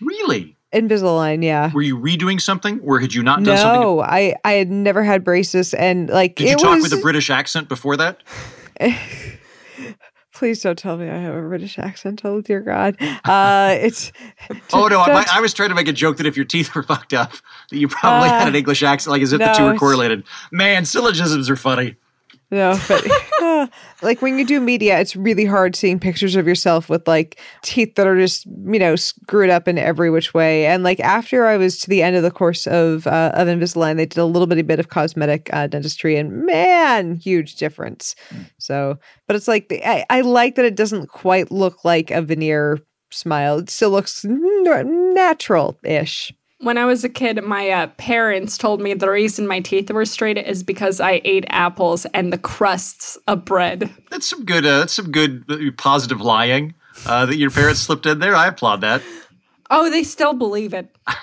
Really? 0.02 0.58
Invisalign, 0.74 1.44
yeah. 1.44 1.72
Were 1.74 1.82
you 1.82 1.98
redoing 1.98 2.40
something, 2.40 2.80
or 2.80 3.02
had 3.02 3.14
you 3.14 3.22
not 3.22 3.44
done 3.44 3.58
something? 3.58 3.82
No, 3.82 4.02
I 4.02 4.36
I 4.44 4.54
had 4.54 4.72
never 4.72 5.04
had 5.04 5.24
braces 5.24 5.74
and 5.76 6.10
like 6.10 6.36
Did 6.36 6.50
you 6.50 6.56
talk 6.56 6.76
was 6.82 6.90
with 6.90 7.00
a 7.00 7.02
British 7.02 7.30
accent 7.30 7.70
before 7.70 7.98
that? 7.98 8.24
Please 10.42 10.60
don't 10.64 10.76
tell 10.76 10.98
me 10.98 11.08
I 11.08 11.18
have 11.20 11.36
a 11.36 11.42
British 11.42 11.78
accent. 11.78 12.22
Oh 12.24 12.42
dear 12.42 12.62
God. 12.62 12.98
Uh 13.24 13.76
it's 13.80 14.12
Oh 14.74 14.88
no, 14.88 15.00
I, 15.00 15.24
I 15.34 15.40
was 15.40 15.54
trying 15.54 15.70
to 15.70 15.76
make 15.76 15.88
a 15.88 15.94
joke 15.94 16.18
that 16.18 16.26
if 16.26 16.36
your 16.36 16.46
teeth 16.46 16.74
were 16.74 16.82
fucked 16.92 17.14
up, 17.14 17.34
that 17.70 17.78
you 17.78 17.88
probably 17.88 18.28
Uh, 18.30 18.40
had 18.40 18.48
an 18.48 18.56
English 18.56 18.82
accent, 18.82 19.12
like 19.12 19.22
as 19.22 19.34
if 19.34 19.40
the 19.40 19.54
two 19.54 19.66
were 19.66 19.76
correlated. 19.78 20.24
Man, 20.52 20.86
syllogisms 20.86 21.48
are 21.48 21.56
funny. 21.56 21.96
No, 22.50 22.76
but 22.88 23.06
like 24.02 24.22
when 24.22 24.38
you 24.38 24.46
do 24.46 24.60
media, 24.60 25.00
it's 25.00 25.16
really 25.16 25.46
hard 25.46 25.76
seeing 25.76 26.00
pictures 26.00 26.36
of 26.36 26.48
yourself 26.48 26.90
with 26.90 27.08
like 27.08 27.40
teeth 27.62 27.96
that 27.96 28.08
are 28.08 28.18
just 28.18 28.46
you 28.46 28.80
know 28.80 28.96
screwed 28.96 29.50
up 29.50 29.68
in 29.68 29.78
every 29.78 30.10
which 30.10 30.34
way. 30.34 30.66
And 30.66 30.84
like 30.84 31.00
after 31.00 31.46
I 31.46 31.58
was 31.58 31.80
to 31.80 31.90
the 31.90 32.04
end 32.04 32.16
of 32.16 32.24
the 32.24 32.32
course 32.32 32.68
of 32.68 33.08
uh, 33.08 33.32
of 33.34 33.48
Invisalign, 33.48 33.98
they 33.98 34.06
did 34.06 34.18
a 34.18 34.26
little 34.26 34.48
bitty 34.48 34.62
bit 34.62 34.80
of 34.80 34.90
cosmetic 34.90 35.50
uh, 35.54 35.68
dentistry, 35.68 36.18
and 36.18 36.46
man, 36.46 37.16
huge 37.16 37.56
difference. 37.56 38.16
So, 38.58 39.00
but 39.28 39.36
it's 39.36 39.48
like 39.48 39.70
the, 39.70 39.86
I, 39.88 40.06
I 40.10 40.22
like 40.22 40.56
that 40.56 40.66
it 40.66 40.76
doesn't 40.76 41.08
quite 41.08 41.52
look 41.52 41.84
like 41.84 42.12
a 42.12 42.22
veneer 42.22 42.80
smile. 43.12 43.60
It 43.60 43.70
still 43.70 43.92
looks 43.92 44.24
natural 44.26 45.80
ish. 45.84 46.34
When 46.62 46.78
I 46.78 46.86
was 46.86 47.04
a 47.04 47.10
kid, 47.10 47.44
my 47.44 47.70
uh, 47.70 47.88
parents 47.98 48.58
told 48.58 48.82
me 48.82 48.94
the 48.94 49.10
reason 49.10 49.48
my 49.48 49.60
teeth 49.60 49.92
were 49.92 50.06
straight 50.06 50.38
is 50.38 50.64
because 50.64 51.00
I 51.00 51.22
ate 51.24 51.46
apples 51.50 52.06
and 52.14 52.32
the 52.32 52.38
crusts 52.38 53.18
of 53.28 53.46
bread. 53.46 53.92
That's 54.10 54.30
some 54.30 54.46
good. 54.46 54.66
Uh, 54.66 54.80
that's 54.80 54.94
some 54.94 55.12
good 55.12 55.46
uh, 55.50 55.58
positive 55.78 56.22
lying 56.22 56.74
uh, 57.06 57.26
that 57.26 57.38
your 57.38 57.52
parents 57.52 57.82
slipped 57.82 58.06
in 58.06 58.20
there. 58.20 58.36
I 58.36 58.48
applaud 58.48 58.82
that. 58.82 59.02
Oh, 59.70 59.90
they 59.90 60.04
still 60.04 60.34
believe 60.34 60.74
it. 60.74 60.96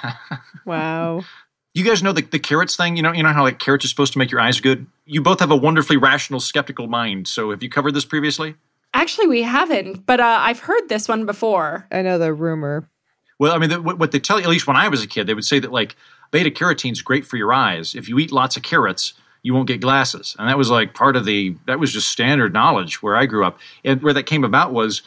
Wow. 0.68 1.24
You 1.72 1.82
guys 1.82 2.03
know 2.03 2.12
the, 2.12 2.20
the 2.20 2.39
carrots 2.39 2.76
thing. 2.76 2.97
You 2.97 3.03
know, 3.03 3.12
you 3.12 3.22
know 3.22 3.32
how 3.32 3.43
like 3.43 3.59
carrots 3.59 3.86
are 3.86 3.89
supposed 3.89 4.12
to 4.12 4.18
make 4.18 4.30
your 4.30 4.41
eyes 4.41 4.61
good. 4.61 4.86
You 5.07 5.22
both 5.22 5.41
have 5.41 5.51
a 5.51 5.57
wonderfully 5.57 5.97
rational, 5.97 6.41
skeptical 6.41 6.89
mind. 6.89 7.26
So, 7.26 7.51
have 7.51 7.62
you 7.62 7.70
covered 7.70 7.93
this 7.95 8.05
previously? 8.05 8.55
Actually, 8.93 9.28
we 9.28 9.43
haven't, 9.43 10.05
but 10.05 10.20
uh, 10.20 10.39
I've 10.41 10.61
heard 10.61 10.89
this 10.89 11.09
one 11.09 11.24
before. 11.24 11.86
I 11.91 12.03
know 12.03 12.18
the 12.18 12.34
rumor. 12.34 12.91
Well, 13.39 13.53
I 13.53 13.59
mean, 13.59 13.70
the, 13.70 13.80
what 13.80 14.11
they 14.11 14.20
tell 14.20 14.39
you, 14.39 14.45
at 14.45 14.51
least 14.51 14.66
when 14.66 14.76
I 14.76 14.89
was 14.89 15.03
a 15.03 15.07
kid, 15.07 15.26
they 15.26 15.34
would 15.34 15.45
say 15.45 15.59
that 15.59 15.72
like 15.72 15.97
beta 16.30 16.51
carotene 16.51 16.93
is 16.93 17.03
great 17.03 17.26
for 17.26 17.36
your 17.36 17.53
eyes. 17.53 17.95
If 17.95 18.09
you 18.09 18.18
eat 18.18 18.32
lots 18.32 18.57
of 18.57 18.62
carrots, 18.62 19.14
you 19.43 19.55
won't 19.55 19.68
get 19.68 19.80
glasses, 19.80 20.34
and 20.39 20.49
that 20.49 20.59
was 20.59 20.70
like 20.70 20.95
part 20.95 21.16
of 21.16 21.24
the 21.24 21.57
that 21.66 21.78
was 21.78 21.93
just 21.93 22.09
standard 22.09 22.53
knowledge 22.53 23.03
where 23.03 23.16
I 23.16 23.26
grew 23.26 23.45
up. 23.45 23.59
And 23.84 24.03
where 24.03 24.12
that 24.12 24.24
came 24.24 24.45
about 24.45 24.72
was 24.72 25.03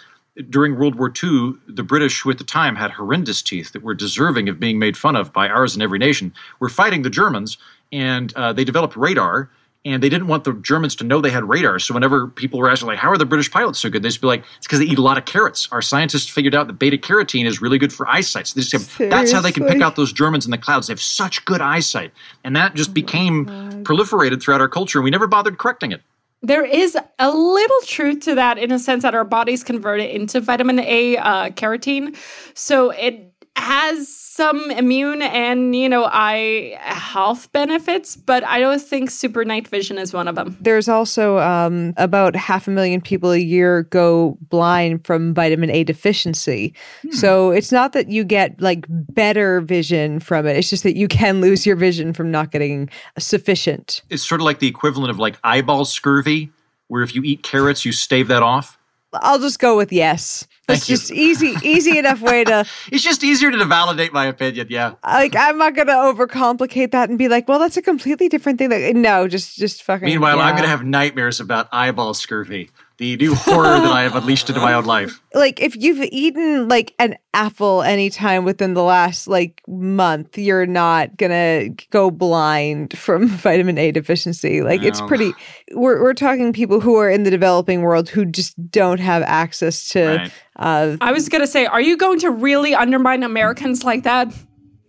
during 0.49 0.77
World 0.77 0.95
War 0.95 1.11
II, 1.11 1.55
the 1.67 1.83
British, 1.83 2.21
who 2.21 2.31
at 2.31 2.37
the 2.37 2.43
time 2.45 2.77
had 2.77 2.91
horrendous 2.91 3.41
teeth 3.41 3.73
that 3.73 3.83
were 3.83 3.93
deserving 3.93 4.47
of 4.47 4.59
being 4.59 4.79
made 4.79 4.95
fun 4.95 5.15
of 5.15 5.33
by 5.33 5.49
ours 5.49 5.73
and 5.73 5.83
every 5.83 5.99
nation, 5.99 6.33
were 6.59 6.69
fighting 6.69 7.01
the 7.01 7.09
Germans, 7.09 7.57
and 7.91 8.33
uh, 8.35 8.53
they 8.53 8.63
developed 8.63 8.95
radar. 8.95 9.49
And 9.83 10.03
they 10.03 10.09
didn't 10.09 10.27
want 10.27 10.43
the 10.43 10.53
Germans 10.53 10.95
to 10.97 11.03
know 11.03 11.21
they 11.21 11.31
had 11.31 11.43
radar. 11.43 11.79
So 11.79 11.93
whenever 11.93 12.27
people 12.27 12.59
were 12.59 12.69
asking, 12.69 12.87
like, 12.87 12.99
how 12.99 13.09
are 13.09 13.17
the 13.17 13.25
British 13.25 13.49
pilots 13.49 13.79
so 13.79 13.89
good? 13.89 14.03
They'd 14.03 14.09
just 14.09 14.21
be 14.21 14.27
like, 14.27 14.43
it's 14.57 14.67
because 14.67 14.79
they 14.79 14.85
eat 14.85 14.99
a 14.99 15.01
lot 15.01 15.17
of 15.17 15.25
carrots. 15.25 15.67
Our 15.71 15.81
scientists 15.81 16.29
figured 16.29 16.53
out 16.53 16.67
that 16.67 16.73
beta 16.73 16.97
carotene 16.97 17.45
is 17.45 17.61
really 17.61 17.79
good 17.79 17.91
for 17.91 18.07
eyesight. 18.07 18.47
So 18.47 18.55
they 18.55 18.61
just 18.61 18.73
have, 18.73 19.09
that's 19.09 19.31
how 19.31 19.41
they 19.41 19.51
can 19.51 19.65
pick 19.65 19.81
out 19.81 19.95
those 19.95 20.13
Germans 20.13 20.45
in 20.45 20.51
the 20.51 20.57
clouds. 20.57 20.87
They 20.87 20.91
have 20.91 21.01
such 21.01 21.43
good 21.45 21.61
eyesight. 21.61 22.11
And 22.43 22.55
that 22.55 22.75
just 22.75 22.93
became 22.93 23.45
proliferated 23.83 24.41
throughout 24.41 24.61
our 24.61 24.69
culture. 24.69 24.99
And 24.99 25.03
we 25.03 25.09
never 25.09 25.27
bothered 25.27 25.57
correcting 25.57 25.91
it. 25.91 26.01
There 26.43 26.65
is 26.65 26.97
a 27.19 27.31
little 27.31 27.81
truth 27.85 28.21
to 28.21 28.35
that 28.35 28.57
in 28.57 28.71
a 28.71 28.79
sense 28.79 29.03
that 29.03 29.13
our 29.13 29.23
bodies 29.23 29.63
convert 29.63 29.99
it 29.99 30.11
into 30.11 30.39
vitamin 30.39 30.79
A 30.79 31.17
uh, 31.17 31.49
carotene. 31.49 32.17
So 32.55 32.89
it 32.91 33.31
has 33.55 34.07
some 34.41 34.71
immune 34.71 35.21
and, 35.21 35.75
you 35.75 35.87
know, 35.87 36.09
eye 36.11 36.75
health 36.79 37.51
benefits, 37.51 38.15
but 38.15 38.43
I 38.43 38.59
don't 38.59 38.81
think 38.81 39.11
super 39.11 39.45
night 39.45 39.67
vision 39.67 39.99
is 39.99 40.13
one 40.13 40.27
of 40.27 40.33
them. 40.33 40.57
There's 40.59 40.89
also 40.89 41.37
um, 41.37 41.93
about 41.97 42.35
half 42.35 42.67
a 42.67 42.71
million 42.71 43.01
people 43.01 43.29
a 43.31 43.37
year 43.37 43.83
go 43.83 44.39
blind 44.49 45.05
from 45.05 45.35
vitamin 45.35 45.69
A 45.69 45.83
deficiency. 45.83 46.73
So 47.11 47.51
it's 47.51 47.71
not 47.71 47.93
that 47.93 48.09
you 48.09 48.23
get 48.23 48.59
like 48.59 48.87
better 48.89 49.61
vision 49.61 50.19
from 50.19 50.47
it. 50.47 50.57
It's 50.57 50.71
just 50.71 50.81
that 50.85 50.95
you 50.95 51.07
can 51.07 51.39
lose 51.39 51.67
your 51.67 51.75
vision 51.75 52.11
from 52.11 52.31
not 52.31 52.49
getting 52.49 52.89
sufficient. 53.19 54.01
It's 54.09 54.27
sort 54.27 54.41
of 54.41 54.45
like 54.45 54.57
the 54.57 54.67
equivalent 54.67 55.11
of 55.11 55.19
like 55.19 55.37
eyeball 55.43 55.85
scurvy, 55.85 56.49
where 56.87 57.03
if 57.03 57.13
you 57.13 57.21
eat 57.21 57.43
carrots, 57.43 57.85
you 57.85 57.91
stave 57.91 58.27
that 58.29 58.41
off. 58.41 58.79
I'll 59.13 59.39
just 59.39 59.59
go 59.59 59.77
with 59.77 59.93
yes. 59.93 60.47
You. 60.71 60.95
just 60.95 61.11
easy, 61.11 61.55
easy 61.63 61.97
enough 61.97 62.21
way 62.21 62.43
to 62.43 62.65
It's 62.91 63.03
just 63.03 63.23
easier 63.23 63.51
to 63.51 63.65
validate 63.65 64.13
my 64.13 64.25
opinion. 64.25 64.67
Yeah. 64.69 64.93
like. 65.05 65.35
I'm 65.35 65.57
not 65.57 65.75
gonna 65.75 65.93
overcomplicate 65.93 66.91
that 66.91 67.09
and 67.09 67.17
be 67.17 67.27
like, 67.27 67.47
well, 67.47 67.59
that's 67.59 67.77
a 67.77 67.81
completely 67.81 68.29
different 68.29 68.59
thing. 68.59 68.69
Like, 68.69 68.95
no, 68.95 69.27
just 69.27 69.57
just 69.57 69.83
fucking. 69.83 70.05
Meanwhile, 70.05 70.39
I'm 70.39 70.53
going 70.53 70.63
to 70.63 70.69
have 70.69 70.83
nightmares 70.83 71.39
about 71.39 71.67
eyeball 71.71 72.13
scurvy, 72.13 72.69
the 73.01 73.17
new 73.17 73.33
horror 73.33 73.79
that 73.79 73.91
I 73.91 74.03
have 74.03 74.15
unleashed 74.15 74.47
into 74.49 74.61
my 74.61 74.73
own 74.73 74.85
life. 74.85 75.23
like 75.33 75.59
if 75.59 75.75
you've 75.75 76.03
eaten 76.11 76.67
like 76.67 76.93
an 76.99 77.15
apple 77.33 77.81
anytime 77.81 78.45
within 78.45 78.75
the 78.75 78.83
last 78.83 79.27
like 79.27 79.59
month 79.67 80.37
you're 80.37 80.67
not 80.67 81.17
gonna 81.17 81.69
go 81.89 82.11
blind 82.11 82.95
from 82.95 83.27
vitamin 83.47 83.79
a 83.79 83.89
deficiency 83.91 84.61
like 84.61 84.83
it's 84.83 85.01
pretty 85.01 85.33
we're, 85.71 85.99
we're 86.03 86.13
talking 86.13 86.53
people 86.53 86.79
who 86.79 86.95
are 86.97 87.09
in 87.09 87.23
the 87.23 87.31
developing 87.31 87.81
world 87.81 88.07
who 88.07 88.23
just 88.23 88.53
don't 88.69 88.99
have 88.99 89.23
access 89.23 89.87
to 89.89 90.05
Right. 90.05 90.31
uh 90.57 90.97
I 91.01 91.11
was 91.11 91.27
going 91.27 91.41
to 91.41 91.47
say, 91.47 91.65
are 91.65 91.81
you 91.81 91.97
going 91.97 92.19
to 92.19 92.29
really 92.29 92.75
undermine 92.75 93.23
Americans 93.23 93.83
like 93.83 94.03
that? 94.03 94.31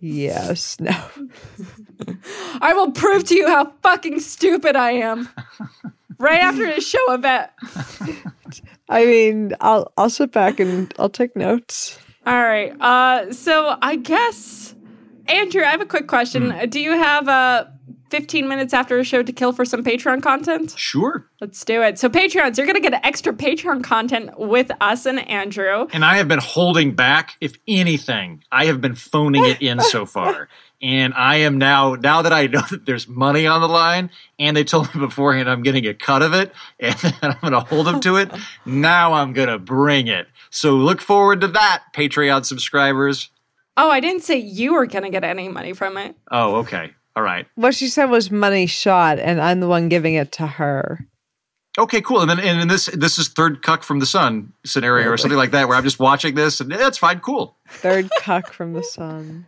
yes 0.01 0.77
no 0.79 0.91
I 2.61 2.73
will 2.73 2.91
prove 2.91 3.23
to 3.25 3.35
you 3.35 3.47
how 3.47 3.71
fucking 3.81 4.19
stupid 4.19 4.75
I 4.75 4.91
am. 4.91 5.29
Right 6.19 6.41
after 6.41 6.65
this 6.65 6.87
show, 6.87 6.99
I 7.09 7.17
bet. 7.17 7.53
i 8.89 9.05
mean 9.05 9.53
i'll 9.61 9.91
i'll 9.97 10.09
sit 10.09 10.31
back 10.31 10.59
and 10.59 10.93
i'll 10.99 11.09
take 11.09 11.35
notes 11.35 11.97
All 12.25 12.43
right. 12.43 12.71
Uh, 12.79 13.33
so 13.33 13.77
I 13.81 13.95
guess, 13.97 14.75
Andrew, 15.27 15.63
I 15.63 15.71
have 15.71 15.81
a 15.81 15.85
quick 15.85 16.07
question. 16.07 16.51
Hmm. 16.51 16.69
Do 16.69 16.79
you 16.79 16.91
have 16.91 17.27
uh, 17.27 17.65
15 18.11 18.47
minutes 18.47 18.73
after 18.73 18.97
a 18.99 19.03
show 19.03 19.23
to 19.23 19.33
kill 19.33 19.51
for 19.51 19.65
some 19.65 19.83
Patreon 19.83 20.21
content? 20.23 20.73
Sure. 20.77 21.27
Let's 21.41 21.65
do 21.65 21.81
it. 21.81 21.99
So, 21.99 22.07
Patreons, 22.09 22.57
you're 22.57 22.65
going 22.67 22.81
to 22.81 22.89
get 22.89 23.05
extra 23.05 23.33
Patreon 23.33 23.83
content 23.83 24.37
with 24.37 24.71
us 24.79 25.05
and 25.05 25.19
Andrew. 25.27 25.87
And 25.91 26.05
I 26.05 26.15
have 26.17 26.27
been 26.29 26.39
holding 26.39 26.95
back. 26.95 27.35
If 27.41 27.57
anything, 27.67 28.43
I 28.51 28.65
have 28.65 28.79
been 28.79 28.95
phoning 28.95 29.43
it 29.45 29.61
in 29.61 29.81
so 29.81 30.05
far. 30.05 30.47
And 30.81 31.13
I 31.13 31.37
am 31.37 31.57
now, 31.57 31.95
now 31.95 32.21
that 32.23 32.33
I 32.33 32.47
know 32.47 32.61
that 32.71 32.85
there's 32.85 33.07
money 33.07 33.47
on 33.47 33.61
the 33.61 33.67
line, 33.67 34.09
and 34.37 34.55
they 34.57 34.63
told 34.63 34.93
me 34.93 34.99
beforehand 34.99 35.49
I'm 35.49 35.63
getting 35.63 35.85
a 35.85 35.93
cut 35.93 36.21
of 36.21 36.33
it, 36.33 36.51
and 36.79 36.95
I'm 37.21 37.37
going 37.41 37.53
to 37.53 37.61
hold 37.61 37.87
them 37.87 37.99
to 38.01 38.17
it. 38.17 38.31
Now 38.65 39.13
I'm 39.13 39.33
going 39.33 39.49
to 39.49 39.59
bring 39.59 40.07
it. 40.07 40.27
So 40.49 40.75
look 40.75 41.01
forward 41.01 41.41
to 41.41 41.47
that, 41.49 41.83
Patreon 41.95 42.45
subscribers. 42.45 43.29
Oh, 43.75 43.89
I 43.89 43.99
didn't 43.99 44.23
say 44.23 44.37
you 44.37 44.73
were 44.73 44.85
going 44.85 45.03
to 45.03 45.09
get 45.09 45.23
any 45.23 45.49
money 45.49 45.73
from 45.73 45.97
it. 45.97 46.15
Oh, 46.31 46.57
okay. 46.57 46.91
All 47.15 47.23
right. 47.23 47.45
what 47.55 47.75
she 47.75 47.87
said 47.89 48.05
was 48.09 48.31
money 48.31 48.65
shot 48.65 49.19
and 49.19 49.39
i'm 49.39 49.59
the 49.59 49.67
one 49.67 49.87
giving 49.87 50.15
it 50.15 50.31
to 50.31 50.47
her 50.47 51.07
Okay, 51.77 52.01
cool. 52.01 52.21
And 52.21 52.29
then 52.29 52.39
and 52.39 52.61
in 52.61 52.67
this 52.67 52.85
this 52.85 53.17
is 53.17 53.29
third 53.29 53.63
cuck 53.63 53.81
from 53.83 53.99
the 53.99 54.05
sun 54.05 54.53
scenario 54.63 55.09
or 55.09 55.17
something 55.17 55.37
like 55.37 55.51
that, 55.51 55.67
where 55.67 55.75
I'm 55.75 55.83
just 55.83 55.99
watching 55.99 56.35
this 56.35 56.61
and 56.61 56.71
that's 56.71 56.99
fine, 56.99 57.19
cool. 57.19 57.57
third 57.67 58.09
cuck 58.19 58.53
from 58.53 58.73
the 58.73 58.83
sun 58.83 59.47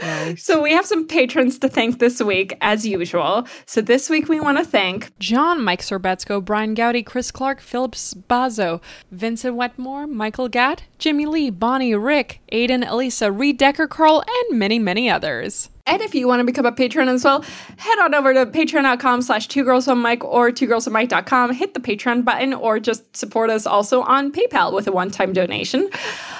nice 0.00 0.42
So 0.44 0.62
we 0.62 0.72
have 0.72 0.86
some 0.86 1.06
patrons 1.06 1.58
to 1.60 1.68
thank 1.68 1.98
this 1.98 2.20
week, 2.20 2.56
as 2.60 2.86
usual. 2.86 3.46
So 3.66 3.80
this 3.80 4.10
week 4.10 4.28
we 4.28 4.40
want 4.40 4.58
to 4.58 4.64
thank 4.64 5.16
John, 5.18 5.62
Mike 5.62 5.82
Sorbetsko, 5.82 6.44
Brian 6.44 6.74
Gowdy, 6.74 7.02
Chris 7.02 7.30
Clark, 7.30 7.60
Phillips 7.60 8.14
Bazo, 8.14 8.80
Vincent 9.10 9.56
Wetmore, 9.56 10.06
Michael 10.06 10.48
Gatt, 10.48 10.82
Jimmy 10.98 11.26
Lee, 11.26 11.50
Bonnie, 11.50 11.94
Rick, 11.94 12.40
Aiden, 12.52 12.88
Elisa, 12.88 13.30
Reed 13.30 13.58
Decker, 13.58 13.86
Carl, 13.86 14.22
and 14.26 14.58
many, 14.58 14.78
many 14.78 15.10
others. 15.10 15.70
And 15.86 16.02
if 16.02 16.14
you 16.14 16.28
want 16.28 16.40
to 16.40 16.44
become 16.44 16.66
a 16.66 16.72
patron 16.72 17.08
as 17.08 17.24
well, 17.24 17.44
head 17.76 17.98
on 17.98 18.14
over 18.14 18.32
to 18.34 18.46
patreon.com 18.46 19.22
slash 19.22 19.48
two 19.48 19.64
girls 19.64 19.86
one 19.86 20.02
mic 20.02 20.24
or 20.24 20.52
two 20.52 20.66
girls 20.66 20.88
one 20.88 21.02
mic.com, 21.02 21.52
hit 21.54 21.74
the 21.74 21.80
Patreon 21.80 22.24
button, 22.24 22.54
or 22.54 22.78
just 22.78 23.16
support 23.16 23.50
us 23.50 23.66
also 23.66 24.02
on 24.02 24.32
PayPal 24.32 24.72
with 24.72 24.86
a 24.86 24.92
one-time 24.92 25.32
donation. 25.32 25.88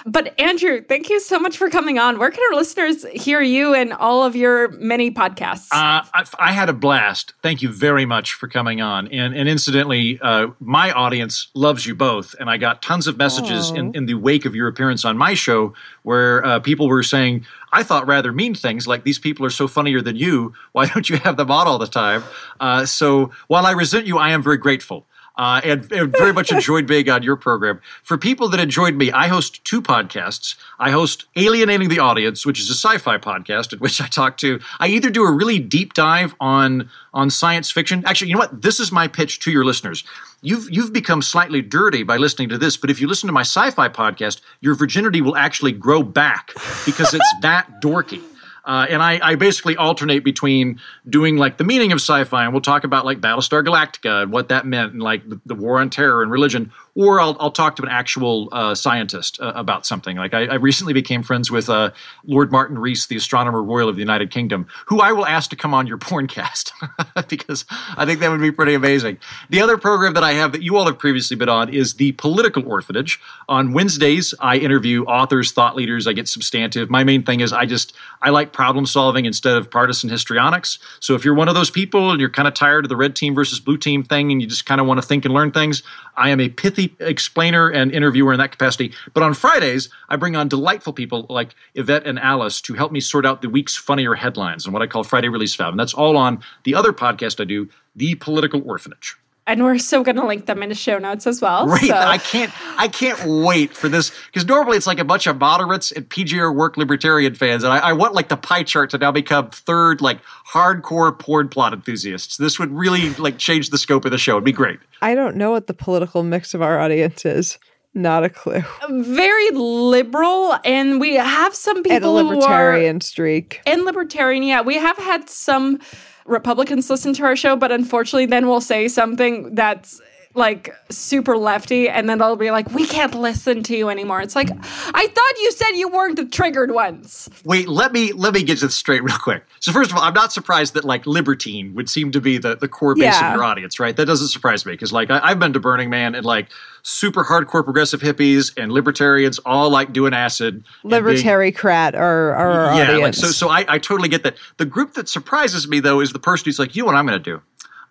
But 0.06 0.38
Andrew, 0.40 0.82
thank 0.82 1.10
you 1.10 1.20
so 1.20 1.38
much 1.38 1.56
for 1.56 1.70
coming 1.70 1.98
on. 1.98 2.18
Where 2.18 2.30
can 2.30 2.40
our 2.50 2.56
listeners 2.56 3.04
hear 3.12 3.40
you 3.40 3.74
and 3.74 3.92
all 3.92 4.24
of 4.24 4.36
your 4.36 4.68
many 4.72 5.10
podcasts? 5.10 5.68
Uh, 5.72 6.04
I, 6.12 6.26
I 6.38 6.52
had 6.52 6.68
a 6.68 6.72
blast. 6.72 7.34
Thank 7.42 7.62
you 7.62 7.68
very 7.68 8.06
much 8.06 8.34
for 8.34 8.48
coming 8.48 8.80
on. 8.80 9.08
And, 9.08 9.34
and 9.34 9.48
incidentally, 9.48 10.18
uh, 10.22 10.48
my 10.60 10.92
audience 10.92 11.48
loves 11.54 11.86
you 11.86 11.94
both. 11.94 12.34
And 12.38 12.50
I 12.50 12.56
got 12.56 12.82
tons 12.82 13.06
of 13.06 13.16
messages 13.16 13.70
in, 13.70 13.94
in 13.94 14.06
the 14.06 14.14
wake 14.14 14.44
of 14.44 14.54
your 14.54 14.68
appearance 14.68 15.04
on 15.04 15.16
my 15.16 15.34
show 15.34 15.74
where 16.02 16.44
uh, 16.44 16.60
people 16.60 16.88
were 16.88 17.02
saying, 17.02 17.44
I 17.72 17.82
thought 17.82 18.06
rather 18.06 18.32
mean 18.32 18.54
things 18.54 18.88
like 18.88 19.04
these 19.04 19.18
people 19.18 19.29
are 19.38 19.50
so 19.50 19.68
funnier 19.68 20.00
than 20.00 20.16
you. 20.16 20.52
Why 20.72 20.86
don't 20.86 21.08
you 21.08 21.16
have 21.18 21.36
them 21.36 21.50
on 21.50 21.66
all 21.66 21.78
the 21.78 21.86
time? 21.86 22.24
Uh, 22.58 22.86
so 22.86 23.30
while 23.46 23.66
I 23.66 23.72
resent 23.72 24.06
you, 24.06 24.18
I 24.18 24.30
am 24.30 24.42
very 24.42 24.58
grateful. 24.58 25.06
Uh, 25.36 25.58
and, 25.64 25.90
and 25.92 26.12
very 26.12 26.34
much 26.34 26.52
enjoyed 26.52 26.86
being 26.86 27.08
on 27.08 27.22
your 27.22 27.36
program. 27.36 27.80
For 28.02 28.18
people 28.18 28.48
that 28.50 28.60
enjoyed 28.60 28.94
me, 28.94 29.10
I 29.10 29.28
host 29.28 29.64
two 29.64 29.80
podcasts. 29.80 30.56
I 30.78 30.90
host 30.90 31.24
Alienating 31.34 31.88
the 31.88 31.98
Audience, 31.98 32.44
which 32.44 32.60
is 32.60 32.68
a 32.68 32.74
sci-fi 32.74 33.16
podcast 33.16 33.72
in 33.72 33.78
which 33.78 34.02
I 34.02 34.06
talk 34.06 34.36
to. 34.38 34.60
I 34.80 34.88
either 34.88 35.08
do 35.08 35.24
a 35.24 35.32
really 35.32 35.58
deep 35.58 35.94
dive 35.94 36.34
on 36.40 36.90
on 37.14 37.30
science 37.30 37.70
fiction. 37.70 38.04
Actually, 38.06 38.28
you 38.28 38.34
know 38.34 38.40
what? 38.40 38.60
This 38.60 38.80
is 38.80 38.92
my 38.92 39.08
pitch 39.08 39.40
to 39.40 39.50
your 39.50 39.64
listeners. 39.64 40.04
You've 40.42 40.70
you've 40.70 40.92
become 40.92 41.22
slightly 41.22 41.62
dirty 41.62 42.02
by 42.02 42.18
listening 42.18 42.50
to 42.50 42.58
this, 42.58 42.76
but 42.76 42.90
if 42.90 43.00
you 43.00 43.06
listen 43.06 43.26
to 43.26 43.32
my 43.32 43.40
sci-fi 43.40 43.88
podcast, 43.88 44.42
your 44.60 44.74
virginity 44.74 45.22
will 45.22 45.36
actually 45.36 45.72
grow 45.72 46.02
back 46.02 46.52
because 46.84 47.14
it's 47.14 47.34
that 47.40 47.80
dorky. 47.82 48.22
Uh, 48.64 48.86
and 48.88 49.02
I, 49.02 49.18
I 49.22 49.34
basically 49.36 49.76
alternate 49.76 50.24
between 50.24 50.80
doing 51.08 51.36
like 51.36 51.56
the 51.56 51.64
meaning 51.64 51.92
of 51.92 51.96
sci-fi, 51.96 52.44
and 52.44 52.52
we'll 52.52 52.62
talk 52.62 52.84
about 52.84 53.04
like 53.04 53.20
Battlestar 53.20 53.64
Galactica 53.64 54.22
and 54.22 54.32
what 54.32 54.48
that 54.48 54.66
meant, 54.66 54.92
and 54.92 55.02
like 55.02 55.28
the, 55.28 55.40
the 55.46 55.54
war 55.54 55.80
on 55.80 55.90
terror 55.90 56.22
and 56.22 56.30
religion, 56.30 56.72
or 56.94 57.20
I'll, 57.20 57.36
I'll 57.40 57.50
talk 57.50 57.76
to 57.76 57.82
an 57.82 57.88
actual 57.88 58.48
uh, 58.52 58.74
scientist 58.74 59.40
uh, 59.40 59.52
about 59.54 59.86
something. 59.86 60.16
Like 60.16 60.34
I, 60.34 60.46
I 60.46 60.54
recently 60.54 60.92
became 60.92 61.22
friends 61.22 61.50
with 61.50 61.68
uh, 61.68 61.90
Lord 62.24 62.50
Martin 62.50 62.78
Rees, 62.78 63.06
the 63.06 63.16
Astronomer 63.16 63.62
Royal 63.62 63.88
of 63.88 63.96
the 63.96 64.00
United 64.00 64.30
Kingdom, 64.30 64.66
who 64.86 65.00
I 65.00 65.12
will 65.12 65.26
ask 65.26 65.50
to 65.50 65.56
come 65.56 65.74
on 65.74 65.86
your 65.86 65.98
porncast 65.98 66.72
because 67.28 67.64
I 67.96 68.04
think 68.04 68.20
that 68.20 68.30
would 68.30 68.40
be 68.40 68.52
pretty 68.52 68.74
amazing. 68.74 69.18
The 69.48 69.60
other 69.60 69.78
program 69.78 70.14
that 70.14 70.24
I 70.24 70.32
have 70.32 70.52
that 70.52 70.62
you 70.62 70.76
all 70.76 70.86
have 70.86 70.98
previously 70.98 71.36
been 71.36 71.48
on 71.48 71.72
is 71.72 71.94
the 71.94 72.12
Political 72.12 72.68
Orphanage. 72.68 73.20
On 73.48 73.72
Wednesdays, 73.72 74.34
I 74.40 74.56
interview 74.56 75.04
authors, 75.04 75.52
thought 75.52 75.76
leaders. 75.76 76.06
I 76.06 76.12
get 76.12 76.28
substantive. 76.28 76.90
My 76.90 77.04
main 77.04 77.22
thing 77.22 77.40
is 77.40 77.52
I 77.52 77.66
just 77.66 77.94
I 78.22 78.30
like 78.30 78.52
problem 78.52 78.86
solving 78.86 79.24
instead 79.24 79.56
of 79.56 79.70
partisan 79.70 80.10
histrionics. 80.10 80.78
So 81.00 81.14
if 81.14 81.24
you're 81.24 81.34
one 81.34 81.48
of 81.48 81.54
those 81.54 81.70
people 81.70 82.10
and 82.10 82.20
you're 82.20 82.30
kind 82.30 82.48
of 82.48 82.54
tired 82.54 82.84
of 82.84 82.88
the 82.88 82.96
red 82.96 83.16
team 83.16 83.34
versus 83.34 83.60
blue 83.60 83.78
team 83.78 84.02
thing 84.02 84.30
and 84.32 84.42
you 84.42 84.48
just 84.48 84.66
kind 84.66 84.80
of 84.80 84.86
want 84.86 85.00
to 85.00 85.06
think 85.06 85.24
and 85.24 85.32
learn 85.32 85.52
things, 85.52 85.82
I 86.16 86.30
am 86.30 86.40
a 86.40 86.48
pithy 86.48 86.96
explainer 87.00 87.68
and 87.68 87.92
interviewer 87.92 88.32
in 88.32 88.38
that 88.38 88.52
capacity. 88.52 88.92
But 89.14 89.22
on 89.22 89.34
Fridays, 89.34 89.88
I 90.08 90.16
bring 90.16 90.36
on 90.36 90.48
delightful 90.48 90.92
people 90.92 91.26
like 91.28 91.54
Yvette 91.74 92.06
and 92.06 92.18
Alice 92.18 92.60
to 92.62 92.74
help 92.74 92.92
me 92.92 93.00
sort 93.00 93.26
out 93.26 93.42
the 93.42 93.48
week's 93.48 93.76
funnier 93.76 94.14
headlines 94.14 94.64
and 94.64 94.72
what 94.72 94.82
I 94.82 94.86
call 94.86 95.04
Friday 95.04 95.28
Release 95.28 95.54
Fab. 95.54 95.70
And 95.70 95.80
that's 95.80 95.94
all 95.94 96.16
on 96.16 96.42
the 96.64 96.74
other 96.74 96.92
podcast 96.92 97.40
I 97.40 97.44
do, 97.44 97.68
The 97.96 98.14
Political 98.16 98.62
Orphanage. 98.68 99.16
And 99.50 99.64
we're 99.64 99.78
so 99.78 100.02
going 100.02 100.16
to 100.16 100.26
link 100.26 100.46
them 100.46 100.62
in 100.62 100.68
the 100.68 100.74
show 100.74 100.98
notes 100.98 101.26
as 101.26 101.40
well. 101.40 101.66
Great. 101.66 101.82
So- 101.88 101.94
I 101.94 102.18
can't 102.18 102.52
I 102.80 102.88
can't 102.88 103.18
wait 103.26 103.74
for 103.74 103.88
this 103.88 104.12
because 104.26 104.46
normally 104.46 104.76
it's 104.76 104.86
like 104.86 104.98
a 104.98 105.04
bunch 105.04 105.26
of 105.26 105.38
moderates 105.38 105.92
and 105.92 106.08
PGR 106.08 106.54
work 106.54 106.76
libertarian 106.76 107.34
fans, 107.34 107.64
and 107.64 107.72
I, 107.72 107.78
I 107.78 107.92
want 107.92 108.14
like 108.14 108.28
the 108.28 108.36
pie 108.36 108.62
chart 108.62 108.90
to 108.90 108.98
now 108.98 109.12
become 109.12 109.50
third 109.50 110.00
like 110.00 110.18
hardcore 110.52 111.16
porn 111.18 111.48
plot 111.48 111.72
enthusiasts. 111.72 112.36
This 112.36 112.58
would 112.58 112.70
really 112.70 113.10
like 113.14 113.38
change 113.38 113.70
the 113.70 113.78
scope 113.78 114.04
of 114.04 114.10
the 114.10 114.18
show. 114.18 114.32
It'd 114.32 114.44
be 114.44 114.52
great. 114.52 114.78
I 115.02 115.14
don't 115.14 115.36
know 115.36 115.50
what 115.50 115.66
the 115.66 115.74
political 115.74 116.22
mix 116.22 116.54
of 116.54 116.62
our 116.62 116.78
audience 116.78 117.24
is. 117.24 117.58
Not 117.92 118.22
a 118.22 118.28
clue. 118.28 118.62
very 118.88 119.50
liberal, 119.50 120.56
and 120.64 121.00
we 121.00 121.14
have 121.16 121.54
some 121.56 121.78
And 121.78 121.86
a 121.86 121.88
people 121.90 122.18
who 122.18 122.28
are 122.28 122.34
libertarian 122.34 123.00
streak. 123.00 123.60
and 123.66 123.84
libertarian. 123.84 124.44
Yeah, 124.44 124.60
we 124.60 124.76
have 124.76 124.96
had 124.96 125.28
some 125.28 125.80
Republicans 126.26 126.88
listen 126.90 127.12
to 127.14 127.24
our 127.24 127.36
show, 127.36 127.56
but 127.56 127.72
unfortunately, 127.72 128.26
then 128.26 128.46
we'll 128.48 128.60
say 128.60 128.88
something 128.88 129.54
that's 129.54 130.00
like 130.34 130.72
super 130.90 131.36
lefty 131.36 131.88
and 131.88 132.08
then 132.08 132.18
they'll 132.18 132.36
be 132.36 132.52
like 132.52 132.70
we 132.70 132.86
can't 132.86 133.16
listen 133.16 133.64
to 133.64 133.76
you 133.76 133.88
anymore 133.88 134.20
it's 134.22 134.36
like 134.36 134.48
i 134.94 135.06
thought 135.08 135.38
you 135.42 135.50
said 135.50 135.70
you 135.72 135.88
weren't 135.88 136.14
the 136.14 136.24
triggered 136.24 136.70
ones. 136.70 137.28
Wait, 137.44 137.68
let 137.68 137.92
me 137.92 138.12
let 138.12 138.32
me 138.34 138.44
get 138.44 138.60
this 138.60 138.76
straight 138.76 139.02
real 139.02 139.16
quick. 139.18 139.42
So 139.58 139.72
first 139.72 139.90
of 139.90 139.96
all, 139.96 140.04
I'm 140.04 140.14
not 140.14 140.32
surprised 140.32 140.74
that 140.74 140.84
like 140.84 141.04
libertine 141.04 141.74
would 141.74 141.90
seem 141.90 142.12
to 142.12 142.20
be 142.20 142.38
the, 142.38 142.54
the 142.56 142.68
core 142.68 142.94
base 142.94 143.20
Yeah. 143.20 143.30
of 143.30 143.34
your 143.34 143.42
audience, 143.44 143.80
right? 143.80 143.96
That 143.96 144.06
doesn't 144.06 144.28
surprise 144.28 144.64
me 144.64 144.72
because 144.72 144.92
like 144.92 145.10
I, 145.10 145.18
I've 145.20 145.40
been 145.40 145.52
to 145.54 145.60
Burning 145.60 145.90
Man 145.90 146.14
and 146.14 146.24
like 146.24 146.46
super 146.82 147.24
hardcore 147.24 147.64
progressive 147.64 148.00
hippies 148.00 148.52
and 148.56 148.72
libertarians 148.72 149.38
all 149.40 149.70
like 149.70 149.92
doing 149.92 150.14
acid. 150.14 150.54
and 150.54 150.64
being- 150.82 150.92
Libertary 150.92 151.52
crat 151.54 151.94
or 151.94 152.34
our 152.34 152.76
yeah, 152.76 152.82
audience. 152.84 153.00
like 153.02 153.14
so. 153.14 153.26
So 153.28 153.48
I, 153.48 153.64
I 153.68 153.78
totally 153.78 154.08
get 154.08 154.22
that. 154.22 154.36
The 154.56 154.64
group 154.64 154.94
that 154.94 155.08
surprises 155.08 155.68
me 155.68 155.80
though 155.80 156.00
is 156.00 156.12
the 156.12 156.18
person 156.18 156.44
who's 156.46 156.58
like, 156.58 156.74
you 156.76 156.82
know 156.82 156.86
what 156.86 156.94
I'm 156.96 157.06
going 157.06 157.18
to 157.18 157.24
do? 157.24 157.42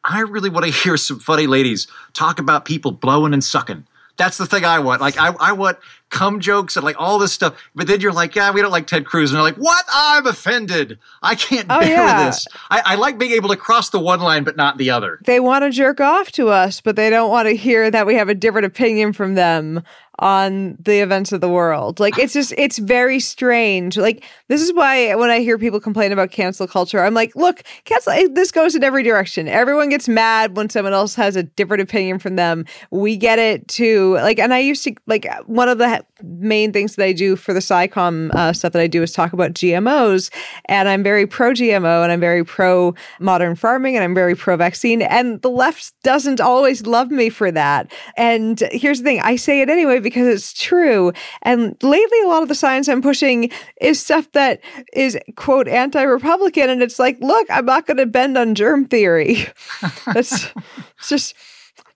I 0.04 0.22
really 0.22 0.50
want 0.50 0.66
to 0.66 0.72
hear 0.84 0.98
some 0.98 1.20
funny 1.20 1.48
ladies 1.48 1.88
talk 2.14 2.40
about 2.40 2.66
people 2.66 2.92
blowing 2.92 3.34
and 3.34 3.44
sucking. 3.44 3.86
That's 4.20 4.38
the 4.38 4.46
thing 4.46 4.64
I 4.66 4.78
want. 4.80 5.02
Like 5.02 5.18
I, 5.18 5.34
I 5.40 5.54
want 5.54 5.78
cum 6.10 6.40
jokes 6.40 6.76
and 6.76 6.84
like 6.84 6.96
all 7.00 7.18
this 7.20 7.32
stuff. 7.34 7.56
But 7.74 7.88
then 7.88 8.02
you're 8.02 8.12
like, 8.14 8.36
yeah, 8.36 8.52
we 8.52 8.62
don't 8.62 8.72
like 8.72 8.86
Ted 8.86 9.06
Cruz, 9.06 9.32
and 9.32 9.38
they're 9.38 9.44
like, 9.44 9.56
what? 9.56 9.84
I'm 9.92 10.28
offended. 10.28 11.00
I 11.24 11.36
can't 11.36 11.66
Oh, 11.70 11.80
bear 11.80 11.90
yeah. 12.06 12.26
this. 12.26 12.46
I, 12.70 12.82
I 12.86 12.96
like 12.96 13.18
being 13.18 13.32
able 13.32 13.50
to 13.50 13.56
cross 13.56 13.90
the 13.90 14.00
one 14.00 14.20
line 14.20 14.44
but 14.44 14.56
not 14.58 14.78
the 14.78 14.90
other. 14.92 15.20
they 15.26 15.40
want 15.40 15.64
to 15.64 15.72
jerk 15.72 16.00
off 16.00 16.32
to 16.34 16.50
us, 16.50 16.82
but 16.82 16.96
they 16.96 17.10
don't 17.10 17.30
want 17.32 17.48
to 17.48 17.56
hear 17.56 17.90
that 17.90 18.06
we 18.06 18.16
have 18.16 18.30
a 18.30 18.36
different 18.36 18.66
opinion 18.66 19.14
from 19.14 19.34
them 19.36 19.84
on 20.20 20.76
the 20.80 21.00
events 21.00 21.32
of 21.32 21.42
the 21.42 21.50
world. 21.50 22.00
Like 22.00 22.18
it's 22.18 22.34
just 22.34 22.54
it's 22.58 22.78
very 22.78 23.20
strange. 23.20 23.98
Like 23.98 24.24
this 24.48 24.62
is 24.62 24.74
why 24.74 25.16
when 25.16 25.30
I 25.30 25.40
hear 25.40 25.58
people 25.58 25.80
complain 25.80 26.12
about 26.12 26.32
cancel 26.32 26.68
culture, 26.68 27.04
I'm 27.04 27.14
like, 27.14 27.36
look, 27.36 27.64
cancel 27.86 28.14
this 28.34 28.52
goes 28.52 28.76
in 28.76 28.84
every 28.84 29.04
direction. 29.04 29.48
Everyone 29.48 29.90
gets 29.90 30.08
mad 30.08 30.56
when 30.56 30.70
someone 30.70 30.94
else 30.94 31.16
has 31.16 31.36
a 31.36 31.44
different 31.44 31.82
opinion 31.82 32.20
from 32.20 32.36
them. 32.36 32.66
We 32.92 33.18
get 33.18 33.40
it 33.40 33.68
too. 33.68 34.14
Like 34.16 34.40
and 34.40 34.54
I 34.54 34.60
used 34.60 34.84
to 34.84 34.94
like 35.08 35.28
one 35.46 35.70
of 35.70 35.78
the 35.78 36.06
main 36.24 36.72
things 36.72 36.96
that 36.96 37.06
I 37.06 37.14
do 37.14 37.36
for 37.36 37.54
the 37.54 37.60
SciComm 37.60 38.34
uh, 38.34 38.54
stuff 38.54 38.74
that 38.74 38.82
I 38.82 38.88
do 38.88 39.04
is 39.04 39.12
talk 39.12 39.34
about 39.34 39.54
GMOs 39.54 40.32
and 40.66 40.88
I'm 40.88 41.04
very 41.04 41.26
pro 41.28 41.52
GMO 41.52 42.04
and 42.04 42.12
I'm 42.12 42.20
very 42.20 42.44
pro 42.44 42.94
modern 43.20 43.56
farming 43.56 43.96
and 43.96 44.04
I'm 44.04 44.16
very 44.16 44.36
pro 44.36 44.58
vaccine 44.58 45.02
and 45.02 45.42
the 45.42 45.50
left 45.50 45.94
doesn't 46.04 46.42
always 46.42 46.86
love 46.86 47.12
me 47.12 47.30
for 47.30 47.52
that. 47.52 47.92
And 48.18 48.60
here's 48.72 49.00
the 49.00 49.04
thing, 49.04 49.22
I 49.22 49.36
say 49.36 49.62
it 49.62 49.70
anyway 49.70 50.00
because 50.00 50.28
it's 50.28 50.54
true. 50.54 51.12
And 51.42 51.76
lately 51.82 52.22
a 52.24 52.28
lot 52.28 52.44
of 52.44 52.50
the 52.50 52.56
science 52.56 52.88
I'm 52.88 53.02
pushing 53.02 53.52
is 53.82 54.00
stuff 54.00 54.32
that 54.34 54.62
is 54.94 55.18
quote 55.36 55.68
anti-republican 55.68 56.70
and 56.70 56.82
it's 56.82 57.00
like, 57.00 57.18
look, 57.22 57.48
I'm 57.50 57.66
not 57.66 57.88
going 57.88 57.98
to 57.98 58.06
bend 58.06 58.38
on 58.38 58.56
germ 58.56 58.86
theory. 58.86 59.48
That's 60.06 60.48
just 61.08 61.36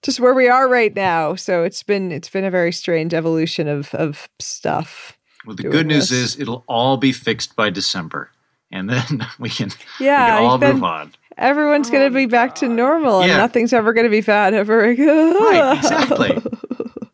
just 0.04 0.20
where 0.20 0.34
we 0.34 0.48
are 0.48 0.68
right 0.70 0.94
now. 0.96 1.36
So 1.36 1.64
it's 1.64 1.82
been 1.84 2.12
it's 2.12 2.30
been 2.30 2.44
a 2.46 2.52
very 2.52 2.72
strange 2.72 3.14
evolution 3.14 3.68
of 3.68 3.94
of 3.96 4.30
stuff. 4.40 5.18
Well, 5.46 5.56
the 5.56 5.64
good 5.64 5.88
news 5.88 6.10
this. 6.10 6.36
is 6.36 6.40
it'll 6.40 6.64
all 6.68 6.98
be 6.98 7.12
fixed 7.12 7.56
by 7.56 7.70
December, 7.70 8.30
and 8.72 8.90
then 8.90 9.26
we 9.40 9.50
can 9.50 9.72
Yeah, 10.00 10.36
we 10.36 10.40
can 10.42 10.44
all 10.46 10.58
then- 10.58 10.76
move 10.76 10.84
on. 10.84 11.14
Everyone's 11.36 11.90
going 11.90 12.04
to 12.08 12.16
oh 12.16 12.22
be 12.22 12.28
back 12.28 12.54
to 12.56 12.70
normal, 12.70 13.22
and 13.22 13.30
Yeah. 13.32 13.38
nothing's 13.38 13.74
ever 13.74 13.92
going 13.94 14.04
to 14.06 14.12
be 14.12 14.22
bad 14.22 14.54
ever 14.54 14.84
again. 14.84 15.34
Right, 15.34 15.78
exactly. 15.80 16.40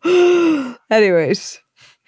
Anyways, 0.90 1.58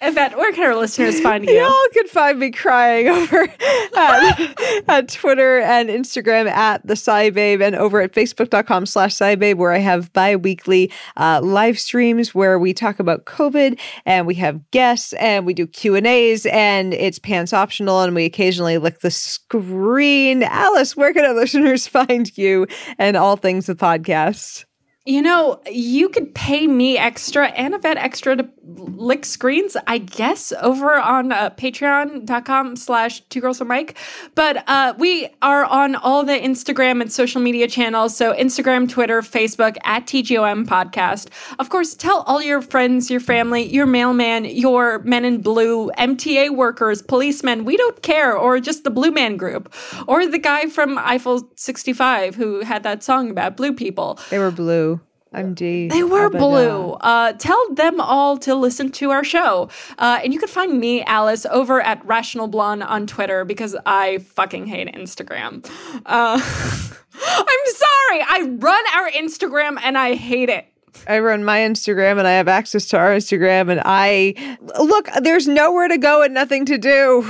Yvette, 0.03 0.37
where 0.37 0.51
can 0.51 0.65
our 0.65 0.75
listeners 0.75 1.19
find 1.21 1.45
you? 1.47 1.53
y'all 1.53 1.87
can 1.93 2.07
find 2.07 2.37
me 2.37 2.51
crying 2.51 3.07
over 3.09 3.47
at, 3.95 4.89
at 4.89 5.07
Twitter 5.07 5.59
and 5.59 5.89
Instagram 5.89 6.49
at 6.49 6.85
the 6.85 6.95
SciBabe 6.95 7.61
and 7.61 7.73
over 7.75 8.01
at 8.01 8.11
facebook.com 8.11 8.85
slash 8.85 9.15
SciBabe 9.15 9.55
where 9.55 9.71
I 9.71 9.77
have 9.77 10.11
bi-weekly 10.11 10.91
uh, 11.15 11.39
live 11.41 11.79
streams 11.79 12.35
where 12.35 12.59
we 12.59 12.73
talk 12.73 12.99
about 12.99 13.23
COVID 13.25 13.79
and 14.05 14.27
we 14.27 14.35
have 14.35 14.69
guests 14.71 15.13
and 15.13 15.45
we 15.45 15.53
do 15.53 15.65
Q&As 15.65 16.45
and 16.47 16.93
it's 16.93 17.19
pants 17.19 17.53
optional 17.53 18.01
and 18.01 18.13
we 18.13 18.25
occasionally 18.25 18.77
lick 18.77 18.99
the 18.99 19.11
screen. 19.11 20.43
Alice, 20.43 20.97
where 20.97 21.13
can 21.13 21.23
our 21.23 21.33
listeners 21.43 21.87
find 21.87 22.37
you 22.37 22.67
and 22.97 23.15
all 23.15 23.37
things 23.37 23.67
the 23.67 23.75
podcast? 23.75 24.65
You 25.05 25.21
know, 25.21 25.59
you 25.69 26.07
could 26.07 26.33
pay 26.33 26.65
me 26.65 26.97
extra 26.97 27.47
and 27.47 27.73
Yvette 27.73 27.97
extra 27.97 28.37
to 28.37 28.47
lick 28.63 29.25
screens, 29.25 29.75
I 29.85 29.97
guess, 29.97 30.53
over 30.61 30.93
on 30.93 31.33
uh, 31.33 31.49
patreon.com 31.49 32.77
slash 32.77 33.19
two 33.27 33.41
girls 33.41 33.57
from 33.57 33.67
Mike. 33.67 33.97
But 34.33 34.63
uh, 34.65 34.93
we 34.97 35.27
are 35.41 35.65
on 35.65 35.95
all 35.95 36.23
the 36.23 36.39
Instagram 36.39 37.01
and 37.01 37.11
social 37.11 37.41
media 37.41 37.67
channels. 37.67 38.15
So 38.15 38.33
Instagram, 38.33 38.87
Twitter, 38.87 39.21
Facebook 39.21 39.75
at 39.83 40.05
TGOM 40.05 40.65
podcast. 40.65 41.27
Of 41.59 41.67
course, 41.67 41.95
tell 41.95 42.21
all 42.21 42.41
your 42.41 42.61
friends, 42.61 43.11
your 43.11 43.19
family, 43.19 43.63
your 43.63 43.85
mailman, 43.85 44.45
your 44.45 44.99
men 44.99 45.25
in 45.25 45.41
blue, 45.41 45.91
MTA 45.97 46.55
workers, 46.55 47.01
policemen. 47.01 47.65
We 47.65 47.75
don't 47.75 48.01
care. 48.01 48.37
Or 48.37 48.57
just 48.61 48.85
the 48.85 48.89
Blue 48.89 49.11
Man 49.11 49.35
Group. 49.35 49.73
Or 50.07 50.25
the 50.25 50.39
guy 50.39 50.67
from 50.67 50.97
Eiffel 50.97 51.51
65 51.57 52.35
who 52.35 52.61
had 52.61 52.83
that 52.83 53.03
song 53.03 53.29
about 53.29 53.57
blue 53.57 53.73
people. 53.73 54.17
They 54.29 54.39
were 54.39 54.51
blue. 54.51 54.92
I'm 55.33 55.53
D. 55.53 55.87
They 55.87 56.03
were 56.03 56.29
Abada. 56.29 56.37
blue. 56.37 56.91
Uh, 56.93 57.33
tell 57.33 57.73
them 57.73 57.99
all 57.99 58.37
to 58.39 58.55
listen 58.55 58.91
to 58.93 59.11
our 59.11 59.23
show. 59.23 59.69
Uh, 59.97 60.19
and 60.23 60.33
you 60.33 60.39
can 60.39 60.47
find 60.49 60.79
me, 60.79 61.03
Alice, 61.03 61.45
over 61.47 61.81
at 61.81 62.05
Rational 62.05 62.47
Blonde 62.47 62.83
on 62.83 63.07
Twitter 63.07 63.43
because 63.45 63.75
I 63.85 64.19
fucking 64.19 64.67
hate 64.67 64.93
Instagram. 64.93 65.65
Uh, 66.05 66.39
I'm 67.25 67.73
sorry. 67.73 68.21
I 68.27 68.57
run 68.59 68.83
our 68.95 69.09
Instagram 69.11 69.79
and 69.83 69.97
I 69.97 70.15
hate 70.15 70.49
it. 70.49 70.67
I 71.07 71.19
run 71.19 71.43
my 71.43 71.59
Instagram 71.59 72.19
and 72.19 72.27
I 72.27 72.33
have 72.33 72.47
access 72.47 72.85
to 72.89 72.97
our 72.97 73.09
Instagram 73.15 73.71
and 73.71 73.81
I 73.83 74.57
look, 74.79 75.09
there's 75.21 75.47
nowhere 75.47 75.87
to 75.87 75.97
go 75.97 76.21
and 76.21 76.33
nothing 76.33 76.65
to 76.65 76.77
do. 76.77 77.27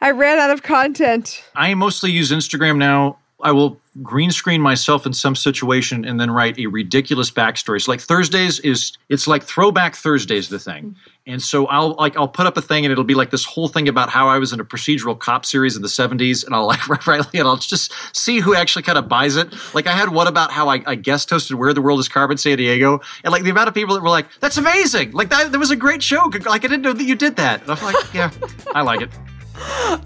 I 0.00 0.12
ran 0.12 0.38
out 0.38 0.50
of 0.50 0.62
content. 0.62 1.42
I 1.54 1.74
mostly 1.74 2.12
use 2.12 2.30
Instagram 2.30 2.78
now. 2.78 3.18
I 3.42 3.52
will 3.52 3.78
green 4.02 4.30
screen 4.30 4.62
myself 4.62 5.04
in 5.04 5.12
some 5.12 5.36
situation 5.36 6.06
and 6.06 6.18
then 6.18 6.30
write 6.30 6.58
a 6.58 6.66
ridiculous 6.66 7.30
backstory. 7.30 7.82
So 7.82 7.92
like 7.92 8.00
Thursdays 8.00 8.60
is 8.60 8.96
it's 9.10 9.26
like 9.26 9.42
throwback 9.42 9.94
Thursdays 9.94 10.48
the 10.48 10.58
thing. 10.58 10.84
Mm-hmm. 10.84 11.10
And 11.28 11.42
so 11.42 11.66
I'll 11.66 11.94
like 11.94 12.16
I'll 12.16 12.28
put 12.28 12.46
up 12.46 12.56
a 12.56 12.62
thing 12.62 12.86
and 12.86 12.92
it'll 12.92 13.04
be 13.04 13.14
like 13.14 13.30
this 13.30 13.44
whole 13.44 13.68
thing 13.68 13.88
about 13.88 14.08
how 14.08 14.28
I 14.28 14.38
was 14.38 14.54
in 14.54 14.60
a 14.60 14.64
procedural 14.64 15.18
cop 15.18 15.44
series 15.44 15.76
in 15.76 15.82
the 15.82 15.88
70s 15.88 16.46
and 16.46 16.54
I'll 16.54 16.66
like 16.88 17.06
write 17.06 17.26
and 17.34 17.46
I'll 17.46 17.56
just 17.58 17.92
see 18.16 18.40
who 18.40 18.54
actually 18.54 18.84
kind 18.84 18.96
of 18.96 19.06
buys 19.06 19.36
it. 19.36 19.52
Like 19.74 19.86
I 19.86 19.92
had 19.92 20.08
one 20.08 20.28
about 20.28 20.50
how 20.50 20.68
I, 20.70 20.82
I 20.86 20.94
guest 20.94 21.28
hosted 21.28 21.56
Where 21.56 21.74
the 21.74 21.82
World 21.82 22.00
is 22.00 22.08
Carmen 22.08 22.38
Sandiego 22.38 23.02
and 23.22 23.32
like 23.32 23.42
the 23.42 23.50
amount 23.50 23.68
of 23.68 23.74
people 23.74 23.94
that 23.96 24.02
were 24.02 24.08
like, 24.08 24.26
That's 24.40 24.56
amazing. 24.56 25.12
Like 25.12 25.28
that 25.28 25.52
that 25.52 25.58
was 25.58 25.70
a 25.70 25.76
great 25.76 26.02
show. 26.02 26.30
Like 26.46 26.64
I 26.64 26.68
didn't 26.68 26.82
know 26.82 26.94
that 26.94 27.04
you 27.04 27.14
did 27.14 27.36
that. 27.36 27.62
And 27.62 27.72
I'm 27.72 27.84
like, 27.84 28.14
Yeah, 28.14 28.30
I 28.74 28.80
like 28.80 29.02
it. 29.02 29.10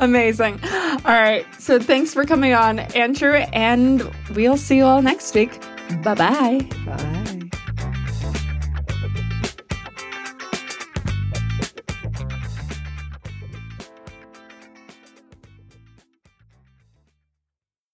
Amazing. 0.01 0.61
All 0.65 1.01
right. 1.05 1.47
So 1.59 1.79
thanks 1.79 2.13
for 2.15 2.25
coming 2.25 2.55
on, 2.55 2.79
Andrew, 2.79 3.35
and 3.53 4.11
we'll 4.35 4.57
see 4.57 4.77
you 4.77 4.85
all 4.85 5.03
next 5.03 5.35
week. 5.35 5.61
Bye-bye. 6.03 6.67
Bye. 6.87 7.39